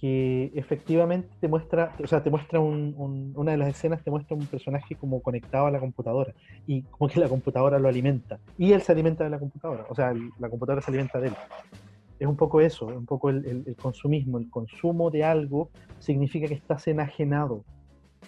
que 0.00 0.50
efectivamente 0.54 1.28
te 1.40 1.48
muestra, 1.48 1.94
o 2.02 2.06
sea, 2.06 2.22
te 2.22 2.30
muestra 2.30 2.58
un, 2.60 2.94
un- 2.96 3.32
una 3.36 3.52
de 3.52 3.58
las 3.58 3.68
escenas 3.68 4.02
te 4.02 4.10
muestra 4.10 4.36
un 4.36 4.46
personaje 4.48 4.96
como 4.96 5.20
conectado 5.22 5.66
a 5.66 5.70
la 5.70 5.80
computadora 5.80 6.32
y 6.66 6.84
como 6.88 7.10
que 7.10 7.20
la 7.20 7.28
computadora 7.28 7.78
lo 7.78 7.88
alimenta 7.88 8.38
y 8.56 8.72
él 8.72 8.80
se 8.82 8.92
alimenta 8.92 9.24
de 9.24 9.30
la 9.30 9.38
computadora, 9.38 9.84
o 9.88 9.94
sea, 9.94 10.10
el- 10.10 10.30
la 10.38 10.48
computadora 10.48 10.82
se 10.82 10.90
alimenta 10.90 11.20
de 11.20 11.28
él. 11.28 11.34
Es 12.18 12.26
un 12.28 12.36
poco 12.36 12.60
eso, 12.60 12.90
es 12.90 12.96
un 12.96 13.06
poco 13.06 13.30
el, 13.30 13.44
el- 13.46 13.64
el 13.66 13.76
consumismo, 13.76 14.38
el 14.38 14.48
consumo 14.50 15.10
de 15.10 15.24
algo 15.24 15.70
significa 15.98 16.48
que 16.48 16.54
estás 16.54 16.86
enajenado, 16.88 17.64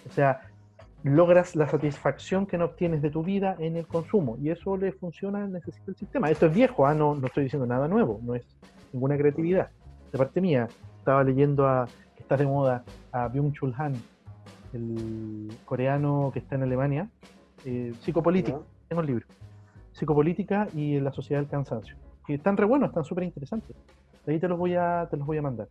o 0.05 0.09
sea, 0.11 0.41
logras 1.03 1.55
la 1.55 1.67
satisfacción 1.67 2.45
que 2.47 2.57
no 2.57 2.65
obtienes 2.65 3.01
de 3.01 3.09
tu 3.09 3.23
vida 3.23 3.55
en 3.59 3.77
el 3.77 3.87
consumo 3.87 4.37
y 4.41 4.49
eso 4.51 4.77
le 4.77 4.93
funciona, 4.93 5.47
necesita 5.47 5.91
el 5.91 5.95
sistema. 5.97 6.29
Esto 6.31 6.45
es 6.47 6.53
viejo, 6.53 6.85
ah, 6.85 6.93
no, 6.95 7.15
no 7.15 7.27
estoy 7.27 7.43
diciendo 7.45 7.65
nada 7.67 7.87
nuevo, 7.87 8.19
no 8.23 8.35
es 8.35 8.45
ninguna 8.91 9.17
creatividad. 9.17 9.69
De 10.11 10.17
parte 10.17 10.39
mía, 10.39 10.67
estaba 11.03 11.21
leyendo 11.21 11.67
a, 11.67 11.85
que 12.15 12.23
está 12.23 12.37
de 12.37 12.45
moda, 12.45 12.85
a 13.11 13.27
Byung-Chul 13.27 13.73
Han, 13.77 13.93
el 14.71 15.49
coreano 15.65 16.31
que 16.33 16.39
está 16.39 16.55
en 16.55 16.63
Alemania, 16.63 17.09
eh, 17.65 17.91
psicopolítica, 17.99 18.61
tengo 18.87 19.01
el 19.01 19.07
libro, 19.07 19.25
psicopolítica 19.91 20.69
y 20.73 21.01
la 21.01 21.11
sociedad 21.11 21.41
del 21.41 21.49
cansancio, 21.49 21.97
que 22.25 22.35
están 22.35 22.55
re 22.55 22.65
buenos, 22.65 22.87
están 22.89 23.03
súper 23.03 23.25
interesantes. 23.25 23.75
De 24.25 24.31
ahí 24.31 24.39
te 24.39 24.47
los 24.47 24.57
voy 24.57 24.75
a, 24.75 25.05
te 25.11 25.17
los 25.17 25.27
voy 25.27 25.37
a 25.37 25.41
mandar, 25.41 25.67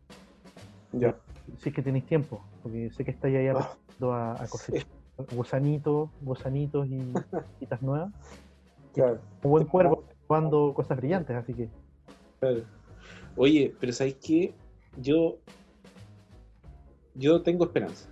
Ya. 0.92 1.16
si 1.58 1.70
es 1.70 1.74
que 1.74 1.80
tenéis 1.82 2.04
tiempo, 2.04 2.44
porque 2.62 2.90
sé 2.90 3.02
que 3.02 3.12
estáis 3.12 3.34
ahí 3.34 3.48
Ah, 3.48 3.52
aprendiendo 3.52 4.12
a, 4.12 4.32
a 4.34 4.46
cosechar 4.48 4.86
gusanitos, 5.34 6.10
gusanitos 6.20 6.86
y 6.88 7.10
cositas 7.30 7.80
nuevas. 7.80 8.12
claro, 8.92 9.18
Un 9.42 9.50
buen 9.50 9.64
cuervo 9.64 10.04
probando 10.28 10.74
cosas 10.74 10.98
brillantes, 10.98 11.34
así 11.34 11.54
que 11.54 11.70
claro. 12.38 12.60
Oye, 13.34 13.74
pero 13.80 13.92
¿sabéis 13.94 14.16
qué? 14.16 14.54
Yo, 14.98 15.38
yo 17.14 17.42
tengo 17.42 17.64
esperanza. 17.64 18.08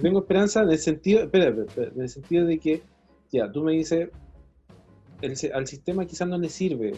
Tengo 0.00 0.20
esperanza 0.20 0.62
en 0.62 0.70
el 0.70 0.78
sentido, 0.78 1.20
espera, 1.22 1.46
en 1.76 2.00
el 2.00 2.08
sentido 2.08 2.44
de 2.46 2.58
que, 2.58 2.82
ya, 3.32 3.50
tú 3.50 3.62
me 3.62 3.72
dices, 3.72 4.10
el 5.22 5.34
al 5.54 5.66
sistema 5.66 6.04
quizás 6.06 6.28
no 6.28 6.38
le 6.38 6.48
sirve, 6.48 6.94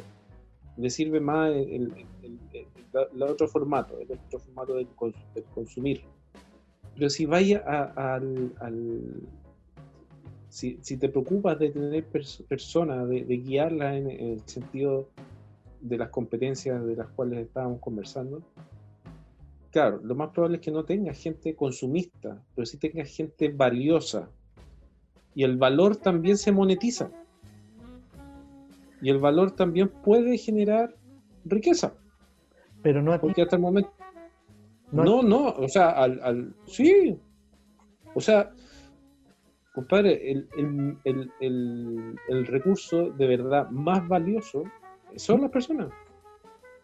le 0.76 0.90
sirve 0.90 1.20
más 1.20 1.50
el, 1.54 1.92
el- 2.22 3.22
otro 3.22 3.46
formato, 3.48 4.00
el 4.00 4.10
otro 4.10 4.40
formato 4.40 4.74
del, 4.74 4.88
cons- 4.96 5.32
del 5.34 5.44
consumir. 5.44 6.02
Pero 6.96 7.08
si 7.10 7.26
vaya 7.26 7.62
a- 7.66 8.14
al, 8.16 8.52
al- 8.60 9.22
si, 10.48 10.78
si 10.82 10.96
te 10.96 11.08
preocupas 11.08 11.58
de 11.58 11.70
tener 11.70 12.10
pers- 12.10 12.44
personas, 12.46 13.08
de, 13.08 13.22
guiarlas 13.22 13.96
en 13.96 14.10
el 14.10 14.40
sentido 14.46 15.08
de 15.80 15.98
las 15.98 16.09
competencias 16.10 16.84
de 16.84 16.96
las 16.96 17.09
cuales 17.09 17.40
estábamos 17.46 17.80
conversando, 17.80 18.42
claro, 19.70 20.00
lo 20.02 20.14
más 20.14 20.30
probable 20.30 20.56
es 20.56 20.62
que 20.62 20.70
no 20.70 20.84
tengas 20.84 21.18
gente 21.22 21.55
consumista, 21.55 22.42
pero 22.55 22.66
sí 22.66 22.76
tengas 22.78 23.09
gente 23.14 23.48
valiosa. 23.48 24.28
Y 25.34 25.44
el 25.44 25.56
valor 25.56 25.96
también 25.96 26.36
se 26.36 26.50
monetiza. 26.52 27.10
Y 29.00 29.10
el 29.10 29.18
valor 29.18 29.52
también 29.52 29.88
puede 29.88 30.36
generar 30.38 30.94
riqueza. 31.44 31.94
pero 32.82 33.02
no 33.02 33.18
Porque 33.20 33.42
hasta 33.42 33.56
el 33.56 33.62
momento. 33.62 33.90
No 34.90 35.05
No, 35.05 35.22
no, 35.22 35.48
o 35.50 35.68
sea, 35.68 35.90
al, 35.90 36.20
al- 36.22 36.55
sí. 36.66 37.16
O 38.14 38.20
sea, 38.20 38.50
compadre, 39.74 40.30
el, 40.32 40.48
el- 40.56 40.96
el- 41.05 41.32
el- 41.40 42.16
el 42.28 42.46
recurso 42.46 43.10
de 43.10 43.26
verdad 43.26 43.68
más 43.70 44.06
valioso 44.09 44.64
son 45.16 45.40
las 45.43 45.51
personas 45.51 45.89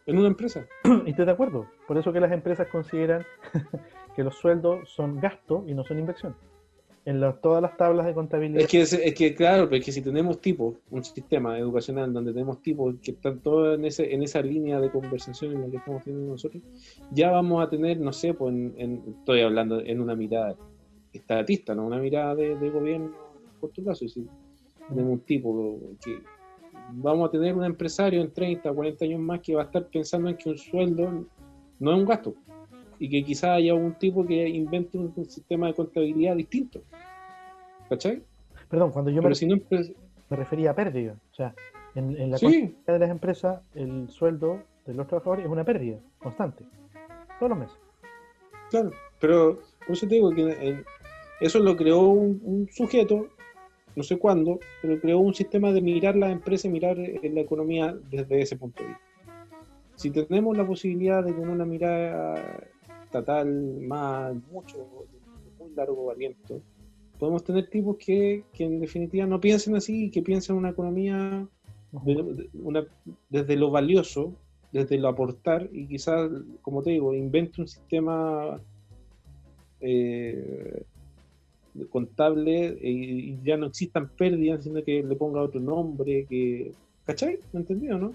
en 0.07 0.19
una 0.19 0.29
empresa. 0.29 0.67
y 1.07 1.11
estoy 1.11 1.25
de 1.25 1.33
acuerdo. 1.33 1.67
Por 1.87 1.97
eso 1.99 2.13
que 2.13 2.21
las 2.21 2.33
empresas 2.33 2.69
consideran 2.69 3.25
que 4.17 4.23
los 4.25 4.37
sueldos 4.37 4.89
son 4.91 5.19
gasto 5.21 5.65
y 5.67 5.75
no 5.75 5.85
son 5.85 5.99
inversión. 5.99 6.35
En 7.07 7.21
la- 7.21 7.35
todas 7.39 7.61
las 7.61 7.77
tablas 7.77 8.07
de 8.07 8.15
contabilidad. 8.15 8.63
Es 8.63 8.69
que, 8.69 8.81
es, 8.81 8.93
es 8.95 9.15
que 9.15 9.35
claro, 9.35 9.65
pero 9.65 9.77
es 9.79 9.85
que 9.85 9.93
si 9.93 10.01
tenemos 10.01 10.41
tipos, 10.41 10.77
un 10.91 11.05
sistema 11.05 11.59
educacional 11.59 12.13
donde 12.15 12.33
tenemos 12.33 12.63
tipos 12.63 12.95
que 13.03 13.11
están 13.11 13.41
todos 13.41 13.79
en, 13.79 13.85
ese, 13.85 14.15
en 14.15 14.23
esa 14.23 14.41
línea 14.41 14.81
de 14.81 14.91
conversación 14.91 15.53
en 15.53 15.61
la 15.63 15.69
que 15.71 15.77
estamos 15.77 16.03
teniendo 16.03 16.33
nosotros, 16.33 16.63
ya 17.11 17.31
vamos 17.31 17.63
a 17.63 17.69
tener, 17.69 17.99
no 18.01 18.11
sé, 18.13 18.33
pues 18.33 18.55
en, 18.55 18.75
en- 18.79 19.03
estoy 19.19 19.43
hablando 19.43 19.81
en 19.81 20.01
una 20.01 20.15
mirada 20.15 20.57
estatista, 21.13 21.75
no 21.75 21.87
una 21.87 21.99
mirada 21.99 22.35
de, 22.37 22.57
de 22.57 22.71
gobierno 22.71 23.09
a 23.55 23.61
corto 23.61 23.83
plazo. 23.85 24.09
Si 24.09 24.27
tenemos 24.89 25.13
un 25.13 25.21
tipo 25.21 25.79
que 26.03 26.21
vamos 26.93 27.29
a 27.29 27.33
tener 27.33 27.55
un 27.55 27.65
empresario 27.65 28.21
en 28.21 28.33
30, 28.33 28.73
40 28.73 29.05
años 29.05 29.21
más 29.21 29.41
que 29.41 29.55
va 29.55 29.63
a 29.63 29.65
estar 29.67 29.87
pensando 29.89 30.29
en 30.29 30.37
que 30.37 30.51
un 30.51 30.59
sueldo 30.59 31.25
no 31.81 31.93
es 31.93 31.99
un 31.99 32.05
gasto 32.05 32.35
y 32.99 33.09
que 33.09 33.25
quizás 33.25 33.51
haya 33.51 33.75
un 33.75 33.95
tipo 33.95 34.25
que 34.25 34.49
invente 34.49 34.97
un, 34.99 35.13
un 35.17 35.25
sistema 35.29 35.67
de 35.69 35.75
contabilidad 35.75 36.37
distinto. 36.37 36.81
¿Cachai? 37.89 38.23
Perdón, 38.69 38.93
cuando 38.93 39.11
yo 39.11 39.23
me, 39.23 39.35
si 39.35 39.47
no 39.47 39.57
me 40.31 40.37
refería 40.37 40.71
a 40.71 40.75
pérdida. 40.75 41.17
O 41.33 41.35
sea, 41.35 41.55
en, 41.95 42.17
en 42.21 42.31
la 42.31 42.39
Sí, 42.39 42.75
de 42.87 42.99
las 42.99 43.11
empresas, 43.11 43.61
el 43.75 44.09
sueldo 44.09 44.63
de 44.87 44.95
los 44.95 45.07
trabajadores 45.07 45.45
es 45.45 45.51
una 45.51 45.65
pérdida 45.65 45.99
constante. 46.19 46.65
Todos 47.39 47.51
los 47.51 47.59
meses. 47.59 47.77
claro. 48.71 48.91
Pero 49.21 49.59
por 49.87 49.97
eso 49.97 50.07
te 50.07 50.15
digo 50.17 50.31
que 50.31 50.43
en- 50.69 50.85
eso 51.41 51.59
lo 51.59 51.77
creó 51.77 52.01
un, 52.01 52.41
un 52.45 52.69
sujeto, 52.71 53.27
no 53.97 54.03
sé 54.03 54.17
cuándo, 54.19 54.59
pero 54.83 55.01
creó 55.01 55.19
un 55.21 55.35
sistema 55.35 55.73
de 55.73 55.81
mirar 55.81 56.17
las 56.17 56.33
empresas 56.33 56.67
y 56.67 56.69
mirar 56.71 56.99
eh, 56.99 57.21
la 57.33 57.41
economía 57.41 57.97
desde 58.11 58.41
ese 58.43 58.57
punto 58.57 58.83
de 58.83 58.89
vista. 58.91 59.05
Si 59.97 60.11
tenemos 60.11 60.57
la 60.57 60.67
posibilidad 60.67 61.23
de 61.25 61.33
tener 61.33 61.49
una 61.49 61.65
mirada 61.65 62.65
estatal 63.05 63.47
más, 63.81 64.35
mucho, 64.51 64.79
de 64.79 65.65
muy 65.65 65.73
largo 65.77 66.11
aliento, 66.11 66.61
podemos 67.19 67.45
tener 67.45 67.69
tipos 67.71 67.97
que, 67.97 68.43
que 68.53 68.65
en 68.65 68.81
definitiva 68.81 69.25
no 69.27 69.41
piensen 69.41 69.77
así, 69.77 70.11
que 70.11 70.21
piensen 70.23 70.57
una 70.57 70.71
economía 70.71 71.47
de- 72.05 72.15
de- 72.15 72.49
una- 72.55 72.85
desde 73.31 73.55
lo 73.57 73.71
valioso, 73.71 74.35
desde 74.73 74.99
lo 74.99 75.07
aportar 75.09 75.69
y 75.73 75.87
quizás, 75.87 76.29
como 76.61 76.83
te 76.83 76.91
digo, 76.91 77.15
invente 77.15 77.61
un 77.61 77.69
sistema 77.69 78.61
eh, 79.81 80.83
contable 81.91 82.77
y, 82.81 83.31
y 83.33 83.41
ya 83.45 83.57
no 83.57 83.67
existan 83.67 84.09
pérdidas, 84.09 84.65
sino 84.65 84.83
que 84.83 85.03
le 85.03 85.17
ponga 85.17 85.41
otro 85.43 85.61
nombre, 85.61 86.27
que... 86.29 86.73
¿Cachai? 87.07 87.39
¿Me 87.53 87.61
entendido, 87.61 87.99
no? 87.99 88.13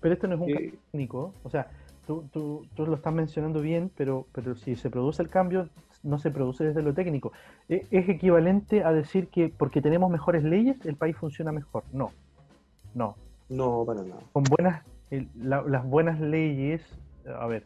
Pero 0.00 0.14
esto 0.14 0.28
no 0.28 0.34
es 0.36 0.40
un 0.40 0.46
Que- 0.46 0.52
cambio 0.54 0.72
técnico. 0.92 1.34
O 1.42 1.50
sea, 1.50 1.68
tú, 2.06 2.24
tú, 2.32 2.66
tú 2.76 2.86
lo 2.86 2.94
estás 2.94 3.12
mencionando 3.12 3.60
bien, 3.60 3.90
pero, 3.96 4.26
pero 4.32 4.54
si 4.54 4.76
se 4.76 4.90
produce 4.90 5.22
el 5.22 5.28
cambio, 5.28 5.68
no 6.04 6.18
se 6.18 6.30
produce 6.30 6.64
desde 6.64 6.82
lo 6.82 6.94
técnico. 6.94 7.32
E- 7.68 7.84
Es 7.90 8.08
equivalente 8.08 8.84
a 8.84 8.92
decir 8.92 9.26
que 9.28 9.48
porque 9.48 9.80
tenemos 9.82 10.10
mejores 10.10 10.44
leyes, 10.44 10.76
el 10.86 10.94
país 10.96 11.16
funciona 11.16 11.50
mejor. 11.50 11.82
No. 11.92 12.12
No. 12.94 13.16
No, 13.48 13.84
para 13.86 14.02
nada. 14.02 14.20
Con 14.32 14.44
buenas, 14.44 14.84
el- 15.10 15.28
la- 15.36 15.62
las 15.62 15.84
buenas 15.84 16.20
leyes, 16.20 16.82
a 17.26 17.46
ver, 17.48 17.64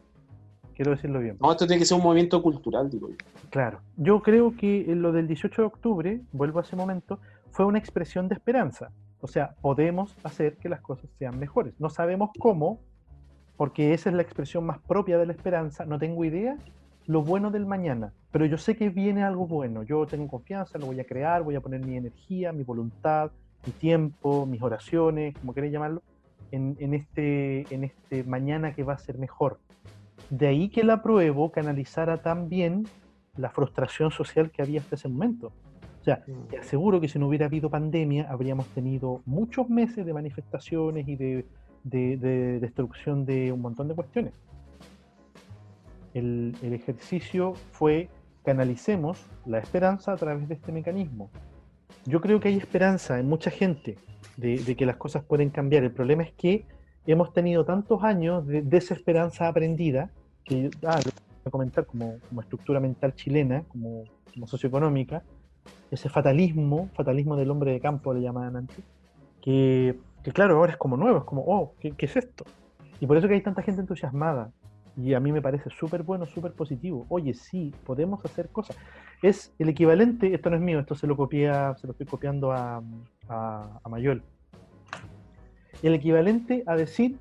quiero 0.73 0.91
decirlo 0.91 1.19
bien. 1.19 1.37
No, 1.39 1.51
esto 1.51 1.65
tiene 1.65 1.79
que 1.79 1.85
ser 1.85 1.97
un 1.97 2.03
movimiento 2.03 2.41
cultural, 2.41 2.89
digo 2.89 3.09
yo. 3.09 3.15
Claro, 3.49 3.79
yo 3.97 4.21
creo 4.21 4.55
que 4.55 4.85
lo 4.95 5.11
del 5.11 5.27
18 5.27 5.61
de 5.61 5.65
octubre, 5.65 6.21
vuelvo 6.31 6.59
a 6.59 6.63
ese 6.63 6.75
momento, 6.75 7.19
fue 7.51 7.65
una 7.65 7.79
expresión 7.79 8.27
de 8.27 8.35
esperanza. 8.35 8.91
O 9.21 9.27
sea, 9.27 9.55
podemos 9.61 10.15
hacer 10.23 10.57
que 10.57 10.69
las 10.69 10.81
cosas 10.81 11.09
sean 11.17 11.39
mejores. 11.39 11.73
No 11.79 11.89
sabemos 11.89 12.31
cómo, 12.39 12.81
porque 13.55 13.93
esa 13.93 14.09
es 14.09 14.15
la 14.15 14.21
expresión 14.21 14.65
más 14.65 14.79
propia 14.79 15.17
de 15.17 15.25
la 15.25 15.33
esperanza. 15.33 15.85
No 15.85 15.97
tengo 15.97 16.25
idea 16.25 16.57
lo 17.05 17.21
bueno 17.21 17.51
del 17.51 17.65
mañana, 17.65 18.13
pero 18.31 18.45
yo 18.45 18.57
sé 18.57 18.75
que 18.75 18.89
viene 18.89 19.23
algo 19.23 19.45
bueno. 19.47 19.83
Yo 19.83 20.05
tengo 20.05 20.27
confianza, 20.27 20.77
lo 20.77 20.87
voy 20.87 20.99
a 20.99 21.05
crear, 21.05 21.43
voy 21.43 21.55
a 21.55 21.61
poner 21.61 21.85
mi 21.85 21.97
energía, 21.97 22.51
mi 22.51 22.63
voluntad, 22.63 23.31
mi 23.65 23.71
tiempo, 23.73 24.45
mis 24.45 24.61
oraciones, 24.61 25.35
como 25.37 25.53
queréis 25.53 25.73
llamarlo, 25.73 26.01
en, 26.51 26.75
en 26.79 26.93
este, 26.93 27.65
en 27.73 27.83
este 27.83 28.23
mañana 28.23 28.73
que 28.73 28.83
va 28.83 28.93
a 28.93 28.97
ser 28.97 29.17
mejor. 29.17 29.59
De 30.29 30.47
ahí 30.47 30.69
que 30.69 30.83
la 30.83 31.01
pruebo 31.01 31.51
canalizara 31.51 32.21
tan 32.21 32.49
bien 32.49 32.85
la 33.37 33.49
frustración 33.49 34.11
social 34.11 34.51
que 34.51 34.61
había 34.61 34.79
hasta 34.79 34.95
ese 34.95 35.09
momento. 35.09 35.51
O 36.01 36.03
sea, 36.03 36.23
te 36.49 36.57
aseguro 36.57 36.99
que 36.99 37.07
si 37.07 37.17
no 37.17 37.27
hubiera 37.27 37.45
habido 37.45 37.69
pandemia, 37.69 38.27
habríamos 38.29 38.67
tenido 38.67 39.21
muchos 39.25 39.69
meses 39.69 40.05
de 40.05 40.13
manifestaciones 40.13 41.07
y 41.07 41.15
de, 41.15 41.45
de- 41.83 42.17
de 42.17 42.59
destrucción 42.59 43.25
de 43.25 43.51
un 43.51 43.61
montón 43.61 43.87
de 43.87 43.95
cuestiones. 43.95 44.33
El, 46.13 46.55
el 46.61 46.73
ejercicio 46.73 47.53
fue 47.71 48.09
canalicemos 48.43 49.25
la 49.45 49.59
esperanza 49.59 50.11
a 50.11 50.17
través 50.17 50.47
de 50.47 50.55
este 50.55 50.71
mecanismo. 50.71 51.29
Yo 52.05 52.19
creo 52.19 52.39
que 52.39 52.49
hay 52.49 52.57
esperanza 52.57 53.17
en 53.19 53.27
mucha 53.29 53.49
gente 53.49 53.97
de, 54.35 54.57
de 54.59 54.75
que 54.75 54.85
las 54.85 54.97
cosas 54.97 55.23
pueden 55.23 55.49
cambiar. 55.49 55.83
El 55.83 55.91
problema 55.91 56.23
es 56.23 56.33
que 56.33 56.65
hemos 57.11 57.33
tenido 57.33 57.65
tantos 57.65 58.03
años 58.03 58.47
de 58.47 58.61
desesperanza 58.61 59.47
aprendida, 59.47 60.09
que 60.43 60.69
ah, 60.85 60.99
lo 61.03 61.11
voy 61.11 61.43
a 61.45 61.49
comentar 61.49 61.85
como, 61.85 62.17
como 62.29 62.41
estructura 62.41 62.79
mental 62.79 63.13
chilena, 63.15 63.63
como, 63.67 64.03
como 64.33 64.47
socioeconómica, 64.47 65.23
ese 65.91 66.09
fatalismo, 66.09 66.89
fatalismo 66.95 67.35
del 67.35 67.51
hombre 67.51 67.71
de 67.71 67.79
campo 67.79 68.13
le 68.13 68.21
llamaban 68.21 68.55
antes, 68.55 68.83
que, 69.41 69.99
que 70.23 70.31
claro, 70.31 70.57
ahora 70.57 70.73
es 70.73 70.77
como 70.77 70.97
nuevo, 70.97 71.19
es 71.19 71.23
como, 71.25 71.43
oh, 71.45 71.73
¿qué, 71.79 71.91
qué 71.91 72.05
es 72.05 72.15
esto? 72.15 72.45
Y 72.99 73.07
por 73.07 73.17
eso 73.17 73.27
que 73.27 73.33
hay 73.33 73.41
tanta 73.41 73.61
gente 73.61 73.81
entusiasmada. 73.81 74.51
Y 74.95 75.13
a 75.15 75.19
mí 75.19 75.31
me 75.31 75.41
parece 75.41 75.69
súper 75.71 76.03
bueno, 76.03 76.25
súper 76.25 76.53
positivo. 76.53 77.05
Oye, 77.09 77.33
sí, 77.33 77.73
podemos 77.83 78.23
hacer 78.23 78.49
cosas. 78.49 78.77
Es 79.21 79.51
el 79.57 79.69
equivalente, 79.69 80.33
esto 80.33 80.49
no 80.49 80.55
es 80.55 80.61
mío, 80.61 80.79
esto 80.79 80.93
se 80.95 81.07
lo 81.07 81.17
copia, 81.17 81.75
se 81.75 81.87
lo 81.87 81.91
estoy 81.91 82.05
copiando 82.05 82.51
a, 82.51 82.81
a, 83.27 83.79
a 83.83 83.89
Mayol. 83.89 84.23
El 85.83 85.93
equivalente 85.93 86.63
a 86.65 86.75
decir, 86.75 87.19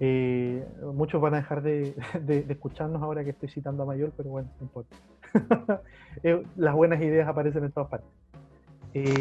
eh, 0.00 0.64
muchos 0.94 1.20
van 1.20 1.34
a 1.34 1.38
dejar 1.38 1.60
de, 1.62 1.94
de- 2.22 2.42
de 2.42 2.52
escucharnos 2.52 3.02
ahora 3.02 3.24
que 3.24 3.30
estoy 3.30 3.48
citando 3.50 3.82
a 3.82 3.86
Mayol, 3.86 4.12
pero 4.16 4.30
bueno, 4.30 4.48
no 4.58 4.64
importa. 4.64 4.96
Eh, 6.24 6.42
Las 6.56 6.74
buenas 6.74 7.00
ideas 7.02 7.28
aparecen 7.28 7.62
en 7.64 7.70
todas 7.70 7.90
partes. 7.90 8.08
Eh, 8.94 9.20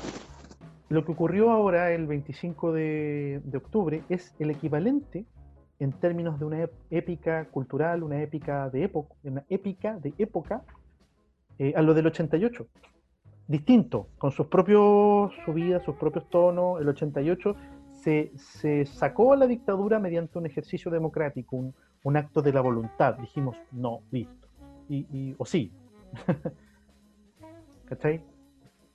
lo 0.89 1.03
que 1.05 1.11
ocurrió 1.11 1.51
ahora, 1.51 1.91
el 1.91 2.07
25 2.07 2.71
de, 2.71 3.41
de 3.43 3.57
octubre, 3.57 4.01
es 4.09 4.33
el 4.39 4.49
equivalente 4.49 5.25
en 5.79 5.91
términos 5.91 6.39
de 6.39 6.45
una 6.45 6.63
ép- 6.63 6.71
épica 6.89 7.45
cultural, 7.49 8.01
una 8.01 8.19
épica 8.23 8.69
de 8.69 8.83
época, 8.85 9.13
una 9.23 9.43
épica 9.49 9.99
de 9.99 10.13
época 10.17 10.63
eh, 11.59 11.73
a 11.75 11.81
lo 11.83 11.93
del 11.93 12.07
88. 12.07 12.65
Distinto, 13.47 14.07
con 14.17 14.31
sus 14.31 14.47
propios 14.47 15.33
subidas, 15.45 15.83
sus 15.83 15.95
propios 15.97 16.27
tonos. 16.29 16.81
El 16.81 16.87
88 16.89 17.55
se, 18.35 18.85
sacó 18.85 19.33
a 19.33 19.37
la 19.37 19.47
dictadura 19.47 19.99
mediante 19.99 20.37
un 20.37 20.45
ejercicio 20.45 20.89
democrático, 20.89 21.57
un, 22.03 22.17
acto 22.17 22.41
de 22.41 22.53
la 22.53 22.61
voluntad. 22.61 23.15
Dijimos, 23.15 23.57
no, 23.71 24.01
listo. 24.11 24.47
Y, 24.89 25.35
o 25.37 25.45
sí. 25.45 25.71
¿Cachai? 27.85 28.21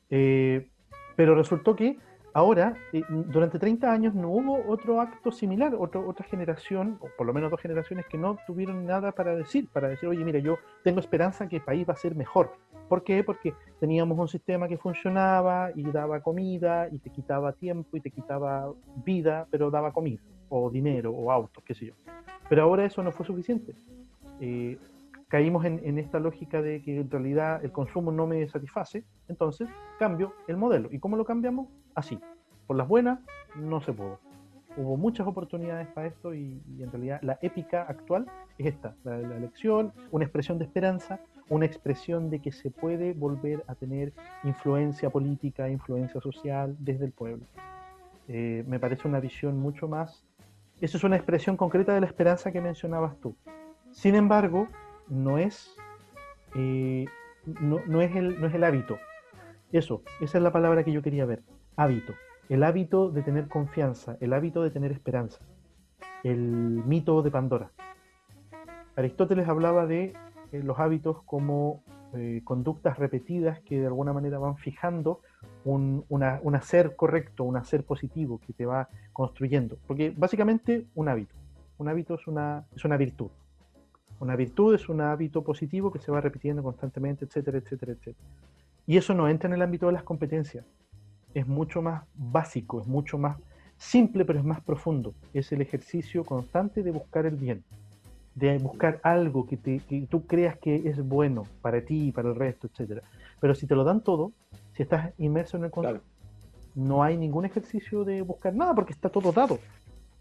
Eh, 0.09 0.66
pero 1.14 1.34
resultó 1.34 1.76
que 1.76 1.98
ahora, 2.32 2.74
eh, 2.94 3.02
durante 3.09 3.59
30 3.59 3.93
años, 3.93 4.14
no 4.14 4.30
hubo 4.30 4.66
otro 4.66 5.01
acto 5.01 5.30
similar, 5.30 5.74
otra 5.74 6.24
generación, 6.24 6.97
o 7.01 7.09
por 7.16 7.26
lo 7.26 7.34
menos 7.34 7.51
dos 7.51 7.60
generaciones, 7.60 8.06
que 8.06 8.16
no 8.16 8.39
tuvieron 8.47 8.86
nada 8.86 9.12
para 9.12 9.34
decir, 9.34 9.68
para 9.68 9.89
decir, 9.89 10.09
oye, 10.09 10.24
mira, 10.24 10.39
yo 10.39 10.56
tengo 10.82 11.01
esperanza 11.01 11.48
que 11.48 11.56
el 11.56 11.62
país 11.62 11.86
va 11.86 11.93
a 11.93 11.97
ser 11.97 12.14
mejor. 12.14 12.52
¿Por 12.93 13.05
qué? 13.05 13.24
Porque 13.24 13.55
teníamos 13.81 14.19
un 14.19 14.28
sistema 14.28 14.69
que 14.69 14.77
funcionaba 14.77 15.70
y 15.74 15.82
daba 15.85 16.20
comida 16.20 16.90
y 16.93 16.98
te 16.98 17.09
quitaba 17.09 17.55
tiempo 17.55 17.97
y 17.97 18.01
te 18.01 18.10
quitaba 18.10 18.70
vida, 18.97 19.47
pero 19.51 19.70
daba 19.70 19.94
comida, 19.94 20.20
o 20.51 20.69
dinero, 20.69 21.10
o 21.10 21.32
autos, 21.32 21.64
qué 21.64 21.73
sé 21.73 21.86
yo. 21.86 21.94
Pero 22.51 22.64
ahora 22.64 22.85
eso 22.85 23.02
no 23.02 23.10
fue 23.10 23.24
suficiente. 23.24 23.74
Eh, 24.40 24.77
caímos 25.28 25.64
en, 25.64 25.81
en 25.82 25.98
esta 25.98 26.20
lógica 26.20 26.60
de 26.60 26.82
que 26.82 27.01
en 27.01 27.10
realidad 27.10 27.64
el 27.64 27.73
consumo 27.73 28.12
no 28.12 28.27
me 28.27 28.47
satisface, 28.47 29.05
entonces 29.27 29.70
cambio 29.98 30.35
el 30.47 30.59
modelo. 30.59 30.90
¿Y 30.93 30.98
cómo 30.98 31.16
lo 31.16 31.24
cambiamos? 31.24 31.69
Así. 31.94 32.20
Por 32.66 32.77
las 32.77 32.86
buenas, 32.86 33.20
no 33.56 33.81
se 33.81 33.94
pudo. 33.94 34.19
Hubo 34.77 34.98
muchas 34.98 35.27
oportunidades 35.27 35.89
para 35.89 36.09
esto 36.09 36.35
y, 36.35 36.60
y 36.77 36.82
en 36.82 36.93
realidad 36.93 37.20
la 37.23 37.39
épica 37.40 37.85
actual 37.85 38.27
es 38.59 38.66
esta, 38.66 38.94
la, 39.02 39.16
la 39.16 39.36
elección, 39.39 39.94
una 40.10 40.24
expresión 40.24 40.59
de 40.59 40.66
esperanza, 40.66 41.20
una 41.48 41.66
expresión 41.66 42.31
de 42.31 42.40
que 42.40 42.52
se 42.52 42.70
puede 42.70 43.12
volver 43.12 43.64
a 43.66 43.74
tener 43.74 44.12
influencia 44.44 45.10
política, 45.10 45.69
influencia 45.69 46.20
social 46.20 46.77
desde 46.78 47.05
el 47.06 47.12
pueblo. 47.12 47.44
Eh, 48.28 48.64
me 48.66 48.78
parece 48.78 49.09
una 49.09 49.20
visión 49.20 49.59
mucho 49.59 49.89
más... 49.89 50.24
Eso 50.81 50.97
es 50.97 51.05
una 51.05 51.16
expresión 51.16 51.56
concreta 51.56 51.94
de 51.94 52.01
la 52.01 52.06
esperanza 52.06 52.51
que 52.51 52.60
mencionabas 52.60 53.16
tú. 53.20 53.36
Sin 53.93 54.16
embargo, 54.16 54.66
no 55.09 55.39
es, 55.39 55.77
eh, 56.56 57.05
no, 57.60 57.78
no 57.86 58.01
es 58.01 58.16
el, 58.16 58.40
no 58.40 58.48
es 58.48 58.55
el 58.55 58.64
hábito. 58.64 58.98
Eso, 59.70 60.02
esa 60.20 60.39
es 60.39 60.44
la 60.44 60.52
palabra 60.52 60.82
que 60.82 60.93
yo 60.93 61.02
quería 61.02 61.24
ver. 61.24 61.43
Hábito. 61.77 62.14
El 62.48 62.64
hábito 62.64 63.10
de 63.10 63.23
tener 63.23 63.48
confianza, 63.48 64.16
el 64.20 64.32
hábito 64.32 64.62
de 64.62 64.70
tener 64.70 64.90
esperanza. 64.90 65.39
El 66.24 66.82
mito 66.85 67.23
de 67.23 67.31
Pandora. 67.31 67.70
Aristóteles 68.97 69.48
hablaba 69.48 69.86
de 69.86 70.12
eh, 70.53 70.62
los 70.62 70.79
hábitos 70.79 71.23
como 71.24 71.83
eh, 72.15 72.43
conductas 72.45 72.99
repetidas 72.99 73.61
que 73.61 73.81
de 73.81 73.87
alguna 73.87 74.12
manera 74.12 74.39
van 74.39 74.57
fijando 74.57 75.20
un, 75.65 76.05
una- 76.09 76.41
un 76.43 76.55
hacer 76.55 76.95
correcto, 76.97 77.45
un 77.45 77.57
hacer 77.57 77.85
positivo 77.85 78.39
que 78.47 78.53
te 78.53 78.66
va 78.66 78.89
construyendo. 79.12 79.77
Porque 79.87 80.12
básicamente 80.16 80.87
un 80.95 81.09
hábito. 81.09 81.35
Un 81.79 81.89
hábito 81.89 82.15
es 82.15 82.27
una, 82.27 82.65
es 82.77 82.85
una 82.85 82.97
virtud. 82.97 83.29
Una 84.20 84.37
virtud 84.37 84.74
es 84.74 84.89
un 84.89 85.01
hábito 85.01 85.43
positivo 85.43 85.91
que 85.91 85.99
se 85.99 86.12
va 86.12 86.20
repitiendo 86.20 86.62
constantemente, 86.62 87.24
etcétera, 87.24 87.59
etcétera, 87.59 87.93
etcétera. 87.93 88.16
Y 88.87 88.97
eso 88.97 89.15
no 89.15 89.29
entra 89.29 89.49
en 89.49 89.55
el 89.55 89.62
ámbito 89.62 89.87
de 89.87 89.93
las 89.93 90.03
competencias. 90.05 90.65
Es 91.35 91.47
mucho 91.47 91.83
más 91.83 92.05
básico, 92.15 92.81
es 92.81 92.87
mucho 92.87 93.16
más 93.19 93.39
simple, 93.79 94.24
pero 94.24 94.39
es 94.39 94.45
más 94.45 94.61
profundo. 94.61 95.15
Es 95.33 95.51
el 95.51 95.61
ejercicio 95.61 96.24
constante 96.24 96.83
de 96.83 96.91
buscar 96.91 97.27
el 97.27 97.37
bien, 97.37 97.65
de 98.34 98.59
buscar 98.59 99.00
algo 99.02 99.46
que, 99.46 99.56
te- 99.56 99.80
que 99.88 100.06
tú 100.10 100.26
creas 100.26 100.59
que 100.59 100.76
es 100.88 101.06
bueno 101.06 101.44
para 101.60 101.84
ti 101.84 102.09
y 102.09 102.12
para 102.12 102.28
el 102.30 102.34
resto, 102.34 102.66
etcétera. 102.66 103.02
Pero 103.40 103.54
si 103.54 103.66
te 103.66 103.74
lo 103.74 103.84
dan 103.84 104.02
todo, 104.02 104.32
si 104.74 104.82
estás 104.82 105.12
inmerso 105.18 105.56
en 105.56 105.64
el 105.64 105.70
consumo, 105.70 106.00
Claro. 106.00 106.12
no 106.74 107.02
hay 107.02 107.16
ningún 107.16 107.44
ejercicio 107.44 108.04
de 108.04 108.22
buscar 108.22 108.54
nada 108.54 108.74
porque 108.74 108.92
está 108.92 109.09
todo 109.10 109.32
dado. 109.32 109.59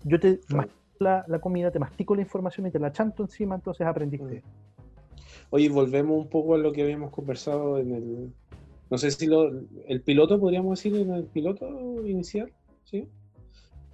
Yo 0.03 0.19
te 0.19 0.39
Claro. 0.39 0.57
mastico 0.57 0.77
la, 0.99 1.25
la 1.27 1.39
comida, 1.39 1.71
te 1.71 1.79
mastico 1.79 2.15
la 2.15 2.21
información 2.21 2.67
y 2.67 2.71
te 2.71 2.79
la 2.79 2.91
chanto 2.91 3.23
encima, 3.23 3.55
entonces 3.55 3.87
aprendiste. 3.87 4.43
Oye, 5.49 5.69
volvemos 5.69 6.17
un 6.17 6.29
poco 6.29 6.55
a 6.55 6.57
lo 6.57 6.71
que 6.71 6.81
habíamos 6.83 7.11
conversado 7.11 7.77
en 7.79 7.93
el. 7.95 8.33
No 8.89 8.97
sé 8.97 9.09
si 9.11 9.25
lo, 9.27 9.49
el 9.87 10.01
piloto, 10.01 10.39
podríamos 10.39 10.77
decir, 10.77 10.99
en 10.99 11.11
el 11.13 11.25
piloto 11.25 12.05
inicial, 12.05 12.51
¿sí? 12.83 13.07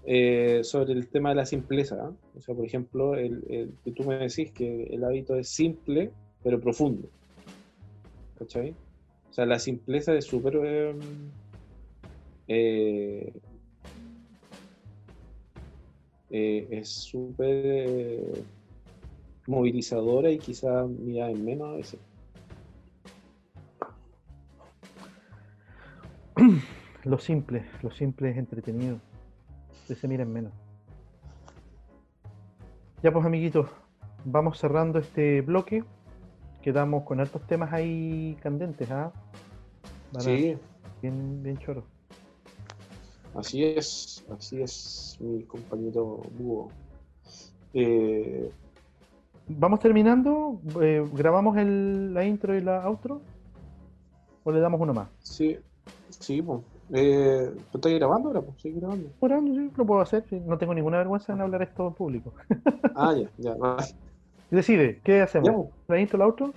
Eh, 0.10 0.64
sobre 0.64 0.94
el 0.94 1.10
tema 1.10 1.30
de 1.30 1.36
la 1.36 1.46
simpleza. 1.46 2.14
O 2.34 2.40
sea, 2.40 2.56
por 2.56 2.66
ejemplo, 2.66 3.16
el, 3.16 3.74
que 3.84 3.92
tú 3.92 4.06
me 4.06 4.16
decís 4.16 4.52
que 4.54 4.84
el 4.86 5.04
hábito 5.04 5.36
es 5.36 5.50
simple, 5.50 6.12
pero 6.44 6.62
profundo. 6.62 7.10
¿Cachai? 8.40 8.74
O 9.30 9.34
sea, 9.34 9.46
la 9.46 9.60
simpleza 9.60 10.16
es 10.16 10.24
súper. 10.24 10.56
eh, 10.64 10.96
eh, 12.48 13.34
eh, 16.30 16.68
es 16.72 16.90
súper 16.90 17.66
eh, 17.66 18.44
movilizadora 19.48 20.32
y 20.32 20.38
quizá 20.38 20.86
mira 20.86 21.30
en 21.30 21.44
menos 21.44 21.68
a 21.68 21.74
veces. 21.74 22.00
Lo 27.04 27.18
simple, 27.18 27.66
lo 27.84 27.92
simple 27.92 28.32
es 28.32 28.38
entretenido. 28.38 29.00
Que 29.88 29.96
se 29.96 30.08
miren 30.08 30.32
menos. 30.32 30.52
Ya 33.04 33.12
pues 33.12 33.26
amiguitos, 33.26 33.70
vamos 34.26 34.58
cerrando 34.58 35.00
este 35.00 35.42
bloque. 35.42 35.84
Quedamos 36.62 37.04
con 37.04 37.20
altos 37.20 37.46
temas 37.48 37.72
ahí 37.72 38.38
candentes, 38.42 38.90
¿ah? 38.92 39.12
Sí, 40.20 40.58
Bien, 41.02 41.44
bien 41.44 41.58
choros. 41.60 41.84
así 43.36 43.64
es, 43.64 44.26
así 44.32 44.62
es 44.62 45.18
mi 45.20 45.44
compañero 45.44 46.22
Búho. 46.38 46.70
Eh, 47.74 48.52
Vamos 49.50 49.80
terminando. 49.80 50.60
eh, 50.82 51.08
¿Grabamos 51.14 51.56
el- 51.58 52.14
la 52.14 52.26
intro 52.26 52.56
y 52.58 52.62
la 52.62 52.84
outro? 52.86 53.22
¿O 54.44 54.52
le 54.52 54.60
damos 54.60 54.82
uno 54.82 54.94
más? 54.94 55.08
sí, 55.22 55.58
sí, 56.10 56.42
pues. 56.42 56.62
Eh, 56.94 57.52
¿Tú 57.72 57.78
estás 57.78 57.92
grabando 57.94 58.30
ahora? 58.30 58.42
Pues 58.42 58.62
sí, 58.62 58.72
grabando. 58.72 59.10
Grabando, 59.22 59.54
sí, 59.54 59.72
lo 59.76 59.86
puedo 59.86 60.02
hacer. 60.02 60.24
sí, 60.30 60.40
No 60.46 60.58
tengo 60.58 60.74
ninguna 60.74 60.98
vergüenza 61.00 61.34
en 61.34 61.42
hablar 61.42 61.62
esto 61.62 61.88
en 61.88 61.94
público. 61.94 62.34
Ah, 62.96 63.14
ya, 63.14 63.30
ya. 63.38 63.56
va. 63.56 63.78
Decide, 64.52 65.02
¿qué 65.04 65.22
hacemos? 65.22 65.50
Ya, 65.50 65.56
¿La 65.96 66.00
intro, 66.00 66.18
la 66.18 66.26
outro? 66.26 66.54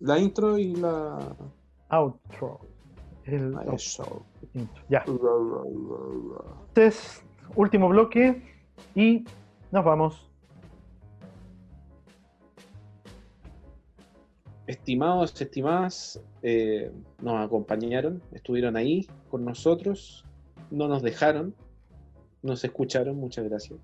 La 0.00 0.18
intro 0.18 0.58
y 0.58 0.76
la. 0.76 1.34
Outro. 1.88 2.60
El 3.24 3.54
Ah, 3.56 3.64
intro. 3.64 4.82
Ya. 4.88 5.04
Entonces, 6.68 7.22
último 7.54 7.88
bloque 7.88 8.42
y 8.94 9.24
nos 9.72 9.84
vamos. 9.84 10.25
Estimados, 14.66 15.40
estimadas, 15.40 16.20
eh, 16.42 16.90
nos 17.22 17.44
acompañaron, 17.44 18.20
estuvieron 18.32 18.76
ahí 18.76 19.06
con 19.30 19.44
nosotros, 19.44 20.24
no 20.72 20.88
nos 20.88 21.02
dejaron, 21.02 21.54
nos 22.42 22.64
escucharon, 22.64 23.16
muchas 23.16 23.48
gracias. 23.48 23.78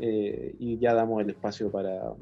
Eh, 0.00 0.54
y 0.58 0.78
ya 0.78 0.94
damos 0.94 1.20
el 1.22 1.30
espacio 1.30 1.70
para, 1.70 2.14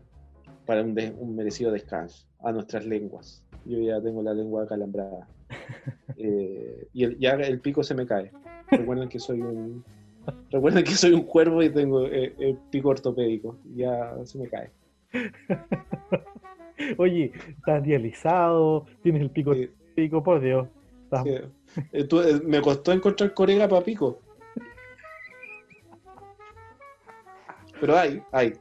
para 0.66 0.82
un, 0.82 1.36
merecido 1.36 1.70
descanso 1.70 2.26
a 2.40 2.50
nuestras 2.50 2.84
lenguas. 2.84 3.44
Yo 3.64 3.78
ya 3.78 4.00
tengo 4.00 4.22
la 4.22 4.34
lengua 4.34 4.66
calambrada. 4.66 5.28
Eh, 6.20 6.88
y 6.94 7.04
el- 7.04 7.18
ya 7.20 7.34
el 7.34 7.60
pico 7.60 7.84
se 7.84 7.94
me 7.94 8.04
cae. 8.04 8.32
Recuerden 8.72 9.08
que 9.08 9.20
soy 9.20 9.40
un, 9.40 9.84
recuerden 10.50 10.82
que 10.82 10.90
soy 10.90 11.12
un 11.12 11.22
cuervo 11.22 11.62
y 11.62 11.70
tengo 11.70 12.06
eh, 12.06 12.34
el 12.40 12.56
pico 12.70 12.88
ortopédico. 12.88 13.56
Ya 13.76 14.16
se 14.24 14.38
me 14.38 14.48
cae. 14.48 14.72
Oye, 16.96 17.32
estás 17.48 17.82
dializado, 17.82 18.86
tienes 19.02 19.22
el 19.22 19.30
pico, 19.30 19.54
Sí. 19.54 19.70
pico, 19.94 20.22
por 20.22 20.40
Dios. 20.40 20.68
Estás- 21.04 21.24
Sí. 21.24 21.84
Eh, 21.92 22.04
tú- 22.04 22.20
eh, 22.20 22.40
me 22.44 22.60
costó 22.62 22.92
encontrar 22.92 23.34
corega 23.34 23.68
para 23.68 23.84
pico. 23.84 24.20
Pero 27.80 27.96
hay, 27.96 28.22
hay. 28.32 28.52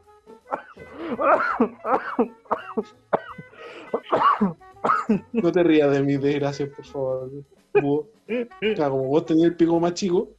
No 5.34 5.52
te 5.52 5.64
rías 5.64 5.92
de 5.92 6.04
mis 6.04 6.22
desgracias, 6.22 6.70
por 6.70 6.86
favor. 6.86 7.32
Búho. 7.82 8.08
Claro, 8.76 8.92
como 8.92 9.08
vos 9.08 9.26
tenías 9.26 9.48
el 9.50 9.56
pico 9.56 9.80
más 9.80 9.94
chico, 9.94 10.30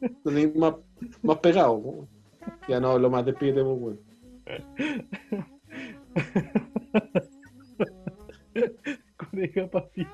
lo 0.00 0.10
tenéis 0.24 0.54
más, 0.56 0.74
más 1.22 1.38
pegado. 1.38 2.06
Ya 2.68 2.80
no 2.80 2.90
hablo 2.92 3.10
más, 3.10 3.24
despídete, 3.24 3.62
pues, 3.62 3.76
weón. 3.80 4.00
Coneja 9.16 9.66
papico. 9.70 10.10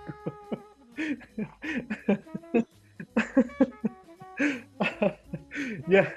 ya. 5.89 6.13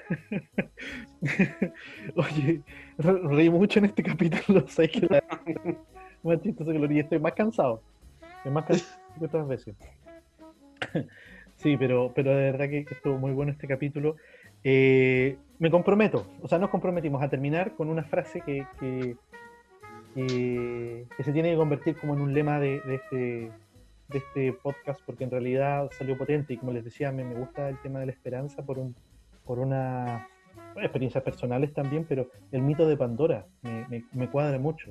Oye, 2.16 2.62
re- 2.98 3.20
reí 3.28 3.50
mucho 3.50 3.78
en 3.78 3.86
este 3.86 4.02
capítulo. 4.02 4.66
¿sabes 4.68 4.90
qué? 4.92 5.06
La- 5.08 5.22
Más 6.22 6.40
chistoso 6.42 6.70
que 6.72 6.78
lo 6.78 6.90
y 6.92 7.00
estoy 7.00 7.18
más 7.18 7.32
cansado. 7.32 7.82
Estoy 8.38 8.52
más 8.52 8.64
cansado 8.66 8.90
que 9.18 9.24
otras 9.24 9.48
veces. 9.48 9.74
Sí, 11.56 11.76
pero, 11.76 12.12
pero 12.14 12.30
de 12.34 12.52
verdad 12.52 12.68
que, 12.68 12.84
que 12.84 12.94
estuvo 12.94 13.18
muy 13.18 13.32
bueno 13.32 13.52
este 13.52 13.66
capítulo. 13.66 14.16
Eh, 14.64 15.36
me 15.60 15.70
comprometo, 15.70 16.26
o 16.42 16.48
sea, 16.48 16.58
nos 16.58 16.70
comprometimos 16.70 17.22
a 17.22 17.28
terminar 17.28 17.76
con 17.76 17.88
una 17.88 18.02
frase 18.02 18.40
que, 18.40 18.66
que, 18.80 19.16
que- 20.14 21.06
que 21.16 21.22
se 21.22 21.32
tiene 21.32 21.50
que 21.52 21.56
convertir 21.56 21.96
como 21.96 22.14
en 22.14 22.20
un 22.20 22.34
lema 22.34 22.58
de, 22.58 22.80
de 22.80 22.94
este, 22.96 23.16
de 24.08 24.18
este 24.18 24.52
podcast, 24.54 25.00
porque 25.06 25.24
en 25.24 25.30
realidad 25.30 25.88
salió 25.96 26.16
potente 26.18 26.54
y 26.54 26.56
como 26.56 26.72
les 26.72 26.84
decía, 26.84 27.12
me, 27.12 27.24
me 27.24 27.34
gusta 27.34 27.68
el 27.68 27.80
tema 27.82 28.00
de 28.00 28.06
la 28.06 28.12
esperanza 28.12 28.64
por, 28.64 28.78
un, 28.78 28.94
por 29.44 29.58
una 29.58 30.26
bueno, 30.72 30.86
experiencias 30.86 31.22
personales 31.22 31.72
también, 31.72 32.04
pero 32.08 32.26
el 32.52 32.62
mito 32.62 32.86
de 32.88 32.96
Pandora 32.96 33.46
me, 33.62 33.86
me- 33.88 34.04
me 34.12 34.28
cuadra 34.28 34.58
mucho. 34.58 34.90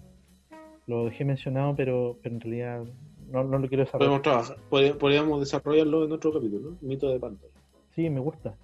Lo 0.87 1.05
dejé 1.05 1.23
mencionado, 1.25 1.75
pero, 1.75 2.17
pero 2.23 2.35
en 2.35 2.41
realidad 2.41 2.83
no, 3.31 3.43
no 3.43 3.59
lo 3.59 3.67
quiero 3.67 3.83
desarrollar. 3.83 4.21
Podemos 4.21 4.21
trabajar, 4.21 4.57
pod- 4.69 4.97
podríamos 4.97 5.39
desarrollarlo 5.39 6.05
en 6.05 6.11
otro 6.13 6.31
capítulo, 6.33 6.71
¿no? 6.71 6.77
Mito 6.81 7.09
de 7.09 7.19
Pandora. 7.19 7.53
Sí, 7.95 8.09
me 8.09 8.19
gusta. 8.19 8.55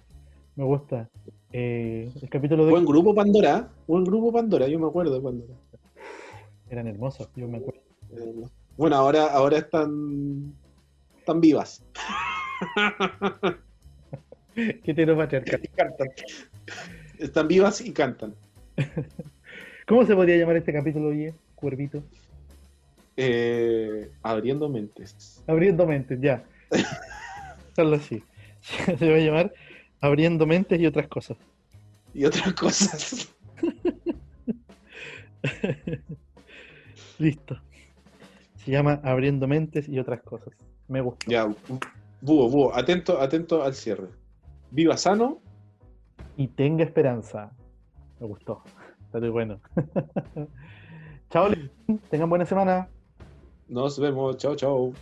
Me 0.56 0.64
gusta. 0.64 1.08
Eh, 1.58 2.12
el 2.20 2.28
capítulo 2.28 2.66
de 2.66 2.70
Buen 2.70 2.84
grupo 2.84 3.14
Pandora, 3.14 3.66
buen 3.86 4.04
grupo 4.04 4.30
Pandora, 4.30 4.68
yo 4.68 4.78
me 4.78 4.88
acuerdo 4.88 5.14
de 5.14 5.22
Pandora. 5.22 5.54
eran 6.68 6.86
hermosos, 6.86 7.30
yo 7.34 7.48
me 7.48 7.56
acuerdo. 7.56 7.80
Bueno, 8.76 8.96
ahora, 8.96 9.28
ahora 9.28 9.56
están, 9.56 10.52
están 11.16 11.40
vivas. 11.40 11.82
Qué 14.54 14.82
heteropatriarcal. 14.84 15.60
Y 15.62 15.68
cantan. 15.68 16.08
Están 17.18 17.48
vivas 17.48 17.80
y 17.80 17.90
cantan. 17.94 18.34
¿Cómo 19.88 20.04
se 20.04 20.14
podría 20.14 20.36
llamar 20.36 20.56
este 20.56 20.74
capítulo, 20.74 21.08
oye? 21.08 21.32
Cuervito. 21.54 22.02
Eh, 23.16 24.10
abriendo 24.22 24.68
mentes. 24.68 25.42
Abriendo 25.46 25.86
mentes, 25.86 26.20
ya. 26.20 26.44
Hazlo 27.78 27.96
así. 27.96 28.22
Se 28.60 29.10
va 29.10 29.16
a 29.16 29.20
llamar 29.20 29.52
Abriendo 30.00 30.46
mentes 30.46 30.80
y 30.80 30.86
otras 30.86 31.08
cosas. 31.08 31.36
Y 32.14 32.24
otras 32.24 32.52
cosas. 32.54 33.28
Listo. 37.18 37.56
Se 38.56 38.70
llama 38.70 39.00
Abriendo 39.04 39.46
mentes 39.46 39.88
y 39.88 39.98
otras 39.98 40.22
cosas. 40.22 40.54
Me 40.88 41.00
gusta. 41.00 41.26
Ya, 41.28 41.46
búho, 42.20 42.48
búho, 42.48 42.74
atento, 42.74 43.20
atento 43.20 43.62
al 43.62 43.74
cierre. 43.74 44.08
Viva 44.70 44.96
sano. 44.96 45.40
Y 46.36 46.48
tenga 46.48 46.84
esperanza. 46.84 47.52
Me 48.20 48.26
gustó. 48.26 48.62
Está 49.06 49.20
muy 49.20 49.30
bueno. 49.30 49.60
Chao, 51.30 51.50
tengan 52.10 52.28
buena 52.28 52.44
semana. 52.44 52.88
Nos 53.68 53.98
vemos. 53.98 54.36
Chao, 54.36 54.54
chao. 54.54 54.92